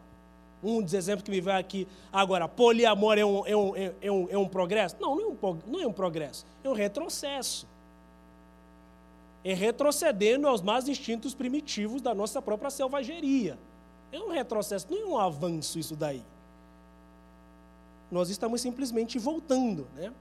um 0.64 0.82
dos 0.82 0.94
exemplos 0.94 1.24
que 1.26 1.32
me 1.32 1.42
veio 1.42 1.58
aqui 1.58 1.86
agora, 2.14 2.48
poliamor 2.48 3.18
é 3.18 3.26
um, 3.26 3.46
é 3.46 3.58
um, 3.58 3.76
é 3.76 4.12
um, 4.12 4.28
é 4.30 4.38
um 4.38 4.48
progresso? 4.48 4.96
Não, 4.98 5.18
não 5.18 5.24
é 5.24 5.28
um, 5.28 5.60
não 5.68 5.82
é 5.82 5.88
um 5.88 5.94
progresso, 5.94 6.46
é 6.64 6.70
um 6.70 6.74
retrocesso. 6.74 7.68
É 9.44 9.54
retrocedendo 9.54 10.48
aos 10.48 10.62
mais 10.62 10.88
instintos 10.88 11.36
primitivos 11.36 12.02
da 12.02 12.16
nossa 12.16 12.42
própria 12.42 12.70
selvageria. 12.70 13.60
É 14.14 14.20
um 14.20 14.30
retrocesso, 14.30 14.88
não 14.90 14.98
é 14.98 15.06
um 15.06 15.18
avanço 15.18 15.78
isso 15.78 15.98
daí 15.98 16.24
nós 18.12 18.30
estamos 18.30 18.62
simplesmente 18.62 19.20
voltando. 19.20 19.88
Né? 19.96 20.12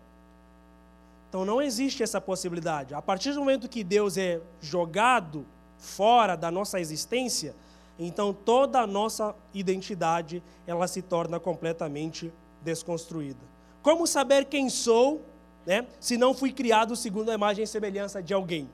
Então 1.29 1.45
não 1.45 1.61
existe 1.61 2.03
essa 2.03 2.21
possibilidade. 2.21 2.95
A 2.95 3.03
partir 3.03 3.33
do 3.33 3.41
momento 3.41 3.69
que 3.69 3.85
Deus 3.85 4.17
é 4.17 4.41
jogado 4.61 5.45
fora 5.79 6.37
da 6.37 6.51
nossa 6.51 6.81
existência, 6.81 7.55
então 7.99 8.33
toda 8.33 8.81
a 8.81 8.87
nossa 8.87 9.35
identidade 9.53 10.43
ela 10.67 10.87
se 10.87 11.03
torna 11.03 11.39
completamente 11.39 12.33
desconstruída. 12.63 13.41
Como 13.83 14.07
saber 14.07 14.47
quem 14.47 14.69
sou, 14.69 15.23
né, 15.67 15.87
se 16.01 16.17
não 16.17 16.35
fui 16.35 16.53
criado 16.53 16.97
segundo 16.97 17.31
a 17.31 17.35
imagem 17.35 17.65
e 17.65 17.67
semelhança 17.67 18.23
de 18.23 18.35
alguém? 18.35 18.69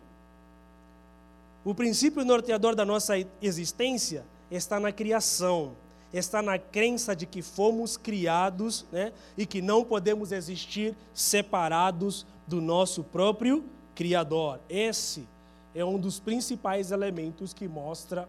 O 1.65 1.75
princípio 1.75 2.25
norteador 2.25 2.75
da 2.75 2.85
nossa 2.85 3.15
existência 3.41 4.25
está 4.51 4.79
na 4.79 4.93
criação, 4.93 5.75
está 6.19 6.41
na 6.41 6.59
crença 6.59 7.15
de 7.15 7.27
que 7.27 7.43
fomos 7.43 7.97
criados 7.97 8.87
né, 8.93 9.13
e 9.37 9.45
que 9.45 9.61
não 9.61 9.85
podemos 9.85 10.31
existir 10.31 10.97
separados 11.13 12.25
do 12.47 12.61
nosso 12.61 13.03
próprio 13.03 13.65
Criador. 13.95 14.61
Esse 14.69 15.27
é 15.75 15.85
um 15.85 15.99
dos 15.99 16.21
principais 16.21 16.91
elementos 16.91 17.53
que 17.53 17.67
mostra 17.67 18.29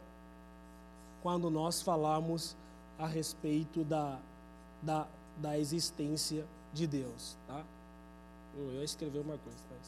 quando 1.22 1.50
nós 1.50 1.82
falamos 1.82 2.56
a 2.98 3.08
respeito 3.08 3.84
da, 3.84 4.18
da, 4.82 5.08
da 5.38 5.58
existência 5.58 6.46
de 6.74 6.88
Deus. 6.88 7.38
Tá? 7.48 7.64
Eu 8.58 8.72
ia 8.74 8.84
escrever 8.84 9.20
uma 9.20 9.38
coisa. 9.38 9.60
Mas... 9.72 9.88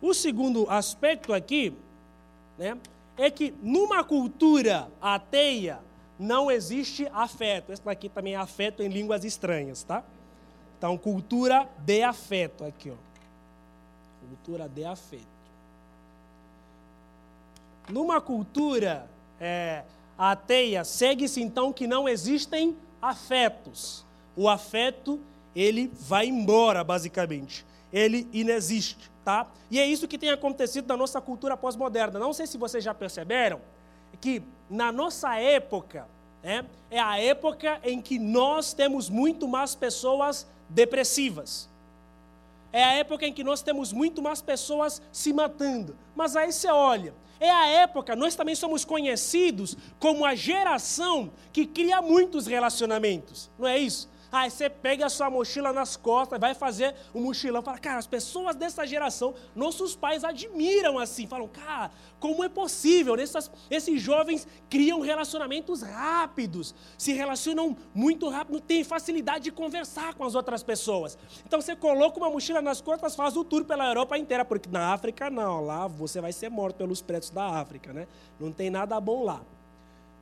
O 0.00 0.12
segundo 0.14 0.68
aspecto 0.68 1.32
aqui 1.32 1.72
né, 2.58 2.76
é 3.16 3.30
que 3.30 3.54
numa 3.62 4.02
cultura 4.02 4.88
ateia 5.00 5.80
não 6.18 6.50
existe 6.50 7.06
afeto. 7.12 7.72
Esse 7.72 7.82
aqui 7.88 8.08
também 8.08 8.34
é 8.34 8.36
afeto 8.36 8.82
em 8.82 8.88
línguas 8.88 9.24
estranhas, 9.24 9.82
tá? 9.82 10.04
Então, 10.78 10.96
cultura 10.98 11.68
de 11.78 12.02
afeto 12.02 12.64
aqui, 12.64 12.90
ó. 12.90 12.94
Cultura 14.28 14.68
de 14.68 14.84
afeto. 14.84 15.26
Numa 17.88 18.20
cultura 18.20 19.08
é, 19.40 19.84
ateia, 20.16 20.84
segue-se 20.84 21.40
então 21.40 21.72
que 21.72 21.86
não 21.86 22.08
existem 22.08 22.76
afetos. 23.00 24.04
O 24.36 24.48
afeto, 24.48 25.20
ele 25.54 25.92
vai 25.94 26.26
embora, 26.26 26.82
basicamente. 26.82 27.66
Ele 27.92 28.28
inexiste, 28.32 29.10
tá? 29.24 29.46
E 29.70 29.78
é 29.78 29.86
isso 29.86 30.08
que 30.08 30.18
tem 30.18 30.30
acontecido 30.30 30.86
na 30.88 30.96
nossa 30.96 31.20
cultura 31.20 31.56
pós-moderna. 31.56 32.18
Não 32.18 32.32
sei 32.32 32.46
se 32.46 32.58
vocês 32.58 32.82
já 32.82 32.94
perceberam 32.94 33.60
que 34.20 34.42
na 34.68 34.90
nossa 34.90 35.36
época, 35.38 36.08
é, 36.42 36.64
é 36.90 37.00
a 37.00 37.20
época 37.20 37.80
em 37.84 38.00
que 38.00 38.18
nós 38.18 38.72
temos 38.72 39.08
muito 39.08 39.46
mais 39.46 39.74
pessoas 39.74 40.46
depressivas. 40.68 41.68
É 42.72 42.82
a 42.82 42.92
época 42.94 43.26
em 43.26 43.32
que 43.32 43.44
nós 43.44 43.60
temos 43.62 43.92
muito 43.92 44.22
mais 44.22 44.40
pessoas 44.40 45.02
se 45.12 45.32
matando. 45.32 45.96
Mas 46.16 46.34
aí 46.36 46.50
você 46.50 46.68
olha, 46.68 47.14
é 47.38 47.50
a 47.50 47.66
época, 47.66 48.16
nós 48.16 48.34
também 48.34 48.54
somos 48.54 48.84
conhecidos 48.84 49.76
como 49.98 50.24
a 50.24 50.34
geração 50.34 51.30
que 51.52 51.66
cria 51.66 52.00
muitos 52.00 52.46
relacionamentos, 52.46 53.50
não 53.58 53.66
é 53.66 53.78
isso? 53.78 54.08
Aí 54.32 54.50
você 54.50 54.70
pega 54.70 55.04
a 55.04 55.10
sua 55.10 55.28
mochila 55.28 55.74
nas 55.74 55.94
costas, 55.94 56.40
vai 56.40 56.54
fazer 56.54 56.94
um 57.14 57.20
mochilão, 57.20 57.62
fala, 57.62 57.76
cara, 57.78 57.98
as 57.98 58.06
pessoas 58.06 58.56
dessa 58.56 58.86
geração, 58.86 59.34
nossos 59.54 59.94
pais 59.94 60.24
admiram 60.24 60.98
assim, 60.98 61.26
falam, 61.26 61.46
cara, 61.46 61.90
como 62.18 62.42
é 62.42 62.48
possível? 62.48 63.14
Essas, 63.16 63.50
esses 63.70 64.00
jovens 64.00 64.48
criam 64.70 65.00
relacionamentos 65.00 65.82
rápidos, 65.82 66.74
se 66.96 67.12
relacionam 67.12 67.76
muito 67.94 68.26
rápido, 68.30 68.58
têm 68.58 68.82
facilidade 68.82 69.44
de 69.44 69.52
conversar 69.52 70.14
com 70.14 70.24
as 70.24 70.34
outras 70.34 70.62
pessoas. 70.62 71.18
Então 71.46 71.60
você 71.60 71.76
coloca 71.76 72.16
uma 72.16 72.30
mochila 72.30 72.62
nas 72.62 72.80
costas, 72.80 73.14
faz 73.14 73.36
o 73.36 73.44
tour 73.44 73.66
pela 73.66 73.86
Europa 73.86 74.16
inteira, 74.16 74.46
porque 74.46 74.70
na 74.70 74.94
África 74.94 75.28
não, 75.28 75.60
lá 75.60 75.86
você 75.86 76.22
vai 76.22 76.32
ser 76.32 76.48
morto 76.48 76.76
pelos 76.76 77.02
pretos 77.02 77.28
da 77.28 77.60
África, 77.60 77.92
né? 77.92 78.08
Não 78.40 78.50
tem 78.50 78.70
nada 78.70 78.98
bom 78.98 79.24
lá. 79.24 79.42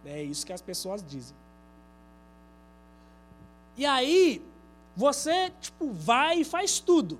É 0.04 0.20
isso 0.20 0.44
que 0.44 0.52
as 0.52 0.60
pessoas 0.60 1.00
dizem. 1.00 1.36
E 3.76 3.86
aí, 3.86 4.42
você, 4.96 5.50
tipo, 5.60 5.90
vai 5.90 6.40
e 6.40 6.44
faz 6.44 6.78
tudo. 6.78 7.18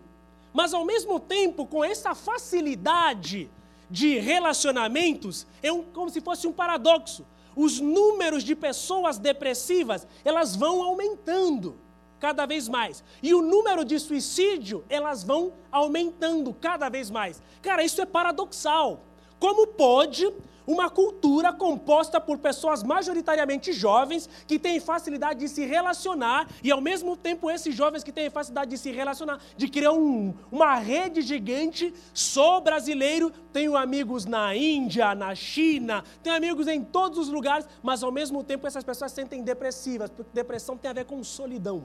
Mas 0.53 0.74
ao 0.74 0.84
mesmo 0.84 1.20
tempo, 1.20 1.66
com 1.66 1.84
essa 1.84 2.14
facilidade 2.14 3.51
de 3.88 4.18
relacionamentos, 4.18 5.46
é 5.62 5.72
um, 5.72 5.82
como 5.82 6.11
se 6.11 6.20
fosse 6.20 6.46
um 6.46 6.53
paradoxo. 6.53 7.24
Os 7.57 7.80
números 7.80 8.44
de 8.44 8.55
pessoas 8.55 9.18
depressivas, 9.18 10.07
elas 10.24 10.55
vão 10.55 10.82
aumentando 10.82 11.76
cada 12.20 12.46
vez 12.46 12.68
mais. 12.68 13.03
E 13.22 13.34
o 13.34 13.42
número 13.42 13.84
de 13.84 13.98
suicídio, 13.98 14.84
elas 14.88 15.24
vão 15.24 15.53
aumentando 15.72 16.53
cada 16.53 16.88
vez 16.88 17.11
mais. 17.11 17.42
Cara, 17.62 17.82
isso 17.82 18.01
é 18.01 18.07
paradoxal. 18.07 19.01
Como 19.41 19.66
pode 19.66 20.30
uma 20.66 20.88
cultura 20.88 21.53
composta 21.53 22.20
por 22.20 22.38
pessoas 22.38 22.82
majoritariamente 22.82 23.72
jovens 23.72 24.28
que 24.47 24.59
têm 24.59 24.78
facilidade 24.78 25.41
de 25.41 25.49
se 25.49 25.64
relacionar 25.64 26.49
e 26.62 26.70
ao 26.70 26.80
mesmo 26.80 27.16
tempo 27.16 27.51
esses 27.51 27.74
jovens 27.74 28.05
que 28.05 28.12
têm 28.12 28.30
facilidade 28.30 28.70
de 28.70 28.78
se 28.78 28.93
relacionar, 28.93 29.41
de 29.57 29.66
criar 29.66 29.93
um, 29.93 30.32
uma 30.53 30.76
rede 30.76 31.22
gigante. 31.22 31.93
Sou 32.14 32.61
brasileiro, 32.61 33.32
tenho 33.53 33.76
amigos 33.76 34.24
na 34.24 34.55
Índia, 34.55 35.14
na 35.14 35.34
China, 35.34 36.05
tenho 36.22 36.36
amigos 36.36 36.68
em 36.68 36.84
todos 36.84 37.18
os 37.18 37.28
lugares, 37.28 37.66
mas 37.82 38.03
ao 38.03 38.12
mesmo 38.12 38.45
tempo 38.45 38.66
essas 38.66 38.84
pessoas 38.84 39.11
se 39.11 39.16
sentem 39.16 39.43
depressivas, 39.43 40.11
porque 40.11 40.30
depressão 40.32 40.76
tem 40.76 40.91
a 40.91 40.95
ver 40.95 41.07
com 41.07 41.24
solidão, 41.24 41.82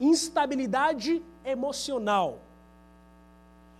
instabilidade 0.00 1.22
emocional. 1.44 2.40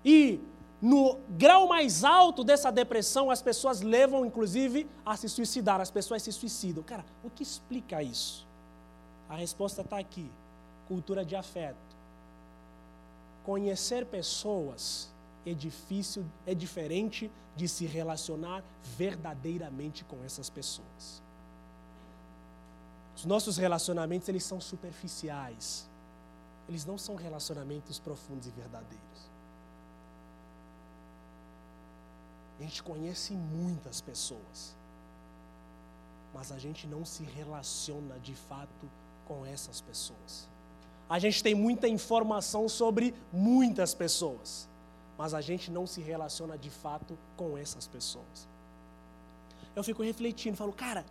E 0.05 0.39
no 0.85 1.19
grau 1.31 1.67
mais 1.67 2.05
alto 2.05 2.45
dessa 2.45 2.71
depressão, 2.71 3.31
as 3.31 3.41
pessoas 3.41 3.81
levam, 3.81 4.27
inclusive, 4.27 4.87
a 5.03 5.17
se 5.17 5.31
suicidar. 5.31 5.81
As 5.81 5.91
pessoas 5.91 6.23
se 6.23 6.31
suicidam. 6.31 6.83
Cara, 6.83 7.03
o 7.23 7.31
que 7.31 7.43
explica 7.43 8.03
isso? 8.03 8.47
A 9.27 9.35
resposta 9.35 9.81
está 9.81 9.99
aqui: 9.99 10.31
cultura 10.87 11.25
de 11.25 11.35
afeto. 11.35 11.79
Conhecer 13.45 14.05
pessoas 14.05 15.11
é 15.47 15.55
difícil, 15.55 16.23
é 16.47 16.55
diferente 16.55 17.31
de 17.57 17.67
se 17.67 17.87
relacionar 17.87 18.63
verdadeiramente 18.83 20.05
com 20.05 20.23
essas 20.23 20.51
pessoas. 20.51 21.23
Os 23.17 23.25
nossos 23.25 23.57
relacionamentos, 23.57 24.29
eles 24.29 24.45
são 24.45 24.61
superficiais. 24.61 25.89
Eles 26.69 26.85
não 26.85 26.99
são 26.99 27.15
relacionamentos 27.15 27.99
profundos 27.99 28.49
e 28.49 28.51
verdadeiros. 28.51 29.34
A 32.59 32.63
gente 32.63 32.83
conhece 32.83 33.33
muitas 33.35 34.01
pessoas, 34.01 34.77
mas 36.33 36.53
a 36.53 36.59
gente 36.59 36.87
não 36.87 37.05
se 37.05 37.25
relaciona 37.25 38.19
de 38.21 38.35
fato 38.35 38.89
com 39.27 39.45
essas 39.45 39.81
pessoas. 39.81 40.49
A 41.09 41.19
gente 41.19 41.43
tem 41.43 41.55
muita 41.55 41.87
informação 41.89 42.69
sobre 42.69 43.15
muitas 43.33 43.95
pessoas, 43.95 44.69
mas 45.19 45.35
a 45.35 45.41
gente 45.41 45.71
não 45.71 45.87
se 45.87 46.01
relaciona 46.01 46.57
de 46.57 46.71
fato 46.71 47.19
com 47.37 47.59
essas 47.59 47.87
pessoas. 47.87 48.49
Eu 49.77 49.83
fico 49.83 50.03
refletindo, 50.03 50.57
falo, 50.57 50.73
cara, 50.73 51.05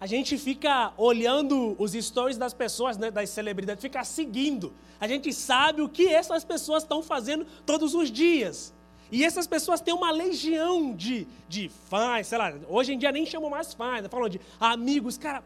a 0.00 0.06
gente 0.06 0.36
fica 0.36 0.92
olhando 0.96 1.76
os 1.78 1.92
stories 1.92 2.36
das 2.36 2.52
pessoas, 2.52 2.96
né, 2.98 3.10
das 3.10 3.30
celebridades, 3.30 3.80
fica 3.80 4.02
seguindo. 4.02 4.72
A 5.00 5.06
gente 5.06 5.32
sabe 5.32 5.80
o 5.80 5.88
que 5.88 6.08
essas 6.08 6.44
pessoas 6.44 6.82
estão 6.82 7.02
fazendo 7.02 7.46
todos 7.64 7.94
os 7.94 8.10
dias. 8.10 8.74
E 9.12 9.22
essas 9.22 9.46
pessoas 9.46 9.82
têm 9.82 9.92
uma 9.92 10.10
legião 10.10 10.96
de, 10.96 11.26
de 11.46 11.68
fãs, 11.68 12.28
sei 12.28 12.38
lá, 12.38 12.54
hoje 12.66 12.94
em 12.94 12.98
dia 12.98 13.12
nem 13.12 13.26
chamam 13.26 13.50
mais 13.50 13.74
fãs, 13.74 14.06
falam 14.06 14.26
de 14.26 14.40
amigos, 14.58 15.18
cara, 15.18 15.44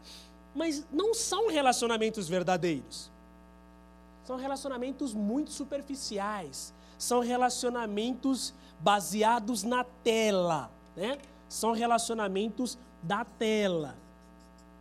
mas 0.55 0.87
não 0.89 1.13
são 1.13 1.49
relacionamentos 1.49 2.29
verdadeiros. 2.29 3.11
São 4.23 4.37
relacionamentos 4.37 5.13
muito 5.13 5.51
superficiais. 5.51 6.73
São 6.97 7.19
relacionamentos 7.19 8.53
baseados 8.79 9.63
na 9.63 9.83
tela, 9.83 10.71
né? 10.95 11.17
São 11.49 11.73
relacionamentos 11.73 12.77
da 13.03 13.25
tela. 13.25 13.97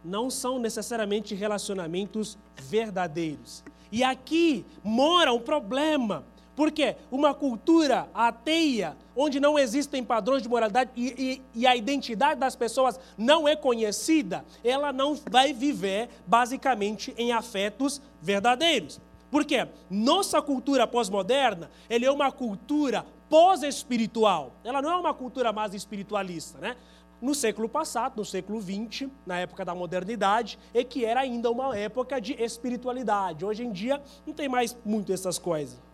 Não 0.04 0.30
são 0.30 0.60
necessariamente 0.60 1.34
relacionamentos 1.34 2.38
verdadeiros. 2.56 3.64
E 3.90 4.04
aqui 4.04 4.64
mora 4.82 5.32
um 5.32 5.40
problema 5.40 6.24
por 6.56 6.72
quê? 6.72 6.96
Uma 7.10 7.34
cultura 7.34 8.08
ateia, 8.14 8.96
onde 9.14 9.38
não 9.38 9.58
existem 9.58 10.02
padrões 10.02 10.42
de 10.42 10.48
moralidade 10.48 10.90
e, 10.96 11.42
e, 11.54 11.60
e, 11.60 11.66
a 11.66 11.76
identidade 11.76 12.40
das 12.40 12.56
pessoas 12.56 12.98
não 13.16 13.46
é 13.46 13.54
conhecida, 13.54 14.42
ela 14.64 14.90
não 14.90 15.14
vai 15.30 15.52
viver 15.52 16.08
basicamente 16.26 17.14
em 17.18 17.30
afetos 17.30 18.00
verdadeiros. 18.22 18.98
Por 19.30 19.44
quê? 19.44 19.68
Nossa 19.90 20.40
cultura 20.40 20.86
pós-moderna, 20.86 21.70
é 21.90 22.10
uma 22.10 22.32
cultura 22.32 23.04
pós-espiritual. 23.28 24.52
Ela 24.64 24.80
não 24.80 24.90
é 24.90 24.96
uma 24.96 25.12
cultura 25.12 25.52
mais 25.52 25.74
espiritualista, 25.74 26.58
né? 26.58 26.76
no 27.20 27.34
século 27.34 27.68
passado, 27.68 28.16
no 28.16 28.24
século 28.24 28.60
XX, 28.60 29.08
na 29.26 29.38
época 29.38 29.64
da 29.64 29.74
modernidade, 29.74 30.58
e 30.72 30.84
que 30.84 31.04
era 31.04 31.20
ainda 31.20 31.50
uma 31.50 31.76
época 31.76 32.20
de 32.20 32.32
espiritualidade. 32.34 33.44
Hoje 33.44 33.64
em 33.64 33.72
dia 33.72 34.02
não 34.26 34.32
tem 34.34 34.48
mais 34.48 34.76
muito 34.84 35.12
essas 35.12 35.38
coisas. 35.38 35.85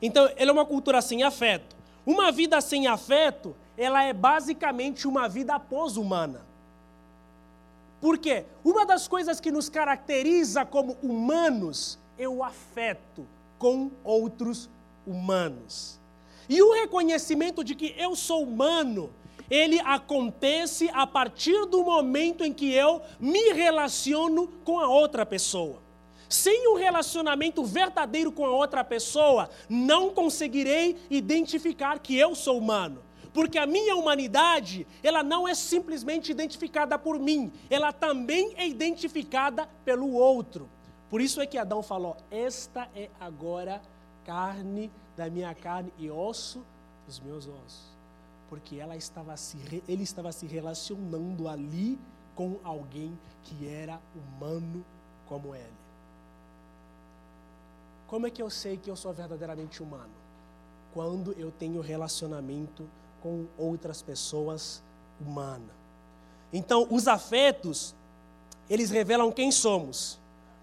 Então, 0.00 0.30
ele 0.36 0.50
é 0.50 0.52
uma 0.52 0.66
cultura 0.66 1.00
sem 1.00 1.22
afeto. 1.22 1.76
Uma 2.04 2.30
vida 2.30 2.60
sem 2.60 2.86
afeto, 2.86 3.56
ela 3.76 4.02
é 4.02 4.12
basicamente 4.12 5.08
uma 5.08 5.28
vida 5.28 5.58
pós-humana. 5.58 6.46
Por 8.00 8.18
quê? 8.18 8.44
Uma 8.64 8.84
das 8.86 9.08
coisas 9.08 9.40
que 9.40 9.50
nos 9.50 9.68
caracteriza 9.68 10.64
como 10.64 10.96
humanos 11.02 11.98
é 12.18 12.28
o 12.28 12.44
afeto 12.44 13.26
com 13.58 13.90
outros 14.04 14.68
humanos. 15.06 15.98
E 16.48 16.62
o 16.62 16.72
reconhecimento 16.72 17.64
de 17.64 17.74
que 17.74 17.94
eu 17.98 18.14
sou 18.14 18.42
humano, 18.42 19.10
ele 19.50 19.80
acontece 19.80 20.88
a 20.92 21.06
partir 21.06 21.66
do 21.66 21.82
momento 21.82 22.44
em 22.44 22.52
que 22.52 22.72
eu 22.72 23.02
me 23.18 23.52
relaciono 23.52 24.48
com 24.64 24.78
a 24.78 24.88
outra 24.88 25.26
pessoa. 25.26 25.85
Sem 26.28 26.68
um 26.68 26.76
relacionamento 26.76 27.64
verdadeiro 27.64 28.32
com 28.32 28.44
a 28.44 28.50
outra 28.50 28.82
pessoa, 28.82 29.48
não 29.68 30.10
conseguirei 30.10 30.96
identificar 31.08 31.98
que 31.98 32.16
eu 32.16 32.34
sou 32.34 32.58
humano. 32.58 33.02
Porque 33.32 33.58
a 33.58 33.66
minha 33.66 33.94
humanidade, 33.94 34.86
ela 35.02 35.22
não 35.22 35.46
é 35.46 35.54
simplesmente 35.54 36.32
identificada 36.32 36.98
por 36.98 37.18
mim, 37.18 37.52
ela 37.68 37.92
também 37.92 38.54
é 38.56 38.66
identificada 38.66 39.68
pelo 39.84 40.12
outro. 40.14 40.70
Por 41.10 41.20
isso 41.20 41.40
é 41.40 41.46
que 41.46 41.58
Adão 41.58 41.82
falou: 41.82 42.16
Esta 42.30 42.88
é 42.94 43.10
agora 43.20 43.82
carne 44.24 44.90
da 45.16 45.28
minha 45.30 45.54
carne 45.54 45.92
e 45.98 46.10
osso 46.10 46.64
dos 47.06 47.20
meus 47.20 47.46
ossos. 47.46 47.94
Porque 48.48 48.76
ela 48.76 48.96
estava 48.96 49.36
se, 49.36 49.58
ele 49.86 50.02
estava 50.02 50.32
se 50.32 50.46
relacionando 50.46 51.46
ali 51.48 51.98
com 52.34 52.58
alguém 52.64 53.18
que 53.42 53.68
era 53.68 54.00
humano 54.14 54.84
como 55.26 55.54
ele. 55.54 55.75
Como 58.06 58.26
é 58.26 58.30
que 58.30 58.42
eu 58.42 58.50
sei 58.50 58.76
que 58.76 58.90
eu 58.90 58.96
sou 58.96 59.12
verdadeiramente 59.12 59.82
humano? 59.82 60.14
Quando 60.94 61.32
eu 61.32 61.50
tenho 61.50 61.80
relacionamento 61.80 62.88
com 63.22 63.46
outras 63.58 64.02
pessoas 64.02 64.82
humanas. 65.20 65.74
Então, 66.52 66.86
os 66.90 67.08
afetos, 67.08 67.94
eles 68.70 68.90
revelam 68.90 69.32
quem 69.32 69.50
somos. 69.50 70.18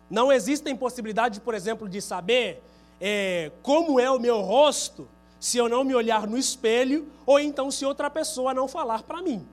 Não 0.10 0.32
existem 0.32 0.76
possibilidade, 0.76 1.42
por 1.42 1.54
exemplo, 1.54 1.90
de 1.90 2.02
saber 2.02 2.64
é, 3.02 3.52
como 3.62 4.00
é 4.00 4.10
o 4.10 4.20
meu 4.20 4.42
rosto 4.42 5.08
se 5.40 5.58
eu 5.58 5.68
não 5.68 5.84
me 5.84 5.94
olhar 5.94 6.26
no 6.26 6.38
espelho 6.38 7.12
ou 7.26 7.38
então 7.38 7.70
se 7.70 7.86
outra 7.86 8.10
pessoa 8.10 8.54
não 8.54 8.68
falar 8.68 9.04
para 9.04 9.22
mim. 9.22 9.46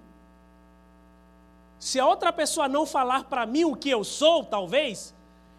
Se 1.81 1.99
a 1.99 2.07
outra 2.07 2.33
pessoa 2.33 2.69
não 2.69 2.87
falar 2.87 3.25
para 3.25 3.45
mim 3.45 3.65
o 3.65 3.75
que 3.75 3.91
eu 3.91 4.05
sou, 4.05 4.45
talvez, 4.45 5.13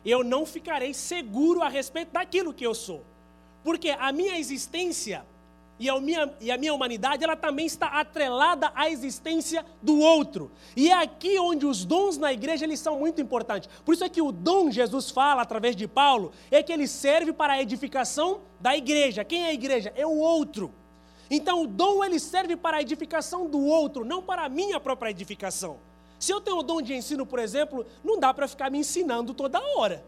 eu 0.06 0.24
não 0.24 0.45
ficarei 0.45 0.93
seguro 0.93 1.62
a 1.62 1.70
respeito 1.70 2.12
daquilo 2.12 2.54
que 2.54 2.66
eu 2.66 2.74
sou. 2.74 3.04
Porque 3.64 3.89
a 3.89 4.12
minha 4.12 4.38
existência 4.39 5.26
e 5.82 5.89
a 5.89 5.99
minha, 5.99 6.32
e 6.39 6.52
a 6.52 6.58
minha 6.60 6.74
humanidade, 6.76 7.24
ela 7.24 7.36
também 7.36 7.66
está 7.66 7.88
atrelada 7.88 8.72
à 8.76 8.88
existência 8.88 9.66
do 9.82 9.99
outro. 9.99 10.52
E 10.76 10.89
é 10.89 10.93
aqui 10.93 11.39
onde 11.39 11.66
os 11.66 11.84
dons 11.84 12.20
na 12.20 12.32
igreja, 12.32 12.66
eles 12.66 12.80
são 12.80 12.99
muito 12.99 13.20
importantes. 13.20 13.68
Por 13.84 13.95
isso 13.95 14.04
é 14.04 14.10
que 14.10 14.22
o 14.22 14.32
dom, 14.32 14.70
Jesus 14.70 15.10
fala 15.10 15.41
através 15.41 15.76
de 15.76 15.88
Paulo, 15.88 16.34
é 16.52 16.62
que 16.62 16.72
ele 16.72 16.88
serve 16.88 17.34
para 17.34 17.54
a 17.54 17.62
edificação 17.62 18.41
da 18.60 18.78
igreja. 18.78 19.24
Quem 19.24 19.43
é 19.43 19.47
a 19.47 19.54
igreja? 19.54 19.91
É 19.95 20.06
o 20.06 20.18
outro. 20.18 20.72
Então 21.32 21.64
o 21.64 21.68
dom, 21.68 22.04
ele 22.06 22.20
serve 22.20 22.56
para 22.56 22.78
a 22.78 22.82
edificação 22.82 23.49
do 23.49 23.66
outro, 23.66 24.06
não 24.06 24.22
para 24.22 24.43
a 24.43 24.49
minha 24.49 24.80
própria 24.80 25.10
edificação. 25.10 25.80
Se 26.22 26.32
eu 26.32 26.39
tenho 26.39 26.59
o 26.59 26.63
dom 26.63 26.84
de 26.84 26.93
ensino, 26.93 27.26
por 27.26 27.39
exemplo, 27.39 27.84
não 28.03 28.19
dá 28.19 28.32
para 28.32 28.47
ficar 28.47 28.69
me 28.69 28.78
ensinando 28.78 29.34
toda 29.34 29.59
hora. 29.76 30.05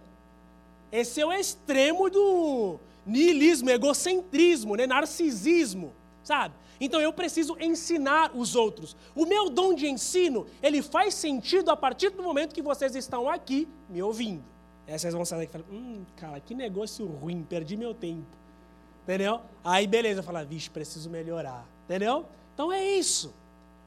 Esse 0.92 1.20
é 1.20 1.26
o 1.26 1.34
extremo 1.34 2.08
do 2.08 2.80
niilismo, 3.04 3.72
egocentrismo, 3.72 4.76
né? 4.76 4.86
narcisismo, 4.86 5.92
sabe? 6.24 6.54
Então 6.80 7.02
eu 7.02 7.12
preciso 7.12 7.58
ensinar 7.60 8.32
os 8.36 8.56
outros. 8.56 8.96
O 9.16 9.26
meu 9.26 9.50
dom 9.50 9.74
de 9.74 9.88
ensino, 9.88 10.46
ele 10.62 10.84
faz 10.84 11.16
sentido 11.16 11.72
a 11.72 11.76
partir 11.76 12.12
do 12.12 12.22
momento 12.22 12.54
que 12.54 12.62
vocês 12.62 12.94
estão 12.94 13.28
aqui 13.28 13.68
me 13.90 14.04
ouvindo. 14.04 14.44
Aí 14.88 15.00
vocês 15.00 15.16
vão 15.16 15.26
sair 15.26 15.40
daqui 15.40 15.58
e 15.58 15.64
falar, 15.64 15.66
hum, 15.72 16.06
cara, 16.16 16.40
que 16.40 16.54
negócio 16.54 17.08
ruim, 17.08 17.42
perdi 17.42 17.76
meu 17.76 17.96
tempo. 17.96 18.38
Entendeu? 19.02 19.42
Aí 19.64 19.88
beleza, 19.88 20.22
falar, 20.22 20.46
vixe, 20.46 20.70
preciso 20.70 21.10
melhorar. 21.10 21.68
Entendeu? 21.86 22.28
Então 22.54 22.72
é 22.72 22.86
isso 22.86 23.34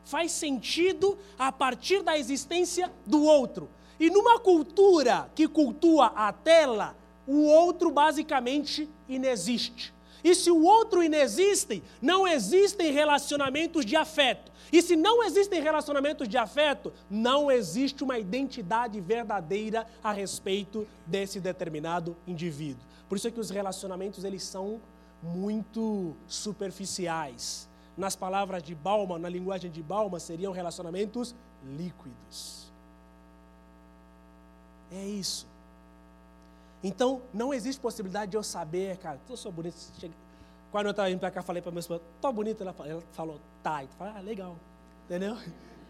faz 0.07 0.31
sentido 0.31 1.19
a 1.37 1.51
partir 1.51 2.03
da 2.03 2.17
existência 2.17 2.91
do 3.05 3.25
outro. 3.25 3.69
E 3.99 4.09
numa 4.09 4.39
cultura 4.39 5.29
que 5.35 5.49
cultua 5.49 6.07
a 6.15 6.33
tela, 6.33 6.97
o 7.27 7.43
outro 7.43 7.91
basicamente 7.91 8.89
inexiste. 9.09 9.93
E 10.23 10.35
se 10.35 10.51
o 10.51 10.63
outro 10.63 11.03
inexiste, 11.03 11.83
não 12.01 12.27
existem 12.27 12.93
relacionamentos 12.93 13.85
de 13.85 13.97
afeto. 13.97 14.53
E 14.73 14.81
se 14.81 14.95
não 14.95 15.25
existem 15.25 15.61
relacionamentos 15.61 16.29
de 16.29 16.39
afeto, 16.39 16.93
não 17.11 17.51
existe 17.51 18.05
uma 18.05 18.19
identidade 18.19 19.01
verdadeira 19.01 19.87
a 20.03 20.13
respeito 20.13 20.87
desse 21.05 21.41
determinado 21.41 22.17
indivíduo. 22.27 22.85
Por 23.09 23.17
isso 23.17 23.29
é 23.29 23.31
que 23.31 23.41
os 23.41 23.51
relacionamentos 23.51 24.25
eles 24.25 24.43
são 24.43 24.81
muito 25.23 26.17
superficiais 26.27 27.69
nas 27.97 28.15
palavras 28.15 28.63
de 28.63 28.75
Balma, 28.75 29.19
na 29.19 29.29
linguagem 29.29 29.71
de 29.71 29.83
Balma, 29.83 30.21
seriam 30.21 30.53
relacionamentos 30.53 31.35
líquidos. 31.65 32.71
É 34.93 35.05
isso. 35.05 35.47
Então, 36.83 37.23
não 37.33 37.53
existe 37.53 37.81
possibilidade 37.81 38.31
de 38.31 38.37
eu 38.37 38.43
saber, 38.43 38.97
cara, 38.99 39.19
eu 39.29 39.37
sou 39.37 39.51
bonito. 39.51 39.77
Quando 40.71 40.87
eu 40.87 40.91
estava 40.91 41.11
indo 41.11 41.19
para 41.19 41.31
cá, 41.31 41.43
falei 41.43 41.63
para 41.63 41.73
minha 41.73 41.81
esposa, 41.81 42.03
tô 42.21 42.33
bonito. 42.33 42.63
Ela 42.63 42.75
falou, 43.13 43.41
tá. 43.63 43.83
Eu 43.83 43.89
falei, 43.99 44.15
ah, 44.17 44.21
legal. 44.21 44.57
Entendeu? 45.05 45.37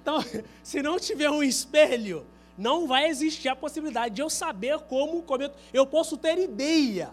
Então, 0.07 0.21
se 0.63 0.81
não 0.81 1.01
tiver 1.01 1.29
um 1.29 1.43
espelho, 1.43 2.25
não 2.57 2.87
vai 2.87 3.09
existir 3.09 3.49
a 3.49 3.57
possibilidade 3.57 4.15
de 4.15 4.23
eu 4.23 4.31
saber 4.31 4.79
como, 4.83 5.21
como 5.21 5.43
eu, 5.43 5.51
eu 5.73 5.85
posso 5.85 6.17
ter 6.17 6.39
ideia 6.39 7.11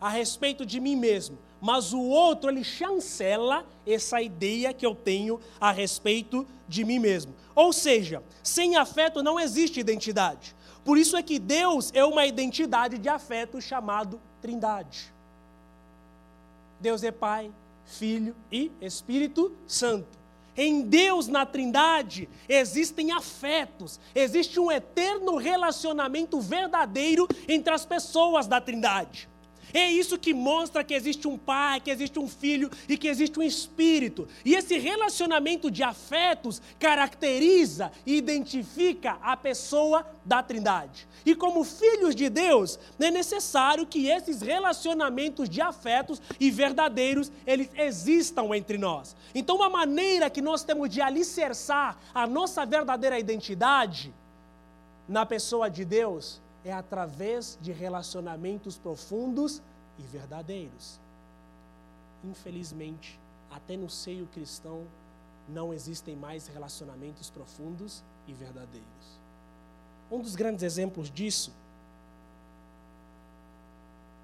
a 0.00 0.08
respeito 0.08 0.64
de 0.64 0.78
mim 0.78 0.94
mesmo, 0.94 1.36
mas 1.62 1.92
o 1.92 2.00
outro 2.00 2.50
ele 2.50 2.64
chancela 2.64 3.64
essa 3.86 4.20
ideia 4.20 4.74
que 4.74 4.84
eu 4.84 4.96
tenho 4.96 5.40
a 5.60 5.70
respeito 5.70 6.44
de 6.66 6.84
mim 6.84 6.98
mesmo. 6.98 7.32
Ou 7.54 7.72
seja, 7.72 8.20
sem 8.42 8.74
afeto 8.74 9.22
não 9.22 9.38
existe 9.38 9.78
identidade. 9.78 10.56
Por 10.84 10.98
isso 10.98 11.16
é 11.16 11.22
que 11.22 11.38
Deus 11.38 11.92
é 11.94 12.04
uma 12.04 12.26
identidade 12.26 12.98
de 12.98 13.08
afeto 13.08 13.60
chamado 13.60 14.20
Trindade. 14.40 15.14
Deus 16.80 17.04
é 17.04 17.12
Pai, 17.12 17.52
Filho 17.86 18.34
e 18.50 18.72
Espírito 18.80 19.52
Santo. 19.64 20.18
Em 20.56 20.82
Deus, 20.82 21.28
na 21.28 21.46
Trindade, 21.46 22.28
existem 22.48 23.12
afetos, 23.12 24.00
existe 24.12 24.58
um 24.58 24.70
eterno 24.70 25.36
relacionamento 25.36 26.40
verdadeiro 26.40 27.28
entre 27.46 27.72
as 27.72 27.86
pessoas 27.86 28.48
da 28.48 28.60
Trindade. 28.60 29.30
É 29.72 29.90
isso 29.90 30.18
que 30.18 30.34
mostra 30.34 30.84
que 30.84 30.94
existe 30.94 31.26
um 31.26 31.38
pai, 31.38 31.80
que 31.80 31.90
existe 31.90 32.18
um 32.18 32.28
filho 32.28 32.70
e 32.88 32.98
que 32.98 33.08
existe 33.08 33.38
um 33.38 33.42
espírito. 33.42 34.28
E 34.44 34.54
esse 34.54 34.78
relacionamento 34.78 35.70
de 35.70 35.82
afetos 35.82 36.60
caracteriza 36.78 37.90
e 38.04 38.16
identifica 38.16 39.18
a 39.22 39.36
pessoa 39.36 40.06
da 40.24 40.42
Trindade. 40.42 41.08
E 41.24 41.34
como 41.34 41.64
filhos 41.64 42.14
de 42.14 42.28
Deus, 42.28 42.78
é 42.98 43.10
necessário 43.10 43.86
que 43.86 44.08
esses 44.08 44.42
relacionamentos 44.42 45.48
de 45.48 45.60
afetos 45.60 46.20
e 46.38 46.50
verdadeiros 46.50 47.30
eles 47.46 47.70
existam 47.76 48.54
entre 48.54 48.76
nós. 48.76 49.16
Então, 49.34 49.56
uma 49.56 49.70
maneira 49.70 50.28
que 50.28 50.42
nós 50.42 50.64
temos 50.64 50.90
de 50.90 51.00
alicerçar 51.00 51.96
a 52.14 52.26
nossa 52.26 52.66
verdadeira 52.66 53.18
identidade 53.18 54.12
na 55.08 55.24
pessoa 55.24 55.70
de 55.70 55.84
Deus 55.84 56.41
é 56.64 56.72
através 56.72 57.58
de 57.60 57.72
relacionamentos 57.72 58.78
profundos 58.78 59.62
e 59.98 60.02
verdadeiros. 60.02 61.00
Infelizmente, 62.24 63.18
até 63.50 63.76
no 63.76 63.90
seio 63.90 64.26
cristão, 64.26 64.86
não 65.48 65.74
existem 65.74 66.16
mais 66.16 66.46
relacionamentos 66.46 67.28
profundos 67.30 68.02
e 68.26 68.32
verdadeiros. 68.32 69.20
Um 70.10 70.20
dos 70.20 70.36
grandes 70.36 70.62
exemplos 70.62 71.10
disso 71.10 71.52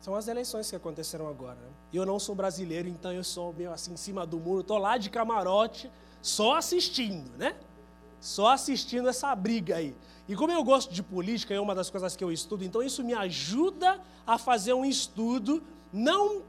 são 0.00 0.14
as 0.14 0.28
eleições 0.28 0.70
que 0.70 0.76
aconteceram 0.76 1.28
agora. 1.28 1.56
Né? 1.56 1.70
Eu 1.92 2.06
não 2.06 2.18
sou 2.18 2.34
brasileiro, 2.34 2.88
então 2.88 3.12
eu 3.12 3.24
sou 3.24 3.52
meio 3.52 3.72
assim 3.72 3.92
em 3.92 3.96
cima 3.96 4.24
do 4.24 4.38
muro, 4.38 4.60
estou 4.60 4.78
lá 4.78 4.96
de 4.96 5.10
camarote, 5.10 5.90
só 6.22 6.56
assistindo, 6.56 7.30
né? 7.36 7.56
Só 8.20 8.48
assistindo 8.48 9.08
essa 9.08 9.34
briga 9.34 9.76
aí. 9.76 9.94
E 10.28 10.36
como 10.36 10.52
eu 10.52 10.62
gosto 10.62 10.92
de 10.92 11.02
política, 11.02 11.54
é 11.54 11.60
uma 11.60 11.74
das 11.74 11.88
coisas 11.88 12.14
que 12.14 12.22
eu 12.22 12.30
estudo, 12.30 12.64
então 12.64 12.82
isso 12.82 13.02
me 13.02 13.14
ajuda 13.14 14.00
a 14.26 14.36
fazer 14.36 14.74
um 14.74 14.84
estudo 14.84 15.62
não 15.92 16.42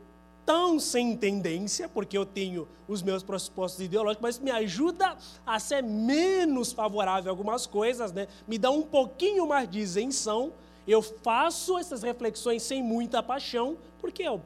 tão 0.45 0.79
sem 0.79 1.15
tendência, 1.15 1.87
porque 1.87 2.17
eu 2.17 2.25
tenho 2.25 2.67
os 2.87 3.03
meus 3.03 3.21
pressupostos 3.21 3.81
ideológicos, 3.81 4.21
mas 4.21 4.39
me 4.39 4.49
ajuda 4.49 5.15
a 5.45 5.59
ser 5.59 5.83
menos 5.83 6.73
favorável 6.73 7.31
a 7.31 7.33
algumas 7.33 7.67
coisas, 7.67 8.11
né? 8.11 8.27
me 8.47 8.57
dá 8.57 8.71
um 8.71 8.81
pouquinho 8.81 9.47
mais 9.47 9.69
de 9.69 9.79
isenção. 9.79 10.51
Eu 10.87 11.03
faço 11.03 11.77
essas 11.77 12.01
reflexões 12.01 12.63
sem 12.63 12.81
muita 12.81 13.21
paixão, 13.21 13.77
porque 13.99 14.23
eu 14.23 14.41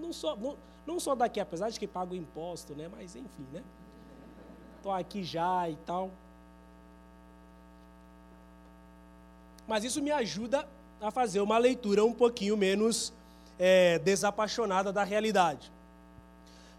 não 0.00 0.14
sou, 0.14 0.34
não, 0.34 0.56
não 0.86 0.98
sou 0.98 1.14
daqui, 1.14 1.38
apesar 1.38 1.68
de 1.68 1.78
que 1.78 1.86
pago 1.86 2.14
imposto, 2.14 2.74
né? 2.74 2.88
mas 2.90 3.14
enfim, 3.14 3.46
né? 3.52 3.62
Estou 4.78 4.92
aqui 4.92 5.22
já 5.22 5.68
e 5.68 5.76
tal. 5.76 6.10
Mas 9.66 9.84
isso 9.84 10.02
me 10.02 10.10
ajuda 10.10 10.66
a 11.00 11.10
fazer 11.10 11.40
uma 11.40 11.58
leitura 11.58 12.04
um 12.04 12.12
pouquinho 12.12 12.56
menos 12.56 13.12
é, 13.58 13.98
desapaixonada 13.98 14.92
da 14.92 15.04
realidade. 15.04 15.72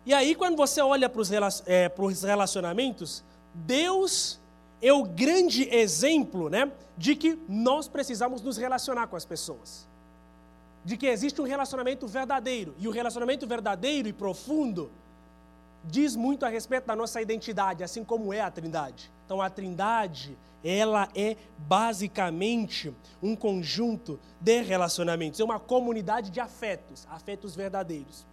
E 0.05 0.13
aí, 0.13 0.35
quando 0.35 0.55
você 0.55 0.81
olha 0.81 1.09
para 1.09 1.21
os 1.21 1.31
é, 1.65 1.91
relacionamentos, 2.21 3.23
Deus 3.53 4.39
é 4.81 4.93
o 4.93 5.03
grande 5.03 5.67
exemplo 5.73 6.49
né, 6.49 6.71
de 6.97 7.15
que 7.15 7.39
nós 7.49 7.87
precisamos 7.87 8.41
nos 8.41 8.57
relacionar 8.57 9.07
com 9.07 9.15
as 9.15 9.25
pessoas. 9.25 9.87
De 10.83 10.95
que 10.95 11.07
existe 11.07 11.41
um 11.41 11.45
relacionamento 11.45 12.07
verdadeiro. 12.07 12.75
E 12.77 12.87
o 12.87 12.91
relacionamento 12.91 13.47
verdadeiro 13.47 14.07
e 14.07 14.13
profundo 14.13 14.91
diz 15.85 16.15
muito 16.15 16.45
a 16.45 16.49
respeito 16.49 16.85
da 16.85 16.95
nossa 16.95 17.21
identidade, 17.21 17.83
assim 17.83 18.03
como 18.03 18.33
é 18.33 18.41
a 18.41 18.51
Trindade. 18.51 19.11
Então, 19.25 19.41
a 19.41 19.49
Trindade 19.49 20.37
ela 20.63 21.07
é 21.13 21.37
basicamente 21.59 22.91
um 23.21 23.35
conjunto 23.35 24.19
de 24.41 24.63
relacionamentos, 24.63 25.39
é 25.39 25.43
uma 25.43 25.59
comunidade 25.59 26.31
de 26.31 26.39
afetos, 26.39 27.07
afetos 27.11 27.55
verdadeiros. 27.55 28.25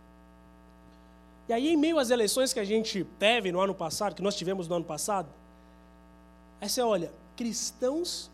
E 1.47 1.53
aí, 1.53 1.69
em 1.69 1.77
meio 1.77 1.99
às 1.99 2.09
eleições 2.09 2.55
que 2.55 2.61
a 2.61 2.65
gente 2.65 3.05
teve 3.19 3.53
no 3.53 3.61
ano 3.61 3.75
passado, 3.75 4.15
que 4.15 4.23
nós 4.23 4.35
tivemos 4.35 4.67
no 4.67 4.77
ano 4.77 4.85
passado, 4.85 5.29
aí 6.59 6.71
você 6.71 6.81
olha, 6.81 7.13
cristãos 7.37 8.31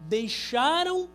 deixaram 0.00 1.08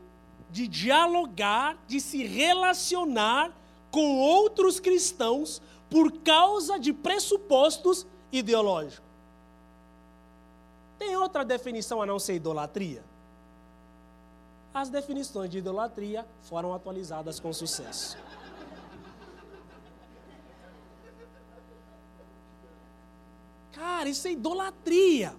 de 0.50 0.68
dialogar, 0.68 1.78
de 1.88 2.00
se 2.00 2.24
relacionar 2.26 3.56
com 3.92 4.18
outros 4.18 4.80
cristãos 4.80 5.62
por 5.90 6.12
causa 6.20 6.80
de 6.80 6.94
pressupostos 6.94 8.06
ideológicos. 8.32 9.08
Tem 10.98 11.16
outra 11.16 11.44
definição 11.46 12.02
a 12.02 12.06
não 12.06 12.20
ser 12.20 12.36
idolatria? 12.36 13.04
As 14.74 14.90
definições 14.90 15.50
de 15.50 15.58
idolatria 15.58 16.28
foram 16.44 16.74
atualizadas 16.74 17.40
com 17.40 17.52
sucesso. 17.52 18.18
Cara, 23.72 24.10
isso 24.10 24.28
é 24.28 24.32
idolatria. 24.32 25.34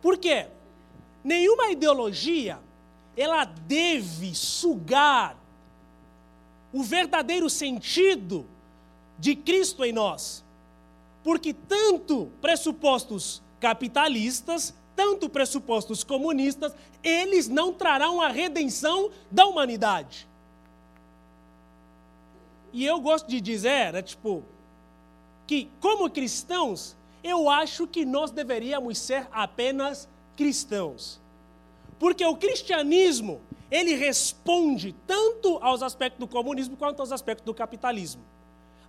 Por 0.00 0.18
quê? 0.18 0.48
Nenhuma 1.24 1.70
ideologia 1.70 2.58
ela 3.16 3.44
deve 3.44 4.34
sugar 4.34 5.36
o 6.72 6.82
verdadeiro 6.82 7.48
sentido 7.50 8.46
de 9.22 9.34
Cristo 9.34 9.84
em 9.84 9.92
nós. 9.92 10.44
Porque 11.22 11.54
tanto 11.54 12.30
pressupostos 12.40 13.40
capitalistas 13.60 14.74
tanto 14.94 15.28
pressupostos 15.28 16.04
comunistas, 16.04 16.74
eles 17.02 17.48
não 17.48 17.72
trarão 17.72 18.20
a 18.20 18.28
redenção 18.28 19.10
da 19.30 19.46
humanidade. 19.46 20.28
E 22.72 22.84
eu 22.84 23.00
gosto 23.00 23.28
de 23.28 23.40
dizer, 23.40 23.92
né, 23.92 24.02
tipo, 24.02 24.44
que 25.46 25.70
como 25.80 26.10
cristãos, 26.10 26.96
eu 27.22 27.50
acho 27.50 27.86
que 27.86 28.04
nós 28.04 28.30
deveríamos 28.30 28.98
ser 28.98 29.26
apenas 29.32 30.08
cristãos. 30.36 31.20
Porque 31.98 32.24
o 32.24 32.36
cristianismo, 32.36 33.40
ele 33.70 33.94
responde 33.94 34.94
tanto 35.06 35.58
aos 35.60 35.82
aspectos 35.82 36.20
do 36.20 36.28
comunismo 36.28 36.76
quanto 36.76 37.00
aos 37.00 37.12
aspectos 37.12 37.44
do 37.44 37.54
capitalismo. 37.54 38.22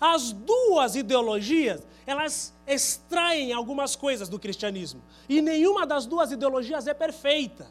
As 0.05 0.33
duas 0.33 0.97
ideologias, 0.97 1.81
elas 2.05 2.53
extraem 2.67 3.53
algumas 3.53 3.95
coisas 3.95 4.27
do 4.27 4.37
cristianismo. 4.37 5.01
E 5.29 5.41
nenhuma 5.41 5.87
das 5.87 6.05
duas 6.05 6.29
ideologias 6.29 6.87
é 6.87 6.93
perfeita. 6.93 7.65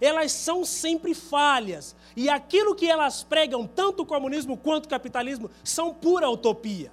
Elas 0.00 0.32
são 0.32 0.64
sempre 0.64 1.12
falhas. 1.12 1.94
E 2.16 2.30
aquilo 2.30 2.74
que 2.74 2.88
elas 2.88 3.22
pregam, 3.22 3.66
tanto 3.66 4.02
o 4.02 4.06
comunismo 4.06 4.56
quanto 4.56 4.86
o 4.86 4.88
capitalismo, 4.88 5.50
são 5.62 5.92
pura 5.92 6.26
utopia. 6.26 6.90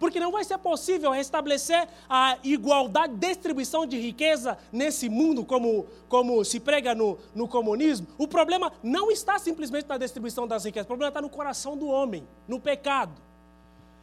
Porque 0.00 0.18
não 0.18 0.32
vai 0.32 0.42
ser 0.42 0.58
possível 0.58 1.12
restabelecer 1.12 1.86
a 2.10 2.38
igualdade, 2.42 3.14
distribuição 3.14 3.86
de 3.86 4.00
riqueza 4.00 4.58
nesse 4.72 5.08
mundo, 5.08 5.44
como, 5.44 5.86
como 6.08 6.44
se 6.44 6.58
prega 6.58 6.92
no, 6.92 7.20
no 7.32 7.46
comunismo. 7.46 8.08
O 8.18 8.26
problema 8.26 8.72
não 8.82 9.12
está 9.12 9.38
simplesmente 9.38 9.88
na 9.88 9.96
distribuição 9.96 10.44
das 10.44 10.64
riquezas, 10.64 10.86
o 10.86 10.88
problema 10.88 11.10
está 11.10 11.22
no 11.22 11.30
coração 11.30 11.76
do 11.76 11.86
homem, 11.86 12.26
no 12.48 12.58
pecado. 12.58 13.12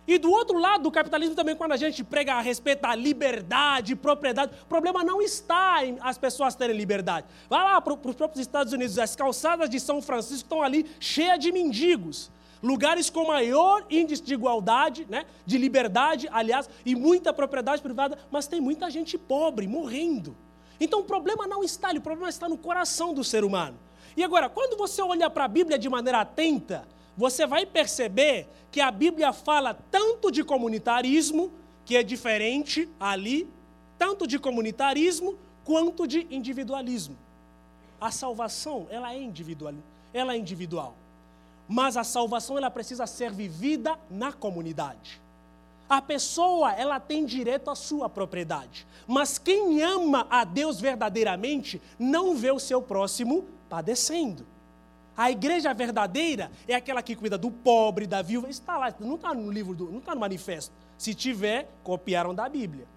E 0.09 0.17
do 0.17 0.31
outro 0.31 0.57
lado 0.57 0.81
do 0.81 0.91
capitalismo 0.91 1.35
também, 1.35 1.55
quando 1.55 1.73
a 1.73 1.77
gente 1.77 2.03
prega 2.03 2.33
a 2.33 2.41
respeito 2.41 2.81
da 2.81 2.95
liberdade, 2.95 3.95
propriedade, 3.95 4.53
o 4.63 4.65
problema 4.65 5.03
não 5.03 5.21
está 5.21 5.85
em 5.85 5.99
as 6.01 6.17
pessoas 6.17 6.55
terem 6.55 6.75
liberdade. 6.75 7.27
Vai 7.47 7.63
lá 7.63 7.79
para 7.79 7.93
os 7.93 8.15
próprios 8.15 8.41
Estados 8.41 8.73
Unidos, 8.73 8.97
as 8.97 9.15
calçadas 9.15 9.69
de 9.69 9.79
São 9.79 10.01
Francisco 10.01 10.45
estão 10.45 10.63
ali 10.63 10.83
cheias 10.99 11.37
de 11.37 11.51
mendigos. 11.51 12.31
Lugares 12.63 13.07
com 13.11 13.27
maior 13.27 13.85
índice 13.87 14.23
de 14.23 14.33
igualdade, 14.33 15.05
né, 15.07 15.27
de 15.45 15.59
liberdade, 15.59 16.27
aliás, 16.31 16.67
e 16.83 16.95
muita 16.95 17.31
propriedade 17.31 17.79
privada, 17.79 18.17
mas 18.31 18.47
tem 18.47 18.59
muita 18.59 18.89
gente 18.89 19.15
pobre, 19.15 19.67
morrendo. 19.67 20.35
Então 20.79 21.01
o 21.01 21.03
problema 21.03 21.45
não 21.45 21.63
está 21.63 21.89
ali, 21.89 21.99
o 21.99 22.01
problema 22.01 22.29
está 22.29 22.49
no 22.49 22.57
coração 22.57 23.13
do 23.13 23.23
ser 23.23 23.43
humano. 23.43 23.77
E 24.17 24.23
agora, 24.23 24.49
quando 24.49 24.75
você 24.75 25.03
olha 25.03 25.29
para 25.29 25.45
a 25.45 25.47
Bíblia 25.47 25.77
de 25.77 25.87
maneira 25.87 26.21
atenta, 26.21 26.87
você 27.19 27.45
vai 27.45 27.65
perceber 27.65 28.47
que 28.71 28.79
a 28.79 28.89
Bíblia 28.89 29.33
fala 29.33 29.73
tanto 29.73 30.31
de 30.31 30.41
comunitarismo, 30.41 31.51
que 31.83 31.97
é 31.97 32.01
diferente 32.01 32.87
ali, 32.97 33.45
tanto 33.97 34.25
de 34.25 34.39
comunitarismo 34.39 35.37
quanto 35.65 36.07
de 36.07 36.25
individualismo. 36.31 37.17
A 37.99 38.09
salvação, 38.09 38.87
ela 38.89 39.13
é 39.13 39.21
individual, 39.21 39.73
ela 40.13 40.33
é 40.33 40.37
individual. 40.37 40.95
Mas 41.67 41.97
a 41.97 42.05
salvação 42.05 42.57
ela 42.57 42.71
precisa 42.71 43.05
ser 43.05 43.33
vivida 43.33 43.99
na 44.09 44.31
comunidade. 44.31 45.19
A 45.89 46.01
pessoa, 46.01 46.71
ela 46.71 47.01
tem 47.01 47.25
direito 47.25 47.69
à 47.69 47.75
sua 47.75 48.07
propriedade. 48.07 48.87
Mas 49.05 49.37
quem 49.37 49.83
ama 49.83 50.25
a 50.29 50.45
Deus 50.45 50.79
verdadeiramente 50.79 51.81
não 51.99 52.33
vê 52.33 52.49
o 52.49 52.59
seu 52.59 52.81
próximo 52.81 53.45
padecendo. 53.67 54.45
A 55.19 55.29
igreja 55.29 55.73
verdadeira 55.73 56.49
é 56.65 56.73
aquela 56.73 57.03
que 57.03 57.13
cuida 57.13 57.37
do 57.37 57.51
pobre, 57.51 58.07
da 58.07 58.21
viúva. 58.21 58.49
Está 58.49 58.77
lá, 58.77 58.95
não 59.01 59.15
está 59.15 59.33
no 59.33 59.51
livro, 59.51 59.75
do, 59.75 59.91
não 59.91 59.99
está 59.99 60.15
no 60.15 60.21
manifesto. 60.21 60.73
Se 60.97 61.13
tiver, 61.13 61.69
copiaram 61.83 62.33
da 62.33 62.47
Bíblia. 62.47 62.87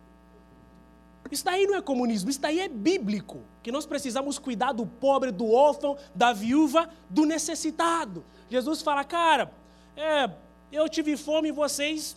Isso 1.29 1.45
daí 1.45 1.67
não 1.67 1.75
é 1.75 1.83
comunismo, 1.83 2.31
isso 2.31 2.41
daí 2.41 2.61
é 2.61 2.69
bíblico. 2.69 3.41
Que 3.61 3.73
nós 3.73 3.85
precisamos 3.85 4.39
cuidar 4.39 4.71
do 4.71 4.87
pobre, 4.87 5.33
do 5.33 5.51
órfão, 5.51 5.99
da 6.15 6.33
viúva, 6.33 6.89
do 7.11 7.27
necessitado. 7.27 8.25
Jesus 8.49 8.83
fala, 8.83 9.03
cara, 9.03 9.51
é, 9.97 10.31
eu 10.71 10.89
tive 10.89 11.17
fome 11.17 11.49
e 11.49 11.53
vocês 11.53 12.17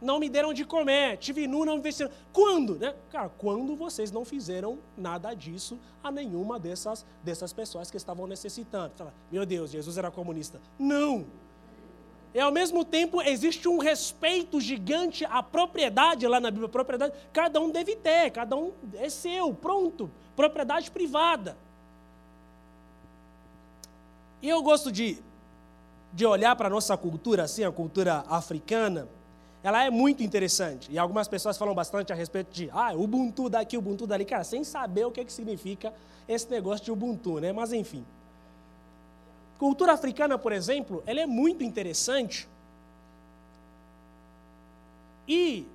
não 0.00 0.18
me 0.18 0.28
deram 0.28 0.52
de 0.54 0.64
comer, 0.64 1.16
tive 1.16 1.46
nu, 1.46 1.64
não 1.64 1.76
me 1.76 1.82
vestiram. 1.82 2.10
Quando? 2.32 2.76
Né? 2.76 2.94
Cara, 3.10 3.28
quando 3.28 3.74
vocês 3.74 4.12
não 4.12 4.24
fizeram 4.24 4.78
nada 4.96 5.34
disso 5.34 5.78
a 6.02 6.10
nenhuma 6.10 6.58
dessas, 6.58 7.04
dessas 7.22 7.52
pessoas 7.52 7.90
que 7.90 7.96
estavam 7.96 8.26
necessitando. 8.26 8.92
Fala, 8.96 9.12
meu 9.30 9.44
Deus, 9.44 9.70
Jesus 9.70 9.98
era 9.98 10.10
comunista. 10.10 10.60
Não! 10.78 11.26
E 12.34 12.40
ao 12.40 12.52
mesmo 12.52 12.84
tempo 12.84 13.22
existe 13.22 13.68
um 13.68 13.78
respeito 13.78 14.60
gigante 14.60 15.24
à 15.24 15.42
propriedade 15.42 16.26
lá 16.26 16.38
na 16.38 16.50
Bíblia. 16.50 16.68
Propriedade, 16.68 17.14
cada 17.32 17.60
um 17.60 17.70
deve 17.70 17.96
ter, 17.96 18.30
cada 18.30 18.54
um 18.54 18.72
é 18.94 19.08
seu, 19.08 19.52
pronto. 19.54 20.10
Propriedade 20.36 20.90
privada. 20.90 21.56
E 24.40 24.48
eu 24.48 24.62
gosto 24.62 24.92
de, 24.92 25.18
de 26.12 26.24
olhar 26.24 26.54
para 26.54 26.68
a 26.68 26.70
nossa 26.70 26.96
cultura, 26.96 27.44
assim, 27.44 27.64
a 27.64 27.72
cultura 27.72 28.24
africana, 28.28 29.08
ela 29.62 29.84
é 29.84 29.90
muito 29.90 30.22
interessante. 30.22 30.90
E 30.90 30.98
algumas 30.98 31.26
pessoas 31.26 31.58
falam 31.58 31.74
bastante 31.74 32.12
a 32.12 32.16
respeito 32.16 32.52
de, 32.52 32.70
ah, 32.72 32.92
Ubuntu 32.94 33.48
daqui, 33.48 33.76
Ubuntu 33.76 34.06
dali, 34.06 34.24
cara, 34.24 34.44
sem 34.44 34.62
saber 34.62 35.04
o 35.04 35.10
que, 35.10 35.24
que 35.24 35.32
significa 35.32 35.92
esse 36.28 36.48
negócio 36.50 36.84
de 36.84 36.92
Ubuntu, 36.92 37.40
né? 37.40 37.52
Mas 37.52 37.72
enfim. 37.72 38.04
Cultura 39.58 39.92
africana, 39.92 40.38
por 40.38 40.52
exemplo, 40.52 41.02
ela 41.04 41.20
é 41.20 41.26
muito 41.26 41.64
interessante. 41.64 42.48
E 45.26 45.66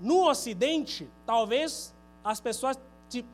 no 0.00 0.28
Ocidente, 0.28 1.08
talvez 1.26 1.92
as 2.24 2.40
pessoas 2.40 2.78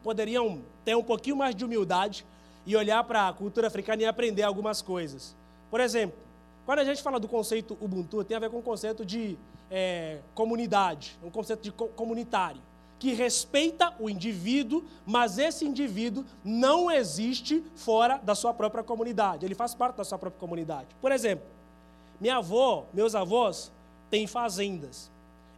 poderiam 0.02 0.62
ter 0.84 0.96
um 0.96 1.02
pouquinho 1.02 1.36
mais 1.36 1.54
de 1.54 1.64
humildade 1.64 2.26
e 2.66 2.76
olhar 2.76 3.02
para 3.04 3.28
a 3.28 3.32
cultura 3.32 3.68
africana 3.68 4.02
e 4.02 4.06
aprender 4.06 4.42
algumas 4.42 4.82
coisas. 4.82 5.36
Por 5.70 5.80
exemplo, 5.80 6.16
Quando 6.64 6.78
a 6.78 6.84
gente 6.84 7.02
fala 7.02 7.20
do 7.20 7.28
conceito 7.28 7.76
Ubuntu, 7.80 8.24
tem 8.24 8.36
a 8.36 8.40
ver 8.40 8.50
com 8.50 8.58
o 8.58 8.62
conceito 8.62 9.04
de 9.04 9.38
é, 9.70 10.20
comunidade, 10.34 11.18
um 11.22 11.30
conceito 11.30 11.62
de 11.62 11.70
co 11.70 11.88
comunitário, 11.88 12.60
que 12.98 13.12
respeita 13.12 13.92
o 14.00 14.08
indivíduo, 14.08 14.82
mas 15.04 15.36
esse 15.36 15.66
indivíduo 15.66 16.24
não 16.42 16.90
existe 16.90 17.62
fora 17.74 18.16
da 18.18 18.34
sua 18.34 18.54
própria 18.54 18.82
comunidade, 18.82 19.44
ele 19.44 19.54
faz 19.54 19.74
parte 19.74 19.96
da 19.96 20.04
sua 20.04 20.18
própria 20.18 20.40
comunidade. 20.40 20.88
Por 21.02 21.12
exemplo, 21.12 21.44
minha 22.18 22.38
avó, 22.38 22.86
meus 22.94 23.14
avós 23.14 23.70
têm 24.08 24.26
fazendas. 24.26 25.10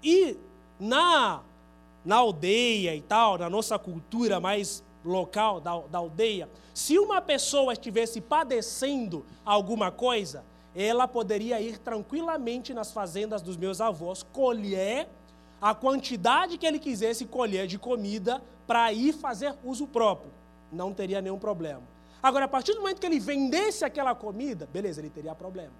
E 0.02 0.36
na, 0.80 1.42
na 2.04 2.16
aldeia 2.16 2.96
e 2.96 3.00
tal, 3.00 3.38
na 3.38 3.48
nossa 3.48 3.78
cultura 3.78 4.40
mais 4.40 4.82
local 5.04 5.60
da, 5.60 5.78
da 5.82 5.98
aldeia, 5.98 6.48
se 6.74 6.98
uma 6.98 7.20
pessoa 7.20 7.72
estivesse 7.72 8.20
padecendo 8.20 9.24
alguma 9.44 9.92
coisa, 9.92 10.44
ela 10.76 11.08
poderia 11.08 11.58
ir 11.58 11.78
tranquilamente 11.78 12.74
nas 12.74 12.92
fazendas 12.92 13.40
dos 13.40 13.56
meus 13.56 13.80
avós, 13.80 14.22
colher 14.22 15.08
a 15.60 15.74
quantidade 15.74 16.58
que 16.58 16.66
ele 16.66 16.78
quisesse 16.78 17.24
colher 17.24 17.66
de 17.66 17.78
comida 17.78 18.42
para 18.66 18.92
ir 18.92 19.14
fazer 19.14 19.54
uso 19.64 19.86
próprio. 19.86 20.30
Não 20.70 20.92
teria 20.92 21.22
nenhum 21.22 21.38
problema. 21.38 21.82
Agora, 22.22 22.44
a 22.44 22.48
partir 22.48 22.74
do 22.74 22.80
momento 22.80 23.00
que 23.00 23.06
ele 23.06 23.18
vendesse 23.18 23.84
aquela 23.86 24.14
comida, 24.14 24.68
beleza, 24.70 25.00
ele 25.00 25.08
teria 25.08 25.34
problema. 25.34 25.72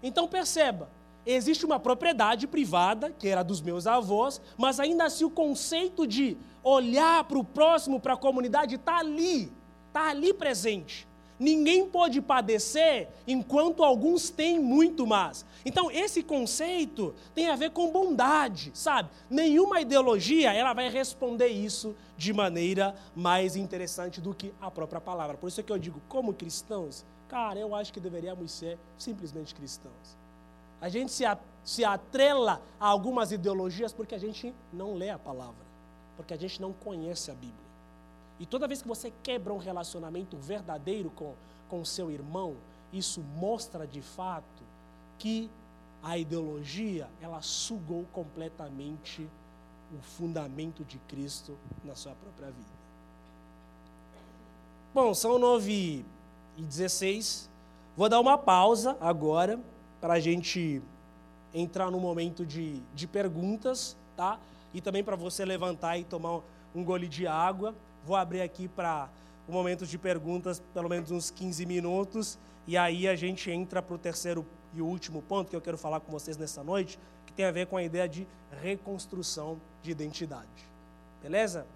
Então 0.00 0.28
perceba, 0.28 0.88
existe 1.26 1.66
uma 1.66 1.80
propriedade 1.80 2.46
privada, 2.46 3.10
que 3.10 3.26
era 3.26 3.42
dos 3.42 3.60
meus 3.60 3.86
avós, 3.86 4.40
mas 4.56 4.78
ainda 4.78 5.04
assim 5.04 5.24
o 5.24 5.30
conceito 5.30 6.06
de 6.06 6.36
olhar 6.62 7.24
para 7.24 7.38
o 7.38 7.44
próximo, 7.44 7.98
para 7.98 8.14
a 8.14 8.16
comunidade, 8.16 8.76
está 8.76 8.98
ali, 8.98 9.52
está 9.88 10.10
ali 10.10 10.32
presente. 10.32 11.06
Ninguém 11.42 11.88
pode 11.88 12.22
padecer 12.22 13.08
enquanto 13.26 13.82
alguns 13.82 14.30
têm 14.30 14.60
muito 14.60 15.04
mais. 15.04 15.44
Então, 15.64 15.90
esse 15.90 16.22
conceito 16.22 17.12
tem 17.34 17.48
a 17.48 17.56
ver 17.56 17.72
com 17.72 17.90
bondade, 17.90 18.70
sabe? 18.72 19.10
Nenhuma 19.28 19.80
ideologia 19.80 20.52
ela 20.52 20.72
vai 20.72 20.88
responder 20.88 21.48
isso 21.48 21.96
de 22.16 22.32
maneira 22.32 22.94
mais 23.12 23.56
interessante 23.56 24.20
do 24.20 24.32
que 24.32 24.54
a 24.60 24.70
própria 24.70 25.00
palavra. 25.00 25.36
Por 25.36 25.48
isso 25.48 25.58
é 25.58 25.64
que 25.64 25.72
eu 25.72 25.78
digo, 25.78 26.00
como 26.08 26.32
cristãos, 26.32 27.04
cara, 27.26 27.58
eu 27.58 27.74
acho 27.74 27.92
que 27.92 27.98
deveríamos 27.98 28.52
ser 28.52 28.78
simplesmente 28.96 29.52
cristãos. 29.52 30.16
A 30.80 30.88
gente 30.88 31.10
se, 31.10 31.24
a, 31.24 31.36
se 31.64 31.84
atrela 31.84 32.62
a 32.78 32.86
algumas 32.86 33.32
ideologias 33.32 33.92
porque 33.92 34.14
a 34.14 34.18
gente 34.18 34.54
não 34.72 34.94
lê 34.94 35.10
a 35.10 35.18
palavra, 35.18 35.66
porque 36.16 36.34
a 36.34 36.38
gente 36.38 36.62
não 36.62 36.72
conhece 36.72 37.32
a 37.32 37.34
Bíblia. 37.34 37.61
E 38.40 38.46
toda 38.46 38.66
vez 38.66 38.82
que 38.82 38.88
você 38.88 39.12
quebra 39.22 39.52
um 39.52 39.58
relacionamento 39.58 40.36
verdadeiro 40.36 41.10
com 41.10 41.34
com 41.72 41.82
seu 41.86 42.10
irmão, 42.10 42.54
isso 42.92 43.22
mostra 43.22 43.86
de 43.86 44.02
fato 44.02 44.62
que 45.18 45.50
a 46.02 46.18
ideologia 46.18 47.08
ela 47.18 47.40
sugou 47.40 48.04
completamente 48.12 49.26
o 49.90 50.02
fundamento 50.02 50.84
de 50.84 50.98
Cristo 51.08 51.56
na 51.82 51.94
sua 51.94 52.12
própria 52.12 52.48
vida. 52.48 52.82
Bom, 54.92 55.14
são 55.14 55.38
9 55.38 56.04
e 56.58 56.62
16. 56.62 57.48
Vou 57.96 58.10
dar 58.10 58.20
uma 58.20 58.36
pausa 58.36 58.94
agora 59.00 59.58
para 59.98 60.12
a 60.12 60.20
gente 60.20 60.82
entrar 61.54 61.90
no 61.90 61.98
momento 61.98 62.44
de, 62.44 62.82
de 62.94 63.06
perguntas, 63.06 63.96
tá? 64.14 64.38
E 64.74 64.82
também 64.82 65.02
para 65.02 65.16
você 65.16 65.42
levantar 65.42 65.96
e 65.96 66.04
tomar 66.04 66.42
um 66.74 66.84
gole 66.84 67.08
de 67.08 67.26
água. 67.26 67.74
Vou 68.04 68.16
abrir 68.16 68.42
aqui 68.42 68.68
para 68.68 69.08
o 69.46 69.52
momento 69.52 69.86
de 69.86 69.98
perguntas, 69.98 70.60
pelo 70.72 70.88
menos 70.88 71.10
uns 71.10 71.30
15 71.30 71.66
minutos, 71.66 72.38
e 72.66 72.76
aí 72.76 73.08
a 73.08 73.14
gente 73.14 73.50
entra 73.50 73.82
para 73.82 73.94
o 73.94 73.98
terceiro 73.98 74.46
e 74.72 74.80
último 74.80 75.20
ponto 75.22 75.50
que 75.50 75.56
eu 75.56 75.60
quero 75.60 75.76
falar 75.76 76.00
com 76.00 76.10
vocês 76.10 76.36
nessa 76.36 76.62
noite, 76.62 76.98
que 77.26 77.32
tem 77.32 77.44
a 77.44 77.50
ver 77.50 77.66
com 77.66 77.76
a 77.76 77.82
ideia 77.82 78.08
de 78.08 78.26
reconstrução 78.60 79.60
de 79.82 79.90
identidade. 79.90 80.70
Beleza? 81.22 81.66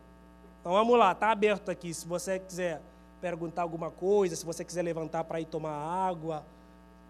Então 0.60 0.72
vamos 0.72 0.98
lá, 0.98 1.12
está 1.12 1.30
aberto 1.30 1.70
aqui. 1.70 1.92
Se 1.92 2.06
você 2.06 2.38
quiser 2.38 2.80
perguntar 3.20 3.62
alguma 3.62 3.90
coisa, 3.90 4.34
se 4.34 4.44
você 4.44 4.64
quiser 4.64 4.82
levantar 4.82 5.24
para 5.24 5.40
ir 5.40 5.46
tomar 5.46 5.72
água, 5.72 6.44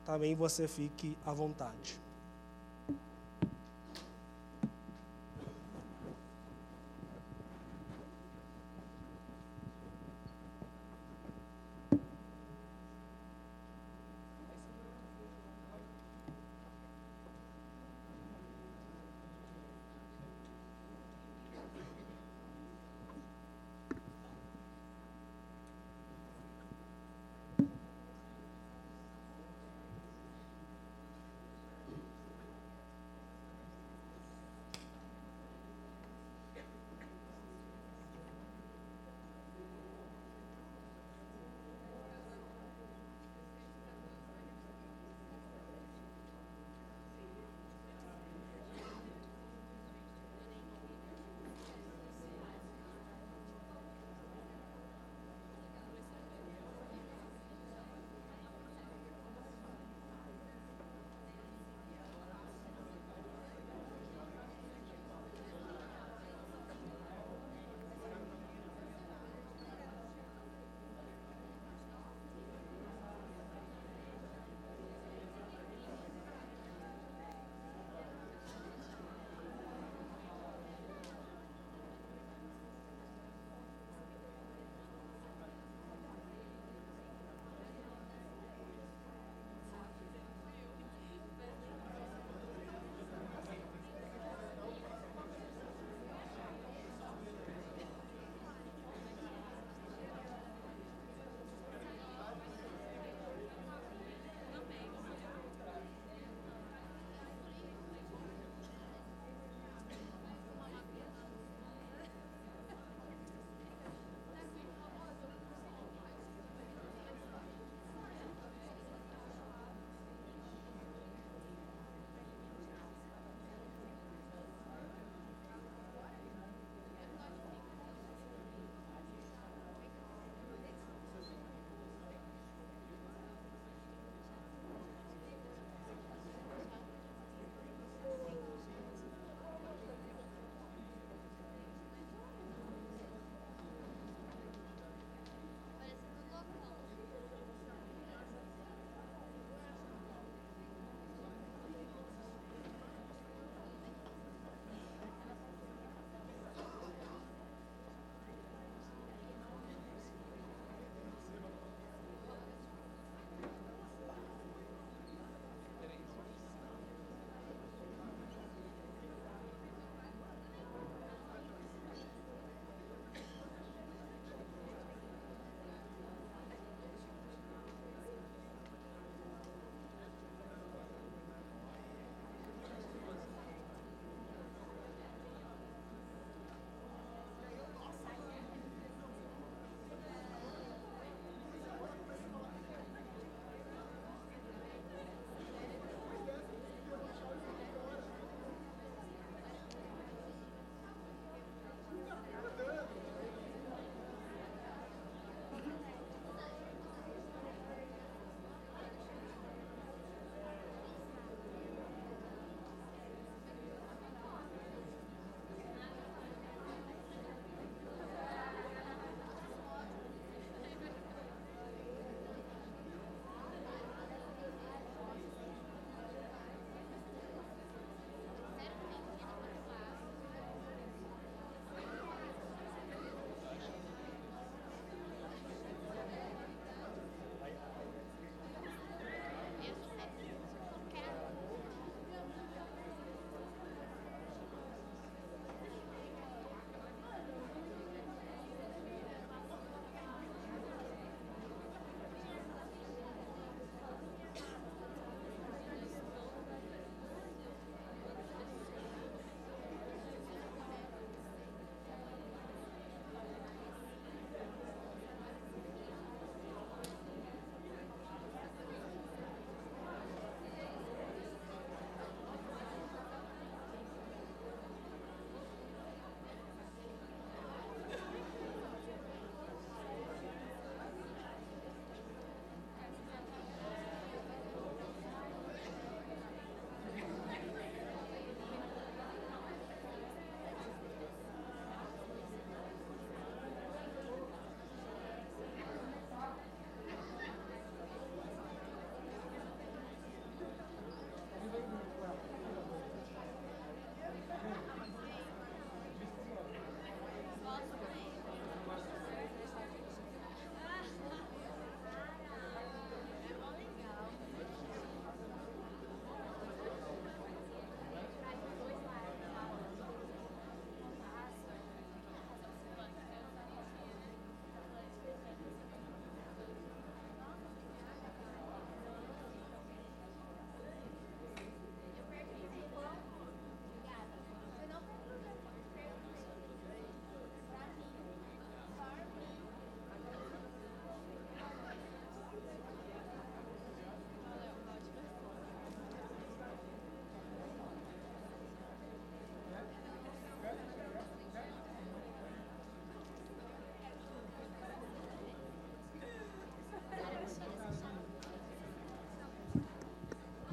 também 0.05 0.34
você 0.34 0.68
fique 0.68 1.16
à 1.24 1.32
vontade. 1.32 1.98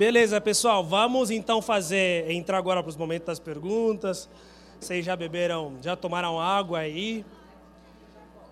Beleza, 0.06 0.42
pessoal, 0.42 0.84
vamos 0.84 1.32
então 1.32 1.62
fazer, 1.62 2.30
entrar 2.30 2.58
agora 2.58 2.84
para 2.84 2.90
os 2.90 2.98
momentos 2.98 3.26
das 3.26 3.40
perguntas. 3.40 4.30
Vocês 4.78 5.06
já 5.06 5.16
beberam, 5.16 5.78
já 5.82 5.96
tomaram 5.96 6.42
água 6.42 6.80
aí? 6.80 7.26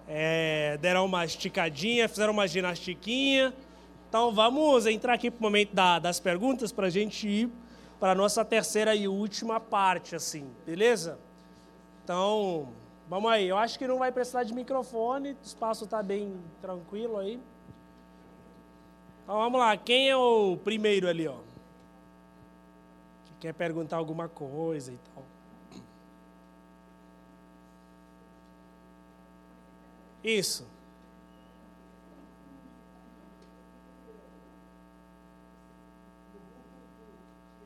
É, 0.07 0.78
deram 0.78 1.06
uma 1.06 1.26
esticadinha, 1.26 2.07
fizeram 2.07 2.32
uma 2.32 2.48
ginastiquinha. 2.48 3.53
Então 4.07 4.32
vamos 4.32 4.86
entrar 4.86 5.15
aqui 5.15 5.30
para 5.30 5.40
o 5.40 5.44
momento 5.44 5.73
da, 5.73 5.99
das 5.99 6.22
perguntas 6.22 6.72
para 6.72 6.88
a 6.88 6.90
gente 6.90 7.28
ir 7.28 7.49
para 7.99 8.14
a 8.14 8.15
nossa 8.15 8.45
terceira 8.45 8.95
e 8.95 9.10
última 9.10 9.60
parte, 9.60 10.15
assim, 10.15 10.49
beleza? 10.65 11.19
Então, 12.02 12.69
vamos 13.10 13.30
aí. 13.30 13.49
Eu 13.49 13.57
acho 13.57 13.78
que 13.78 13.86
não 13.86 13.99
vai 13.99 14.14
precisar 14.14 14.44
de 14.44 14.53
microfone, 14.53 15.32
o 15.32 15.38
espaço 15.44 15.84
está 15.84 16.02
bem 16.02 16.34
tranquilo 16.61 17.18
aí. 17.18 17.41
Então 19.32 19.40
vamos 19.40 19.62
lá, 19.62 19.78
quem 19.78 20.10
é 20.10 20.18
o 20.18 20.58
primeiro 20.58 21.08
ali, 21.08 21.26
ó? 21.26 21.38
Que 23.24 23.34
quer 23.40 23.53
perguntar 23.53 23.95
alguma 23.95 24.28
coisa 24.28 24.91
e 24.91 24.98
tal. 25.16 25.24
Isso. 30.22 30.68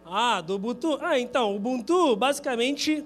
Ah, 0.06 0.42
do 0.42 0.58
Ubuntu? 0.58 1.00
Ah, 1.02 1.20
então, 1.20 1.52
o 1.52 1.56
Ubuntu 1.56 2.16
basicamente. 2.16 3.04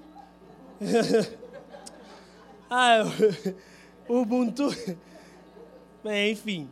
ah, 2.70 3.04
o 4.10 4.20
Ubuntu. 4.20 4.68
Bem, 6.04 6.34
enfim. 6.34 6.70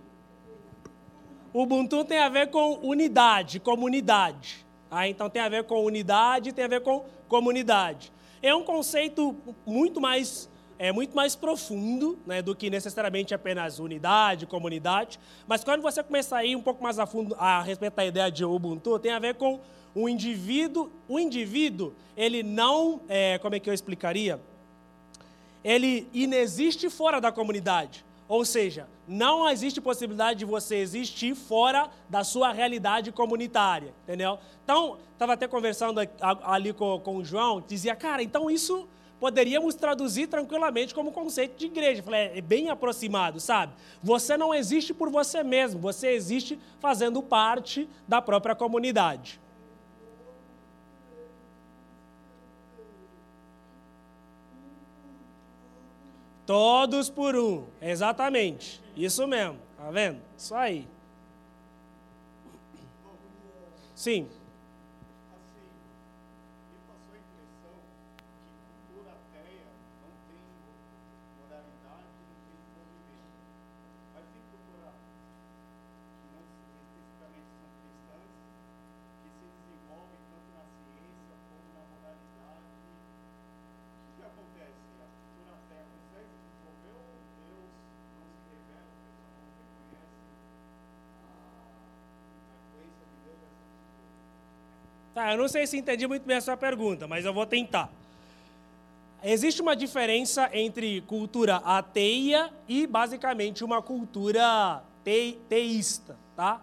Ubuntu 1.57 2.05
tem 2.05 2.19
a 2.19 2.29
ver 2.29 2.51
com 2.51 2.75
unidade, 2.83 3.59
comunidade. 3.59 4.63
Ah, 4.91 5.07
então 5.07 5.27
tem 5.27 5.41
a 5.41 5.49
ver 5.49 5.63
com 5.63 5.83
unidade, 5.83 6.53
tem 6.53 6.63
a 6.63 6.67
ver 6.67 6.81
com 6.81 7.03
comunidade. 7.27 8.13
É 8.43 8.53
um 8.53 8.61
conceito 8.61 9.35
muito 9.65 9.99
mais 9.99 10.47
é 10.77 10.91
muito 10.91 11.15
mais 11.15 11.35
profundo 11.35 12.19
né, 12.27 12.43
do 12.43 12.55
que 12.55 12.69
necessariamente 12.69 13.33
apenas 13.33 13.79
unidade, 13.79 14.45
comunidade. 14.45 15.19
Mas 15.47 15.63
quando 15.63 15.81
você 15.81 16.03
começa 16.03 16.37
a 16.37 16.45
ir 16.45 16.55
um 16.55 16.61
pouco 16.61 16.83
mais 16.83 16.99
a 16.99 17.07
fundo 17.07 17.35
a 17.39 17.63
respeito 17.63 17.95
da 17.95 18.05
ideia 18.05 18.31
de 18.31 18.45
Ubuntu, 18.45 18.99
tem 18.99 19.11
a 19.11 19.17
ver 19.17 19.33
com 19.33 19.59
o 19.95 20.07
indivíduo. 20.07 20.91
O 21.09 21.17
indivíduo, 21.19 21.95
ele 22.15 22.43
não, 22.43 23.01
é, 23.09 23.39
como 23.39 23.55
é 23.55 23.59
que 23.59 23.67
eu 23.67 23.73
explicaria? 23.73 24.39
Ele 25.63 26.07
inexiste 26.13 26.87
fora 26.87 27.19
da 27.19 27.31
comunidade. 27.31 28.05
Ou 28.27 28.43
seja, 28.43 28.87
não 29.07 29.49
existe 29.49 29.79
possibilidade 29.79 30.39
de 30.39 30.45
você 30.45 30.77
existir 30.77 31.33
fora 31.33 31.89
da 32.09 32.23
sua 32.23 32.51
realidade 32.51 33.11
comunitária, 33.11 33.93
entendeu? 34.03 34.37
Então, 34.63 34.97
estava 35.13 35.33
até 35.33 35.47
conversando 35.47 36.01
ali 36.43 36.73
com, 36.73 36.99
com 36.99 37.17
o 37.17 37.23
João, 37.23 37.63
dizia, 37.65 37.95
cara, 37.95 38.21
então 38.21 38.49
isso 38.49 38.87
poderíamos 39.19 39.75
traduzir 39.75 40.27
tranquilamente 40.27 40.93
como 40.93 41.11
conceito 41.11 41.57
de 41.57 41.65
igreja. 41.67 42.03
falei, 42.03 42.31
é 42.35 42.41
bem 42.41 42.69
aproximado, 42.69 43.39
sabe? 43.39 43.73
Você 44.03 44.37
não 44.37 44.53
existe 44.53 44.93
por 44.93 45.09
você 45.09 45.43
mesmo, 45.43 45.79
você 45.79 46.09
existe 46.09 46.59
fazendo 46.79 47.21
parte 47.21 47.89
da 48.07 48.21
própria 48.21 48.55
comunidade. 48.55 49.39
Todos 56.47 57.09
por 57.09 57.35
um, 57.35 57.65
exatamente. 57.81 58.81
Isso 58.95 59.27
mesmo, 59.27 59.59
tá 59.75 59.91
vendo? 59.91 60.21
Isso 60.37 60.55
aí. 60.55 60.87
Sim. 63.93 64.29
Tá, 95.17 95.31
eu 95.31 95.37
não 95.39 95.47
sei 95.47 95.65
se 95.65 95.75
entendi 95.75 96.05
muito 96.05 96.27
bem 96.27 96.37
a 96.37 96.41
sua 96.41 96.55
pergunta, 96.55 97.07
mas 97.07 97.25
eu 97.25 97.33
vou 97.33 97.43
tentar. 97.43 97.89
Existe 99.23 99.63
uma 99.63 99.75
diferença 99.75 100.47
entre 100.53 101.01
cultura 101.07 101.55
ateia 101.55 102.51
e 102.67 102.85
basicamente 102.85 103.63
uma 103.63 103.81
cultura 103.81 104.79
te, 105.03 105.35
teísta, 105.49 106.15
tá? 106.35 106.61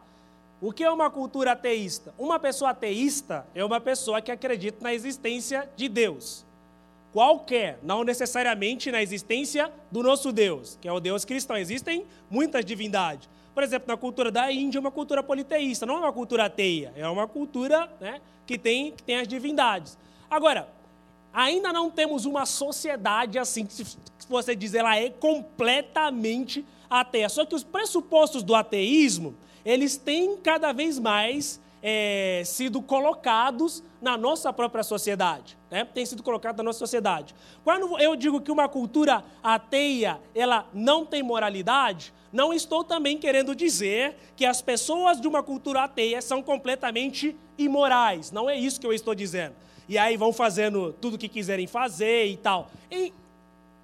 O 0.61 0.73
que 0.73 0.85
é 0.85 0.89
uma 0.93 1.11
cultura 1.11 1.51
ateísta? 1.51 2.15
Uma 2.17 2.39
pessoa 2.39 2.71
ateísta 2.71 3.45
é 3.57 3.65
uma 3.65 3.81
pessoa 3.81 4.23
que 4.23 4.31
acredita 4.31 4.79
na 4.81 4.95
existência 4.95 5.69
de 5.77 5.89
Deus. 5.89 6.47
Qualquer, 7.13 7.81
não 7.83 8.05
necessariamente 8.05 8.89
na 8.93 9.03
existência 9.03 9.69
do 9.91 10.01
nosso 10.01 10.31
Deus, 10.31 10.79
que 10.81 10.87
é 10.87 10.93
o 10.93 11.01
Deus 11.01 11.25
cristão. 11.25 11.57
Existem 11.57 12.07
muitas 12.31 12.65
divindades. 12.65 13.29
Por 13.55 13.63
exemplo, 13.63 13.87
na 13.89 13.97
cultura 13.97 14.33
da 14.33 14.51
Índia 14.51 14.79
é 14.79 14.81
uma 14.81 14.91
cultura 14.91 15.23
politeísta, 15.23 15.87
não 15.87 15.97
é 15.97 16.01
uma 16.01 16.13
cultura 16.13 16.47
ateia, 16.47 16.93
é 16.97 17.09
uma 17.09 17.29
cultura 17.29 17.89
né, 18.01 18.21
que, 18.45 18.59
tem, 18.59 18.91
que 18.91 19.03
tem 19.03 19.17
as 19.17 19.29
divindades. 19.29 19.97
Agora, 20.29 20.69
ainda 21.33 21.73
não 21.73 21.89
temos 21.89 22.25
uma 22.25 22.45
sociedade 22.47 23.39
assim, 23.39 23.65
que 23.65 23.73
se 23.73 23.97
você 24.29 24.57
diz, 24.57 24.75
ela 24.75 24.97
é 24.97 25.09
completamente 25.09 26.65
ateia. 26.91 27.29
Só 27.29 27.45
que 27.45 27.55
os 27.55 27.63
pressupostos 27.63 28.43
do 28.43 28.55
ateísmo, 28.55 29.37
eles 29.65 29.97
têm 29.97 30.37
cada 30.37 30.73
vez 30.73 30.99
mais 30.99 31.61
é, 31.83 32.43
sido 32.47 32.81
colocados 32.81 33.85
na 34.01 34.17
nossa 34.17 34.53
própria 34.53 34.83
sociedade. 34.83 35.57
Né? 35.71 35.85
Tem 35.85 36.07
sido 36.07 36.23
colocado 36.23 36.57
na 36.57 36.65
nossa 36.65 36.79
sociedade. 36.79 37.35
Quando 37.63 37.99
eu 37.99 38.17
digo 38.17 38.41
que 38.41 38.51
uma 38.51 38.69
cultura 38.69 39.23
ateia, 39.43 40.19
ela 40.35 40.67
não 40.73 41.05
tem 41.05 41.23
moralidade, 41.23 42.13
não 42.35 42.53
estou 42.53 42.83
também 42.83 43.17
querendo 43.17 43.55
dizer 43.55 44.17
que 44.35 44.45
as 44.45 44.61
pessoas 44.61 45.21
de 45.21 45.29
uma 45.29 45.41
cultura 45.41 45.85
ateia 45.85 46.21
são 46.21 46.43
completamente 46.43 47.37
imorais. 47.57 48.33
Não 48.33 48.51
é 48.51 48.59
isso 48.59 48.81
que 48.81 48.87
eu 48.87 48.93
estou 48.93 49.15
dizendo. 49.15 49.55
E 49.89 49.97
aí 49.97 50.17
vão 50.17 50.33
fazendo 50.33 50.93
tudo 51.01 51.15
o 51.15 51.19
que 51.19 51.29
quiserem 51.29 51.69
fazer 51.69 52.27
e 52.27 52.37
tal. 52.37 52.73
E, 52.91 53.13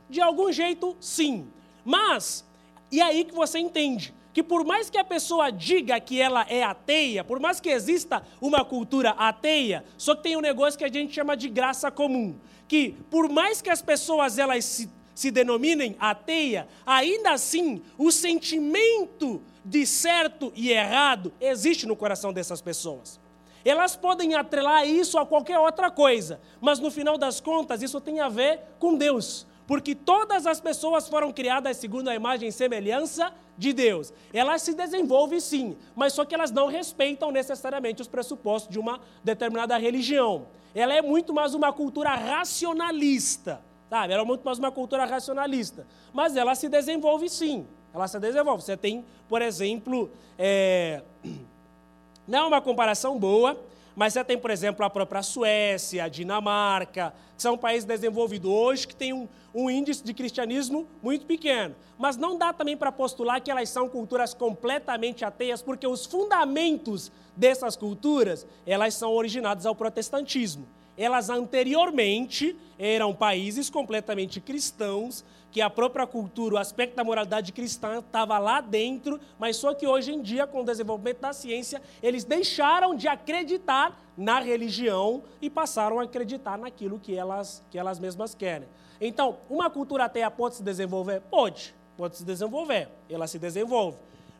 de 0.08 0.20
algum 0.20 0.50
jeito, 0.50 0.96
sim. 1.00 1.46
Mas, 1.84 2.44
e 2.90 3.00
aí 3.00 3.24
que 3.24 3.32
você 3.32 3.60
entende 3.60 4.12
que 4.32 4.42
por 4.42 4.64
mais 4.64 4.90
que 4.90 4.98
a 4.98 5.04
pessoa 5.04 5.52
diga 5.52 6.00
que 6.00 6.20
ela 6.20 6.44
é 6.48 6.64
ateia, 6.64 7.22
por 7.22 7.38
mais 7.38 7.60
que 7.60 7.68
exista 7.68 8.20
uma 8.40 8.64
cultura 8.64 9.10
ateia, 9.10 9.84
só 9.96 10.16
que 10.16 10.24
tem 10.24 10.36
um 10.36 10.40
negócio 10.40 10.76
que 10.76 10.84
a 10.84 10.92
gente 10.92 11.14
chama 11.14 11.36
de 11.36 11.48
graça 11.48 11.88
comum, 11.88 12.34
que 12.66 12.96
por 13.08 13.28
mais 13.28 13.62
que 13.62 13.70
as 13.70 13.80
pessoas 13.80 14.38
elas 14.38 14.64
se, 14.64 14.90
se 15.20 15.30
denominem 15.30 15.94
ateia, 16.00 16.66
ainda 16.86 17.32
assim 17.32 17.82
o 17.98 18.10
sentimento 18.10 19.42
de 19.62 19.86
certo 19.86 20.50
e 20.56 20.70
errado 20.70 21.30
existe 21.38 21.84
no 21.86 21.94
coração 21.94 22.32
dessas 22.32 22.62
pessoas. 22.62 23.20
Elas 23.62 23.94
podem 23.94 24.34
atrelar 24.34 24.88
isso 24.88 25.18
a 25.18 25.26
qualquer 25.26 25.58
outra 25.58 25.90
coisa, 25.90 26.40
mas 26.58 26.78
no 26.78 26.90
final 26.90 27.18
das 27.18 27.38
contas 27.38 27.82
isso 27.82 28.00
tem 28.00 28.18
a 28.18 28.30
ver 28.30 28.60
com 28.78 28.96
Deus 28.96 29.46
porque 29.70 29.94
todas 29.94 30.48
as 30.48 30.60
pessoas 30.60 31.08
foram 31.08 31.32
criadas 31.32 31.76
segundo 31.76 32.08
a 32.08 32.14
imagem 32.16 32.48
e 32.48 32.52
semelhança 32.52 33.32
de 33.56 33.72
Deus. 33.72 34.12
Elas 34.32 34.62
se 34.62 34.74
desenvolvem 34.74 35.38
sim, 35.38 35.76
mas 35.94 36.12
só 36.12 36.24
que 36.24 36.34
elas 36.34 36.50
não 36.50 36.66
respeitam 36.66 37.30
necessariamente 37.30 38.02
os 38.02 38.08
pressupostos 38.08 38.68
de 38.68 38.80
uma 38.80 39.00
determinada 39.22 39.78
religião. 39.78 40.48
Ela 40.74 40.94
é 40.94 41.00
muito 41.00 41.32
mais 41.32 41.54
uma 41.54 41.72
cultura 41.72 42.16
racionalista, 42.16 43.62
sabe? 43.90 44.12
Ela 44.12 44.22
é 44.22 44.24
muito 44.24 44.44
mais 44.44 44.56
uma 44.56 44.70
cultura 44.70 45.04
racionalista, 45.04 45.84
mas 46.12 46.36
ela 46.36 46.54
se 46.54 46.68
desenvolve 46.68 47.28
sim. 47.28 47.66
Ela 47.92 48.06
se 48.06 48.20
desenvolve. 48.20 48.62
Você 48.62 48.76
tem, 48.76 49.04
por 49.28 49.42
exemplo, 49.42 50.08
é... 50.38 51.02
não 52.26 52.38
é 52.38 52.46
uma 52.46 52.60
comparação 52.60 53.18
boa, 53.18 53.60
mas 53.96 54.12
você 54.12 54.22
tem, 54.22 54.38
por 54.38 54.52
exemplo, 54.52 54.84
a 54.84 54.88
própria 54.88 55.22
Suécia, 55.22 56.04
a 56.04 56.08
Dinamarca, 56.08 57.12
que 57.36 57.42
são 57.42 57.58
países 57.58 57.84
desenvolvidos 57.84 58.48
hoje 58.48 58.86
que 58.86 58.94
têm 58.94 59.12
um, 59.12 59.28
um 59.52 59.68
índice 59.68 60.04
de 60.04 60.14
cristianismo 60.14 60.86
muito 61.02 61.26
pequeno. 61.26 61.74
Mas 61.98 62.16
não 62.16 62.38
dá 62.38 62.52
também 62.52 62.76
para 62.76 62.92
postular 62.92 63.40
que 63.40 63.50
elas 63.50 63.68
são 63.68 63.88
culturas 63.88 64.32
completamente 64.32 65.24
ateias, 65.24 65.60
porque 65.60 65.86
os 65.86 66.06
fundamentos 66.06 67.10
dessas 67.36 67.74
culturas, 67.74 68.46
elas 68.64 68.94
são 68.94 69.12
originadas 69.12 69.66
ao 69.66 69.74
protestantismo. 69.74 70.66
Elas 70.96 71.30
anteriormente 71.30 72.56
eram 72.78 73.14
países 73.14 73.68
completamente 73.68 74.40
cristãos, 74.40 75.24
que 75.50 75.60
a 75.60 75.68
própria 75.68 76.06
cultura, 76.06 76.54
o 76.54 76.58
aspecto 76.58 76.94
da 76.94 77.02
moralidade 77.02 77.52
cristã 77.52 77.98
estava 77.98 78.38
lá 78.38 78.60
dentro, 78.60 79.20
mas 79.38 79.56
só 79.56 79.74
que 79.74 79.86
hoje 79.86 80.12
em 80.12 80.22
dia, 80.22 80.46
com 80.46 80.62
o 80.62 80.64
desenvolvimento 80.64 81.20
da 81.20 81.32
ciência, 81.32 81.82
eles 82.02 82.24
deixaram 82.24 82.94
de 82.94 83.08
acreditar 83.08 84.00
na 84.16 84.38
religião 84.40 85.22
e 85.42 85.50
passaram 85.50 85.98
a 85.98 86.04
acreditar 86.04 86.56
naquilo 86.56 87.00
que 87.00 87.16
elas, 87.16 87.62
que 87.70 87.78
elas 87.78 87.98
mesmas 87.98 88.34
querem. 88.34 88.68
Então, 89.00 89.38
uma 89.48 89.68
cultura 89.68 90.04
ateia 90.04 90.30
pode 90.30 90.56
se 90.56 90.62
desenvolver? 90.62 91.20
Pode, 91.22 91.74
pode 91.96 92.16
se 92.16 92.24
desenvolver, 92.24 92.88
ela 93.08 93.26
se 93.26 93.38
desenvolve. 93.38 93.96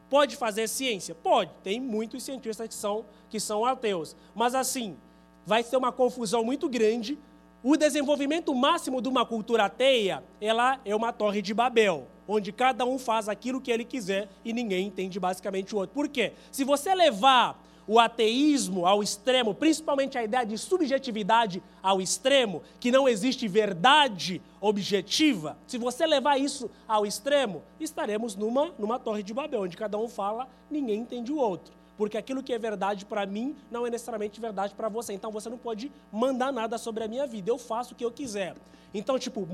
Pode 0.08 0.36
fazer 0.36 0.68
ciência? 0.68 1.14
Pode. 1.14 1.50
Tem 1.62 1.80
muitos 1.80 2.24
cientistas 2.24 2.66
que 2.66 2.74
são, 2.74 3.04
que 3.28 3.38
são 3.38 3.64
ateus. 3.64 4.16
Mas 4.34 4.56
assim, 4.56 4.96
vai 5.46 5.62
ser 5.62 5.76
uma 5.76 5.92
confusão 5.92 6.44
muito 6.44 6.68
grande 6.68 7.18
o 7.62 7.76
desenvolvimento 7.76 8.54
máximo 8.54 9.02
de 9.02 9.08
uma 9.08 9.26
cultura 9.26 9.66
ateia, 9.66 10.24
ela 10.40 10.80
é 10.82 10.96
uma 10.96 11.12
torre 11.12 11.42
de 11.42 11.52
Babel, 11.52 12.08
onde 12.26 12.52
cada 12.52 12.86
um 12.86 12.98
faz 12.98 13.28
aquilo 13.28 13.60
que 13.60 13.70
ele 13.70 13.84
quiser 13.84 14.30
e 14.42 14.50
ninguém 14.52 14.86
entende 14.86 15.20
basicamente 15.20 15.74
o 15.74 15.78
outro. 15.78 15.94
Por 15.94 16.08
quê? 16.08 16.32
Se 16.50 16.64
você 16.64 16.94
levar 16.94 17.62
o 17.86 17.98
ateísmo 17.98 18.86
ao 18.86 19.02
extremo, 19.02 19.54
principalmente 19.54 20.16
a 20.16 20.24
ideia 20.24 20.46
de 20.46 20.56
subjetividade 20.56 21.62
ao 21.82 22.00
extremo, 22.00 22.62
que 22.78 22.90
não 22.90 23.06
existe 23.06 23.46
verdade 23.46 24.40
objetiva, 24.58 25.58
se 25.66 25.76
você 25.76 26.06
levar 26.06 26.38
isso 26.38 26.70
ao 26.88 27.04
extremo, 27.04 27.62
estaremos 27.78 28.36
numa, 28.36 28.72
numa 28.78 28.98
torre 28.98 29.22
de 29.22 29.34
Babel, 29.34 29.62
onde 29.62 29.76
cada 29.76 29.98
um 29.98 30.08
fala, 30.08 30.48
ninguém 30.70 31.00
entende 31.00 31.30
o 31.30 31.36
outro 31.36 31.79
porque 32.00 32.16
aquilo 32.16 32.42
que 32.42 32.50
é 32.50 32.58
verdade 32.58 33.04
para 33.04 33.26
mim 33.26 33.54
não 33.70 33.86
é 33.86 33.90
necessariamente 33.90 34.40
verdade 34.40 34.74
para 34.74 34.88
você. 34.88 35.12
Então 35.12 35.30
você 35.30 35.50
não 35.50 35.58
pode 35.58 35.92
mandar 36.10 36.50
nada 36.50 36.78
sobre 36.78 37.04
a 37.04 37.06
minha 37.06 37.26
vida. 37.26 37.50
Eu 37.50 37.58
faço 37.58 37.92
o 37.92 37.94
que 37.94 38.02
eu 38.02 38.10
quiser. 38.10 38.56
Então, 38.94 39.18
tipo, 39.18 39.46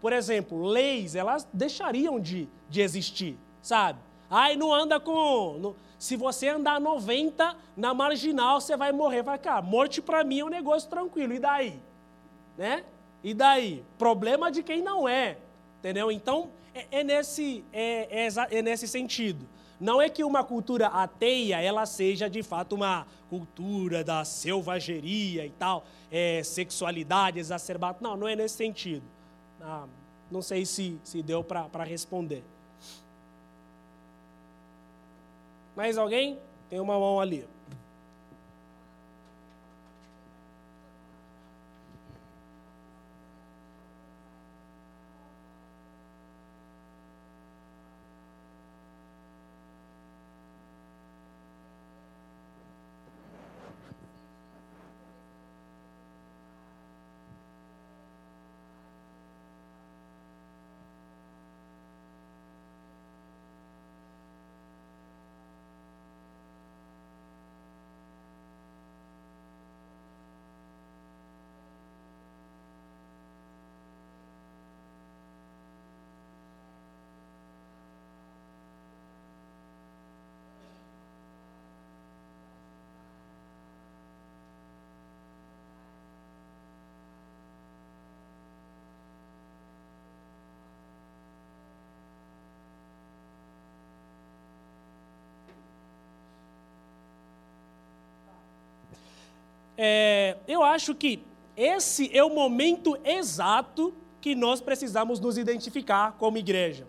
por 0.00 0.10
exemplo, 0.10 0.62
leis, 0.62 1.14
elas 1.14 1.46
deixariam 1.52 2.18
de, 2.18 2.48
de 2.66 2.80
existir, 2.80 3.38
sabe? 3.60 3.98
Ai, 4.30 4.56
não 4.56 4.72
anda 4.72 4.98
com. 4.98 5.74
Se 5.98 6.16
você 6.16 6.48
andar 6.48 6.80
90 6.80 7.54
na 7.76 7.92
marginal, 7.92 8.58
você 8.58 8.74
vai 8.74 8.90
morrer. 8.90 9.22
Vai, 9.22 9.38
cá, 9.38 9.60
morte 9.60 10.00
para 10.00 10.24
mim 10.24 10.38
é 10.38 10.44
um 10.46 10.48
negócio 10.48 10.88
tranquilo. 10.88 11.34
E 11.34 11.38
daí? 11.38 11.78
Né? 12.56 12.84
E 13.22 13.34
daí? 13.34 13.84
Problema 13.98 14.50
de 14.50 14.62
quem 14.62 14.80
não 14.80 15.06
é. 15.06 15.36
Entendeu? 15.78 16.10
Então, 16.10 16.48
é, 16.74 17.00
é 17.00 17.04
nesse, 17.04 17.62
é, 17.70 18.26
é, 18.26 18.58
é 18.58 18.62
nesse 18.62 18.88
sentido. 18.88 19.46
Não 19.82 20.00
é 20.00 20.08
que 20.08 20.22
uma 20.22 20.44
cultura 20.44 20.86
ateia 20.86 21.60
ela 21.60 21.84
seja 21.86 22.30
de 22.30 22.40
fato 22.40 22.76
uma 22.76 23.04
cultura 23.28 24.04
da 24.04 24.24
selvageria 24.24 25.44
e 25.44 25.50
tal, 25.50 25.84
é, 26.08 26.40
sexualidade 26.44 27.40
exacerbada. 27.40 27.98
Não, 28.00 28.16
não 28.16 28.28
é 28.28 28.36
nesse 28.36 28.54
sentido. 28.54 29.02
Ah, 29.60 29.86
não 30.30 30.40
sei 30.40 30.64
se, 30.64 31.00
se 31.02 31.20
deu 31.20 31.42
para 31.42 31.82
responder. 31.82 32.44
Mais 35.74 35.98
alguém? 35.98 36.38
Tem 36.70 36.78
uma 36.78 36.96
mão 36.96 37.18
ali. 37.18 37.44
é, 99.84 100.31
eu 100.46 100.62
acho 100.62 100.94
que 100.94 101.24
esse 101.56 102.16
é 102.16 102.22
o 102.22 102.30
momento 102.30 102.96
exato 103.04 103.94
que 104.20 104.34
nós 104.34 104.60
precisamos 104.60 105.20
nos 105.20 105.36
identificar 105.36 106.12
como 106.12 106.38
igreja. 106.38 106.86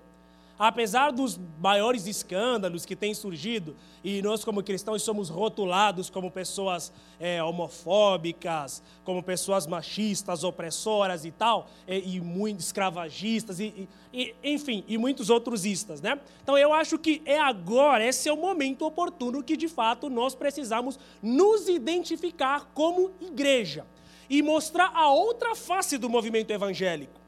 Apesar 0.65 1.11
dos 1.11 1.37
maiores 1.59 2.07
escândalos 2.07 2.85
que 2.85 2.95
têm 2.95 3.13
surgido, 3.13 3.75
e 4.01 4.21
nós, 4.21 4.45
como 4.45 4.63
cristãos, 4.63 5.03
somos 5.03 5.27
rotulados 5.27 6.09
como 6.09 6.31
pessoas 6.31 6.89
é, 7.19 7.43
homofóbicas, 7.43 8.81
como 9.03 9.21
pessoas 9.21 9.67
machistas, 9.67 10.41
opressoras 10.41 11.25
e 11.25 11.31
tal, 11.31 11.69
e, 11.85 12.15
e 12.15 12.21
muito 12.21 12.61
escravagistas, 12.61 13.59
e, 13.59 13.89
e, 14.13 14.33
enfim, 14.41 14.85
e 14.87 14.97
muitos 14.97 15.29
outros 15.29 15.65
istas, 15.65 15.99
né? 15.99 16.17
Então 16.41 16.57
eu 16.57 16.71
acho 16.71 16.97
que 16.97 17.21
é 17.25 17.37
agora, 17.37 18.05
esse 18.05 18.29
é 18.29 18.31
o 18.31 18.37
momento 18.37 18.85
oportuno 18.85 19.43
que 19.43 19.57
de 19.57 19.67
fato 19.67 20.09
nós 20.09 20.33
precisamos 20.33 20.97
nos 21.21 21.67
identificar 21.67 22.71
como 22.73 23.11
igreja 23.19 23.85
e 24.29 24.41
mostrar 24.41 24.93
a 24.95 25.11
outra 25.11 25.55
face 25.55 25.97
do 25.97 26.09
movimento 26.09 26.51
evangélico 26.51 27.22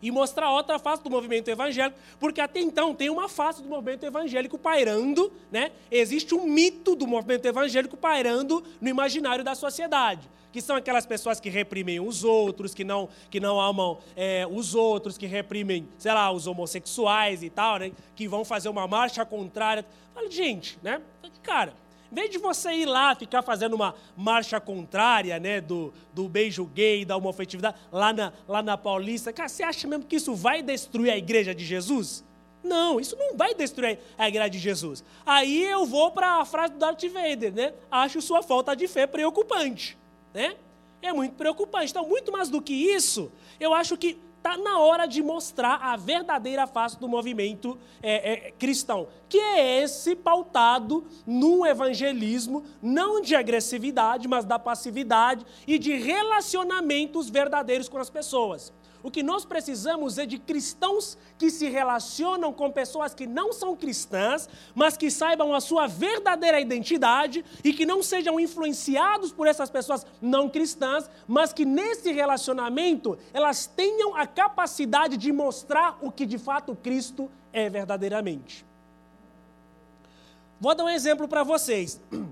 e 0.00 0.10
mostrar 0.10 0.50
outra 0.50 0.78
face 0.78 1.02
do 1.02 1.10
movimento 1.10 1.48
evangélico, 1.48 1.98
porque 2.18 2.40
até 2.40 2.60
então 2.60 2.94
tem 2.94 3.10
uma 3.10 3.28
face 3.28 3.62
do 3.62 3.68
movimento 3.68 4.04
evangélico 4.04 4.58
pairando, 4.58 5.32
né? 5.50 5.72
Existe 5.90 6.34
um 6.34 6.46
mito 6.46 6.94
do 6.94 7.06
movimento 7.06 7.46
evangélico 7.46 7.96
pairando 7.96 8.62
no 8.80 8.88
imaginário 8.88 9.44
da 9.44 9.54
sociedade, 9.54 10.28
que 10.52 10.60
são 10.60 10.76
aquelas 10.76 11.04
pessoas 11.04 11.40
que 11.40 11.48
reprimem 11.48 12.00
os 12.00 12.24
outros, 12.24 12.74
que 12.74 12.84
não, 12.84 13.08
que 13.30 13.40
não 13.40 13.60
amam 13.60 13.98
é, 14.16 14.46
os 14.48 14.74
outros, 14.74 15.18
que 15.18 15.26
reprimem, 15.26 15.88
sei 15.98 16.12
lá, 16.12 16.30
os 16.30 16.46
homossexuais 16.46 17.42
e 17.42 17.50
tal, 17.50 17.78
né? 17.78 17.92
Que 18.14 18.28
vão 18.28 18.44
fazer 18.44 18.68
uma 18.68 18.86
marcha 18.86 19.24
contrária. 19.24 19.84
Fala, 20.14 20.30
gente, 20.30 20.78
né? 20.82 21.00
Cara, 21.42 21.72
em 22.10 22.14
vez 22.14 22.30
de 22.30 22.38
você 22.38 22.72
ir 22.72 22.86
lá 22.86 23.14
ficar 23.14 23.42
fazendo 23.42 23.74
uma 23.74 23.94
marcha 24.16 24.60
contrária, 24.60 25.38
né, 25.38 25.60
do, 25.60 25.92
do 26.12 26.28
beijo 26.28 26.64
gay, 26.64 27.04
da 27.04 27.16
homofetividade, 27.16 27.76
lá 27.92 28.12
na, 28.12 28.32
lá 28.46 28.62
na 28.62 28.78
Paulista, 28.78 29.32
cara, 29.32 29.48
você 29.48 29.62
acha 29.62 29.86
mesmo 29.86 30.04
que 30.04 30.16
isso 30.16 30.34
vai 30.34 30.62
destruir 30.62 31.10
a 31.10 31.16
igreja 31.16 31.54
de 31.54 31.64
Jesus? 31.64 32.24
Não, 32.62 32.98
isso 32.98 33.16
não 33.16 33.36
vai 33.36 33.54
destruir 33.54 33.98
a 34.16 34.28
igreja 34.28 34.50
de 34.50 34.58
Jesus. 34.58 35.04
Aí 35.24 35.64
eu 35.64 35.86
vou 35.86 36.10
para 36.10 36.40
a 36.40 36.44
frase 36.44 36.72
do 36.72 36.78
Darth 36.78 37.04
Vader, 37.04 37.52
né? 37.52 37.72
Acho 37.90 38.20
sua 38.20 38.42
falta 38.42 38.74
de 38.74 38.88
fé 38.88 39.06
preocupante, 39.06 39.96
né? 40.34 40.56
É 41.00 41.12
muito 41.12 41.34
preocupante. 41.36 41.90
Então, 41.90 42.08
muito 42.08 42.32
mais 42.32 42.48
do 42.48 42.60
que 42.60 42.72
isso, 42.72 43.30
eu 43.60 43.72
acho 43.72 43.96
que 43.96 44.18
está 44.38 44.56
na 44.56 44.78
hora 44.78 45.06
de 45.06 45.22
mostrar 45.22 45.80
a 45.82 45.96
verdadeira 45.96 46.66
face 46.66 46.98
do 46.98 47.08
movimento 47.08 47.76
é, 48.02 48.32
é, 48.32 48.50
cristão, 48.52 49.08
que 49.28 49.38
é 49.38 49.82
esse 49.82 50.16
pautado 50.16 51.04
no 51.26 51.66
evangelismo, 51.66 52.64
não 52.80 53.20
de 53.20 53.34
agressividade, 53.34 54.26
mas 54.26 54.44
da 54.44 54.58
passividade 54.58 55.44
e 55.66 55.78
de 55.78 55.96
relacionamentos 55.96 57.28
verdadeiros 57.28 57.88
com 57.88 57.98
as 57.98 58.08
pessoas. 58.08 58.72
O 59.02 59.10
que 59.10 59.22
nós 59.22 59.44
precisamos 59.44 60.18
é 60.18 60.26
de 60.26 60.38
cristãos 60.38 61.16
que 61.38 61.50
se 61.50 61.68
relacionam 61.68 62.52
com 62.52 62.70
pessoas 62.70 63.14
que 63.14 63.26
não 63.26 63.52
são 63.52 63.76
cristãs, 63.76 64.48
mas 64.74 64.96
que 64.96 65.10
saibam 65.10 65.54
a 65.54 65.60
sua 65.60 65.86
verdadeira 65.86 66.60
identidade 66.60 67.44
e 67.62 67.72
que 67.72 67.86
não 67.86 68.02
sejam 68.02 68.40
influenciados 68.40 69.32
por 69.32 69.46
essas 69.46 69.70
pessoas 69.70 70.04
não 70.20 70.48
cristãs, 70.48 71.08
mas 71.28 71.52
que 71.52 71.64
nesse 71.64 72.10
relacionamento 72.12 73.16
elas 73.32 73.66
tenham 73.66 74.16
a 74.16 74.26
capacidade 74.26 75.16
de 75.16 75.30
mostrar 75.30 75.96
o 76.02 76.10
que 76.10 76.26
de 76.26 76.38
fato 76.38 76.74
Cristo 76.74 77.30
é 77.52 77.70
verdadeiramente. 77.70 78.66
Vou 80.60 80.74
dar 80.74 80.84
um 80.84 80.88
exemplo 80.88 81.28
para 81.28 81.44
vocês. 81.44 82.00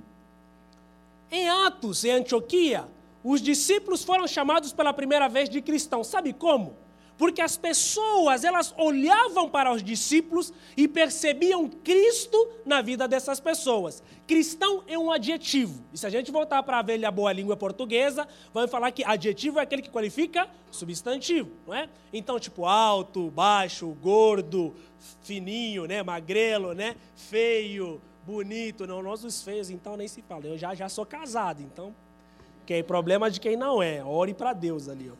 Em 1.29 1.49
Atos, 1.49 2.05
em 2.05 2.13
Antioquia, 2.13 2.87
os 3.29 3.43
discípulos 3.43 4.05
foram 4.05 4.25
chamados 4.29 4.73
pela 4.73 4.93
primeira 4.93 5.29
vez 5.29 5.49
de 5.49 5.61
cristãos. 5.61 6.07
Sabe 6.07 6.33
como? 6.33 6.77
Porque 7.19 7.43
as 7.43 7.57
pessoas, 7.57 8.45
elas 8.45 8.73
olhavam 8.79 9.51
para 9.51 9.73
os 9.73 9.83
discípulos 9.83 10.53
e 10.77 10.87
percebiam 10.87 11.69
Cristo 11.69 12.39
na 12.65 12.81
vida 12.81 13.09
dessas 13.09 13.41
pessoas. 13.41 14.01
Cristão 14.29 14.85
é 14.87 14.97
um 14.97 15.11
adjetivo. 15.11 15.83
E 15.93 15.99
se 15.99 16.07
a 16.07 16.11
gente 16.11 16.31
voltar 16.31 16.63
para 16.63 16.79
a 16.79 16.83
velha 16.83 17.11
boa 17.11 17.33
língua 17.33 17.57
portuguesa, 17.57 18.29
vamos 18.55 18.71
falar 18.71 18.93
que 18.93 19.03
adjetivo 19.03 19.59
é 19.59 19.63
aquele 19.63 19.83
que 19.83 19.91
qualifica 19.91 20.49
substantivo, 20.71 21.51
não 21.67 21.75
é? 21.75 21.89
Então, 22.13 22.39
tipo 22.39 22.65
alto, 22.65 23.29
baixo, 23.33 23.89
gordo, 24.01 24.73
fininho, 25.23 25.87
né, 25.87 26.01
magrelo, 26.01 26.75
né, 26.75 26.95
feio, 27.17 28.01
bonito. 28.25 28.87
Não, 28.87 29.03
nós 29.03 29.25
os 29.25 29.43
feios, 29.43 29.69
então 29.69 29.97
nem 29.97 30.07
se 30.07 30.23
fala. 30.23 30.47
Eu 30.47 30.57
já 30.57 30.77
já 30.77 30.89
sou 30.89 31.05
casado, 31.05 31.61
então 31.61 31.93
que 32.67 32.75
é 32.75 32.83
problema 32.83 33.31
de 33.31 33.41
quem 33.41 33.57
não 33.57 33.83
é. 33.83 34.05
Ore 34.05 34.35
para 34.35 34.53
Deus 34.53 34.89
ali, 34.89 35.11
ó. 35.11 35.15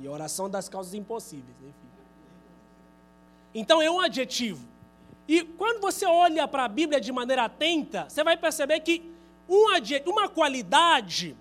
E 0.00 0.08
oração 0.08 0.48
das 0.48 0.68
causas 0.68 0.94
impossíveis, 0.94 1.56
enfim. 1.60 1.88
Então 3.54 3.82
é 3.82 3.90
um 3.90 4.00
adjetivo. 4.00 4.66
E 5.28 5.42
quando 5.42 5.80
você 5.80 6.06
olha 6.06 6.48
para 6.48 6.64
a 6.64 6.68
Bíblia 6.68 7.00
de 7.00 7.12
maneira 7.12 7.44
atenta, 7.44 8.06
você 8.08 8.24
vai 8.24 8.36
perceber 8.36 8.80
que 8.80 9.10
um 9.48 9.66
uma 10.06 10.28
qualidade 10.28 11.36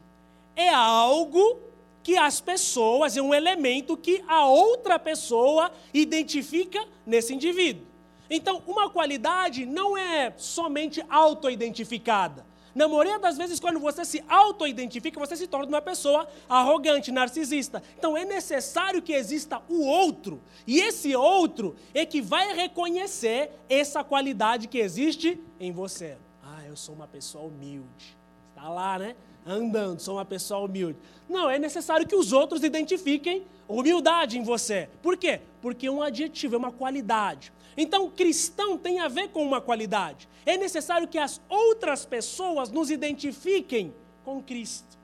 é 0.55 0.69
algo 0.69 1.59
que 2.03 2.17
as 2.17 2.41
pessoas, 2.41 3.15
é 3.15 3.21
um 3.21 3.33
elemento 3.33 3.95
que 3.95 4.23
a 4.27 4.45
outra 4.45 4.97
pessoa 4.97 5.71
identifica 5.93 6.83
nesse 7.05 7.33
indivíduo. 7.33 7.85
Então, 8.29 8.63
uma 8.67 8.89
qualidade 8.89 9.65
não 9.65 9.97
é 9.97 10.33
somente 10.37 11.03
auto-identificada. 11.09 12.48
Na 12.79 12.87
maioria 12.87 13.19
das 13.19 13.37
vezes, 13.37 13.59
quando 13.59 13.77
você 13.77 14.05
se 14.05 14.23
auto-identifica, 14.25 15.19
você 15.19 15.35
se 15.35 15.47
torna 15.47 15.67
uma 15.67 15.81
pessoa 15.81 16.25
arrogante, 16.47 17.11
narcisista. 17.11 17.83
Então 17.97 18.15
é 18.15 18.23
necessário 18.23 19.01
que 19.01 19.11
exista 19.11 19.61
o 19.67 19.81
outro. 19.81 20.39
E 20.65 20.79
esse 20.79 21.13
outro 21.13 21.75
é 21.93 22.05
que 22.05 22.21
vai 22.21 22.55
reconhecer 22.55 23.51
essa 23.67 24.01
qualidade 24.01 24.69
que 24.69 24.77
existe 24.77 25.37
em 25.59 25.73
você. 25.73 26.15
Ah, 26.41 26.63
eu 26.65 26.77
sou 26.77 26.95
uma 26.95 27.05
pessoa 27.05 27.43
humilde. 27.43 28.17
Está 28.55 28.69
lá, 28.69 28.97
né? 28.97 29.13
Andando, 29.45 29.99
sou 29.99 30.15
uma 30.15 30.23
pessoa 30.23 30.65
humilde. 30.65 30.97
Não, 31.27 31.49
é 31.49 31.59
necessário 31.59 32.07
que 32.07 32.15
os 32.15 32.31
outros 32.31 32.63
identifiquem 32.63 33.43
humildade 33.67 34.37
em 34.37 34.41
você. 34.41 34.87
Por 35.01 35.17
quê? 35.17 35.41
Porque 35.61 35.87
é 35.87 35.91
um 35.91 36.01
adjetivo, 36.01 36.55
é 36.55 36.57
uma 36.57 36.71
qualidade. 36.71 37.51
Então, 37.81 38.09
cristão 38.09 38.77
tem 38.77 38.99
a 38.99 39.07
ver 39.07 39.29
com 39.29 39.41
uma 39.41 39.61
qualidade. 39.61 40.27
É 40.45 40.57
necessário 40.57 41.07
que 41.07 41.17
as 41.17 41.39
outras 41.47 42.05
pessoas 42.05 42.69
nos 42.69 42.91
identifiquem 42.91 43.93
com 44.25 44.43
Cristo. 44.43 44.97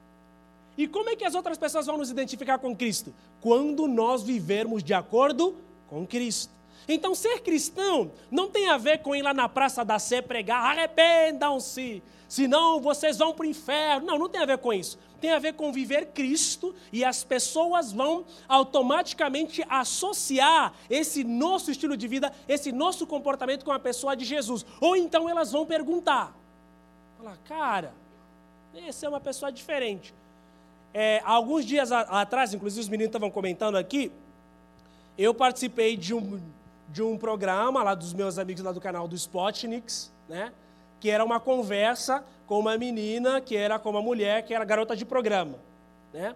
E 0.77 0.85
como 0.85 1.09
é 1.09 1.15
que 1.15 1.23
as 1.23 1.35
outras 1.35 1.57
pessoas 1.57 1.85
vão 1.85 1.97
nos 1.97 2.09
identificar 2.09 2.57
com 2.57 2.75
Cristo? 2.75 3.15
Quando 3.39 3.87
nós 3.87 4.23
vivermos 4.23 4.83
de 4.83 4.93
acordo 4.93 5.55
com 5.87 6.05
Cristo. 6.05 6.53
Então, 6.85 7.15
ser 7.15 7.39
cristão 7.39 8.11
não 8.29 8.49
tem 8.49 8.67
a 8.67 8.77
ver 8.77 8.97
com 8.97 9.15
ir 9.15 9.21
lá 9.21 9.33
na 9.33 9.47
Praça 9.47 9.85
da 9.85 9.97
Sé 9.97 10.21
pregar, 10.21 10.77
arrependam-se, 10.77 12.03
senão 12.27 12.81
vocês 12.81 13.17
vão 13.17 13.33
para 13.33 13.45
o 13.45 13.49
inferno. 13.49 14.05
Não, 14.05 14.19
não 14.19 14.27
tem 14.27 14.41
a 14.41 14.45
ver 14.45 14.57
com 14.57 14.73
isso 14.73 14.99
tem 15.25 15.31
a 15.31 15.39
ver 15.39 15.53
com 15.53 15.73
viver 15.73 16.09
Cristo 16.13 16.75
e 16.93 17.03
as 17.03 17.23
pessoas 17.23 17.91
vão 17.91 18.25
automaticamente 18.47 19.65
associar 19.67 20.71
esse 20.87 21.23
nosso 21.23 21.71
estilo 21.71 21.97
de 21.97 22.07
vida, 22.07 22.31
esse 22.47 22.71
nosso 22.71 23.07
comportamento 23.07 23.65
com 23.65 23.71
a 23.71 23.79
pessoa 23.79 24.15
de 24.15 24.23
Jesus. 24.23 24.63
Ou 24.79 24.95
então 24.95 25.27
elas 25.27 25.51
vão 25.51 25.65
perguntar: 25.65 26.31
falar, 27.17 27.37
cara, 27.45 27.91
esse 28.75 29.03
é 29.03 29.09
uma 29.09 29.19
pessoa 29.19 29.51
diferente. 29.51 30.13
É, 30.93 31.23
alguns 31.25 31.65
dias 31.65 31.91
atrás, 31.91 32.53
inclusive 32.53 32.81
os 32.81 32.87
meninos 32.87 33.09
estavam 33.09 33.31
comentando 33.31 33.75
aqui, 33.75 34.11
eu 35.17 35.33
participei 35.33 35.97
de 35.97 36.13
um, 36.13 36.39
de 36.87 37.01
um 37.01 37.17
programa 37.17 37.81
lá 37.81 37.95
dos 37.95 38.13
meus 38.13 38.37
amigos 38.37 38.63
lá 38.63 38.71
do 38.71 38.79
canal 38.79 39.07
do 39.07 39.15
Spotniks, 39.15 40.13
né? 40.29 40.53
Que 40.99 41.09
era 41.09 41.23
uma 41.23 41.39
conversa 41.39 42.23
com 42.47 42.59
uma 42.59 42.77
menina 42.77 43.41
que 43.41 43.55
era 43.55 43.79
com 43.79 43.89
uma 43.89 44.01
mulher 44.01 44.43
que 44.43 44.53
era 44.53 44.63
garota 44.63 44.95
de 44.95 45.05
programa, 45.05 45.57
né? 46.13 46.35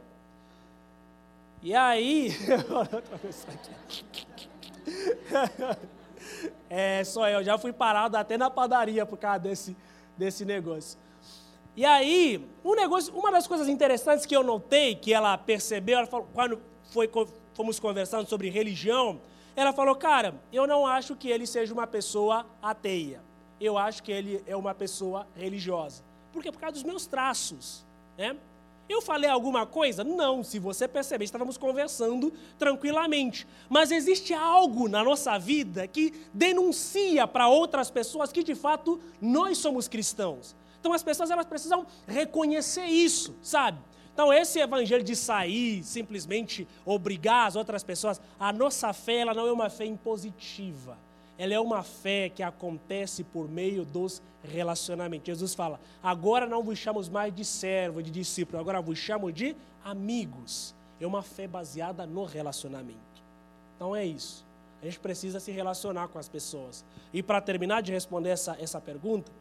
E 1.61 1.75
aí, 1.75 2.29
é, 6.69 7.03
só 7.03 7.27
eu 7.27 7.43
já 7.43 7.57
fui 7.57 7.73
parado 7.73 8.15
até 8.15 8.37
na 8.37 8.49
padaria 8.49 9.05
por 9.05 9.17
causa 9.17 9.39
desse, 9.39 9.75
desse 10.17 10.45
negócio. 10.45 10.97
E 11.75 11.85
aí, 11.85 12.47
um 12.63 12.75
negócio, 12.75 13.13
uma 13.13 13.29
das 13.29 13.45
coisas 13.45 13.67
interessantes 13.67 14.25
que 14.25 14.35
eu 14.35 14.41
notei, 14.41 14.95
que 14.95 15.13
ela 15.13 15.37
percebeu, 15.37 15.97
ela 15.97 16.07
falou, 16.07 16.29
quando 16.33 16.61
foi, 16.91 17.09
fomos 17.53 17.77
conversando 17.77 18.27
sobre 18.27 18.49
religião, 18.49 19.19
ela 19.53 19.73
falou, 19.73 19.95
cara, 19.95 20.35
eu 20.53 20.65
não 20.65 20.87
acho 20.87 21.15
que 21.15 21.29
ele 21.29 21.45
seja 21.45 21.73
uma 21.73 21.85
pessoa 21.85 22.45
ateia 22.61 23.21
eu 23.65 23.77
acho 23.77 24.01
que 24.03 24.11
ele 24.11 24.43
é 24.47 24.55
uma 24.55 24.73
pessoa 24.73 25.27
religiosa. 25.35 26.03
Por 26.31 26.41
quê? 26.41 26.51
Por 26.51 26.59
causa 26.59 26.73
dos 26.73 26.83
meus 26.83 27.05
traços. 27.05 27.85
Né? 28.17 28.35
Eu 28.87 29.01
falei 29.01 29.29
alguma 29.29 29.65
coisa? 29.65 30.03
Não, 30.03 30.43
se 30.43 30.57
você 30.57 30.87
perceber, 30.87 31.25
estávamos 31.25 31.57
conversando 31.57 32.33
tranquilamente. 32.57 33.47
Mas 33.69 33.91
existe 33.91 34.33
algo 34.33 34.87
na 34.87 35.03
nossa 35.03 35.37
vida 35.37 35.87
que 35.87 36.13
denuncia 36.33 37.27
para 37.27 37.47
outras 37.47 37.91
pessoas 37.91 38.31
que 38.31 38.43
de 38.43 38.55
fato 38.55 38.99
nós 39.21 39.57
somos 39.57 39.87
cristãos. 39.87 40.55
Então 40.79 40.93
as 40.93 41.03
pessoas 41.03 41.29
elas 41.29 41.45
precisam 41.45 41.85
reconhecer 42.07 42.85
isso, 42.85 43.35
sabe? 43.41 43.79
Então 44.13 44.33
esse 44.33 44.59
evangelho 44.59 45.03
de 45.03 45.15
sair, 45.15 45.83
simplesmente 45.83 46.67
obrigar 46.85 47.47
as 47.47 47.55
outras 47.55 47.83
pessoas, 47.83 48.19
a 48.39 48.51
nossa 48.51 48.91
fé 48.91 49.17
ela 49.17 49.33
não 49.33 49.45
é 49.45 49.51
uma 49.51 49.69
fé 49.69 49.85
impositiva 49.85 50.97
ela 51.39 51.53
é 51.53 51.59
uma 51.59 51.83
fé 51.83 52.27
que 52.27 52.43
acontece 52.43 53.23
por 53.23 53.47
meio 53.47 53.85
dos 53.85 54.21
relacionamentos. 54.43 55.25
Jesus 55.25 55.55
fala: 55.55 55.79
agora 56.03 56.45
não 56.45 56.61
vos 56.61 56.77
chamamos 56.77 57.07
mais 57.07 57.33
de 57.33 57.45
servo, 57.45 58.03
de 58.03 58.11
discípulo, 58.11 58.59
agora 58.59 58.81
vos 58.81 58.99
chamo 58.99 59.31
de 59.31 59.55
amigos. 59.83 60.75
É 60.99 61.07
uma 61.07 61.23
fé 61.23 61.47
baseada 61.47 62.05
no 62.05 62.25
relacionamento. 62.25 62.99
Então 63.77 63.95
é 63.95 64.05
isso. 64.05 64.45
A 64.81 64.85
gente 64.85 64.99
precisa 64.99 65.39
se 65.39 65.49
relacionar 65.49 66.09
com 66.09 66.19
as 66.19 66.27
pessoas. 66.27 66.83
E 67.13 67.23
para 67.23 67.39
terminar 67.39 67.81
de 67.81 67.93
responder 67.93 68.31
essa, 68.31 68.57
essa 68.59 68.81
pergunta, 68.81 69.31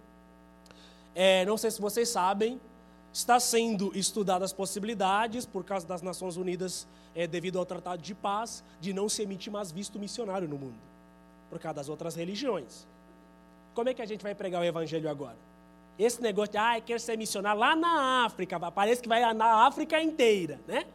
é, 1.17 1.45
não 1.47 1.57
sei 1.57 1.73
se 1.73 1.81
vocês 1.81 2.09
sabem, 2.09 2.61
está 3.13 3.41
sendo 3.41 3.91
estudadas 3.93 4.51
as 4.51 4.53
possibilidades, 4.53 5.45
por 5.45 5.65
causa 5.65 5.85
das 5.85 6.01
Nações 6.01 6.37
Unidas, 6.37 6.87
é, 7.13 7.27
devido 7.27 7.59
ao 7.59 7.67
Tratado 7.67 8.01
de 8.01 8.15
Paz, 8.15 8.63
de 8.81 8.93
não 8.93 9.09
se 9.09 9.23
emitir 9.23 9.53
mais 9.53 9.73
visto 9.73 9.99
missionário 9.99 10.47
no 10.47 10.57
mundo 10.57 10.79
por 11.49 11.59
causa 11.59 11.77
das 11.77 11.89
outras 11.89 12.15
religiões. 12.15 12.87
Como 13.75 13.89
é 13.89 13.95
que 13.95 14.03
a 14.03 14.07
gente 14.07 14.23
vai 14.23 14.35
pregar 14.35 14.61
o 14.61 14.65
evangelho 14.65 15.09
agora? 15.09 15.37
Esse 15.99 16.23
negócio 16.23 16.53
de, 16.53 16.59
ah, 16.59 16.81
quer 16.81 17.01
ser 17.01 17.17
missionário 17.17 17.61
lá 17.61 17.75
na 17.75 18.25
África, 18.25 18.59
parece 18.71 19.03
que 19.03 19.09
vai 19.09 19.33
na 19.35 19.67
África 19.67 20.01
inteira, 20.01 20.61
né? 20.67 20.87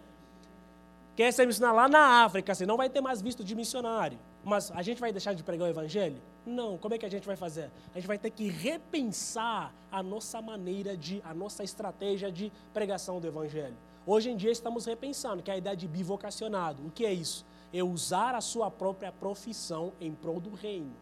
Quer 1.15 1.31
ser 1.31 1.45
missionário 1.45 1.77
lá 1.77 1.87
na 1.87 2.23
África, 2.23 2.51
assim, 2.51 2.65
não 2.65 2.77
vai 2.77 2.89
ter 2.89 3.01
mais 3.01 3.21
visto 3.21 3.43
de 3.43 3.53
missionário. 3.53 4.17
Mas 4.43 4.71
a 4.71 4.81
gente 4.81 4.99
vai 4.99 5.11
deixar 5.11 5.33
de 5.33 5.43
pregar 5.43 5.67
o 5.67 5.71
evangelho? 5.71 6.17
Não. 6.45 6.77
Como 6.77 6.93
é 6.93 6.97
que 6.97 7.05
a 7.05 7.09
gente 7.09 7.25
vai 7.25 7.35
fazer? 7.35 7.71
A 7.93 7.99
gente 7.99 8.07
vai 8.07 8.17
ter 8.17 8.29
que 8.29 8.49
repensar 8.49 9.73
a 9.91 10.03
nossa 10.03 10.41
maneira 10.41 10.97
de, 10.97 11.21
a 11.23 11.33
nossa 11.33 11.63
estratégia 11.63 12.31
de 12.31 12.51
pregação 12.73 13.19
do 13.19 13.27
evangelho. 13.27 13.75
Hoje 14.05 14.29
em 14.29 14.35
dia 14.35 14.51
estamos 14.51 14.85
repensando, 14.85 15.41
que 15.41 15.49
é 15.49 15.53
a 15.53 15.57
ideia 15.57 15.77
de 15.77 15.87
bivocacionado. 15.87 16.85
O 16.85 16.91
que 16.91 17.05
é 17.05 17.13
isso? 17.13 17.45
É 17.73 17.83
usar 17.83 18.35
a 18.35 18.41
sua 18.41 18.69
própria 18.69 19.11
profissão 19.11 19.93
em 19.99 20.13
prol 20.13 20.39
do 20.39 20.53
reino. 20.53 20.93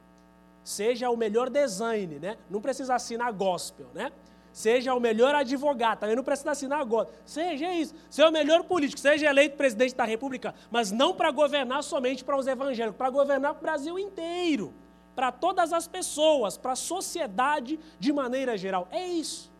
Seja 0.64 1.10
o 1.10 1.18
melhor 1.18 1.50
design, 1.50 2.20
né? 2.20 2.38
Não 2.50 2.62
precisa 2.62 2.96
assinar 2.96 3.34
gospel, 3.34 3.88
né? 3.94 4.12
Seja 4.54 4.94
o 4.94 5.00
melhor 5.00 5.34
advogado, 5.34 6.00
também 6.00 6.16
não 6.16 6.24
precisa 6.24 6.52
assinar 6.52 6.84
gospel. 6.86 7.14
Seja 7.26 7.72
isso. 7.74 7.94
Seja 8.10 8.30
o 8.30 8.32
melhor 8.32 8.64
político, 8.64 9.00
seja 9.00 9.30
eleito 9.30 9.58
presidente 9.58 9.96
da 9.96 10.04
República, 10.04 10.54
mas 10.70 10.92
não 10.92 11.14
para 11.14 11.32
governar 11.32 11.84
somente 11.84 12.24
para 12.24 12.38
os 12.38 12.48
evangélicos, 12.48 12.98
para 12.98 13.10
governar 13.10 13.54
para 13.54 13.60
o 13.60 13.64
Brasil 13.64 14.00
inteiro, 14.00 14.74
para 15.16 15.32
todas 15.32 15.74
as 15.74 15.88
pessoas, 15.88 16.58
para 16.58 16.74
a 16.74 16.76
sociedade 16.76 17.80
de 18.00 18.14
maneira 18.14 18.58
geral. 18.58 18.88
É 18.92 19.08
isso. 19.08 19.51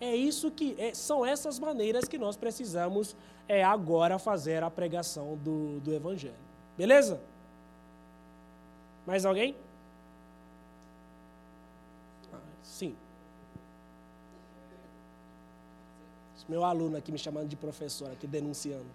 É 0.00 0.16
isso 0.16 0.50
que 0.50 0.74
é, 0.78 0.94
são 0.94 1.24
essas 1.24 1.58
maneiras 1.58 2.08
que 2.08 2.16
nós 2.16 2.36
precisamos 2.36 3.14
é 3.46 3.62
agora 3.62 4.18
fazer 4.18 4.62
a 4.62 4.70
pregação 4.70 5.36
do, 5.36 5.80
do 5.80 5.92
Evangelho. 5.92 6.34
Beleza? 6.78 7.20
Mais 9.06 9.26
alguém? 9.26 9.54
Ah, 12.32 12.38
sim. 12.62 12.96
Esse 16.36 16.48
meu 16.48 16.64
aluno 16.64 16.96
aqui 16.96 17.12
me 17.12 17.18
chamando 17.18 17.48
de 17.48 17.56
professor, 17.56 18.10
aqui 18.10 18.26
denunciando. 18.26 18.86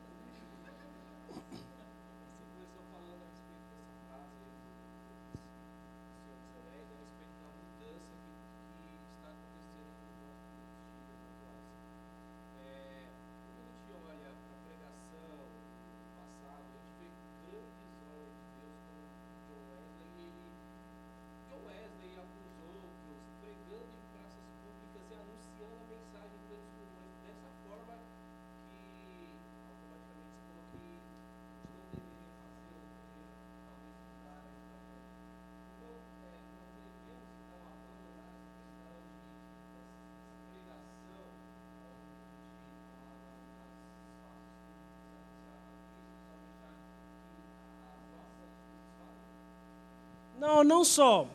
Não, 50.66 50.84
só. 50.84 51.28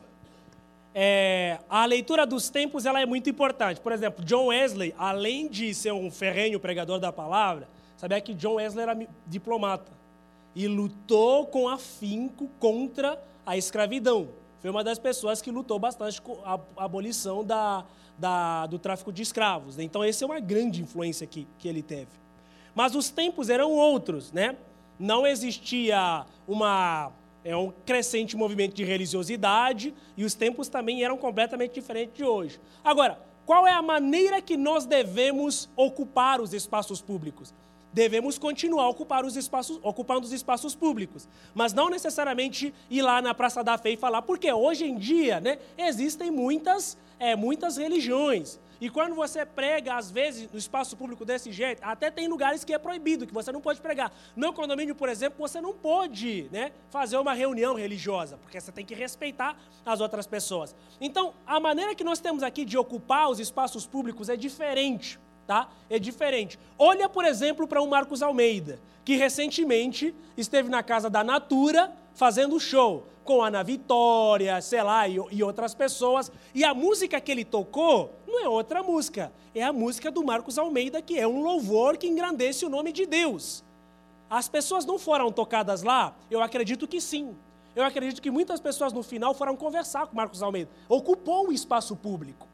É, 0.93 1.59
a 1.69 1.85
leitura 1.87 2.27
dos 2.27 2.51
tempos 2.51 2.85
ela 2.85 3.01
é 3.01 3.07
muito 3.07 3.31
importante. 3.31 3.81
Por 3.81 3.93
exemplo, 3.93 4.25
John 4.25 4.47
Wesley, 4.47 4.95
além 4.99 5.49
de 5.49 5.73
ser 5.73 5.93
um 5.93 6.11
ferrenho 6.11 6.59
pregador 6.59 6.99
da 6.99 7.13
palavra, 7.13 7.69
sabia 7.97 8.21
que 8.21 8.35
John 8.35 8.55
Wesley 8.55 8.83
era 8.83 8.99
diplomata 9.27 9.93
e 10.55 10.67
lutou 10.67 11.47
com 11.47 11.69
afinco 11.69 12.49
contra 12.59 13.23
a 13.47 13.57
escravidão. 13.57 14.29
Foi 14.61 14.69
uma 14.69 14.83
das 14.83 14.99
pessoas 14.99 15.41
que 15.41 15.51
lutou 15.51 15.79
bastante 15.79 16.21
com 16.21 16.39
a 16.45 16.59
abolição 16.77 17.45
da, 17.45 17.85
da, 18.19 18.67
do 18.67 18.79
tráfico 18.79 19.13
de 19.13 19.23
escravos. 19.23 19.79
Então, 19.79 20.03
essa 20.03 20.25
é 20.25 20.27
uma 20.27 20.41
grande 20.41 20.83
influência 20.83 21.27
que, 21.27 21.47
que 21.59 21.69
ele 21.69 21.83
teve. 21.83 22.11
Mas 22.75 22.95
os 22.95 23.11
tempos 23.11 23.49
eram 23.49 23.71
outros, 23.71 24.33
né? 24.33 24.57
Não 24.99 25.27
existia 25.27 26.27
uma 26.47 27.11
é 27.45 27.57
um 27.57 27.73
crescente 27.87 28.37
movimento 28.37 28.75
de 28.75 28.85
religiosidade 28.85 29.95
e 30.17 30.25
os 30.25 30.35
tempos 30.35 30.69
também 30.69 31.03
eram 31.03 31.17
completamente 31.17 31.75
diferentes 31.75 32.17
de 32.17 32.25
hoje. 32.25 32.61
Agora, 32.85 33.19
qual 33.47 33.67
é 33.67 33.73
a 33.73 33.83
maneira 33.83 34.41
que 34.41 34.57
nós 34.57 34.87
devemos 34.87 35.69
ocupar 35.75 36.41
os 36.41 36.53
espaços 36.53 37.01
públicos? 37.01 37.53
Devemos 37.93 38.39
continuar 38.39 38.89
ocupar 38.89 39.25
os 39.25 39.37
espaços, 39.37 39.81
ocupando 39.83 40.25
os 40.25 40.33
espaços 40.33 40.77
públicos, 40.77 41.29
mas 41.53 41.73
não 41.73 41.91
necessariamente 41.91 42.73
ir 42.89 43.03
lá 43.03 43.21
na 43.21 43.35
Praça 43.35 43.65
da 43.65 43.77
Fé 43.77 43.91
e 43.91 43.97
falar, 43.97 44.23
porque 44.23 44.53
hoje 44.53 44.85
em 44.85 44.97
dia 44.97 45.41
né, 45.41 45.59
existem 45.77 46.31
muitas, 46.31 46.97
é, 47.19 47.35
muitas 47.35 47.77
religiões. 47.77 48.61
E 48.81 48.89
quando 48.89 49.15
você 49.15 49.45
prega, 49.45 49.95
às 49.95 50.11
vezes, 50.11 50.51
no 50.51 50.59
espaço 50.59 50.97
público 50.97 51.25
desse 51.25 51.53
jeito, 51.53 51.83
até 51.85 52.11
tem 52.11 52.27
lugares 52.27 52.65
que 52.65 52.73
é 52.73 52.79
proibido, 52.79 53.27
que 53.27 53.35
você 53.35 53.53
não 53.53 53.61
pode 53.61 53.81
pregar. 53.81 54.11
No 54.35 54.53
condomínio, 54.53 54.95
por 54.95 55.09
exemplo, 55.09 55.39
você 55.39 55.61
não 55.61 55.75
pode 55.75 56.49
né, 56.51 56.73
fazer 56.89 57.19
uma 57.19 57.35
reunião 57.35 57.75
religiosa, 57.75 58.39
porque 58.39 58.59
você 58.59 58.73
tem 58.73 58.85
que 58.85 58.95
respeitar 58.95 59.55
as 59.85 60.01
outras 60.01 60.27
pessoas. 60.27 60.75
Então, 60.99 61.35
a 61.47 61.61
maneira 61.61 61.95
que 61.95 62.03
nós 62.03 62.21
temos 62.21 62.43
aqui 62.43 62.65
de 62.65 62.79
ocupar 62.79 63.29
os 63.29 63.39
espaços 63.39 63.87
públicos 63.87 64.31
é 64.31 64.37
diferente. 64.37 65.21
Tá? 65.47 65.69
É 65.91 65.99
diferente. 65.99 66.59
Olha, 66.79 67.09
por 67.09 67.25
exemplo, 67.25 67.67
para 67.67 67.83
o 67.83 67.87
Marcos 67.87 68.23
Almeida, 68.23 68.81
que 69.05 69.17
recentemente 69.17 70.15
esteve 70.37 70.69
na 70.69 70.83
casa 70.83 71.11
da 71.11 71.25
Natura 71.25 71.93
fazendo 72.15 72.59
show 72.61 73.07
com 73.31 73.45
a 73.45 73.47
Ana 73.47 73.63
Vitória, 73.63 74.61
sei 74.61 74.83
lá, 74.83 75.07
e, 75.07 75.17
e 75.31 75.41
outras 75.41 75.73
pessoas. 75.73 76.33
E 76.53 76.65
a 76.65 76.75
música 76.75 77.21
que 77.21 77.31
ele 77.31 77.45
tocou 77.45 78.13
não 78.27 78.45
é 78.45 78.49
outra 78.49 78.83
música, 78.83 79.33
é 79.55 79.63
a 79.63 79.73
música 79.73 80.11
do 80.11 80.25
Marcos 80.25 80.59
Almeida, 80.59 81.01
que 81.01 81.17
é 81.17 81.29
um 81.29 81.41
louvor 81.41 81.97
que 81.97 82.09
engrandece 82.09 82.67
o 82.67 82.69
nome 82.69 82.91
de 82.93 83.07
Deus. 83.07 83.63
As 84.29 84.49
pessoas 84.49 84.85
não 84.85 84.99
foram 84.99 85.31
tocadas 85.31 85.85
lá? 85.85 86.13
Eu 86.29 86.43
acredito 86.43 86.89
que 86.89 87.01
sim. 87.01 87.37
Eu 87.77 87.85
acredito 87.85 88.21
que 88.21 88.33
muitas 88.33 88.59
pessoas 88.59 88.93
no 88.93 89.03
final 89.05 89.33
foram 89.33 89.55
conversar 89.55 90.09
com 90.09 90.17
Marcos 90.17 90.43
Almeida. 90.43 90.69
Ocupou 90.89 91.47
um 91.47 91.53
espaço 91.53 91.95
público. 91.95 92.49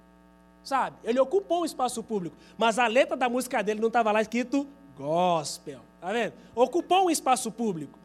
Sabe? 0.62 0.96
Ele 1.02 1.18
ocupou 1.18 1.62
um 1.62 1.64
espaço 1.64 2.02
público. 2.02 2.36
Mas 2.58 2.78
a 2.78 2.86
letra 2.86 3.16
da 3.16 3.30
música 3.30 3.62
dele 3.62 3.80
não 3.80 3.88
estava 3.88 4.12
lá 4.12 4.20
escrito 4.20 4.66
gospel. 4.94 5.80
Tá 6.02 6.12
vendo? 6.12 6.34
Ocupou 6.54 7.06
um 7.06 7.10
espaço 7.10 7.50
público. 7.50 7.98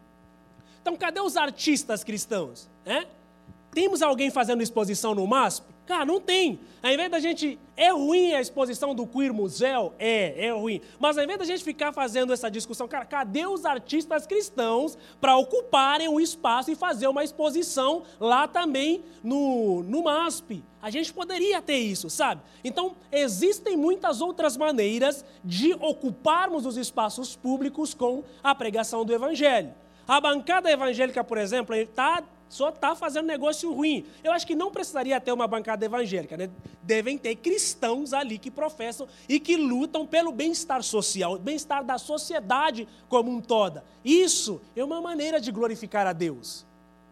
Então, 0.82 0.96
cadê 0.96 1.20
os 1.20 1.38
artistas 1.38 2.04
cristãos? 2.04 2.70
Temos 3.72 4.02
alguém 4.02 4.30
fazendo 4.30 4.62
exposição 4.62 5.16
no 5.16 5.26
MASP? 5.26 5.72
Cara, 5.86 6.06
não 6.06 6.22
tem. 6.22 6.60
Ao 6.82 6.92
invés 6.92 7.12
da 7.12 7.20
gente. 7.20 7.60
É 7.76 7.92
ruim 7.92 8.34
a 8.34 8.40
exposição 8.40 8.94
do 8.94 9.08
Queer 9.08 9.34
Museu? 9.34 9.94
É, 9.98 10.46
é 10.46 10.54
ruim. 10.54 10.80
Mas 11.00 11.18
ao 11.18 11.24
invés 11.24 11.40
da 11.40 11.46
gente 11.46 11.64
ficar 11.64 11.92
fazendo 11.92 12.32
essa 12.32 12.50
discussão, 12.50 12.88
cara, 12.88 13.06
cadê 13.06 13.46
os 13.48 13.66
artistas 13.66 14.28
cristãos 14.28 14.98
para 15.20 15.36
ocuparem 15.36 16.08
o 16.08 16.20
espaço 16.20 16.70
e 16.70 16.76
fazer 16.76 17.08
uma 17.08 17.24
exposição 17.24 18.04
lá 18.20 18.48
também 18.48 19.04
no, 19.24 19.82
no 19.84 20.04
MASP? 20.04 20.64
A 20.82 20.90
gente 20.90 21.12
poderia 21.12 21.62
ter 21.62 21.78
isso, 21.78 22.10
sabe? 22.10 22.42
Então, 22.64 22.96
existem 23.12 23.76
muitas 23.76 24.22
outras 24.22 24.56
maneiras 24.56 25.26
de 25.44 25.74
ocuparmos 25.74 26.66
os 26.66 26.78
espaços 26.78 27.36
públicos 27.36 27.94
com 27.94 28.24
a 28.44 28.54
pregação 28.54 29.04
do 29.04 29.14
Evangelho. 29.14 29.74
A 30.12 30.20
bancada 30.20 30.70
evangélica, 30.70 31.24
por 31.24 31.38
exemplo, 31.38 31.74
tá, 31.88 32.22
só 32.50 32.68
está 32.68 32.94
fazendo 32.94 33.28
negócio 33.28 33.72
ruim. 33.72 34.06
Eu 34.22 34.34
acho 34.34 34.46
que 34.46 34.54
não 34.54 34.70
precisaria 34.70 35.22
ter 35.22 35.32
uma 35.32 35.48
bancada 35.48 35.86
evangélica. 35.86 36.36
Né? 36.36 36.50
Devem 36.84 37.18
ter 37.18 37.38
cristãos 37.38 38.12
ali 38.12 38.38
que 38.38 38.52
professam 38.52 39.08
e 39.30 39.40
que 39.40 39.56
lutam 39.56 40.06
pelo 40.06 40.34
bem-estar 40.34 40.84
social, 40.84 41.40
bem-estar 41.40 41.82
da 41.86 41.98
sociedade 41.98 42.90
como 43.08 43.32
um 43.32 43.40
toda. 43.40 43.86
Isso 44.04 44.60
é 44.76 44.84
uma 44.84 45.00
maneira 45.00 45.40
de 45.40 45.50
glorificar 45.50 46.06
a 46.06 46.12
Deus. 46.12 46.66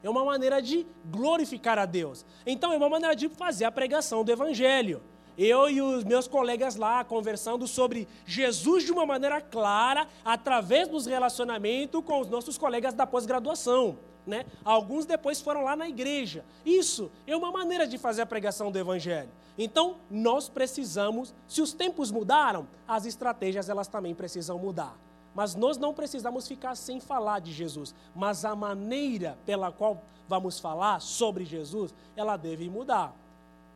É 0.04 0.10
uma 0.10 0.26
maneira 0.26 0.62
de 0.62 0.86
glorificar 1.06 1.80
a 1.80 1.86
Deus. 1.86 2.26
Então, 2.46 2.74
é 2.74 2.76
uma 2.76 2.90
maneira 2.90 3.16
de 3.16 3.30
fazer 3.30 3.64
a 3.64 3.72
pregação 3.72 4.26
do 4.26 4.32
Evangelho 4.34 5.02
eu 5.40 5.70
e 5.70 5.82
os 5.82 6.04
meus 6.04 6.28
colegas 6.28 6.76
lá 6.76 7.02
conversando 7.06 7.66
sobre 7.66 8.10
Jesus 8.26 8.84
de 8.84 8.92
uma 8.92 9.06
maneira 9.06 9.40
clara, 9.40 10.06
através 10.26 10.90
dos 10.90 11.06
relacionamentos 11.06 12.04
com 12.04 12.20
os 12.20 12.28
nossos 12.28 12.58
colegas 12.58 12.94
da 12.94 13.08
pós-graduação. 13.08 13.98
Né? 14.28 14.46
Alguns 14.66 15.06
depois 15.06 15.40
foram 15.40 15.64
lá 15.64 15.78
na 15.78 15.88
igreja. 15.88 16.44
Isso 16.66 17.10
é 17.26 17.36
uma 17.38 17.52
maneira 17.52 17.88
de 17.88 17.98
fazer 17.98 18.22
a 18.22 18.26
pregação 18.26 18.70
do 18.70 18.78
Evangelho. 18.78 19.30
Então, 19.58 19.96
nós 20.12 20.50
precisamos, 20.50 21.34
se 21.48 21.62
os 21.62 21.72
tempos 21.72 22.12
mudaram, 22.12 22.68
as 22.86 23.06
estratégias 23.06 23.70
elas 23.70 23.88
também 23.88 24.14
precisam 24.14 24.60
mudar. 24.60 24.98
Mas 25.34 25.56
nós 25.56 25.78
não 25.78 25.94
precisamos 25.94 26.50
ficar 26.50 26.76
sem 26.76 27.00
falar 27.00 27.40
de 27.40 27.54
Jesus. 27.54 27.96
Mas 28.14 28.44
a 28.44 28.54
maneira 28.56 29.38
pela 29.46 29.72
qual 29.72 30.04
vamos 30.28 30.60
falar 30.60 31.00
sobre 31.00 31.46
Jesus, 31.46 31.96
ela 32.16 32.36
deve 32.36 32.70
mudar 32.70 33.16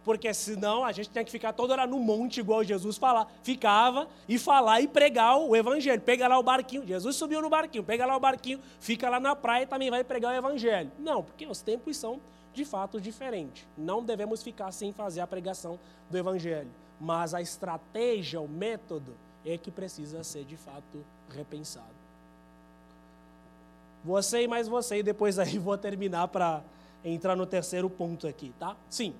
porque 0.03 0.33
senão 0.33 0.83
a 0.83 0.91
gente 0.91 1.09
tem 1.09 1.23
que 1.23 1.31
ficar 1.31 1.53
toda 1.53 1.73
hora 1.73 1.87
no 1.87 1.99
monte, 1.99 2.39
igual 2.39 2.63
Jesus 2.63 2.97
fala, 2.97 3.27
ficava, 3.41 4.07
e 4.27 4.37
falar 4.37 4.81
e 4.81 4.87
pregar 4.87 5.37
o 5.37 5.55
evangelho. 5.55 6.01
Pega 6.01 6.27
lá 6.27 6.37
o 6.37 6.43
barquinho, 6.43 6.85
Jesus 6.85 7.15
subiu 7.15 7.41
no 7.41 7.49
barquinho, 7.49 7.83
pega 7.83 8.05
lá 8.05 8.15
o 8.15 8.19
barquinho, 8.19 8.59
fica 8.79 9.09
lá 9.09 9.19
na 9.19 9.35
praia 9.35 9.63
e 9.63 9.67
também 9.67 9.89
vai 9.89 10.03
pregar 10.03 10.33
o 10.33 10.37
evangelho. 10.37 10.91
Não, 10.99 11.23
porque 11.23 11.45
os 11.45 11.61
tempos 11.61 11.97
são 11.97 12.19
de 12.53 12.65
fato 12.65 13.01
diferentes. 13.01 13.65
Não 13.77 14.03
devemos 14.03 14.43
ficar 14.43 14.71
sem 14.71 14.91
fazer 14.91 15.21
a 15.21 15.27
pregação 15.27 15.79
do 16.09 16.17
evangelho. 16.17 16.69
Mas 16.99 17.33
a 17.33 17.41
estratégia, 17.41 18.39
o 18.39 18.47
método, 18.47 19.15
é 19.45 19.57
que 19.57 19.71
precisa 19.71 20.23
ser 20.23 20.45
de 20.45 20.55
fato 20.55 21.03
repensado. 21.29 22.03
Você 24.03 24.43
e 24.43 24.47
mais 24.47 24.67
você, 24.67 24.97
e 24.97 25.03
depois 25.03 25.39
aí 25.39 25.57
vou 25.59 25.77
terminar 25.77 26.27
para 26.27 26.61
entrar 27.03 27.35
no 27.35 27.45
terceiro 27.45 27.89
ponto 27.89 28.27
aqui, 28.27 28.53
tá? 28.59 28.75
Sim. 28.89 29.13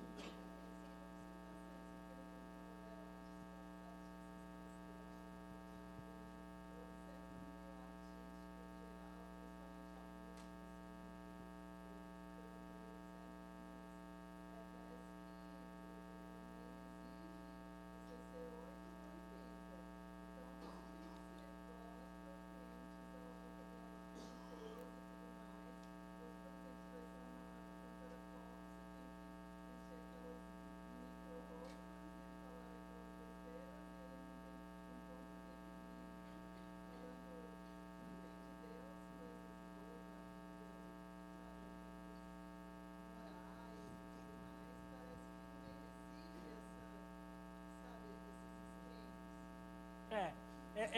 É, 50.14 50.30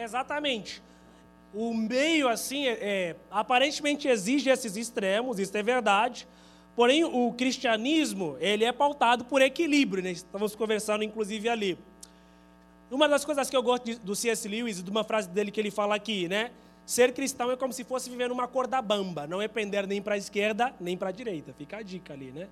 exatamente. 0.03 0.83
O 1.55 1.73
meio, 1.73 2.29
assim, 2.29 2.67
é, 2.67 2.79
é, 2.81 3.17
aparentemente 3.31 4.09
exige 4.09 4.51
esses 4.51 4.77
extremos, 4.77 5.39
isso 5.39 5.57
é 5.57 5.63
verdade. 5.63 6.27
Porém, 6.75 7.05
o 7.05 7.33
cristianismo, 7.33 8.37
ele 8.39 8.65
é 8.65 8.73
pautado 8.73 9.25
por 9.25 9.41
equilíbrio, 9.41 10.03
né? 10.03 10.11
Estamos 10.11 10.55
conversando, 10.55 11.03
inclusive, 11.03 11.49
ali. 11.49 11.79
Uma 12.91 13.09
das 13.09 13.25
coisas 13.25 13.49
que 13.49 13.57
eu 13.57 13.63
gosto 13.63 13.85
de, 13.85 13.99
do 13.99 14.15
C.S. 14.15 14.47
Lewis, 14.47 14.83
de 14.83 14.91
uma 14.91 15.03
frase 15.03 15.29
dele 15.29 15.51
que 15.51 15.59
ele 15.59 15.71
fala 15.71 15.95
aqui, 15.95 16.29
né? 16.29 16.51
Ser 16.85 17.13
cristão 17.15 17.51
é 17.51 17.57
como 17.57 17.73
se 17.73 17.83
fosse 17.83 18.11
viver 18.11 18.29
numa 18.29 18.47
corda 18.47 18.81
bamba, 18.81 19.27
não 19.27 19.43
é 19.43 19.49
pender 19.49 19.87
nem 19.87 20.01
para 20.01 20.15
a 20.15 20.19
esquerda, 20.19 20.73
nem 20.79 20.97
para 20.97 21.09
a 21.09 21.13
direita. 21.13 21.53
Fica 21.57 21.79
a 21.79 21.83
dica 21.83 22.13
ali, 22.13 22.31
né? 22.31 22.47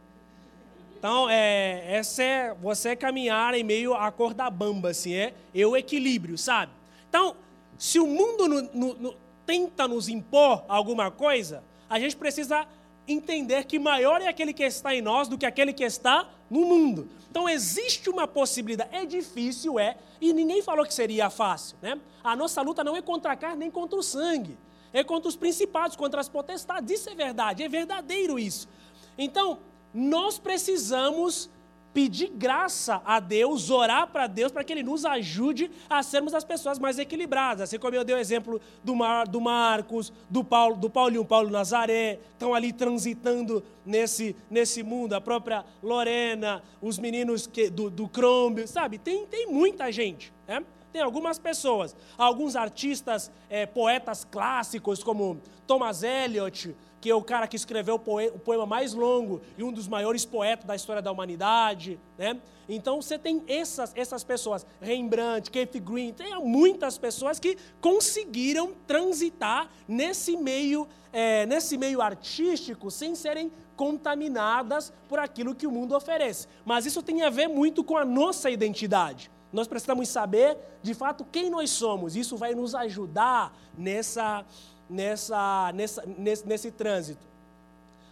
Então, 0.98 1.28
é, 1.28 1.84
essa 1.94 2.22
é 2.22 2.54
você 2.54 2.96
caminhar 2.96 3.54
em 3.54 3.62
meio 3.62 3.92
à 3.94 4.10
corda 4.10 4.48
bamba, 4.48 4.88
assim, 4.88 5.12
é, 5.12 5.34
é 5.54 5.66
o 5.66 5.76
equilíbrio, 5.76 6.38
sabe? 6.38 6.72
Então, 7.14 7.36
se 7.78 8.00
o 8.00 8.08
mundo 8.08 8.48
no, 8.48 8.62
no, 8.74 8.94
no, 8.94 9.16
tenta 9.46 9.86
nos 9.86 10.08
impor 10.08 10.64
alguma 10.66 11.12
coisa, 11.12 11.62
a 11.88 11.96
gente 12.00 12.16
precisa 12.16 12.66
entender 13.06 13.66
que 13.66 13.78
maior 13.78 14.20
é 14.20 14.26
aquele 14.26 14.52
que 14.52 14.64
está 14.64 14.92
em 14.92 15.00
nós 15.00 15.28
do 15.28 15.38
que 15.38 15.46
aquele 15.46 15.72
que 15.72 15.84
está 15.84 16.28
no 16.50 16.62
mundo. 16.62 17.08
Então 17.30 17.48
existe 17.48 18.10
uma 18.10 18.26
possibilidade, 18.26 18.90
é 18.92 19.06
difícil, 19.06 19.78
é, 19.78 19.96
e 20.20 20.32
ninguém 20.32 20.60
falou 20.60 20.84
que 20.84 20.92
seria 20.92 21.30
fácil, 21.30 21.76
né? 21.80 22.00
A 22.24 22.34
nossa 22.34 22.60
luta 22.62 22.82
não 22.82 22.96
é 22.96 23.02
contra 23.02 23.30
a 23.30 23.36
carne 23.36 23.58
nem 23.58 23.70
contra 23.70 23.96
o 23.96 24.02
sangue, 24.02 24.58
é 24.92 25.04
contra 25.04 25.28
os 25.28 25.36
principados, 25.36 25.94
contra 25.94 26.20
as 26.20 26.28
potestades. 26.28 26.98
Isso 26.98 27.08
é 27.08 27.14
verdade, 27.14 27.62
é 27.62 27.68
verdadeiro 27.68 28.40
isso. 28.40 28.68
Então, 29.16 29.60
nós 29.94 30.36
precisamos 30.36 31.48
pedir 31.94 32.28
graça 32.28 33.00
a 33.04 33.20
Deus, 33.20 33.70
orar 33.70 34.08
para 34.08 34.26
Deus 34.26 34.50
para 34.50 34.64
que 34.64 34.72
Ele 34.72 34.82
nos 34.82 35.04
ajude 35.04 35.70
a 35.88 36.02
sermos 36.02 36.34
as 36.34 36.44
pessoas 36.44 36.76
mais 36.76 36.98
equilibradas. 36.98 37.62
Assim 37.62 37.78
como 37.78 37.94
eu 37.94 38.04
dei 38.04 38.16
o 38.16 38.18
exemplo 38.18 38.60
do, 38.82 38.96
Mar, 38.96 39.28
do 39.28 39.40
Marcos, 39.40 40.12
do 40.28 40.42
Paulo, 40.42 40.76
do 40.76 40.90
Paulinho, 40.90 41.24
Paulo 41.24 41.48
Nazaré, 41.48 42.18
estão 42.32 42.52
ali 42.52 42.72
transitando 42.72 43.62
nesse, 43.86 44.34
nesse 44.50 44.82
mundo, 44.82 45.14
a 45.14 45.20
própria 45.20 45.64
Lorena, 45.80 46.62
os 46.82 46.98
meninos 46.98 47.46
que, 47.46 47.70
do, 47.70 47.88
do 47.88 48.08
Crombie, 48.08 48.66
sabe? 48.66 48.98
Tem, 48.98 49.24
tem 49.26 49.46
muita 49.46 49.92
gente, 49.92 50.32
né? 50.48 50.64
Tem 50.92 51.02
algumas 51.02 51.40
pessoas, 51.40 51.96
alguns 52.16 52.54
artistas, 52.54 53.30
é, 53.50 53.66
poetas 53.66 54.24
clássicos 54.24 55.02
como 55.02 55.40
Thomas 55.66 56.04
Eliot, 56.04 56.74
que 57.04 57.10
é 57.10 57.14
o 57.14 57.20
cara 57.20 57.46
que 57.46 57.54
escreveu 57.54 57.96
o 57.96 58.38
poema 58.38 58.64
mais 58.64 58.94
longo 58.94 59.42
e 59.58 59.62
um 59.62 59.70
dos 59.70 59.86
maiores 59.86 60.24
poetas 60.24 60.64
da 60.64 60.74
história 60.74 61.02
da 61.02 61.12
humanidade, 61.12 62.00
né? 62.16 62.40
Então 62.66 63.02
você 63.02 63.18
tem 63.18 63.44
essas, 63.46 63.92
essas 63.94 64.24
pessoas, 64.24 64.64
Rembrandt, 64.80 65.50
Keith 65.50 65.78
Green, 65.80 66.14
tem 66.14 66.34
muitas 66.40 66.96
pessoas 66.96 67.38
que 67.38 67.58
conseguiram 67.78 68.72
transitar 68.86 69.68
nesse 69.86 70.34
meio, 70.34 70.88
é, 71.12 71.44
nesse 71.44 71.76
meio 71.76 72.00
artístico 72.00 72.90
sem 72.90 73.14
serem 73.14 73.52
contaminadas 73.76 74.90
por 75.06 75.18
aquilo 75.18 75.54
que 75.54 75.66
o 75.66 75.70
mundo 75.70 75.94
oferece. 75.94 76.48
Mas 76.64 76.86
isso 76.86 77.02
tem 77.02 77.20
a 77.20 77.28
ver 77.28 77.48
muito 77.48 77.84
com 77.84 77.98
a 77.98 78.04
nossa 78.06 78.48
identidade. 78.48 79.30
Nós 79.52 79.68
precisamos 79.68 80.08
saber, 80.08 80.56
de 80.82 80.94
fato, 80.94 81.22
quem 81.30 81.50
nós 81.50 81.68
somos. 81.68 82.16
Isso 82.16 82.34
vai 82.34 82.54
nos 82.54 82.74
ajudar 82.74 83.54
nessa 83.76 84.42
nessa, 84.88 85.72
nessa, 85.72 86.04
nesse, 86.06 86.46
nesse 86.46 86.70
trânsito. 86.70 87.26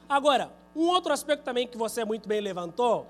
Agora, 0.09 0.53
um 0.75 0.87
outro 0.89 1.13
aspecto 1.13 1.43
também 1.43 1.67
que 1.67 1.77
você 1.77 2.05
muito 2.05 2.29
bem 2.29 2.41
levantou, 2.41 3.07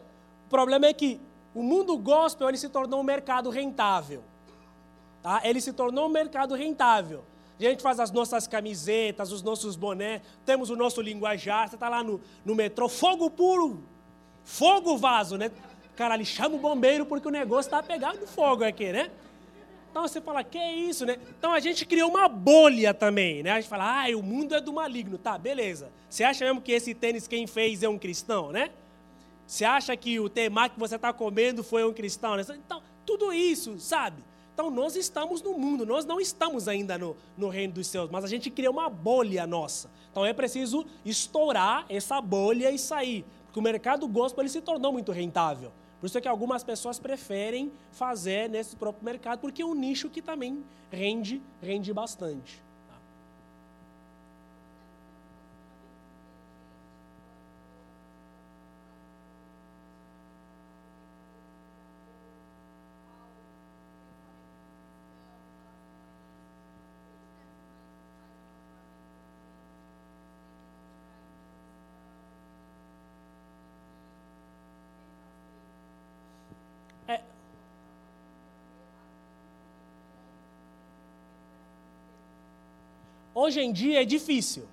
o 0.46 0.50
problema 0.50 0.86
é 0.86 0.92
que 0.92 1.20
o 1.54 1.62
mundo 1.62 1.96
gospel 1.96 2.48
ele 2.48 2.58
se 2.58 2.68
tornou 2.68 3.00
um 3.00 3.04
mercado 3.04 3.50
rentável. 3.50 4.22
Tá? 5.22 5.40
Ele 5.44 5.60
se 5.60 5.72
tornou 5.72 6.06
um 6.06 6.10
mercado 6.10 6.54
rentável. 6.54 7.24
A 7.58 7.62
gente 7.62 7.82
faz 7.82 8.00
as 8.00 8.10
nossas 8.10 8.48
camisetas, 8.48 9.30
os 9.30 9.42
nossos 9.42 9.76
bonés, 9.76 10.20
temos 10.44 10.68
o 10.68 10.76
nosso 10.76 11.00
linguajar. 11.00 11.68
Você 11.68 11.76
está 11.76 11.88
lá 11.88 12.02
no, 12.02 12.20
no 12.44 12.54
metrô, 12.54 12.88
fogo 12.88 13.30
puro, 13.30 13.84
fogo 14.44 14.96
vaso, 14.96 15.36
né? 15.36 15.50
Cara, 15.94 16.14
ele 16.14 16.24
chama 16.24 16.56
o 16.56 16.58
bombeiro 16.58 17.06
porque 17.06 17.28
o 17.28 17.30
negócio 17.30 17.68
está 17.68 17.82
pegando 17.82 18.26
fogo 18.26 18.64
aqui, 18.64 18.90
né? 18.90 19.10
Então 19.92 20.08
você 20.08 20.22
fala, 20.22 20.42
que 20.42 20.56
é 20.56 20.74
isso, 20.74 21.04
né? 21.04 21.18
Então 21.38 21.52
a 21.52 21.60
gente 21.60 21.84
criou 21.84 22.08
uma 22.08 22.26
bolha 22.26 22.94
também, 22.94 23.42
né? 23.42 23.50
A 23.50 23.60
gente 23.60 23.68
fala, 23.68 24.06
ah, 24.06 24.16
o 24.16 24.22
mundo 24.22 24.54
é 24.54 24.60
do 24.60 24.72
maligno. 24.72 25.18
Tá, 25.18 25.36
beleza. 25.36 25.92
Você 26.08 26.24
acha 26.24 26.46
mesmo 26.46 26.62
que 26.62 26.72
esse 26.72 26.94
tênis 26.94 27.28
quem 27.28 27.46
fez 27.46 27.82
é 27.82 27.88
um 27.90 27.98
cristão, 27.98 28.50
né? 28.50 28.70
Você 29.46 29.66
acha 29.66 29.94
que 29.94 30.18
o 30.18 30.30
temaki 30.30 30.76
que 30.76 30.80
você 30.80 30.96
está 30.96 31.12
comendo 31.12 31.62
foi 31.62 31.84
um 31.84 31.92
cristão? 31.92 32.36
Né? 32.36 32.42
Então, 32.64 32.82
tudo 33.04 33.34
isso, 33.34 33.78
sabe? 33.78 34.24
Então 34.54 34.70
nós 34.70 34.96
estamos 34.96 35.42
no 35.42 35.58
mundo, 35.58 35.84
nós 35.84 36.06
não 36.06 36.18
estamos 36.18 36.68
ainda 36.68 36.96
no, 36.96 37.14
no 37.36 37.50
reino 37.50 37.74
dos 37.74 37.86
céus, 37.86 38.08
mas 38.10 38.24
a 38.24 38.28
gente 38.28 38.50
cria 38.50 38.70
uma 38.70 38.88
bolha 38.88 39.46
nossa. 39.46 39.90
Então 40.10 40.24
é 40.24 40.32
preciso 40.32 40.86
estourar 41.04 41.84
essa 41.90 42.18
bolha 42.18 42.70
e 42.70 42.78
sair. 42.78 43.26
Porque 43.44 43.60
o 43.60 43.62
mercado 43.62 44.08
gospel 44.08 44.42
ele 44.42 44.48
se 44.48 44.62
tornou 44.62 44.90
muito 44.90 45.12
rentável. 45.12 45.70
Por 46.02 46.06
isso 46.06 46.18
é 46.18 46.20
que 46.20 46.26
algumas 46.26 46.64
pessoas 46.64 46.98
preferem 46.98 47.70
fazer 47.92 48.50
nesse 48.50 48.74
próprio 48.74 49.04
mercado, 49.04 49.38
porque 49.38 49.62
é 49.62 49.64
um 49.64 49.72
nicho 49.72 50.10
que 50.10 50.20
também 50.20 50.64
rende, 50.90 51.40
rende 51.62 51.92
bastante. 51.92 52.60
Hoje 83.42 83.60
em 83.60 83.72
dia 83.72 84.00
é 84.00 84.04
difícil, 84.04 84.68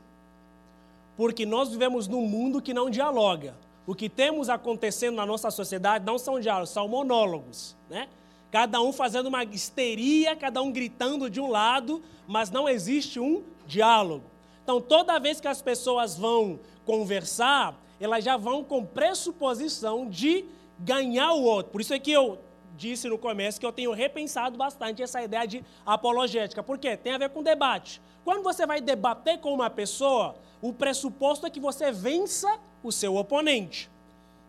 porque 1.18 1.44
nós 1.44 1.70
vivemos 1.70 2.08
num 2.08 2.22
mundo 2.22 2.62
que 2.62 2.72
não 2.72 2.88
dialoga. 2.88 3.56
O 3.88 3.96
que 3.96 4.08
temos 4.08 4.48
acontecendo 4.48 5.16
na 5.16 5.26
nossa 5.26 5.50
sociedade 5.50 6.06
não 6.06 6.20
são 6.20 6.40
diálogos, 6.40 6.70
são 6.70 6.88
monólogos, 6.88 7.76
né? 7.90 8.08
Cada 8.52 8.80
um 8.80 8.94
fazendo 8.94 9.26
uma 9.26 9.44
histeria, 9.44 10.36
cada 10.36 10.62
um 10.62 10.72
gritando 10.72 11.32
de 11.32 11.41
um 11.41 11.50
lado, 11.50 12.00
mas 12.28 12.52
não 12.52 12.70
existe 12.70 13.20
um 13.20 13.41
diálogo. 13.66 14.26
Então, 14.64 14.80
toda 14.80 15.18
vez 15.18 15.41
que 15.41 15.48
as 15.48 15.64
pessoas 15.64 16.16
vão 16.16 16.60
conversar, 16.86 17.76
elas 18.00 18.24
já 18.24 18.38
vão 18.38 18.64
com 18.64 18.86
pressuposição 18.86 20.08
de 20.08 20.46
ganhar 20.78 21.34
o 21.34 21.41
outro. 21.41 21.72
Por 21.72 21.82
isso 21.82 21.96
é 21.96 21.98
que 21.98 22.12
eu 22.12 22.38
disse 22.80 23.10
no 23.10 23.18
começo 23.18 23.60
que 23.60 23.65
eu 23.65 23.73
tenho 23.73 23.91
repensado 23.91 24.57
bastante 24.57 25.03
essa 25.03 25.22
ideia 25.22 25.45
de 25.45 25.64
apologética. 25.85 26.64
Por 26.64 26.77
quê? 26.80 26.95
Tem 26.95 27.14
a 27.14 27.18
ver 27.18 27.30
com 27.30 27.43
debate. 27.43 28.01
Quando 28.23 28.41
você 28.41 28.65
vai 28.65 28.80
debater 28.80 29.38
com 29.39 29.53
uma 29.53 29.69
pessoa, 29.69 30.35
o 30.61 30.72
pressuposto 30.72 31.45
é 31.45 31.49
que 31.49 31.60
você 31.60 31.91
vença 31.91 32.57
o 32.81 32.91
seu 32.91 33.18
oponente. 33.18 33.89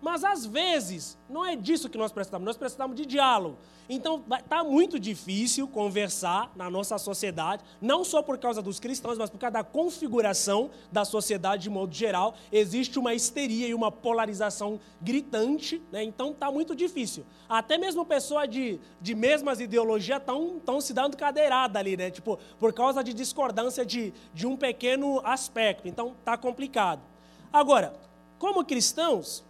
Mas 0.01 0.23
às 0.23 0.47
vezes, 0.47 1.19
não 1.29 1.45
é 1.45 1.57
disso 1.57 1.91
que 1.91 1.99
nós 1.99 2.13
precisamos, 2.13 2.47
nós 2.47 2.57
precisamos 2.57 2.97
de 2.97 3.05
diálogo. 3.05 3.59
Então, 3.93 4.23
está 4.39 4.63
muito 4.63 5.01
difícil 5.01 5.67
conversar 5.67 6.53
na 6.55 6.71
nossa 6.71 6.97
sociedade, 6.97 7.65
não 7.81 8.05
só 8.05 8.23
por 8.23 8.39
causa 8.39 8.63
dos 8.63 8.79
cristãos, 8.79 9.19
mas 9.19 9.29
por 9.29 9.37
causa 9.37 9.55
da 9.55 9.65
configuração 9.65 10.71
da 10.93 11.05
sociedade 11.05 11.65
de 11.65 11.71
modo 11.71 11.93
geral. 11.93 12.37
Existe 12.53 13.01
uma 13.01 13.15
histeria 13.15 13.67
e 13.67 13.75
uma 13.75 13.91
polarização 13.91 14.79
gritante, 15.03 15.83
né? 15.91 16.05
então 16.05 16.31
está 16.31 16.53
muito 16.53 16.77
difícil. 16.77 17.27
Até 17.49 17.77
mesmo 17.77 18.07
pessoas 18.07 18.49
de, 18.49 18.79
de 19.01 19.13
mesmas 19.13 19.59
ideologias 19.59 20.21
estão 20.21 20.81
se 20.81 20.95
dando 20.95 21.17
cadeirada 21.17 21.81
ali, 21.81 21.97
né? 21.97 22.13
tipo, 22.13 22.39
por 22.61 22.73
causa 22.73 23.03
de 23.03 23.13
discordância 23.13 23.85
de, 23.85 24.15
de 24.33 24.47
um 24.47 24.57
pequeno 24.57 25.21
aspecto. 25.25 25.89
Então, 25.89 26.15
está 26.17 26.37
complicado. 26.37 27.03
Agora, 27.53 27.93
como 28.39 28.65
cristãos, 28.65 29.45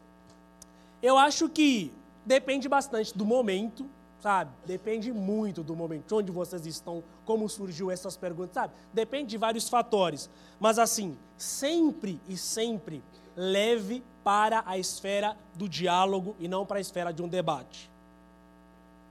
eu 1.03 1.19
acho 1.19 1.47
que 1.47 1.93
depende 2.25 2.71
bastante 2.71 3.17
do 3.17 3.27
momento, 3.27 3.87
sabe? 4.21 4.51
Depende 4.67 5.13
muito 5.13 5.63
do 5.63 5.75
momento, 5.75 6.17
onde 6.17 6.31
vocês 6.31 6.67
estão, 6.67 7.03
como 7.25 7.49
surgiu 7.49 7.91
essas 7.91 8.17
perguntas, 8.17 8.55
sabe? 8.55 8.75
Depende 8.93 9.31
de 9.31 9.39
vários 9.39 9.69
fatores. 9.69 10.29
Mas 10.59 10.79
assim, 10.79 11.17
sempre 11.37 12.21
e 12.29 12.37
sempre 12.37 13.03
leve 13.35 14.03
para 14.23 14.63
a 14.67 14.79
esfera 14.79 15.37
do 15.55 15.69
diálogo 15.69 16.37
e 16.39 16.47
não 16.47 16.67
para 16.67 16.79
a 16.79 16.81
esfera 16.81 17.13
de 17.13 17.23
um 17.23 17.29
debate. 17.29 17.91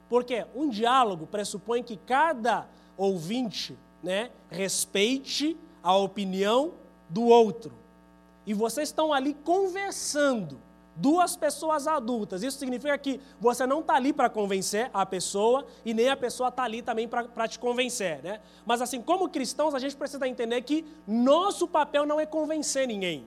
Porque 0.08 0.46
um 0.56 0.70
diálogo 0.70 1.28
pressupõe 1.28 1.84
que 1.84 1.98
cada 1.98 2.68
ouvinte, 2.98 3.78
né, 4.04 4.32
respeite 4.50 5.58
a 5.82 5.96
opinião 5.96 6.74
do 7.10 7.26
outro. 7.26 7.74
E 8.46 8.54
vocês 8.54 8.90
estão 8.90 9.14
ali 9.14 9.34
conversando 9.34 10.60
duas 11.00 11.36
pessoas 11.36 11.88
adultas. 11.88 12.44
Isso 12.44 12.58
significa 12.58 12.98
que 12.98 13.20
você 13.40 13.66
não 13.66 13.80
está 13.80 13.96
ali 13.96 14.12
para 14.12 14.30
convencer 14.30 14.90
a 14.94 15.06
pessoa 15.06 15.66
e 15.86 15.94
nem 15.94 16.10
a 16.10 16.18
pessoa 16.18 16.50
está 16.50 16.64
ali 16.64 16.82
também 16.82 17.08
para 17.08 17.48
te 17.48 17.58
convencer. 17.58 18.22
Né? 18.22 18.42
Mas 18.66 18.82
assim, 18.82 19.02
como 19.02 19.30
cristãos, 19.30 19.74
a 19.74 19.80
gente 19.80 19.96
precisa 19.96 20.28
entender 20.28 20.62
que 20.62 20.86
nosso 21.08 21.68
papel 21.68 22.06
não 22.06 22.20
é 22.20 22.26
convencer 22.26 22.88
ninguém. 22.88 23.26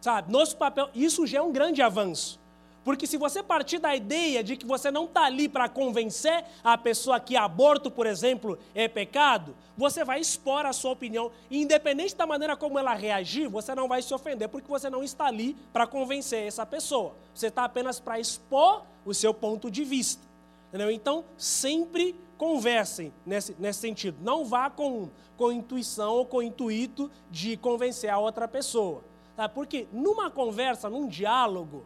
Sabe? 0.00 0.32
Nosso 0.32 0.56
papel, 0.56 0.90
isso 0.94 1.26
já 1.26 1.38
é 1.38 1.42
um 1.42 1.52
grande 1.52 1.80
avanço. 1.80 2.41
Porque 2.84 3.06
se 3.06 3.16
você 3.16 3.42
partir 3.42 3.78
da 3.78 3.94
ideia 3.94 4.42
de 4.42 4.56
que 4.56 4.66
você 4.66 4.90
não 4.90 5.04
está 5.04 5.24
ali 5.24 5.48
para 5.48 5.68
convencer 5.68 6.44
a 6.64 6.76
pessoa 6.76 7.20
que 7.20 7.36
aborto, 7.36 7.90
por 7.90 8.06
exemplo, 8.06 8.58
é 8.74 8.88
pecado, 8.88 9.54
você 9.76 10.04
vai 10.04 10.20
expor 10.20 10.66
a 10.66 10.72
sua 10.72 10.90
opinião. 10.90 11.30
E 11.48 11.62
independente 11.62 12.16
da 12.16 12.26
maneira 12.26 12.56
como 12.56 12.78
ela 12.78 12.94
reagir, 12.94 13.48
você 13.48 13.74
não 13.74 13.86
vai 13.86 14.02
se 14.02 14.12
ofender, 14.12 14.48
porque 14.48 14.68
você 14.68 14.90
não 14.90 15.04
está 15.04 15.26
ali 15.26 15.56
para 15.72 15.86
convencer 15.86 16.46
essa 16.46 16.66
pessoa. 16.66 17.14
Você 17.32 17.46
está 17.46 17.64
apenas 17.64 18.00
para 18.00 18.18
expor 18.18 18.82
o 19.04 19.14
seu 19.14 19.32
ponto 19.32 19.70
de 19.70 19.84
vista. 19.84 20.22
Entendeu? 20.68 20.90
Então, 20.90 21.24
sempre 21.36 22.16
conversem 22.36 23.12
nesse, 23.24 23.54
nesse 23.58 23.78
sentido. 23.78 24.16
Não 24.22 24.44
vá 24.44 24.68
com, 24.68 25.08
com 25.36 25.52
intuição 25.52 26.14
ou 26.14 26.26
com 26.26 26.42
intuito 26.42 27.08
de 27.30 27.56
convencer 27.56 28.10
a 28.10 28.18
outra 28.18 28.48
pessoa. 28.48 29.04
Sabe? 29.36 29.54
Porque 29.54 29.86
numa 29.92 30.30
conversa, 30.30 30.90
num 30.90 31.06
diálogo, 31.06 31.84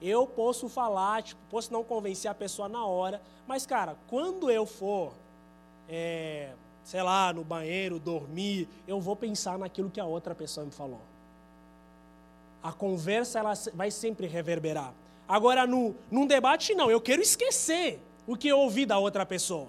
eu 0.00 0.26
posso 0.26 0.68
falar, 0.68 1.22
tipo, 1.22 1.40
posso 1.50 1.72
não 1.72 1.82
convencer 1.82 2.30
a 2.30 2.34
pessoa 2.34 2.68
na 2.68 2.84
hora, 2.84 3.20
mas, 3.46 3.66
cara, 3.66 3.96
quando 4.08 4.50
eu 4.50 4.66
for, 4.66 5.12
é, 5.88 6.50
sei 6.84 7.02
lá, 7.02 7.32
no 7.32 7.44
banheiro, 7.44 7.98
dormir, 7.98 8.68
eu 8.86 9.00
vou 9.00 9.16
pensar 9.16 9.58
naquilo 9.58 9.90
que 9.90 10.00
a 10.00 10.04
outra 10.04 10.34
pessoa 10.34 10.66
me 10.66 10.72
falou. 10.72 11.00
A 12.62 12.72
conversa 12.72 13.38
ela 13.38 13.52
vai 13.74 13.90
sempre 13.90 14.26
reverberar. 14.26 14.92
Agora, 15.28 15.66
no, 15.66 15.94
num 16.10 16.26
debate, 16.26 16.74
não, 16.74 16.90
eu 16.90 17.00
quero 17.00 17.22
esquecer 17.22 18.00
o 18.26 18.36
que 18.36 18.48
eu 18.48 18.58
ouvi 18.58 18.86
da 18.86 18.98
outra 18.98 19.24
pessoa. 19.24 19.68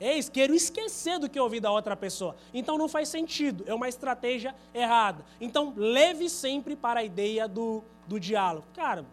É 0.00 0.14
isso, 0.14 0.30
quero 0.30 0.54
esquecer 0.54 1.18
do 1.18 1.28
que 1.28 1.38
ouvi 1.38 1.60
da 1.60 1.70
outra 1.70 1.96
pessoa. 1.96 2.36
Então 2.52 2.76
não 2.76 2.88
faz 2.88 3.08
sentido, 3.08 3.64
é 3.66 3.74
uma 3.74 3.88
estratégia 3.88 4.54
errada. 4.74 5.24
Então 5.40 5.72
leve 5.76 6.28
sempre 6.28 6.74
para 6.74 7.00
a 7.00 7.04
ideia 7.04 7.46
do, 7.46 7.82
do 8.06 8.18
diálogo. 8.18 8.66
Cara, 8.74 9.04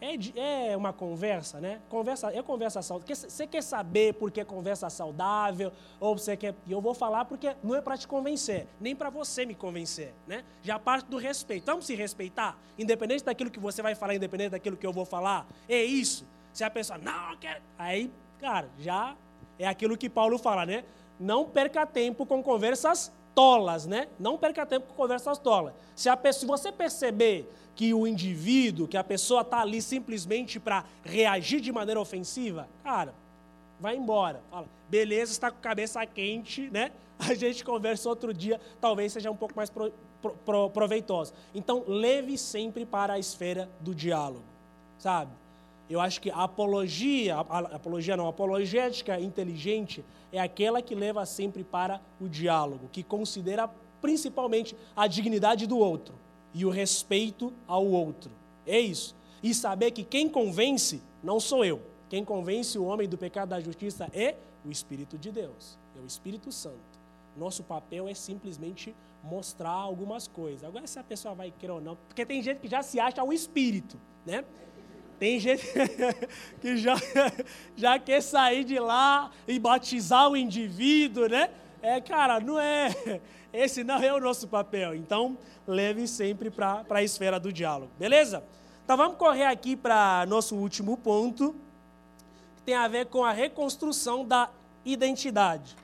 é, 0.00 0.72
é 0.72 0.76
uma 0.76 0.92
conversa, 0.92 1.60
né? 1.60 1.80
Conversa, 1.88 2.32
é 2.32 2.42
conversa 2.42 2.80
saudável. 2.80 3.14
Você 3.14 3.46
quer 3.46 3.62
saber 3.62 4.14
por 4.14 4.30
que 4.30 4.42
conversa 4.44 4.88
saudável? 4.88 5.72
Ou 6.00 6.16
você 6.16 6.36
quer. 6.36 6.54
E 6.66 6.72
eu 6.72 6.80
vou 6.80 6.94
falar 6.94 7.26
porque 7.26 7.54
não 7.62 7.74
é 7.74 7.82
para 7.82 7.98
te 7.98 8.08
convencer, 8.08 8.66
nem 8.80 8.96
para 8.96 9.10
você 9.10 9.44
me 9.44 9.54
convencer, 9.54 10.14
né? 10.26 10.42
Já 10.62 10.78
parte 10.78 11.06
do 11.06 11.18
respeito. 11.18 11.66
Vamos 11.66 11.84
se 11.84 11.94
respeitar? 11.94 12.58
Independente 12.78 13.24
daquilo 13.24 13.50
que 13.50 13.60
você 13.60 13.82
vai 13.82 13.94
falar, 13.94 14.14
independente 14.14 14.52
daquilo 14.52 14.76
que 14.76 14.86
eu 14.86 14.92
vou 14.92 15.04
falar. 15.04 15.46
É 15.68 15.82
isso. 15.82 16.26
Se 16.52 16.64
a 16.64 16.70
pessoa, 16.70 16.98
não, 16.98 17.32
eu 17.32 17.38
quero. 17.38 17.60
Aí, 17.78 18.10
cara, 18.40 18.70
já 18.78 19.14
é 19.60 19.68
aquilo 19.68 19.96
que 19.96 20.08
Paulo 20.08 20.38
fala, 20.38 20.64
né? 20.64 20.84
Não 21.18 21.44
perca 21.44 21.84
tempo 21.84 22.24
com 22.24 22.42
conversas 22.42 23.12
tolas, 23.34 23.86
né? 23.86 24.08
Não 24.18 24.38
perca 24.38 24.64
tempo 24.64 24.86
com 24.88 24.94
conversas 24.94 25.36
tolas. 25.38 25.74
Se, 25.94 26.08
a 26.08 26.18
se 26.32 26.46
você 26.46 26.72
perceber 26.72 27.46
que 27.74 27.92
o 27.92 28.06
indivíduo, 28.06 28.88
que 28.88 28.96
a 28.96 29.04
pessoa 29.04 29.42
está 29.42 29.60
ali 29.60 29.82
simplesmente 29.82 30.58
para 30.58 30.84
reagir 31.04 31.60
de 31.60 31.70
maneira 31.70 32.00
ofensiva, 32.00 32.68
cara, 32.82 33.14
vai 33.78 33.96
embora. 33.96 34.42
Fala, 34.50 34.66
beleza, 34.88 35.32
está 35.32 35.50
com 35.50 35.58
a 35.58 35.60
cabeça 35.60 36.04
quente, 36.06 36.70
né? 36.70 36.90
A 37.20 37.34
gente 37.34 37.62
conversa 37.62 38.08
outro 38.08 38.32
dia, 38.32 38.58
talvez 38.80 39.12
seja 39.12 39.30
um 39.30 39.36
pouco 39.36 39.54
mais 39.54 39.68
pro, 39.68 39.92
pro, 40.22 40.32
pro, 40.36 40.70
proveitoso. 40.70 41.34
Então, 41.54 41.84
leve 41.86 42.38
sempre 42.38 42.86
para 42.86 43.12
a 43.12 43.18
esfera 43.18 43.68
do 43.78 43.94
diálogo, 43.94 44.44
sabe? 44.98 45.30
Eu 45.90 46.00
acho 46.00 46.20
que 46.20 46.30
a 46.30 46.44
apologia, 46.44 47.34
a, 47.34 47.58
apologia 47.58 48.16
não, 48.16 48.26
a 48.26 48.30
apologética 48.30 49.18
inteligente 49.18 50.04
é 50.32 50.38
aquela 50.38 50.80
que 50.80 50.94
leva 50.94 51.26
sempre 51.26 51.64
para 51.64 52.00
o 52.20 52.28
diálogo, 52.28 52.88
que 52.92 53.02
considera 53.02 53.68
principalmente 54.00 54.76
a 54.94 55.08
dignidade 55.08 55.66
do 55.66 55.76
outro 55.76 56.14
e 56.54 56.64
o 56.64 56.70
respeito 56.70 57.52
ao 57.66 57.84
outro. 57.84 58.30
É 58.64 58.78
isso. 58.78 59.16
E 59.42 59.52
saber 59.52 59.90
que 59.90 60.04
quem 60.04 60.28
convence 60.28 61.02
não 61.24 61.40
sou 61.40 61.64
eu. 61.64 61.82
Quem 62.08 62.24
convence 62.24 62.78
o 62.78 62.84
homem 62.84 63.08
do 63.08 63.18
pecado 63.18 63.48
da 63.48 63.60
justiça 63.60 64.08
é 64.12 64.36
o 64.64 64.70
Espírito 64.70 65.18
de 65.18 65.32
Deus, 65.32 65.76
é 65.96 66.00
o 66.00 66.06
Espírito 66.06 66.52
Santo. 66.52 67.00
Nosso 67.36 67.64
papel 67.64 68.06
é 68.06 68.14
simplesmente 68.14 68.94
mostrar 69.24 69.70
algumas 69.70 70.28
coisas. 70.28 70.62
Agora, 70.62 70.86
se 70.86 71.00
a 71.00 71.04
pessoa 71.04 71.34
vai 71.34 71.50
querer 71.50 71.72
ou 71.72 71.80
não, 71.80 71.96
porque 71.96 72.24
tem 72.24 72.40
gente 72.42 72.60
que 72.60 72.68
já 72.68 72.80
se 72.80 73.00
acha 73.00 73.22
o 73.24 73.32
Espírito, 73.32 73.98
né? 74.24 74.44
Tem 75.20 75.38
gente 75.38 75.66
que 76.62 76.78
já, 76.78 76.94
já 77.76 77.98
quer 77.98 78.22
sair 78.22 78.64
de 78.64 78.78
lá 78.78 79.30
e 79.46 79.58
batizar 79.58 80.30
o 80.30 80.34
indivíduo, 80.34 81.28
né? 81.28 81.50
É, 81.82 82.00
cara, 82.00 82.40
não 82.40 82.58
é. 82.58 83.20
Esse 83.52 83.84
não 83.84 84.02
é 84.02 84.10
o 84.14 84.18
nosso 84.18 84.48
papel. 84.48 84.94
Então, 84.94 85.36
leve 85.66 86.08
sempre 86.08 86.50
para 86.50 86.86
a 86.88 87.02
esfera 87.02 87.38
do 87.38 87.52
diálogo. 87.52 87.92
Beleza? 87.98 88.42
Então, 88.82 88.96
vamos 88.96 89.18
correr 89.18 89.44
aqui 89.44 89.76
para 89.76 90.24
nosso 90.26 90.56
último 90.56 90.96
ponto, 90.96 91.54
que 92.56 92.62
tem 92.62 92.74
a 92.74 92.88
ver 92.88 93.04
com 93.06 93.22
a 93.22 93.30
reconstrução 93.30 94.24
da 94.24 94.48
identidade. 94.86 95.76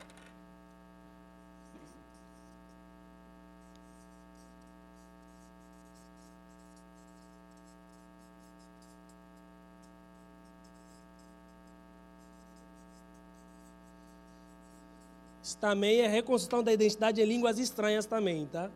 Também 15.61 16.01
é 16.01 16.07
reconstrução 16.07 16.63
da 16.63 16.73
identidade 16.73 17.21
em 17.21 17.25
línguas 17.25 17.59
estranhas 17.59 18.07
também, 18.07 18.47
tá? 18.47 18.71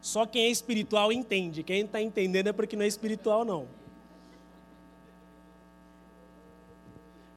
Só 0.00 0.26
quem 0.26 0.46
é 0.46 0.50
espiritual 0.50 1.12
entende. 1.12 1.62
Quem 1.62 1.84
está 1.84 2.00
entendendo 2.00 2.48
é 2.48 2.52
porque 2.52 2.74
não 2.74 2.84
é 2.84 2.88
espiritual, 2.88 3.44
não. 3.44 3.68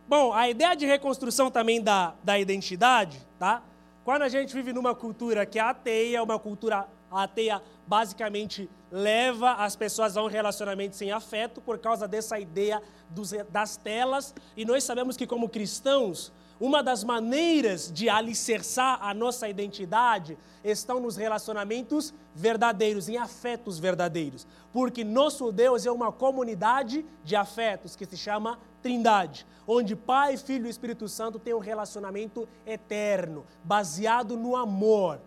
Bom, 0.08 0.34
a 0.34 0.50
ideia 0.50 0.76
de 0.76 0.86
reconstrução 0.86 1.50
também 1.50 1.82
da, 1.82 2.16
da 2.24 2.40
identidade, 2.40 3.20
tá? 3.40 3.64
Quando 4.04 4.22
a 4.22 4.30
gente 4.30 4.54
vive 4.54 4.72
numa 4.72 4.94
cultura 4.94 5.46
que 5.46 5.58
é 5.58 5.62
ateia, 5.62 6.22
uma 6.22 6.38
cultura 6.38 6.88
ateia 7.12 7.62
basicamente 7.88 8.70
leva 8.92 9.54
as 9.54 9.76
pessoas 9.76 10.16
a 10.16 10.24
um 10.24 10.28
relacionamento 10.28 10.96
sem 10.96 11.12
afeto 11.12 11.60
por 11.60 11.80
causa 11.80 12.08
dessa 12.08 12.40
ideia 12.40 12.82
dos, 13.10 13.32
das 13.50 13.78
telas, 13.78 14.34
e 14.56 14.64
nós 14.64 14.84
sabemos 14.84 15.18
que 15.18 15.26
como 15.26 15.50
cristãos, 15.50 16.32
uma 16.60 16.82
das 16.82 17.04
maneiras 17.04 17.92
de 17.92 18.08
alicerçar 18.10 19.00
a 19.02 19.14
nossa 19.14 19.48
identidade 19.50 20.38
estão 20.64 21.00
nos 21.00 21.16
relacionamentos 21.16 22.14
verdadeiros, 22.34 23.10
em 23.10 23.18
afetos 23.18 23.78
verdadeiros. 23.78 24.48
Porque 24.72 25.04
nosso 25.04 25.52
Deus 25.52 25.86
é 25.86 25.92
uma 25.92 26.12
comunidade 26.12 27.06
de 27.24 27.36
afetos 27.36 27.96
que 27.96 28.06
se 28.06 28.18
chama 28.18 28.60
Trindade, 28.82 29.46
onde 29.68 29.96
Pai, 29.96 30.38
Filho 30.38 30.68
e 30.68 30.70
Espírito 30.70 31.08
Santo 31.08 31.40
têm 31.40 31.54
um 31.54 31.60
relacionamento 31.60 32.48
eterno, 32.66 33.46
baseado 33.64 34.38
no 34.38 34.56
amor, 34.56 35.20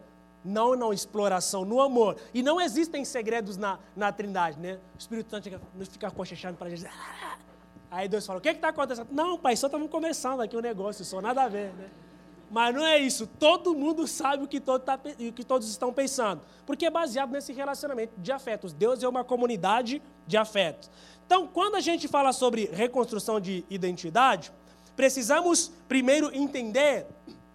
não 0.45 0.77
na 0.77 0.93
exploração, 0.95 1.65
no 1.65 1.81
amor. 1.81 2.17
E 2.33 2.43
não 2.43 2.61
existem 2.61 3.05
segredos 3.05 3.57
na, 3.57 3.79
na 3.95 4.13
Trindade, 4.13 4.59
né? 4.59 4.79
O 4.95 4.99
Espírito 4.99 5.31
Santo 5.31 5.51
não 5.75 5.87
fica 5.87 6.11
cochechando 6.11 6.57
para 6.57 6.69
a 6.69 6.71
gente. 6.71 6.89
Aí 7.91 8.09
Deus 8.09 8.27
fala: 8.27 8.39
O 8.39 8.43
que 8.43 8.49
está 8.49 8.69
acontecendo? 8.69 9.09
Não, 9.11 9.39
pai, 9.39 9.57
só 9.57 9.67
estamos 9.67 9.91
conversando 9.91 10.43
aqui 10.43 10.55
o 10.55 10.59
um 10.59 10.63
negócio, 10.63 11.05
só 11.05 11.21
nada 11.21 11.45
a 11.45 11.49
ver, 11.49 11.73
né? 11.75 11.89
Mas 12.51 12.75
não 12.75 12.87
é 12.87 12.99
isso. 12.99 13.27
Todo 13.27 13.75
mundo 13.75 14.07
sabe 14.07 14.45
o 14.45 14.49
que, 14.49 14.59
todo 14.59 14.81
tá, 14.81 14.99
o 15.19 15.33
que 15.33 15.45
todos 15.45 15.69
estão 15.69 15.93
pensando. 15.93 16.41
Porque 16.65 16.87
é 16.87 16.91
baseado 16.91 17.31
nesse 17.31 17.53
relacionamento 17.53 18.19
de 18.19 18.33
afetos. 18.33 18.73
Deus 18.73 19.03
é 19.03 19.09
uma 19.09 19.23
comunidade 19.23 20.03
de 20.27 20.37
afetos. 20.37 20.91
Então, 21.27 21.47
quando 21.47 21.75
a 21.75 21.81
gente 21.81 22.09
fala 22.09 22.33
sobre 22.33 22.65
reconstrução 22.73 23.39
de 23.39 23.67
identidade, 23.69 24.51
precisamos 24.97 25.71
primeiro 25.87 26.35
entender 26.35 27.07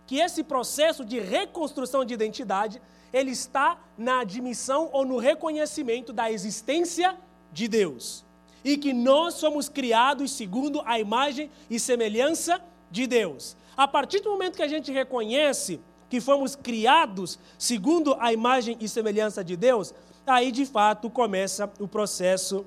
que 0.05 0.19
esse 0.19 0.43
processo 0.43 1.03
de 1.03 1.19
reconstrução 1.19 2.05
de 2.05 2.13
identidade, 2.13 2.79
ele 3.11 3.31
está 3.31 3.79
na 3.97 4.19
admissão 4.19 4.89
ou 4.93 5.03
no 5.03 5.17
reconhecimento 5.17 6.13
da 6.13 6.31
existência 6.31 7.17
de 7.51 7.67
Deus 7.67 8.23
e 8.63 8.77
que 8.77 8.93
nós 8.93 9.35
somos 9.35 9.67
criados 9.67 10.31
segundo 10.31 10.81
a 10.85 10.99
imagem 10.99 11.49
e 11.69 11.79
semelhança 11.79 12.61
de 12.89 13.07
Deus. 13.07 13.57
A 13.75 13.87
partir 13.87 14.19
do 14.19 14.29
momento 14.29 14.55
que 14.55 14.63
a 14.63 14.67
gente 14.67 14.91
reconhece 14.91 15.79
que 16.09 16.21
fomos 16.21 16.55
criados 16.55 17.39
segundo 17.57 18.15
a 18.19 18.31
imagem 18.31 18.77
e 18.79 18.87
semelhança 18.87 19.43
de 19.43 19.57
Deus, 19.57 19.93
aí 20.25 20.51
de 20.51 20.65
fato 20.65 21.09
começa 21.09 21.71
o 21.79 21.87
processo 21.87 22.65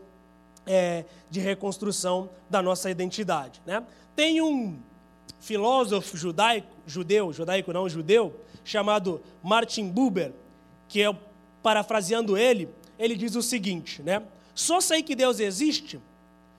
é, 0.66 1.05
de 1.31 1.40
reconstrução 1.40 2.28
da 2.51 2.60
nossa 2.60 2.90
identidade. 2.90 3.62
Né? 3.64 3.82
Tem 4.14 4.43
um 4.43 4.78
filósofo 5.39 6.16
judaico, 6.16 6.66
judeu, 6.86 7.32
judaico 7.32 7.73
não, 7.73 7.89
judeu, 7.89 8.35
chamado 8.64 9.23
Martin 9.43 9.89
Buber, 9.89 10.32
que 10.89 11.02
é, 11.02 11.16
parafraseando 11.62 12.36
ele, 12.36 12.68
ele 12.98 13.14
diz 13.14 13.36
o 13.36 13.43
seguinte, 13.43 14.02
né? 14.02 14.23
Só 14.56 14.80
sei 14.80 15.02
que 15.02 15.14
Deus 15.14 15.38
existe, 15.38 16.00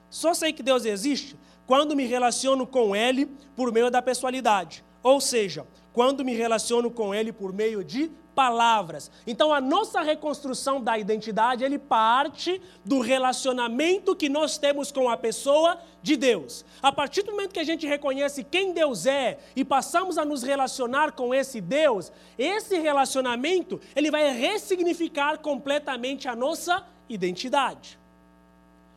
só 0.08 0.32
sei 0.32 0.52
que 0.52 0.62
Deus 0.62 0.84
existe 0.84 1.36
quando 1.66 1.96
me 1.96 2.06
relaciono 2.06 2.64
com 2.64 2.94
Ele 2.94 3.26
por 3.56 3.72
meio 3.72 3.90
da 3.90 4.00
pessoalidade. 4.00 4.84
Ou 5.02 5.20
seja, 5.20 5.66
quando 5.92 6.24
me 6.24 6.32
relaciono 6.32 6.92
com 6.92 7.12
Ele 7.12 7.32
por 7.32 7.52
meio 7.52 7.82
de 7.82 8.08
palavras. 8.36 9.10
Então 9.26 9.52
a 9.52 9.60
nossa 9.60 10.00
reconstrução 10.00 10.80
da 10.80 10.96
identidade, 10.96 11.64
ele 11.64 11.76
parte 11.76 12.62
do 12.84 13.00
relacionamento 13.00 14.14
que 14.14 14.28
nós 14.28 14.56
temos 14.56 14.92
com 14.92 15.08
a 15.10 15.16
pessoa 15.16 15.76
de 16.00 16.16
Deus. 16.16 16.64
A 16.80 16.92
partir 16.92 17.22
do 17.22 17.32
momento 17.32 17.52
que 17.52 17.58
a 17.58 17.64
gente 17.64 17.84
reconhece 17.84 18.44
quem 18.44 18.72
Deus 18.72 19.06
é 19.06 19.38
e 19.56 19.64
passamos 19.64 20.16
a 20.16 20.24
nos 20.24 20.44
relacionar 20.44 21.10
com 21.10 21.34
esse 21.34 21.60
Deus, 21.60 22.12
esse 22.38 22.78
relacionamento, 22.78 23.80
ele 23.96 24.08
vai 24.08 24.30
ressignificar 24.30 25.38
completamente 25.38 26.28
a 26.28 26.36
nossa 26.36 26.86
identidade. 27.08 27.98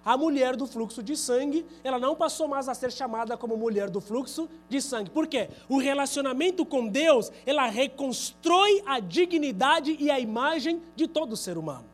A 0.04 0.18
mulher 0.18 0.56
do 0.56 0.66
fluxo 0.66 1.04
de 1.04 1.16
sangue, 1.16 1.64
ela 1.84 2.00
não 2.00 2.16
passou 2.16 2.48
mais 2.48 2.68
a 2.68 2.74
ser 2.74 2.92
chamada 2.92 3.38
como 3.38 3.56
mulher 3.56 3.88
do 3.90 4.02
fluxo 4.02 4.50
de 4.68 4.82
sangue. 4.82 5.12
Por 5.12 5.28
quê? 5.28 5.50
O 5.70 5.78
relacionamento 5.78 6.66
com 6.66 6.88
Deus, 6.88 7.32
ela 7.46 7.68
reconstrói 7.68 8.82
a 8.86 9.00
dignidade 9.00 9.96
e 10.00 10.10
a 10.10 10.20
imagem 10.20 10.82
de 10.96 11.08
todo 11.08 11.38
ser 11.38 11.58
humano. 11.58 11.86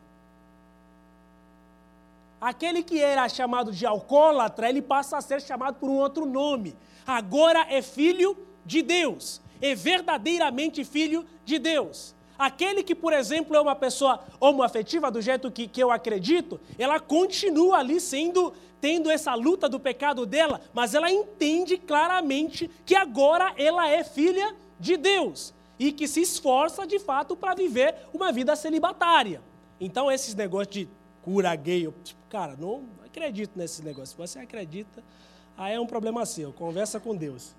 aquele 2.40 2.82
que 2.84 3.00
era 3.00 3.28
chamado 3.28 3.72
de 3.72 3.84
alcoólatra, 3.84 4.68
ele 4.68 4.80
passa 4.80 5.16
a 5.16 5.20
ser 5.20 5.42
chamado 5.42 5.74
por 5.74 5.90
um 5.90 5.96
outro 5.96 6.24
nome. 6.24 6.76
Agora 7.06 7.66
é 7.68 7.82
filho 7.82 8.36
de 8.64 8.80
Deus, 8.80 9.40
é 9.60 9.74
verdadeiramente 9.74 10.84
filho 10.84 11.26
de 11.44 11.58
Deus. 11.58 12.14
Aquele 12.38 12.84
que, 12.84 12.94
por 12.94 13.12
exemplo, 13.12 13.56
é 13.56 13.60
uma 13.60 13.74
pessoa 13.74 14.20
homoafetiva, 14.38 15.10
do 15.10 15.20
jeito 15.20 15.50
que, 15.50 15.66
que 15.66 15.82
eu 15.82 15.90
acredito, 15.90 16.60
ela 16.78 17.00
continua 17.00 17.78
ali 17.78 18.00
sendo, 18.00 18.52
tendo 18.80 19.10
essa 19.10 19.34
luta 19.34 19.68
do 19.68 19.80
pecado 19.80 20.24
dela, 20.24 20.60
mas 20.72 20.94
ela 20.94 21.10
entende 21.10 21.76
claramente 21.76 22.70
que 22.86 22.94
agora 22.94 23.52
ela 23.56 23.88
é 23.88 24.04
filha 24.04 24.54
de 24.78 24.96
Deus 24.96 25.52
e 25.80 25.90
que 25.90 26.06
se 26.06 26.20
esforça 26.20 26.86
de 26.86 27.00
fato 27.00 27.36
para 27.36 27.56
viver 27.56 27.96
uma 28.14 28.30
vida 28.30 28.54
celibatária. 28.54 29.42
Então, 29.80 30.10
esses 30.10 30.34
negócios 30.34 30.72
de 30.72 30.88
cura 31.22 31.54
gay, 31.56 31.86
eu, 31.86 31.94
cara, 32.28 32.56
não 32.56 32.84
acredito 33.04 33.58
nesses 33.58 33.80
negócios. 33.80 34.10
Se 34.10 34.16
você 34.16 34.38
acredita, 34.38 35.02
aí 35.56 35.74
é 35.74 35.80
um 35.80 35.86
problema 35.86 36.24
seu, 36.24 36.52
conversa 36.52 37.00
com 37.00 37.16
Deus. 37.16 37.52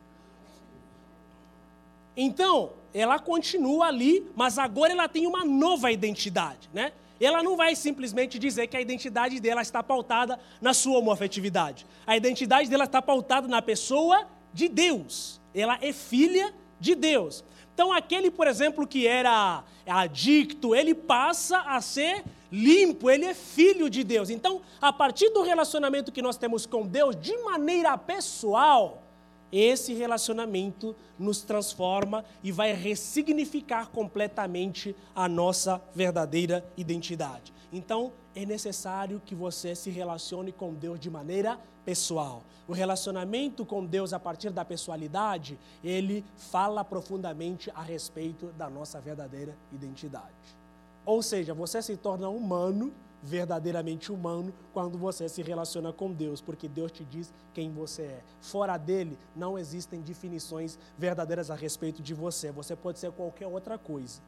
Então, 2.15 2.73
ela 2.94 3.20
continua 3.20 3.88
ali, 3.88 4.26
mas 4.36 4.57
agora 4.57 4.91
ela 4.91 5.07
tem 5.07 5.28
uma 5.28 5.45
nova 5.45 5.91
identidade, 5.91 6.70
né? 6.74 6.91
Ela 7.20 7.44
não 7.44 7.57
vai 7.57 7.76
simplesmente 7.76 8.40
dizer 8.40 8.68
que 8.68 8.78
a 8.78 8.82
identidade 8.82 9.40
dela 9.40 9.61
está 9.61 9.84
pautada 9.84 10.40
na 10.61 10.74
sua 10.74 10.99
homoafetividade. 10.99 11.86
A 12.07 12.16
identidade 12.16 12.70
dela 12.70 12.86
está 12.86 13.02
pautada 13.02 13.48
na 13.48 13.61
pessoa 13.61 14.26
de 14.53 14.70
Deus. 14.70 15.41
Ela 15.53 15.78
é 15.82 15.91
filha 15.91 16.53
de 16.80 16.95
Deus. 16.95 17.44
Então, 17.74 17.91
aquele, 17.91 18.32
por 18.32 18.48
exemplo, 18.48 18.88
que 18.88 19.06
era 19.06 19.64
adicto, 19.86 20.74
ele 20.74 20.94
passa 20.94 21.60
a 21.60 21.82
ser 21.82 22.24
limpo, 22.52 23.10
ele 23.10 23.26
é 23.26 23.34
filho 23.34 23.90
de 23.90 24.03
Deus. 24.03 24.30
Então, 24.30 24.61
a 24.82 24.91
partir 24.91 25.30
do 25.30 25.41
relacionamento 25.44 26.11
que 26.11 26.22
nós 26.22 26.38
temos 26.38 26.66
com 26.66 26.86
Deus, 26.86 27.16
de 27.16 27.38
maneira 27.40 27.98
pessoal, 27.98 29.03
esse 29.51 29.93
relacionamento 29.93 30.95
nos 31.17 31.41
transforma 31.41 32.23
e 32.43 32.51
vai 32.51 32.73
ressignificar 32.73 33.89
completamente 33.89 34.95
a 35.15 35.27
nossa 35.27 35.81
verdadeira 35.93 36.65
identidade. 36.77 37.53
Então, 37.71 38.11
é 38.35 38.45
necessário 38.45 39.21
que 39.23 39.35
você 39.35 39.76
se 39.76 39.89
relacione 39.89 40.51
com 40.51 40.73
Deus 40.73 40.99
de 40.99 41.09
maneira 41.09 41.59
pessoal. 41.84 42.43
O 42.67 42.73
relacionamento 42.73 43.65
com 43.65 43.85
Deus 43.85 44.13
a 44.13 44.19
partir 44.19 44.51
da 44.51 44.63
pessoalidade, 44.63 45.57
ele 45.84 46.23
fala 46.38 46.84
profundamente 46.84 47.71
a 47.73 47.81
respeito 47.81 48.47
da 48.57 48.69
nossa 48.69 49.01
verdadeira 49.01 49.57
identidade. 49.71 50.57
Ou 51.05 51.23
seja, 51.23 51.53
você 51.53 51.81
se 51.81 51.97
torna 51.97 52.30
humano 52.30 52.93
verdadeiramente 53.21 54.11
humano 54.11 54.53
quando 54.73 54.97
você 54.97 55.27
se 55.27 55.41
relaciona 55.41 55.91
com 55.91 56.11
Deus, 56.11 56.41
porque 56.41 56.67
Deus 56.67 56.91
te 56.91 57.03
diz 57.03 57.33
quem 57.53 57.71
você 57.71 58.03
é. 58.03 58.23
Fora 58.41 58.77
dele, 58.77 59.17
não 59.35 59.57
existem 59.57 60.01
definições 60.01 60.77
verdadeiras 60.97 61.51
a 61.51 61.55
respeito 61.55 62.01
de 62.01 62.13
você. 62.13 62.51
Você 62.51 62.75
pode 62.75 62.99
ser 62.99 63.11
qualquer 63.11 63.47
outra 63.47 63.77
coisa, 63.77 64.21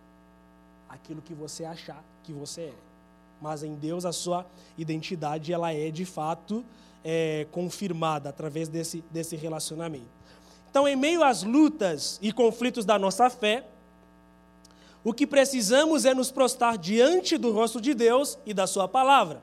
aquilo 0.90 1.22
que 1.22 1.34
você 1.34 1.66
achar 1.66 2.04
que 2.24 2.34
você 2.34 2.62
é. 2.62 2.74
Mas 3.42 3.64
em 3.64 3.76
Deus, 3.76 4.06
a 4.06 4.12
sua 4.12 4.46
identidade 4.78 5.52
ela 5.52 5.74
é 5.74 5.90
de 5.90 6.06
fato 6.06 6.64
é, 7.04 7.48
confirmada 7.52 8.30
através 8.30 8.68
desse, 8.68 9.04
desse 9.10 9.36
relacionamento. 9.36 10.22
Então, 10.70 10.88
em 10.88 10.96
meio 10.96 11.24
às 11.24 11.44
lutas 11.44 12.18
e 12.22 12.32
conflitos 12.32 12.86
da 12.86 12.98
nossa 12.98 13.30
fé, 13.30 13.66
o 15.04 15.14
que 15.14 15.26
precisamos 15.26 16.06
é 16.06 16.14
nos 16.14 16.32
prostrar 16.32 16.78
diante 16.78 17.38
do 17.38 17.52
rosto 17.52 17.82
de 17.82 17.94
Deus 17.94 18.38
e 18.46 18.54
da 18.54 18.68
Sua 18.68 18.88
palavra. 18.88 19.42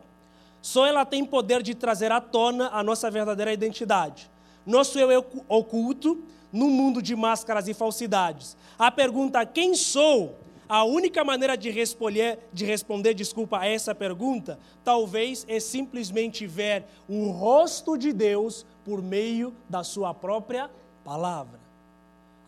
Só 0.63 0.87
ela 0.87 1.05
tem 1.05 1.25
poder 1.25 1.63
de 1.63 1.75
trazer 1.75 2.13
à 2.13 2.21
tona 2.21 2.69
a 2.73 2.83
nossa 2.83 3.11
verdadeira 3.11 3.53
identidade. 3.53 4.31
Nosso 4.65 4.99
eu 4.99 5.11
é 5.11 5.19
oculto 5.49 6.23
num 6.53 6.71
mundo 6.71 7.01
de 7.03 7.15
máscaras 7.17 7.69
e 7.69 7.75
falsidades. 7.75 8.57
A 8.79 8.91
pergunta 8.91 9.45
quem 9.47 9.75
sou? 9.75 10.37
A 10.69 10.85
única 10.85 11.25
maneira 11.25 11.57
de 11.57 11.71
responder, 11.71 12.39
de 12.53 12.67
responder, 12.67 13.15
desculpa, 13.15 13.61
a 13.61 13.67
essa 13.67 13.95
pergunta, 13.95 14.59
talvez 14.85 15.47
é 15.49 15.59
simplesmente 15.59 16.47
ver 16.47 16.85
o 17.09 17.31
rosto 17.31 17.97
de 17.97 18.13
Deus 18.13 18.67
por 18.85 19.01
meio 19.01 19.55
da 19.67 19.83
sua 19.83 20.13
própria 20.13 20.71
palavra. 21.03 21.68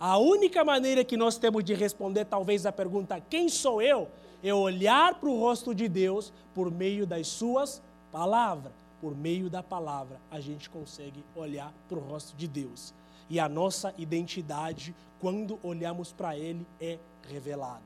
A 0.01 0.17
única 0.17 0.65
maneira 0.65 1.05
que 1.05 1.15
nós 1.15 1.37
temos 1.37 1.63
de 1.63 1.75
responder, 1.75 2.25
talvez, 2.25 2.65
a 2.65 2.73
pergunta: 2.73 3.21
quem 3.21 3.51
sou 3.51 3.83
eu? 3.83 4.09
É 4.43 4.55
olhar 4.55 5.17
para 5.17 5.29
o 5.29 5.39
rosto 5.39 5.75
de 5.75 5.87
Deus 5.87 6.33
por 6.55 6.71
meio 6.71 7.07
das 7.07 7.27
suas 7.27 7.83
palavras. 8.11 8.73
Por 8.99 9.15
meio 9.15 9.51
da 9.51 9.63
palavra, 9.63 10.19
a 10.31 10.41
gente 10.41 10.71
consegue 10.71 11.23
olhar 11.35 11.73
para 11.87 11.99
o 11.99 12.01
rosto 12.01 12.35
de 12.35 12.49
Deus. 12.49 12.95
E 13.29 13.39
a 13.39 13.49
nossa 13.49 13.95
identidade, 13.99 14.95
quando 15.21 15.59
olhamos 15.63 16.13
para 16.13 16.37
Ele, 16.37 16.67
é 16.81 16.99
revelada. 17.29 17.83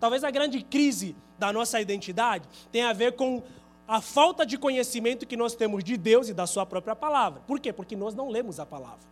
Talvez 0.00 0.24
a 0.24 0.30
grande 0.32 0.62
crise 0.62 1.14
da 1.38 1.52
nossa 1.52 1.80
identidade 1.80 2.48
tenha 2.72 2.90
a 2.90 2.92
ver 2.92 3.14
com 3.14 3.40
a 3.86 4.00
falta 4.00 4.44
de 4.44 4.58
conhecimento 4.58 5.26
que 5.26 5.36
nós 5.36 5.54
temos 5.54 5.84
de 5.84 5.96
Deus 5.96 6.28
e 6.28 6.34
da 6.34 6.46
Sua 6.46 6.66
própria 6.66 6.96
palavra. 6.96 7.40
Por 7.46 7.60
quê? 7.60 7.72
Porque 7.72 7.94
nós 7.94 8.14
não 8.14 8.28
lemos 8.28 8.58
a 8.58 8.66
palavra. 8.66 9.11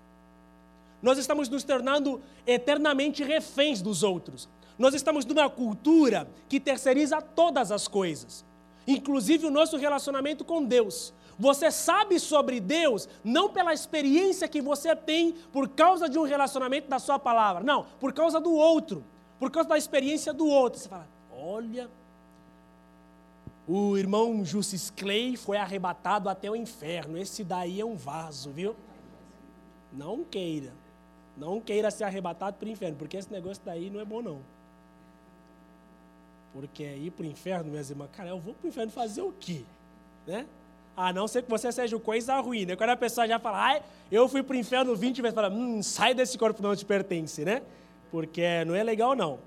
Nós 1.02 1.18
estamos 1.18 1.48
nos 1.48 1.64
tornando 1.64 2.20
eternamente 2.46 3.22
reféns 3.22 3.80
dos 3.80 4.02
outros. 4.02 4.48
Nós 4.78 4.94
estamos 4.94 5.24
numa 5.24 5.48
cultura 5.48 6.28
que 6.48 6.58
terceiriza 6.58 7.20
todas 7.20 7.70
as 7.70 7.86
coisas, 7.86 8.44
inclusive 8.86 9.46
o 9.46 9.50
nosso 9.50 9.76
relacionamento 9.76 10.44
com 10.44 10.64
Deus. 10.64 11.12
Você 11.38 11.70
sabe 11.70 12.18
sobre 12.18 12.60
Deus 12.60 13.08
não 13.24 13.50
pela 13.50 13.72
experiência 13.72 14.48
que 14.48 14.60
você 14.60 14.94
tem 14.94 15.32
por 15.52 15.68
causa 15.68 16.08
de 16.08 16.18
um 16.18 16.22
relacionamento 16.22 16.88
da 16.88 16.98
sua 16.98 17.18
palavra, 17.18 17.62
não, 17.62 17.86
por 17.98 18.12
causa 18.12 18.40
do 18.40 18.52
outro, 18.52 19.04
por 19.38 19.50
causa 19.50 19.68
da 19.70 19.78
experiência 19.78 20.34
do 20.34 20.46
outro. 20.46 20.80
Você 20.80 20.88
fala, 20.88 21.08
olha, 21.32 21.90
o 23.66 23.96
irmão 23.96 24.44
Justice 24.44 24.92
Clay 24.92 25.36
foi 25.36 25.56
arrebatado 25.56 26.28
até 26.28 26.50
o 26.50 26.56
inferno. 26.56 27.16
Esse 27.16 27.44
daí 27.44 27.80
é 27.80 27.84
um 27.84 27.96
vaso, 27.96 28.50
viu? 28.50 28.74
Não 29.92 30.24
queira. 30.24 30.79
Não 31.40 31.58
queira 31.58 31.90
ser 31.90 32.04
arrebatado 32.04 32.58
para 32.58 32.66
o 32.66 32.70
inferno, 32.70 32.96
porque 32.98 33.16
esse 33.16 33.32
negócio 33.32 33.62
daí 33.64 33.88
não 33.88 33.98
é 33.98 34.04
bom, 34.04 34.20
não. 34.20 34.40
Porque 36.52 36.82
ir 36.82 37.10
para 37.12 37.24
o 37.24 37.26
inferno, 37.26 37.70
minhas 37.70 37.88
irmãs, 37.88 38.10
cara, 38.12 38.28
eu 38.28 38.38
vou 38.38 38.52
para 38.52 38.66
o 38.66 38.68
inferno 38.68 38.92
fazer 38.92 39.22
o 39.22 39.32
quê? 39.40 39.62
Né? 40.26 40.44
A 40.94 41.14
não 41.14 41.26
ser 41.26 41.42
que 41.42 41.48
você 41.48 41.72
seja 41.72 41.98
coisa 41.98 42.38
ruim, 42.40 42.66
né? 42.66 42.76
Quando 42.76 42.90
a 42.90 42.96
pessoa 42.96 43.26
já 43.26 43.38
fala, 43.38 43.72
ah, 43.72 43.80
eu 44.12 44.28
fui 44.28 44.42
para 44.42 44.54
o 44.54 44.58
inferno 44.58 44.94
20 44.94 45.22
vezes, 45.22 45.34
fala, 45.34 45.48
hum, 45.48 45.82
sai 45.82 46.12
desse 46.12 46.36
corpo 46.36 46.62
não 46.62 46.76
te 46.76 46.84
pertence, 46.84 47.42
né? 47.42 47.62
Porque 48.10 48.62
não 48.66 48.74
é 48.74 48.82
legal, 48.82 49.16
não. 49.16 49.38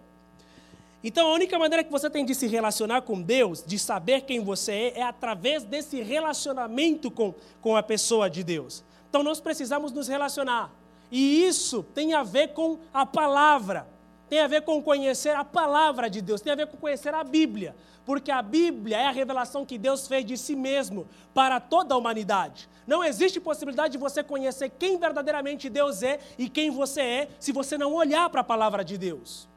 Então, 1.04 1.28
a 1.28 1.34
única 1.34 1.60
maneira 1.60 1.84
que 1.84 1.92
você 1.92 2.10
tem 2.10 2.26
de 2.26 2.34
se 2.34 2.48
relacionar 2.48 3.04
com 3.04 3.22
Deus, 3.22 3.64
de 3.64 3.78
saber 3.78 4.22
quem 4.22 4.40
você 4.40 4.72
é, 4.72 5.00
é 5.00 5.04
através 5.04 5.64
desse 5.64 6.02
relacionamento 6.02 7.12
com, 7.12 7.36
com 7.62 7.76
a 7.76 7.84
pessoa 7.84 8.28
de 8.30 8.44
Deus. 8.44 8.84
Então, 9.10 9.22
nós 9.22 9.40
precisamos 9.40 9.92
nos 9.92 10.08
relacionar. 10.08 10.72
E 11.14 11.46
isso 11.46 11.84
tem 11.84 12.16
a 12.16 12.24
ver 12.24 12.54
com 12.54 12.80
a 12.92 13.06
palavra, 13.06 13.88
tem 14.28 14.40
a 14.40 14.48
ver 14.48 14.64
com 14.64 14.82
conhecer 14.82 15.36
a 15.36 15.46
palavra 15.46 16.10
de 16.10 16.24
Deus, 16.24 16.42
tem 16.42 16.52
a 16.52 16.56
ver 16.56 16.66
com 16.66 16.76
conhecer 16.76 17.14
a 17.14 17.24
Bíblia, 17.24 17.76
porque 18.04 18.32
a 18.32 18.42
Bíblia 18.42 18.98
é 18.98 19.06
a 19.06 19.12
revelação 19.12 19.64
que 19.64 19.78
Deus 19.78 20.08
fez 20.08 20.26
de 20.26 20.36
si 20.36 20.56
mesmo 20.56 21.08
para 21.32 21.60
toda 21.60 21.94
a 21.94 21.98
humanidade. 22.00 22.68
Não 22.88 23.04
existe 23.04 23.40
possibilidade 23.40 23.92
de 23.92 24.00
você 24.00 24.24
conhecer 24.24 24.70
quem 24.72 24.98
verdadeiramente 24.98 25.70
Deus 25.70 26.02
é 26.02 26.20
e 26.36 26.50
quem 26.50 26.72
você 26.72 27.02
é 27.02 27.30
se 27.40 27.52
você 27.52 27.78
não 27.78 27.94
olhar 27.94 28.28
para 28.32 28.42
a 28.42 28.44
palavra 28.44 28.84
de 28.84 28.98
Deus. 28.98 29.48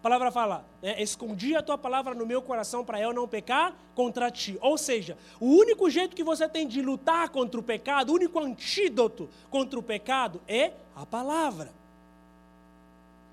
A 0.00 0.02
palavra 0.02 0.30
fala: 0.30 0.64
né, 0.80 1.00
escondi 1.00 1.54
a 1.54 1.62
tua 1.62 1.76
palavra 1.76 2.14
no 2.14 2.24
meu 2.24 2.40
coração 2.40 2.82
para 2.82 2.98
eu 2.98 3.12
não 3.12 3.28
pecar 3.28 3.76
contra 3.94 4.30
ti. 4.30 4.56
Ou 4.62 4.78
seja, 4.78 5.16
o 5.38 5.46
único 5.46 5.90
jeito 5.90 6.16
que 6.16 6.24
você 6.24 6.48
tem 6.48 6.66
de 6.66 6.80
lutar 6.80 7.28
contra 7.28 7.60
o 7.60 7.62
pecado, 7.62 8.08
o 8.08 8.14
único 8.14 8.40
antídoto 8.40 9.28
contra 9.50 9.78
o 9.78 9.82
pecado 9.82 10.40
é 10.48 10.72
a 10.96 11.04
palavra. 11.04 11.70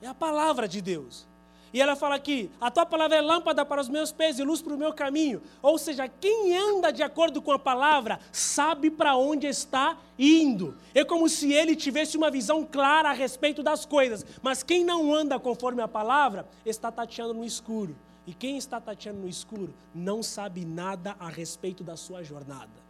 É 0.02 0.08
a 0.08 0.14
palavra 0.14 0.68
de 0.68 0.82
Deus. 0.82 1.26
E 1.74 1.82
ela 1.82 1.96
fala 1.96 2.16
aqui: 2.16 2.50
a 2.60 2.72
tua 2.72 2.86
palavra 2.86 3.18
é 3.18 3.22
lâmpada 3.22 3.66
para 3.66 3.82
os 3.82 3.90
meus 3.90 4.12
pés 4.12 4.40
e 4.40 4.44
luz 4.44 4.62
para 4.62 4.74
o 4.74 4.78
meu 4.78 4.94
caminho. 4.94 5.42
Ou 5.62 5.78
seja, 5.78 6.08
quem 6.08 6.58
anda 6.58 6.92
de 6.92 7.04
acordo 7.04 7.42
com 7.42 7.52
a 7.52 7.60
palavra 7.60 8.20
sabe 8.32 8.90
para 8.90 9.16
onde 9.16 9.48
está 9.48 9.98
indo. 10.18 10.78
É 10.94 11.04
como 11.04 11.28
se 11.28 11.52
ele 11.52 11.76
tivesse 11.76 12.18
uma 12.18 12.32
visão 12.32 12.66
clara 12.66 13.10
a 13.10 13.14
respeito 13.14 13.62
das 13.62 13.86
coisas. 13.86 14.26
Mas 14.42 14.64
quem 14.64 14.84
não 14.84 15.14
anda 15.14 15.40
conforme 15.40 15.82
a 15.82 15.88
palavra 15.88 16.48
está 16.66 16.92
tateando 16.92 17.34
no 17.34 17.46
escuro. 17.46 17.96
E 18.26 18.34
quem 18.34 18.58
está 18.58 18.80
tateando 18.80 19.22
no 19.22 19.28
escuro 19.28 19.74
não 19.94 20.22
sabe 20.22 20.66
nada 20.66 21.16
a 21.20 21.30
respeito 21.30 21.84
da 21.84 21.96
sua 21.96 22.24
jornada. 22.24 22.88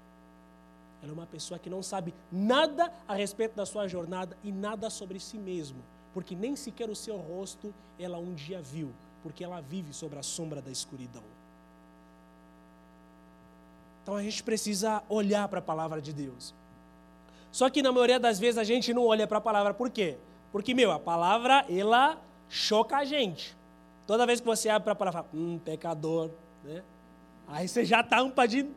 Ela 1.01 1.11
é 1.11 1.13
uma 1.13 1.27
pessoa 1.27 1.59
que 1.59 1.69
não 1.69 1.83
sabe 1.83 2.13
nada 2.31 2.91
a 3.07 3.13
respeito 3.13 3.55
da 3.55 3.65
sua 3.65 3.87
jornada 3.87 4.35
e 4.43 4.51
nada 4.51 4.89
sobre 4.89 5.19
si 5.19 5.37
mesmo 5.37 5.83
porque 6.17 6.35
nem 6.35 6.55
sequer 6.55 6.89
o 6.89 6.95
seu 6.95 7.15
rosto 7.15 7.71
ela 7.99 8.17
um 8.17 8.33
dia 8.33 8.59
viu, 8.59 8.91
porque 9.21 9.43
ela 9.43 9.61
vive 9.61 9.93
sobre 9.93 10.17
a 10.17 10.23
sombra 10.23 10.59
da 10.59 10.71
escuridão. 10.71 11.21
Então 14.01 14.15
a 14.15 14.23
gente 14.23 14.41
precisa 14.41 15.03
olhar 15.09 15.47
para 15.47 15.59
a 15.59 15.61
palavra 15.61 16.01
de 16.01 16.11
Deus. 16.11 16.55
Só 17.51 17.69
que 17.69 17.83
na 17.83 17.91
maioria 17.91 18.19
das 18.19 18.39
vezes 18.39 18.57
a 18.57 18.63
gente 18.63 18.95
não 18.95 19.05
olha 19.05 19.27
para 19.27 19.37
a 19.37 19.41
palavra, 19.41 19.75
por 19.75 19.91
quê? 19.91 20.17
Porque, 20.51 20.73
meu, 20.73 20.91
a 20.91 20.99
palavra, 20.99 21.63
ela 21.69 22.19
choca 22.49 22.97
a 22.97 23.05
gente. 23.05 23.55
Toda 24.07 24.25
vez 24.25 24.39
que 24.39 24.47
você 24.47 24.69
abre 24.69 24.85
para 24.85 24.93
a 24.93 24.95
palavra, 24.95 25.25
hum, 25.31 25.59
pecador, 25.59 26.31
né? 26.63 26.81
Aí 27.47 27.67
você 27.67 27.85
já 27.85 28.01
tampa 28.01 28.47
de. 28.47 28.67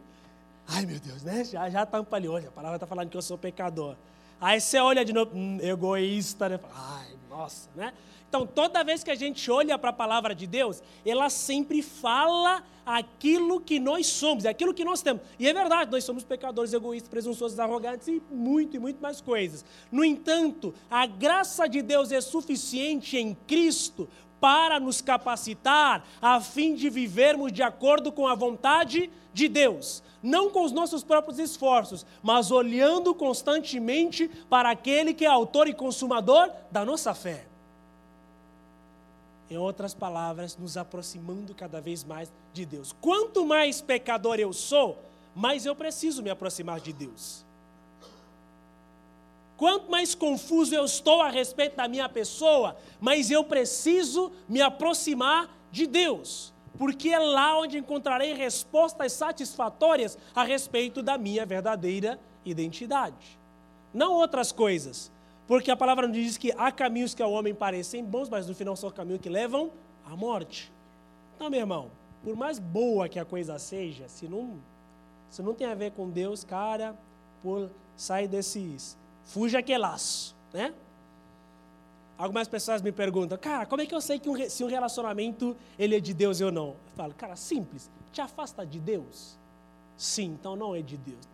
Ai, 0.68 0.84
meu 0.84 1.00
Deus, 1.00 1.22
né? 1.22 1.42
Já, 1.44 1.70
já 1.70 1.86
tampa 1.86 2.16
ali. 2.16 2.28
Olha, 2.28 2.48
a 2.48 2.52
palavra 2.52 2.76
está 2.76 2.86
falando 2.86 3.08
que 3.08 3.16
eu 3.16 3.22
sou 3.22 3.38
pecador. 3.38 3.96
Aí 4.38 4.60
você 4.60 4.78
olha 4.78 5.02
de 5.06 5.14
novo, 5.14 5.34
hum, 5.34 5.58
egoísta, 5.62 6.50
né? 6.50 6.60
Ai, 6.74 7.19
nossa, 7.40 7.70
né? 7.74 7.94
Então, 8.28 8.46
toda 8.46 8.84
vez 8.84 9.02
que 9.02 9.10
a 9.10 9.14
gente 9.14 9.50
olha 9.50 9.78
para 9.78 9.90
a 9.90 9.92
palavra 9.92 10.34
de 10.34 10.46
Deus, 10.46 10.82
ela 11.04 11.28
sempre 11.30 11.82
fala 11.82 12.62
aquilo 12.84 13.60
que 13.60 13.80
nós 13.80 14.06
somos, 14.06 14.44
é 14.44 14.50
aquilo 14.50 14.74
que 14.74 14.84
nós 14.84 15.00
temos. 15.00 15.22
E 15.38 15.48
é 15.48 15.52
verdade, 15.52 15.90
nós 15.90 16.04
somos 16.04 16.22
pecadores, 16.22 16.72
egoístas, 16.72 17.08
presunçosos, 17.08 17.58
arrogantes 17.58 18.06
e 18.08 18.22
muito 18.30 18.76
e 18.76 18.78
muito 18.78 19.00
mais 19.00 19.20
coisas. 19.20 19.64
No 19.90 20.04
entanto, 20.04 20.74
a 20.90 21.06
graça 21.06 21.66
de 21.66 21.82
Deus 21.82 22.12
é 22.12 22.20
suficiente 22.20 23.16
em 23.16 23.34
Cristo 23.46 24.08
para 24.40 24.78
nos 24.78 25.00
capacitar 25.00 26.04
a 26.20 26.40
fim 26.40 26.74
de 26.74 26.88
vivermos 26.88 27.52
de 27.52 27.62
acordo 27.62 28.12
com 28.12 28.26
a 28.26 28.34
vontade 28.34 29.10
de 29.32 29.48
Deus. 29.48 30.02
Não 30.22 30.50
com 30.50 30.64
os 30.64 30.72
nossos 30.72 31.02
próprios 31.02 31.38
esforços, 31.38 32.04
mas 32.22 32.50
olhando 32.50 33.14
constantemente 33.14 34.28
para 34.48 34.70
aquele 34.70 35.14
que 35.14 35.24
é 35.24 35.28
autor 35.28 35.66
e 35.66 35.74
consumador 35.74 36.50
da 36.70 36.84
nossa 36.84 37.14
fé. 37.14 37.46
Em 39.50 39.56
outras 39.56 39.94
palavras, 39.94 40.56
nos 40.56 40.76
aproximando 40.76 41.54
cada 41.54 41.80
vez 41.80 42.04
mais 42.04 42.30
de 42.52 42.64
Deus. 42.64 42.94
Quanto 43.00 43.44
mais 43.44 43.80
pecador 43.80 44.38
eu 44.38 44.52
sou, 44.52 44.98
mais 45.34 45.66
eu 45.66 45.74
preciso 45.74 46.22
me 46.22 46.30
aproximar 46.30 46.80
de 46.80 46.92
Deus. 46.92 47.44
Quanto 49.56 49.90
mais 49.90 50.14
confuso 50.14 50.74
eu 50.74 50.84
estou 50.84 51.20
a 51.20 51.28
respeito 51.28 51.76
da 51.76 51.86
minha 51.86 52.08
pessoa, 52.08 52.76
mais 52.98 53.30
eu 53.30 53.44
preciso 53.44 54.32
me 54.48 54.62
aproximar 54.62 55.54
de 55.70 55.86
Deus, 55.86 56.52
porque 56.80 57.10
é 57.10 57.18
lá 57.18 57.58
onde 57.60 57.76
encontrarei 57.76 58.32
respostas 58.32 59.12
satisfatórias 59.12 60.16
a 60.34 60.42
respeito 60.42 61.02
da 61.02 61.18
minha 61.18 61.44
verdadeira 61.44 62.18
identidade. 62.42 63.38
Não 63.92 64.14
outras 64.14 64.50
coisas, 64.50 65.12
porque 65.46 65.70
a 65.70 65.76
palavra 65.76 66.08
nos 66.08 66.16
diz 66.16 66.38
que 66.38 66.54
há 66.56 66.72
caminhos 66.72 67.12
que 67.12 67.22
ao 67.22 67.32
homem 67.32 67.54
parecem 67.54 68.02
bons, 68.02 68.30
mas 68.30 68.46
no 68.46 68.54
final 68.54 68.74
são 68.76 68.90
caminhos 68.90 69.20
que 69.20 69.28
levam 69.28 69.70
à 70.06 70.16
morte. 70.16 70.72
Então, 71.36 71.50
meu 71.50 71.60
irmão, 71.60 71.90
por 72.24 72.34
mais 72.34 72.58
boa 72.58 73.10
que 73.10 73.18
a 73.18 73.26
coisa 73.26 73.58
seja, 73.58 74.08
se 74.08 74.26
não, 74.26 74.58
se 75.28 75.42
não 75.42 75.52
tem 75.52 75.66
a 75.66 75.74
ver 75.74 75.90
com 75.90 76.08
Deus, 76.08 76.44
cara, 76.44 76.96
por 77.42 77.70
sair 77.94 78.26
desses. 78.26 78.96
Fuja 79.26 79.62
que 79.62 79.76
laço, 79.76 80.34
né? 80.50 80.72
Algumas 82.20 82.46
pessoas 82.46 82.82
me 82.82 82.92
perguntam, 82.92 83.38
cara, 83.38 83.64
como 83.64 83.80
é 83.80 83.86
que 83.86 83.94
eu 83.94 84.00
sei 84.00 84.18
que 84.18 84.28
um, 84.28 84.50
se 84.50 84.62
um 84.62 84.66
relacionamento 84.66 85.56
ele 85.78 85.96
é 85.96 86.00
de 86.00 86.12
Deus 86.12 86.38
ou 86.42 86.52
não? 86.52 86.68
Eu 86.68 86.76
falo, 86.94 87.14
cara, 87.14 87.34
simples, 87.34 87.90
te 88.12 88.20
afasta 88.20 88.66
de 88.66 88.78
Deus? 88.78 89.38
Sim, 89.96 90.36
então 90.38 90.54
não 90.54 90.74
é 90.74 90.82
de 90.82 90.98
Deus. 90.98 91.26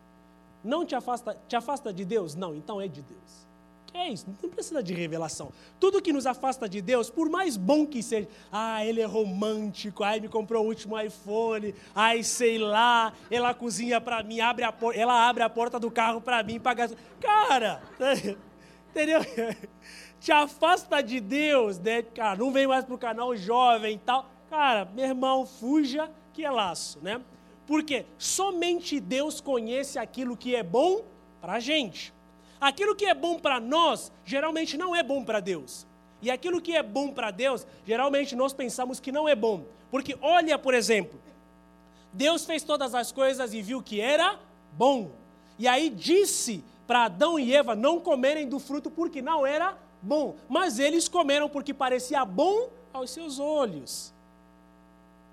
Não 0.63 0.87
te 0.87 0.95
afasta, 0.95 1.37
te 1.49 1.57
afasta 1.57 1.93
de 1.93 2.05
Deus? 2.05 2.37
Não, 2.37 2.55
então 2.55 2.81
é 2.81 2.87
de 2.87 3.03
Deus. 3.03 3.47
É 3.93 4.11
isso, 4.11 4.27
não 4.41 4.49
precisa 4.49 4.81
de 4.81 4.95
revelação. 4.95 5.51
Tudo 5.81 6.01
que 6.01 6.13
nos 6.13 6.25
afasta 6.25 6.69
de 6.69 6.81
Deus, 6.81 7.11
por 7.11 7.29
mais 7.29 7.57
bom 7.57 7.85
que 7.85 8.01
seja, 8.01 8.29
ah, 8.53 8.85
ele 8.87 9.01
é 9.01 9.07
romântico, 9.07 10.05
ai, 10.05 10.21
me 10.21 10.29
comprou 10.29 10.65
o 10.65 10.69
último 10.69 10.97
iPhone, 11.01 11.75
ai, 11.97 12.23
sei 12.23 12.59
lá, 12.59 13.13
ela 13.29 13.53
cozinha 13.53 14.01
para 14.01 14.23
mim, 14.23 14.39
abre 14.39 14.65
a 14.65 14.73
ela 14.95 15.29
abre 15.29 15.43
a 15.43 15.51
porta 15.51 15.81
do 15.81 15.91
carro 15.91 16.21
para 16.21 16.45
mim, 16.45 16.61
paga. 16.61 16.89
Cara, 17.19 17.83
entendeu? 18.91 19.21
Te 20.21 20.33
afasta 20.33 21.03
de 21.03 21.21
Deus, 21.21 21.79
né? 21.79 22.03
Cara, 22.03 22.37
não 22.37 22.51
vem 22.51 22.67
mais 22.67 22.85
pro 22.85 22.99
canal 22.99 23.37
jovem 23.37 23.95
e 23.95 23.99
tal. 23.99 24.29
Cara, 24.51 24.85
meu 24.95 25.05
irmão, 25.05 25.47
fuja 25.47 26.11
que 26.33 26.45
é 26.45 26.51
laço, 26.51 26.99
né? 27.03 27.21
Porque 27.67 28.07
somente 28.19 29.01
Deus 29.01 29.41
conhece 29.41 29.99
aquilo 29.99 30.37
que 30.37 30.55
é 30.55 30.63
bom 30.63 31.03
para 31.41 31.55
a 31.55 31.61
gente. 31.61 32.13
Aquilo 32.61 32.95
que 32.95 33.05
é 33.05 33.15
bom 33.15 33.39
para 33.39 33.61
nós, 33.61 34.13
geralmente 34.25 34.77
não 34.77 34.95
é 34.95 35.03
bom 35.03 35.25
para 35.25 35.41
Deus. 35.41 35.87
E 36.23 36.31
aquilo 36.31 36.61
que 36.61 36.75
é 36.75 36.83
bom 36.83 37.13
para 37.13 37.31
Deus, 37.31 37.67
geralmente 37.87 38.35
nós 38.35 38.53
pensamos 38.53 38.99
que 38.99 39.13
não 39.13 39.29
é 39.29 39.35
bom. 39.35 39.65
Porque 39.91 40.17
olha, 40.21 40.59
por 40.59 40.75
exemplo, 40.75 41.21
Deus 42.13 42.45
fez 42.45 42.63
todas 42.63 42.95
as 42.95 43.13
coisas 43.13 43.53
e 43.53 43.61
viu 43.61 43.83
que 43.83 44.01
era 44.01 44.39
bom. 44.73 45.11
E 45.59 45.69
aí 45.69 45.91
disse 45.91 46.65
para 46.87 47.05
Adão 47.05 47.39
e 47.39 47.55
Eva 47.55 47.75
não 47.75 48.01
comerem 48.01 48.49
do 48.49 48.59
fruto 48.59 48.91
porque 48.91 49.21
não 49.21 49.47
era 49.47 49.77
bom. 50.03 50.37
Mas 50.49 50.79
eles 50.79 51.09
comeram 51.09 51.49
porque 51.49 51.75
parecia 51.75 52.25
bom 52.25 52.69
aos 52.93 53.11
seus 53.11 53.39
olhos. 53.39 54.13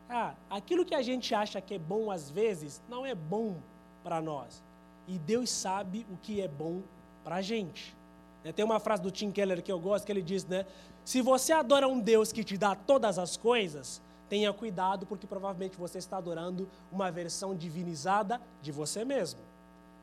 Ah, 0.09 0.33
aquilo 0.49 0.85
que 0.85 0.93
a 0.93 1.01
gente 1.01 1.33
acha 1.33 1.59
que 1.59 1.73
é 1.73 1.79
bom 1.79 2.11
às 2.11 2.29
vezes 2.29 2.81
não 2.87 3.05
é 3.05 3.15
bom 3.15 3.55
para 4.03 4.21
nós. 4.21 4.61
E 5.07 5.17
Deus 5.17 5.49
sabe 5.49 6.05
o 6.11 6.17
que 6.17 6.41
é 6.41 6.47
bom 6.47 6.81
para 7.23 7.37
a 7.37 7.41
gente. 7.41 7.95
É, 8.43 8.51
tem 8.51 8.63
uma 8.63 8.79
frase 8.79 9.01
do 9.01 9.11
Tim 9.11 9.31
Keller 9.31 9.61
que 9.61 9.71
eu 9.71 9.79
gosto, 9.79 10.05
que 10.05 10.11
ele 10.11 10.21
diz, 10.21 10.45
né? 10.45 10.65
Se 11.05 11.21
você 11.21 11.53
adora 11.53 11.87
um 11.87 11.99
Deus 11.99 12.31
que 12.31 12.43
te 12.43 12.57
dá 12.57 12.75
todas 12.75 13.17
as 13.17 13.35
coisas, 13.35 14.01
tenha 14.29 14.51
cuidado, 14.53 15.05
porque 15.05 15.27
provavelmente 15.27 15.77
você 15.77 15.97
está 15.97 16.17
adorando 16.17 16.69
uma 16.91 17.11
versão 17.11 17.55
divinizada 17.55 18.41
de 18.61 18.71
você 18.71 19.03
mesmo. 19.03 19.39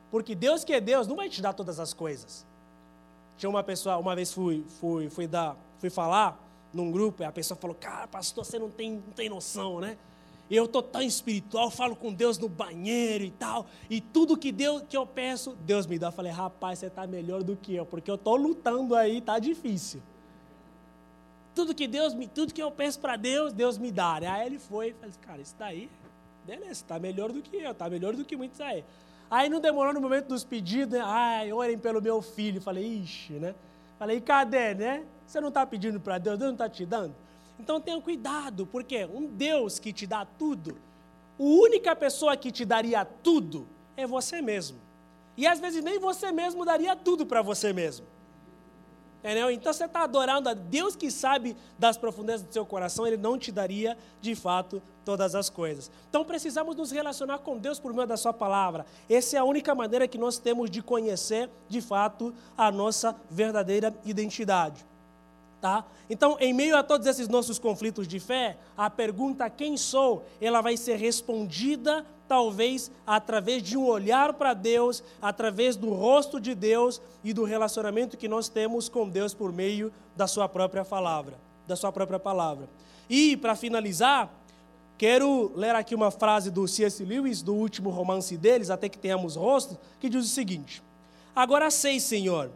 Porque 0.09 0.35
Deus 0.35 0.63
que 0.63 0.73
é 0.73 0.81
Deus 0.81 1.07
não 1.07 1.15
vai 1.15 1.29
te 1.29 1.41
dar 1.41 1.53
todas 1.53 1.79
as 1.79 1.93
coisas. 1.93 2.45
Tinha 3.37 3.49
uma 3.49 3.63
pessoa, 3.63 3.97
uma 3.97 4.15
vez 4.15 4.31
fui, 4.33 4.63
fui, 4.79 5.09
fui, 5.09 5.27
dar, 5.27 5.55
fui 5.79 5.89
falar 5.89 6.39
num 6.73 6.91
grupo, 6.91 7.23
e 7.23 7.25
a 7.25 7.31
pessoa 7.31 7.57
falou, 7.57 7.75
cara, 7.75 8.07
pastor, 8.07 8.45
você 8.45 8.57
não 8.57 8.69
tem, 8.69 8.91
não 8.93 9.13
tem 9.13 9.29
noção, 9.29 9.79
né? 9.79 9.97
eu 10.55 10.65
estou 10.65 10.83
tão 10.83 11.01
espiritual, 11.01 11.71
falo 11.71 11.95
com 11.95 12.13
Deus 12.13 12.37
no 12.37 12.49
banheiro 12.49 13.23
e 13.23 13.31
tal, 13.31 13.65
e 13.89 14.01
tudo 14.01 14.35
que, 14.35 14.51
Deus, 14.51 14.83
que 14.87 14.97
eu 14.97 15.05
peço, 15.05 15.55
Deus 15.61 15.87
me 15.87 15.97
dá. 15.97 16.07
Eu 16.07 16.11
falei, 16.11 16.31
rapaz, 16.31 16.79
você 16.79 16.87
está 16.87 17.07
melhor 17.07 17.41
do 17.41 17.55
que 17.55 17.73
eu, 17.73 17.85
porque 17.85 18.11
eu 18.11 18.15
estou 18.15 18.35
lutando 18.35 18.93
aí, 18.93 19.19
está 19.19 19.39
difícil. 19.39 20.01
Tudo 21.55 21.73
que 21.73 21.87
Deus 21.87 22.13
me, 22.13 22.27
tudo 22.27 22.53
que 22.53 22.61
eu 22.61 22.71
peço 22.71 22.99
para 22.99 23.15
Deus, 23.15 23.53
Deus 23.53 23.77
me 23.77 23.91
dá. 23.91 24.15
Aí 24.15 24.45
ele 24.45 24.59
foi 24.59 24.93
falou, 24.93 25.15
cara, 25.21 25.41
isso 25.41 25.55
daí, 25.57 25.89
beleza, 26.45 26.71
está 26.71 26.99
melhor 26.99 27.31
do 27.31 27.41
que 27.41 27.55
eu, 27.55 27.71
está 27.71 27.89
melhor 27.89 28.13
do 28.15 28.25
que 28.25 28.35
muitos 28.35 28.59
aí. 28.59 28.83
Aí 29.31 29.47
não 29.47 29.61
demorou 29.61 29.93
no 29.93 30.01
momento 30.01 30.27
dos 30.27 30.43
pedidos, 30.43 30.99
né? 30.99 31.01
Ai, 31.01 31.53
orem 31.53 31.77
pelo 31.77 32.01
meu 32.01 32.21
filho. 32.21 32.59
Falei, 32.59 32.83
ixi, 32.83 33.31
né? 33.31 33.55
Falei, 33.97 34.19
cadê, 34.19 34.73
né? 34.73 35.05
Você 35.25 35.39
não 35.39 35.47
está 35.47 35.65
pedindo 35.65 36.01
para 36.01 36.17
Deus, 36.17 36.37
Deus 36.37 36.49
não 36.49 36.55
está 36.55 36.67
te 36.67 36.85
dando? 36.85 37.15
Então 37.57 37.79
tenha 37.79 38.01
cuidado, 38.01 38.65
porque 38.65 39.05
um 39.05 39.25
Deus 39.25 39.79
que 39.79 39.93
te 39.93 40.05
dá 40.05 40.25
tudo, 40.25 40.75
a 41.39 41.43
única 41.43 41.95
pessoa 41.95 42.35
que 42.35 42.51
te 42.51 42.65
daria 42.65 43.05
tudo 43.05 43.65
é 43.95 44.05
você 44.05 44.41
mesmo. 44.41 44.77
E 45.37 45.47
às 45.47 45.61
vezes 45.61 45.81
nem 45.81 45.97
você 45.97 46.29
mesmo 46.33 46.65
daria 46.65 46.93
tudo 46.93 47.25
para 47.25 47.41
você 47.41 47.71
mesmo. 47.71 48.05
Entendeu? 49.23 49.51
Então 49.51 49.71
você 49.71 49.85
está 49.85 50.01
adorando 50.01 50.49
a 50.49 50.53
Deus 50.55 50.95
que 50.95 51.11
sabe 51.11 51.55
das 51.77 51.95
profundezas 51.95 52.41
do 52.41 52.51
seu 52.51 52.65
coração, 52.65 53.05
Ele 53.05 53.17
não 53.17 53.37
te 53.37 53.51
daria 53.51 53.95
de 54.19 54.33
fato 54.33 54.81
todas 55.05 55.35
as 55.35 55.47
coisas. 55.47 55.91
Então 56.09 56.25
precisamos 56.25 56.75
nos 56.75 56.89
relacionar 56.89 57.37
com 57.39 57.55
Deus 57.55 57.79
por 57.79 57.93
meio 57.93 58.07
da 58.07 58.17
Sua 58.17 58.33
palavra. 58.33 58.83
Essa 59.07 59.37
é 59.37 59.39
a 59.39 59.43
única 59.43 59.75
maneira 59.75 60.07
que 60.07 60.17
nós 60.17 60.39
temos 60.39 60.71
de 60.71 60.81
conhecer 60.81 61.51
de 61.69 61.81
fato 61.81 62.33
a 62.57 62.71
nossa 62.71 63.15
verdadeira 63.29 63.95
identidade. 64.03 64.83
Tá? 65.61 65.85
Então, 66.09 66.35
em 66.39 66.51
meio 66.51 66.75
a 66.75 66.81
todos 66.81 67.05
esses 67.05 67.27
nossos 67.27 67.59
conflitos 67.59 68.07
de 68.07 68.19
fé, 68.19 68.57
a 68.75 68.89
pergunta 68.89 69.47
quem 69.47 69.77
sou, 69.77 70.25
ela 70.41 70.59
vai 70.59 70.75
ser 70.75 70.95
respondida 70.95 72.03
talvez 72.31 72.89
através 73.05 73.61
de 73.61 73.77
um 73.77 73.85
olhar 73.85 74.31
para 74.31 74.53
Deus, 74.53 75.03
através 75.21 75.75
do 75.75 75.89
rosto 75.89 76.39
de 76.39 76.55
Deus 76.55 77.01
e 77.25 77.33
do 77.33 77.43
relacionamento 77.43 78.15
que 78.15 78.29
nós 78.29 78.47
temos 78.47 78.87
com 78.87 79.09
Deus 79.09 79.33
por 79.33 79.51
meio 79.51 79.91
da 80.15 80.27
sua 80.27 80.47
própria 80.47 80.85
palavra, 80.85 81.37
da 81.67 81.75
sua 81.75 81.91
própria 81.91 82.17
palavra. 82.17 82.69
E 83.09 83.35
para 83.35 83.53
finalizar, 83.53 84.31
quero 84.97 85.51
ler 85.57 85.75
aqui 85.75 85.93
uma 85.93 86.09
frase 86.09 86.49
do 86.49 86.65
C.S. 86.69 87.03
Lewis, 87.03 87.41
do 87.41 87.53
último 87.53 87.89
romance 87.89 88.37
deles, 88.37 88.69
até 88.69 88.87
que 88.87 88.97
tenhamos 88.97 89.35
rosto, 89.35 89.77
que 89.99 90.07
diz 90.07 90.23
o 90.23 90.29
seguinte: 90.29 90.81
Agora 91.35 91.69
sei, 91.69 91.99
Senhor, 91.99 92.49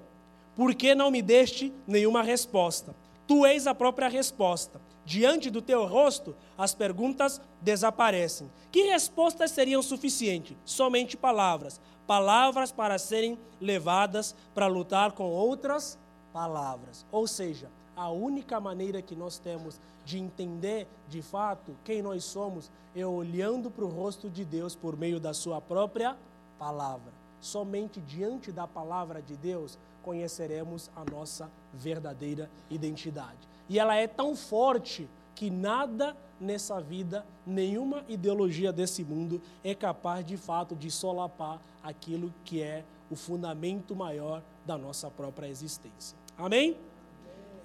por 0.55 0.73
que 0.73 0.95
não 0.95 1.11
me 1.11 1.21
deste 1.21 1.73
nenhuma 1.85 2.23
resposta? 2.23 2.95
Tu 3.27 3.45
és 3.45 3.67
a 3.67 3.75
própria 3.75 4.07
resposta. 4.07 4.79
Diante 5.05 5.51
do 5.51 5.61
teu 5.61 5.85
rosto, 5.85 6.35
as 6.57 6.73
perguntas 6.73 7.39
desaparecem. 7.61 8.51
Que 8.71 8.83
respostas 8.83 9.51
seriam 9.51 9.81
suficientes? 9.83 10.57
Somente 10.65 11.15
palavras. 11.15 11.79
Palavras 12.07 12.71
para 12.71 12.97
serem 12.97 13.37
levadas 13.61 14.35
para 14.53 14.67
lutar 14.67 15.11
com 15.11 15.29
outras 15.29 15.97
palavras. 16.33 17.05
Ou 17.11 17.27
seja, 17.27 17.69
a 17.95 18.09
única 18.09 18.59
maneira 18.59 19.01
que 19.01 19.15
nós 19.15 19.37
temos 19.37 19.79
de 20.03 20.17
entender 20.17 20.87
de 21.07 21.21
fato 21.21 21.75
quem 21.83 22.01
nós 22.01 22.23
somos 22.23 22.71
é 22.95 23.05
olhando 23.05 23.71
para 23.71 23.85
o 23.85 23.89
rosto 23.89 24.29
de 24.29 24.43
Deus 24.43 24.75
por 24.75 24.97
meio 24.97 25.19
da 25.19 25.33
Sua 25.33 25.61
própria 25.61 26.17
palavra. 26.57 27.13
Somente 27.39 28.01
diante 28.01 28.51
da 28.51 28.67
palavra 28.67 29.21
de 29.21 29.35
Deus 29.37 29.77
conheceremos 30.03 30.89
a 30.95 31.03
nossa 31.09 31.49
verdadeira 31.73 32.49
identidade. 32.69 33.47
E 33.67 33.79
ela 33.79 33.95
é 33.95 34.07
tão 34.07 34.35
forte 34.35 35.09
que 35.33 35.49
nada 35.49 36.15
nessa 36.39 36.79
vida, 36.79 37.25
nenhuma 37.45 38.03
ideologia 38.07 38.71
desse 38.71 39.03
mundo 39.03 39.41
é 39.63 39.73
capaz 39.73 40.25
de 40.25 40.37
fato 40.37 40.75
de 40.75 40.91
solapar 40.91 41.59
aquilo 41.83 42.33
que 42.43 42.61
é 42.61 42.83
o 43.09 43.15
fundamento 43.15 43.95
maior 43.95 44.41
da 44.65 44.77
nossa 44.77 45.09
própria 45.09 45.47
existência. 45.47 46.17
Amém? 46.37 46.77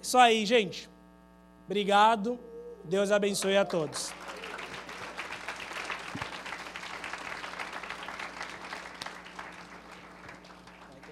Isso 0.01 0.17
aí, 0.17 0.45
gente. 0.45 0.89
Obrigado. 1.65 2.39
Deus 2.83 3.11
abençoe 3.11 3.57
a 3.57 3.65
todos. 3.65 4.13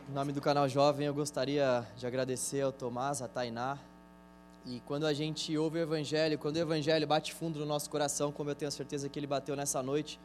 Em 0.07 0.11
nome 0.11 0.33
do 0.33 0.41
canal 0.41 0.67
Jovem, 0.67 1.05
eu 1.05 1.13
gostaria 1.13 1.87
de 1.95 2.07
agradecer 2.07 2.61
ao 2.61 2.71
Tomás, 2.71 3.21
a 3.21 3.27
Tainá. 3.27 3.77
E 4.69 4.79
quando 4.81 5.07
a 5.07 5.13
gente 5.13 5.57
ouve 5.57 5.79
o 5.79 5.81
Evangelho, 5.81 6.37
quando 6.37 6.57
o 6.57 6.59
Evangelho 6.59 7.07
bate 7.07 7.33
fundo 7.33 7.57
no 7.57 7.65
nosso 7.65 7.89
coração, 7.89 8.31
como 8.31 8.51
eu 8.51 8.55
tenho 8.55 8.71
certeza 8.71 9.09
que 9.09 9.17
ele 9.17 9.25
bateu 9.25 9.55
nessa 9.55 9.81
noite, 9.81 10.19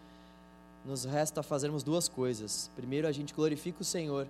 nos 0.84 1.06
resta 1.06 1.42
fazermos 1.42 1.82
duas 1.82 2.10
coisas. 2.10 2.70
Primeiro, 2.76 3.08
a 3.08 3.12
gente 3.12 3.32
glorifica 3.32 3.80
o 3.80 3.84
Senhor. 3.84 4.28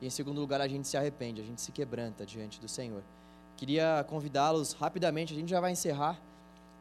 E 0.00 0.06
em 0.08 0.10
segundo 0.10 0.40
lugar, 0.40 0.60
a 0.60 0.66
gente 0.66 0.88
se 0.88 0.96
arrepende, 0.96 1.40
a 1.40 1.44
gente 1.44 1.60
se 1.60 1.70
quebranta 1.70 2.26
diante 2.26 2.60
do 2.60 2.66
Senhor. 2.68 3.04
Queria 3.56 4.04
convidá-los 4.08 4.72
rapidamente, 4.72 5.32
a 5.32 5.36
gente 5.36 5.50
já 5.50 5.60
vai 5.60 5.70
encerrar. 5.70 6.20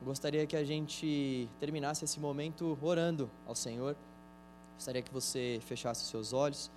Gostaria 0.01 0.47
que 0.47 0.55
a 0.55 0.63
gente 0.63 1.47
terminasse 1.59 2.03
esse 2.03 2.19
momento 2.19 2.75
orando 2.81 3.29
ao 3.45 3.53
Senhor. 3.53 3.95
Gostaria 4.73 5.03
que 5.03 5.13
você 5.13 5.59
fechasse 5.67 6.01
os 6.01 6.09
seus 6.09 6.33
olhos. 6.33 6.71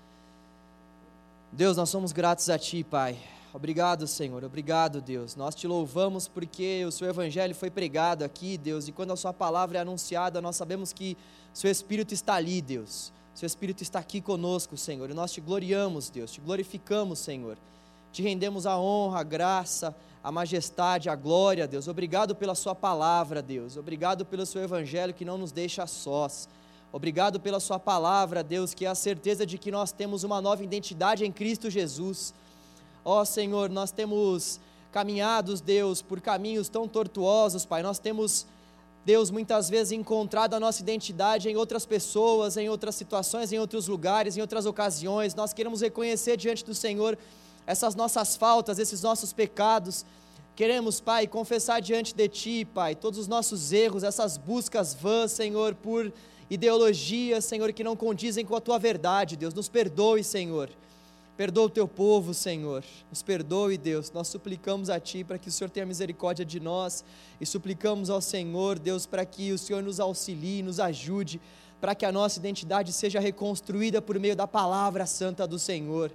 Deus, 1.51 1.78
nós 1.78 1.89
somos 1.89 2.12
gratos 2.12 2.51
a 2.51 2.59
Ti, 2.59 2.85
Pai. 2.85 3.18
Obrigado, 3.55 4.09
Senhor. 4.09 4.43
Obrigado, 4.43 5.01
Deus. 5.01 5.36
Nós 5.36 5.55
te 5.55 5.68
louvamos 5.68 6.26
porque 6.26 6.85
o 6.85 6.90
Seu 6.90 7.09
Evangelho 7.09 7.55
foi 7.55 7.70
pregado 7.70 8.24
aqui, 8.24 8.59
Deus, 8.59 8.89
e 8.89 8.93
quando 8.93 9.12
a 9.12 9.16
Sua 9.16 9.32
palavra 9.32 9.78
é 9.78 9.81
anunciada, 9.81 10.43
nós 10.43 10.56
sabemos 10.56 10.93
que 10.93 11.16
Seu 11.52 11.70
Espírito 11.70 12.12
está 12.12 12.35
ali, 12.35 12.60
Deus. 12.60 13.12
Seu 13.32 13.47
Espírito 13.47 13.81
está 13.81 14.01
aqui 14.01 14.20
conosco, 14.20 14.76
Senhor, 14.76 15.09
e 15.09 15.14
nós 15.14 15.31
te 15.31 15.40
gloriamos, 15.40 16.10
Deus, 16.10 16.32
te 16.32 16.40
glorificamos, 16.40 17.20
Senhor. 17.20 17.56
Te 18.12 18.22
rendemos 18.22 18.66
a 18.66 18.76
honra, 18.76 19.20
a 19.20 19.22
graça, 19.22 19.94
a 20.20 20.32
majestade, 20.32 21.09
a 21.09 21.14
glória, 21.14 21.68
Deus. 21.68 21.86
Obrigado 21.86 22.35
pela 22.35 22.56
Sua 22.56 22.74
palavra, 22.74 23.40
Deus. 23.40 23.76
Obrigado 23.76 24.26
pelo 24.26 24.44
Seu 24.44 24.64
Evangelho 24.64 25.14
que 25.14 25.24
não 25.24 25.39
nos 25.39 25.52
deixa 25.52 25.86
sós. 25.86 26.48
Obrigado 26.90 27.39
pela 27.39 27.60
Sua 27.60 27.78
palavra, 27.78 28.43
Deus, 28.43 28.74
que 28.74 28.85
é 28.85 28.89
a 28.89 28.97
certeza 28.97 29.47
de 29.47 29.59
que 29.59 29.70
nós 29.70 29.93
temos 29.93 30.24
uma 30.24 30.40
nova 30.40 30.64
identidade 30.64 31.24
em 31.24 31.31
Cristo 31.31 31.70
Jesus. 31.70 32.35
Ó 33.05 33.24
Senhor, 33.24 33.68
nós 33.68 33.90
temos 33.90 34.59
caminhados, 34.90 35.60
Deus, 35.60 36.01
por 36.01 36.20
caminhos 36.20 36.68
tão 36.68 36.89
tortuosos, 36.89 37.66
Pai. 37.66 37.82
Nós 37.82 37.98
temos, 37.98 38.47
Deus, 39.05 39.31
muitas 39.31 39.68
vezes 39.68 39.93
encontrado 39.93 40.55
a 40.55 40.60
nossa 40.60 40.81
identidade 40.81 41.48
em 41.48 41.56
outras 41.56 41.85
pessoas, 41.85 42.56
em 42.56 42.68
outras 42.68 42.94
situações, 42.94 43.52
em 43.52 43.59
outros 43.59 43.89
lugares, 43.89 44.36
em 44.36 44.40
outras 44.40 44.66
ocasiões. 44.66 45.35
Nós 45.35 45.52
queremos 45.52 45.81
reconhecer 45.81 46.36
diante 46.36 46.64
do 46.64 46.74
Senhor 46.74 47.18
essas 47.66 47.94
nossas 47.94 48.36
faltas, 48.36 48.78
esses 48.78 49.02
nossos 49.02 49.32
pecados. 49.32 50.06
Queremos, 50.55 51.01
Pai, 51.01 51.26
confessar 51.26 51.82
diante 51.82 52.14
de 52.14 52.28
Ti, 52.28 52.64
Pai, 52.64 52.94
todos 52.94 53.18
os 53.18 53.26
nossos 53.26 53.72
erros, 53.72 54.05
essas 54.05 54.36
buscas 54.39 54.94
vãs, 54.94 55.32
Senhor, 55.32 55.74
por 55.74 56.12
ideologias, 56.48 57.44
Senhor, 57.44 57.72
que 57.72 57.82
não 57.82 57.97
condizem 57.97 58.47
com 58.47 58.55
a 58.55 58.60
tua 58.60 58.78
verdade, 58.78 59.36
Deus. 59.36 59.52
Nos 59.52 59.68
perdoe, 59.68 60.22
Senhor. 60.22 60.70
Perdoa 61.36 61.65
o 61.65 61.69
teu 61.69 61.89
povo, 61.89 62.32
Senhor. 62.32 62.85
Nos 63.11 63.20
perdoe, 63.20 63.77
Deus. 63.77 64.12
Nós 64.12 64.28
suplicamos 64.28 64.89
a 64.89 65.01
Ti 65.01 65.24
para 65.24 65.36
que 65.36 65.48
o 65.48 65.52
Senhor 65.52 65.69
tenha 65.69 65.85
misericórdia 65.85 66.44
de 66.44 66.61
nós 66.61 67.05
e 67.40 67.47
suplicamos 67.47 68.09
ao 68.09 68.20
Senhor, 68.20 68.78
Deus, 68.78 69.05
para 69.05 69.24
que 69.24 69.51
o 69.51 69.59
Senhor 69.59 69.82
nos 69.82 69.98
auxilie, 69.98 70.62
nos 70.62 70.78
ajude, 70.78 71.40
para 71.81 71.93
que 71.93 72.06
a 72.06 72.12
nossa 72.12 72.39
identidade 72.39 72.93
seja 72.93 73.19
reconstruída 73.19 74.01
por 74.01 74.16
meio 74.16 74.36
da 74.36 74.47
palavra 74.47 75.06
santa 75.06 75.44
do 75.44 75.59
Senhor. 75.59 76.12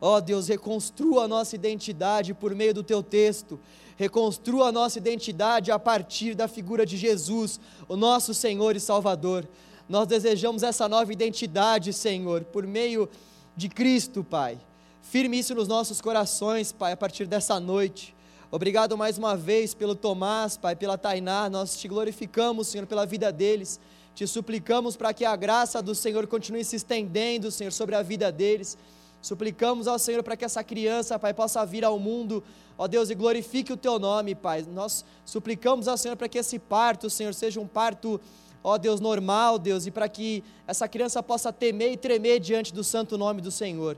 Ó 0.00 0.16
oh, 0.16 0.20
Deus, 0.22 0.48
reconstrua 0.48 1.24
a 1.24 1.28
nossa 1.28 1.54
identidade 1.54 2.32
por 2.32 2.54
meio 2.54 2.72
do 2.72 2.82
Teu 2.82 3.02
texto. 3.02 3.60
Reconstrua 3.98 4.68
a 4.68 4.72
nossa 4.72 4.96
identidade 4.96 5.70
a 5.70 5.78
partir 5.78 6.34
da 6.34 6.48
figura 6.48 6.86
de 6.86 6.96
Jesus, 6.96 7.60
o 7.86 7.94
nosso 7.94 8.32
Senhor 8.32 8.74
e 8.74 8.80
Salvador. 8.80 9.46
Nós 9.86 10.06
desejamos 10.06 10.62
essa 10.62 10.88
nova 10.88 11.12
identidade, 11.12 11.92
Senhor, 11.92 12.42
por 12.44 12.66
meio 12.66 13.06
de 13.56 13.68
Cristo, 13.68 14.24
Pai. 14.24 14.58
Firme 15.02 15.38
isso 15.38 15.54
nos 15.54 15.68
nossos 15.68 16.00
corações, 16.00 16.72
Pai, 16.72 16.92
a 16.92 16.96
partir 16.96 17.26
dessa 17.26 17.60
noite. 17.60 18.14
Obrigado 18.50 18.96
mais 18.96 19.18
uma 19.18 19.36
vez 19.36 19.74
pelo 19.74 19.94
Tomás, 19.94 20.56
Pai, 20.56 20.76
pela 20.76 20.96
Tainá. 20.96 21.48
Nós 21.50 21.76
te 21.76 21.88
glorificamos, 21.88 22.68
Senhor, 22.68 22.86
pela 22.86 23.04
vida 23.04 23.32
deles. 23.32 23.80
Te 24.14 24.26
suplicamos 24.26 24.96
para 24.96 25.12
que 25.12 25.24
a 25.24 25.34
graça 25.34 25.82
do 25.82 25.94
Senhor 25.94 26.26
continue 26.26 26.64
se 26.64 26.76
estendendo, 26.76 27.50
Senhor, 27.50 27.72
sobre 27.72 27.94
a 27.94 28.02
vida 28.02 28.30
deles. 28.30 28.76
Suplicamos 29.20 29.86
ao 29.86 29.98
Senhor 29.98 30.22
para 30.22 30.36
que 30.36 30.44
essa 30.44 30.62
criança, 30.64 31.18
Pai, 31.18 31.32
possa 31.32 31.64
vir 31.64 31.84
ao 31.84 31.98
mundo, 31.98 32.42
ó 32.76 32.86
Deus, 32.86 33.08
e 33.08 33.14
glorifique 33.14 33.72
o 33.72 33.76
Teu 33.76 33.98
nome, 33.98 34.34
Pai. 34.34 34.66
Nós 34.68 35.04
suplicamos 35.24 35.88
ao 35.88 35.96
Senhor 35.96 36.16
para 36.16 36.28
que 36.28 36.38
esse 36.38 36.58
parto, 36.58 37.08
Senhor, 37.08 37.32
seja 37.32 37.60
um 37.60 37.66
parto 37.66 38.20
ó 38.62 38.78
Deus, 38.78 39.00
normal, 39.00 39.58
Deus, 39.58 39.86
e 39.86 39.90
para 39.90 40.08
que 40.08 40.42
essa 40.66 40.86
criança 40.88 41.22
possa 41.22 41.52
temer 41.52 41.92
e 41.92 41.96
tremer 41.96 42.40
diante 42.40 42.72
do 42.72 42.84
santo 42.84 43.18
nome 43.18 43.40
do 43.40 43.50
Senhor. 43.50 43.96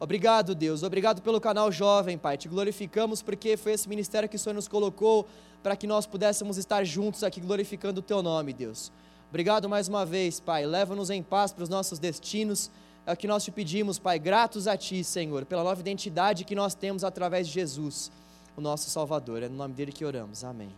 Obrigado, 0.00 0.54
Deus. 0.54 0.82
Obrigado 0.82 1.20
pelo 1.20 1.40
canal 1.40 1.72
Jovem, 1.72 2.16
Pai. 2.16 2.36
Te 2.36 2.48
glorificamos 2.48 3.20
porque 3.20 3.56
foi 3.56 3.72
esse 3.72 3.88
ministério 3.88 4.28
que 4.28 4.36
o 4.36 4.38
Senhor 4.38 4.54
nos 4.54 4.68
colocou 4.68 5.26
para 5.62 5.76
que 5.76 5.86
nós 5.86 6.06
pudéssemos 6.06 6.56
estar 6.56 6.84
juntos 6.84 7.24
aqui 7.24 7.40
glorificando 7.40 7.98
o 7.98 8.02
Teu 8.02 8.22
nome, 8.22 8.52
Deus. 8.52 8.92
Obrigado 9.28 9.68
mais 9.68 9.88
uma 9.88 10.06
vez, 10.06 10.40
Pai. 10.40 10.64
Leva-nos 10.64 11.10
em 11.10 11.22
paz 11.22 11.52
para 11.52 11.64
os 11.64 11.68
nossos 11.68 11.98
destinos. 11.98 12.70
É 13.04 13.12
o 13.12 13.16
que 13.16 13.26
nós 13.26 13.44
te 13.44 13.50
pedimos, 13.50 13.98
Pai. 13.98 14.18
Gratos 14.18 14.66
a 14.66 14.76
Ti, 14.76 15.02
Senhor, 15.02 15.44
pela 15.44 15.64
nova 15.64 15.80
identidade 15.80 16.44
que 16.44 16.54
nós 16.54 16.74
temos 16.74 17.02
através 17.02 17.48
de 17.48 17.54
Jesus, 17.54 18.12
o 18.56 18.60
nosso 18.60 18.88
Salvador. 18.88 19.42
É 19.42 19.48
no 19.48 19.56
nome 19.56 19.74
dele 19.74 19.92
que 19.92 20.04
oramos. 20.04 20.44
Amém. 20.44 20.70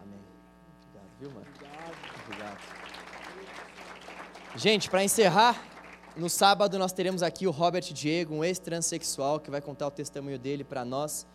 Amém. 0.00 0.20
Obrigado, 0.88 1.10
viu, 1.18 1.30
mano? 1.30 1.51
Gente, 4.54 4.90
para 4.90 5.02
encerrar, 5.02 5.58
no 6.14 6.28
sábado 6.28 6.78
nós 6.78 6.92
teremos 6.92 7.22
aqui 7.22 7.46
o 7.46 7.50
Robert 7.50 7.90
Diego, 7.90 8.34
um 8.34 8.44
ex-transexual, 8.44 9.40
que 9.40 9.50
vai 9.50 9.62
contar 9.62 9.86
o 9.86 9.90
testemunho 9.90 10.38
dele 10.38 10.62
para 10.62 10.84
nós 10.84 11.26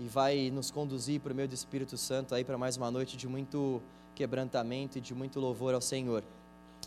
e 0.00 0.08
vai 0.08 0.50
nos 0.50 0.70
conduzir 0.70 1.20
por 1.20 1.34
meio 1.34 1.46
do 1.46 1.54
Espírito 1.54 1.98
Santo 1.98 2.34
aí 2.34 2.44
para 2.44 2.56
mais 2.56 2.78
uma 2.78 2.90
noite 2.90 3.18
de 3.18 3.28
muito 3.28 3.82
quebrantamento 4.14 4.96
e 4.96 5.00
de 5.00 5.14
muito 5.14 5.38
louvor 5.38 5.74
ao 5.74 5.82
Senhor. 5.82 6.24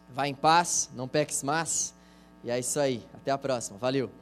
Vá 0.09 0.27
em 0.27 0.33
paz, 0.33 0.89
não 0.95 1.07
peques 1.07 1.43
mais. 1.43 1.93
E 2.43 2.49
é 2.49 2.57
isso 2.57 2.79
aí. 2.79 3.05
Até 3.13 3.29
a 3.29 3.37
próxima. 3.37 3.77
Valeu. 3.77 4.20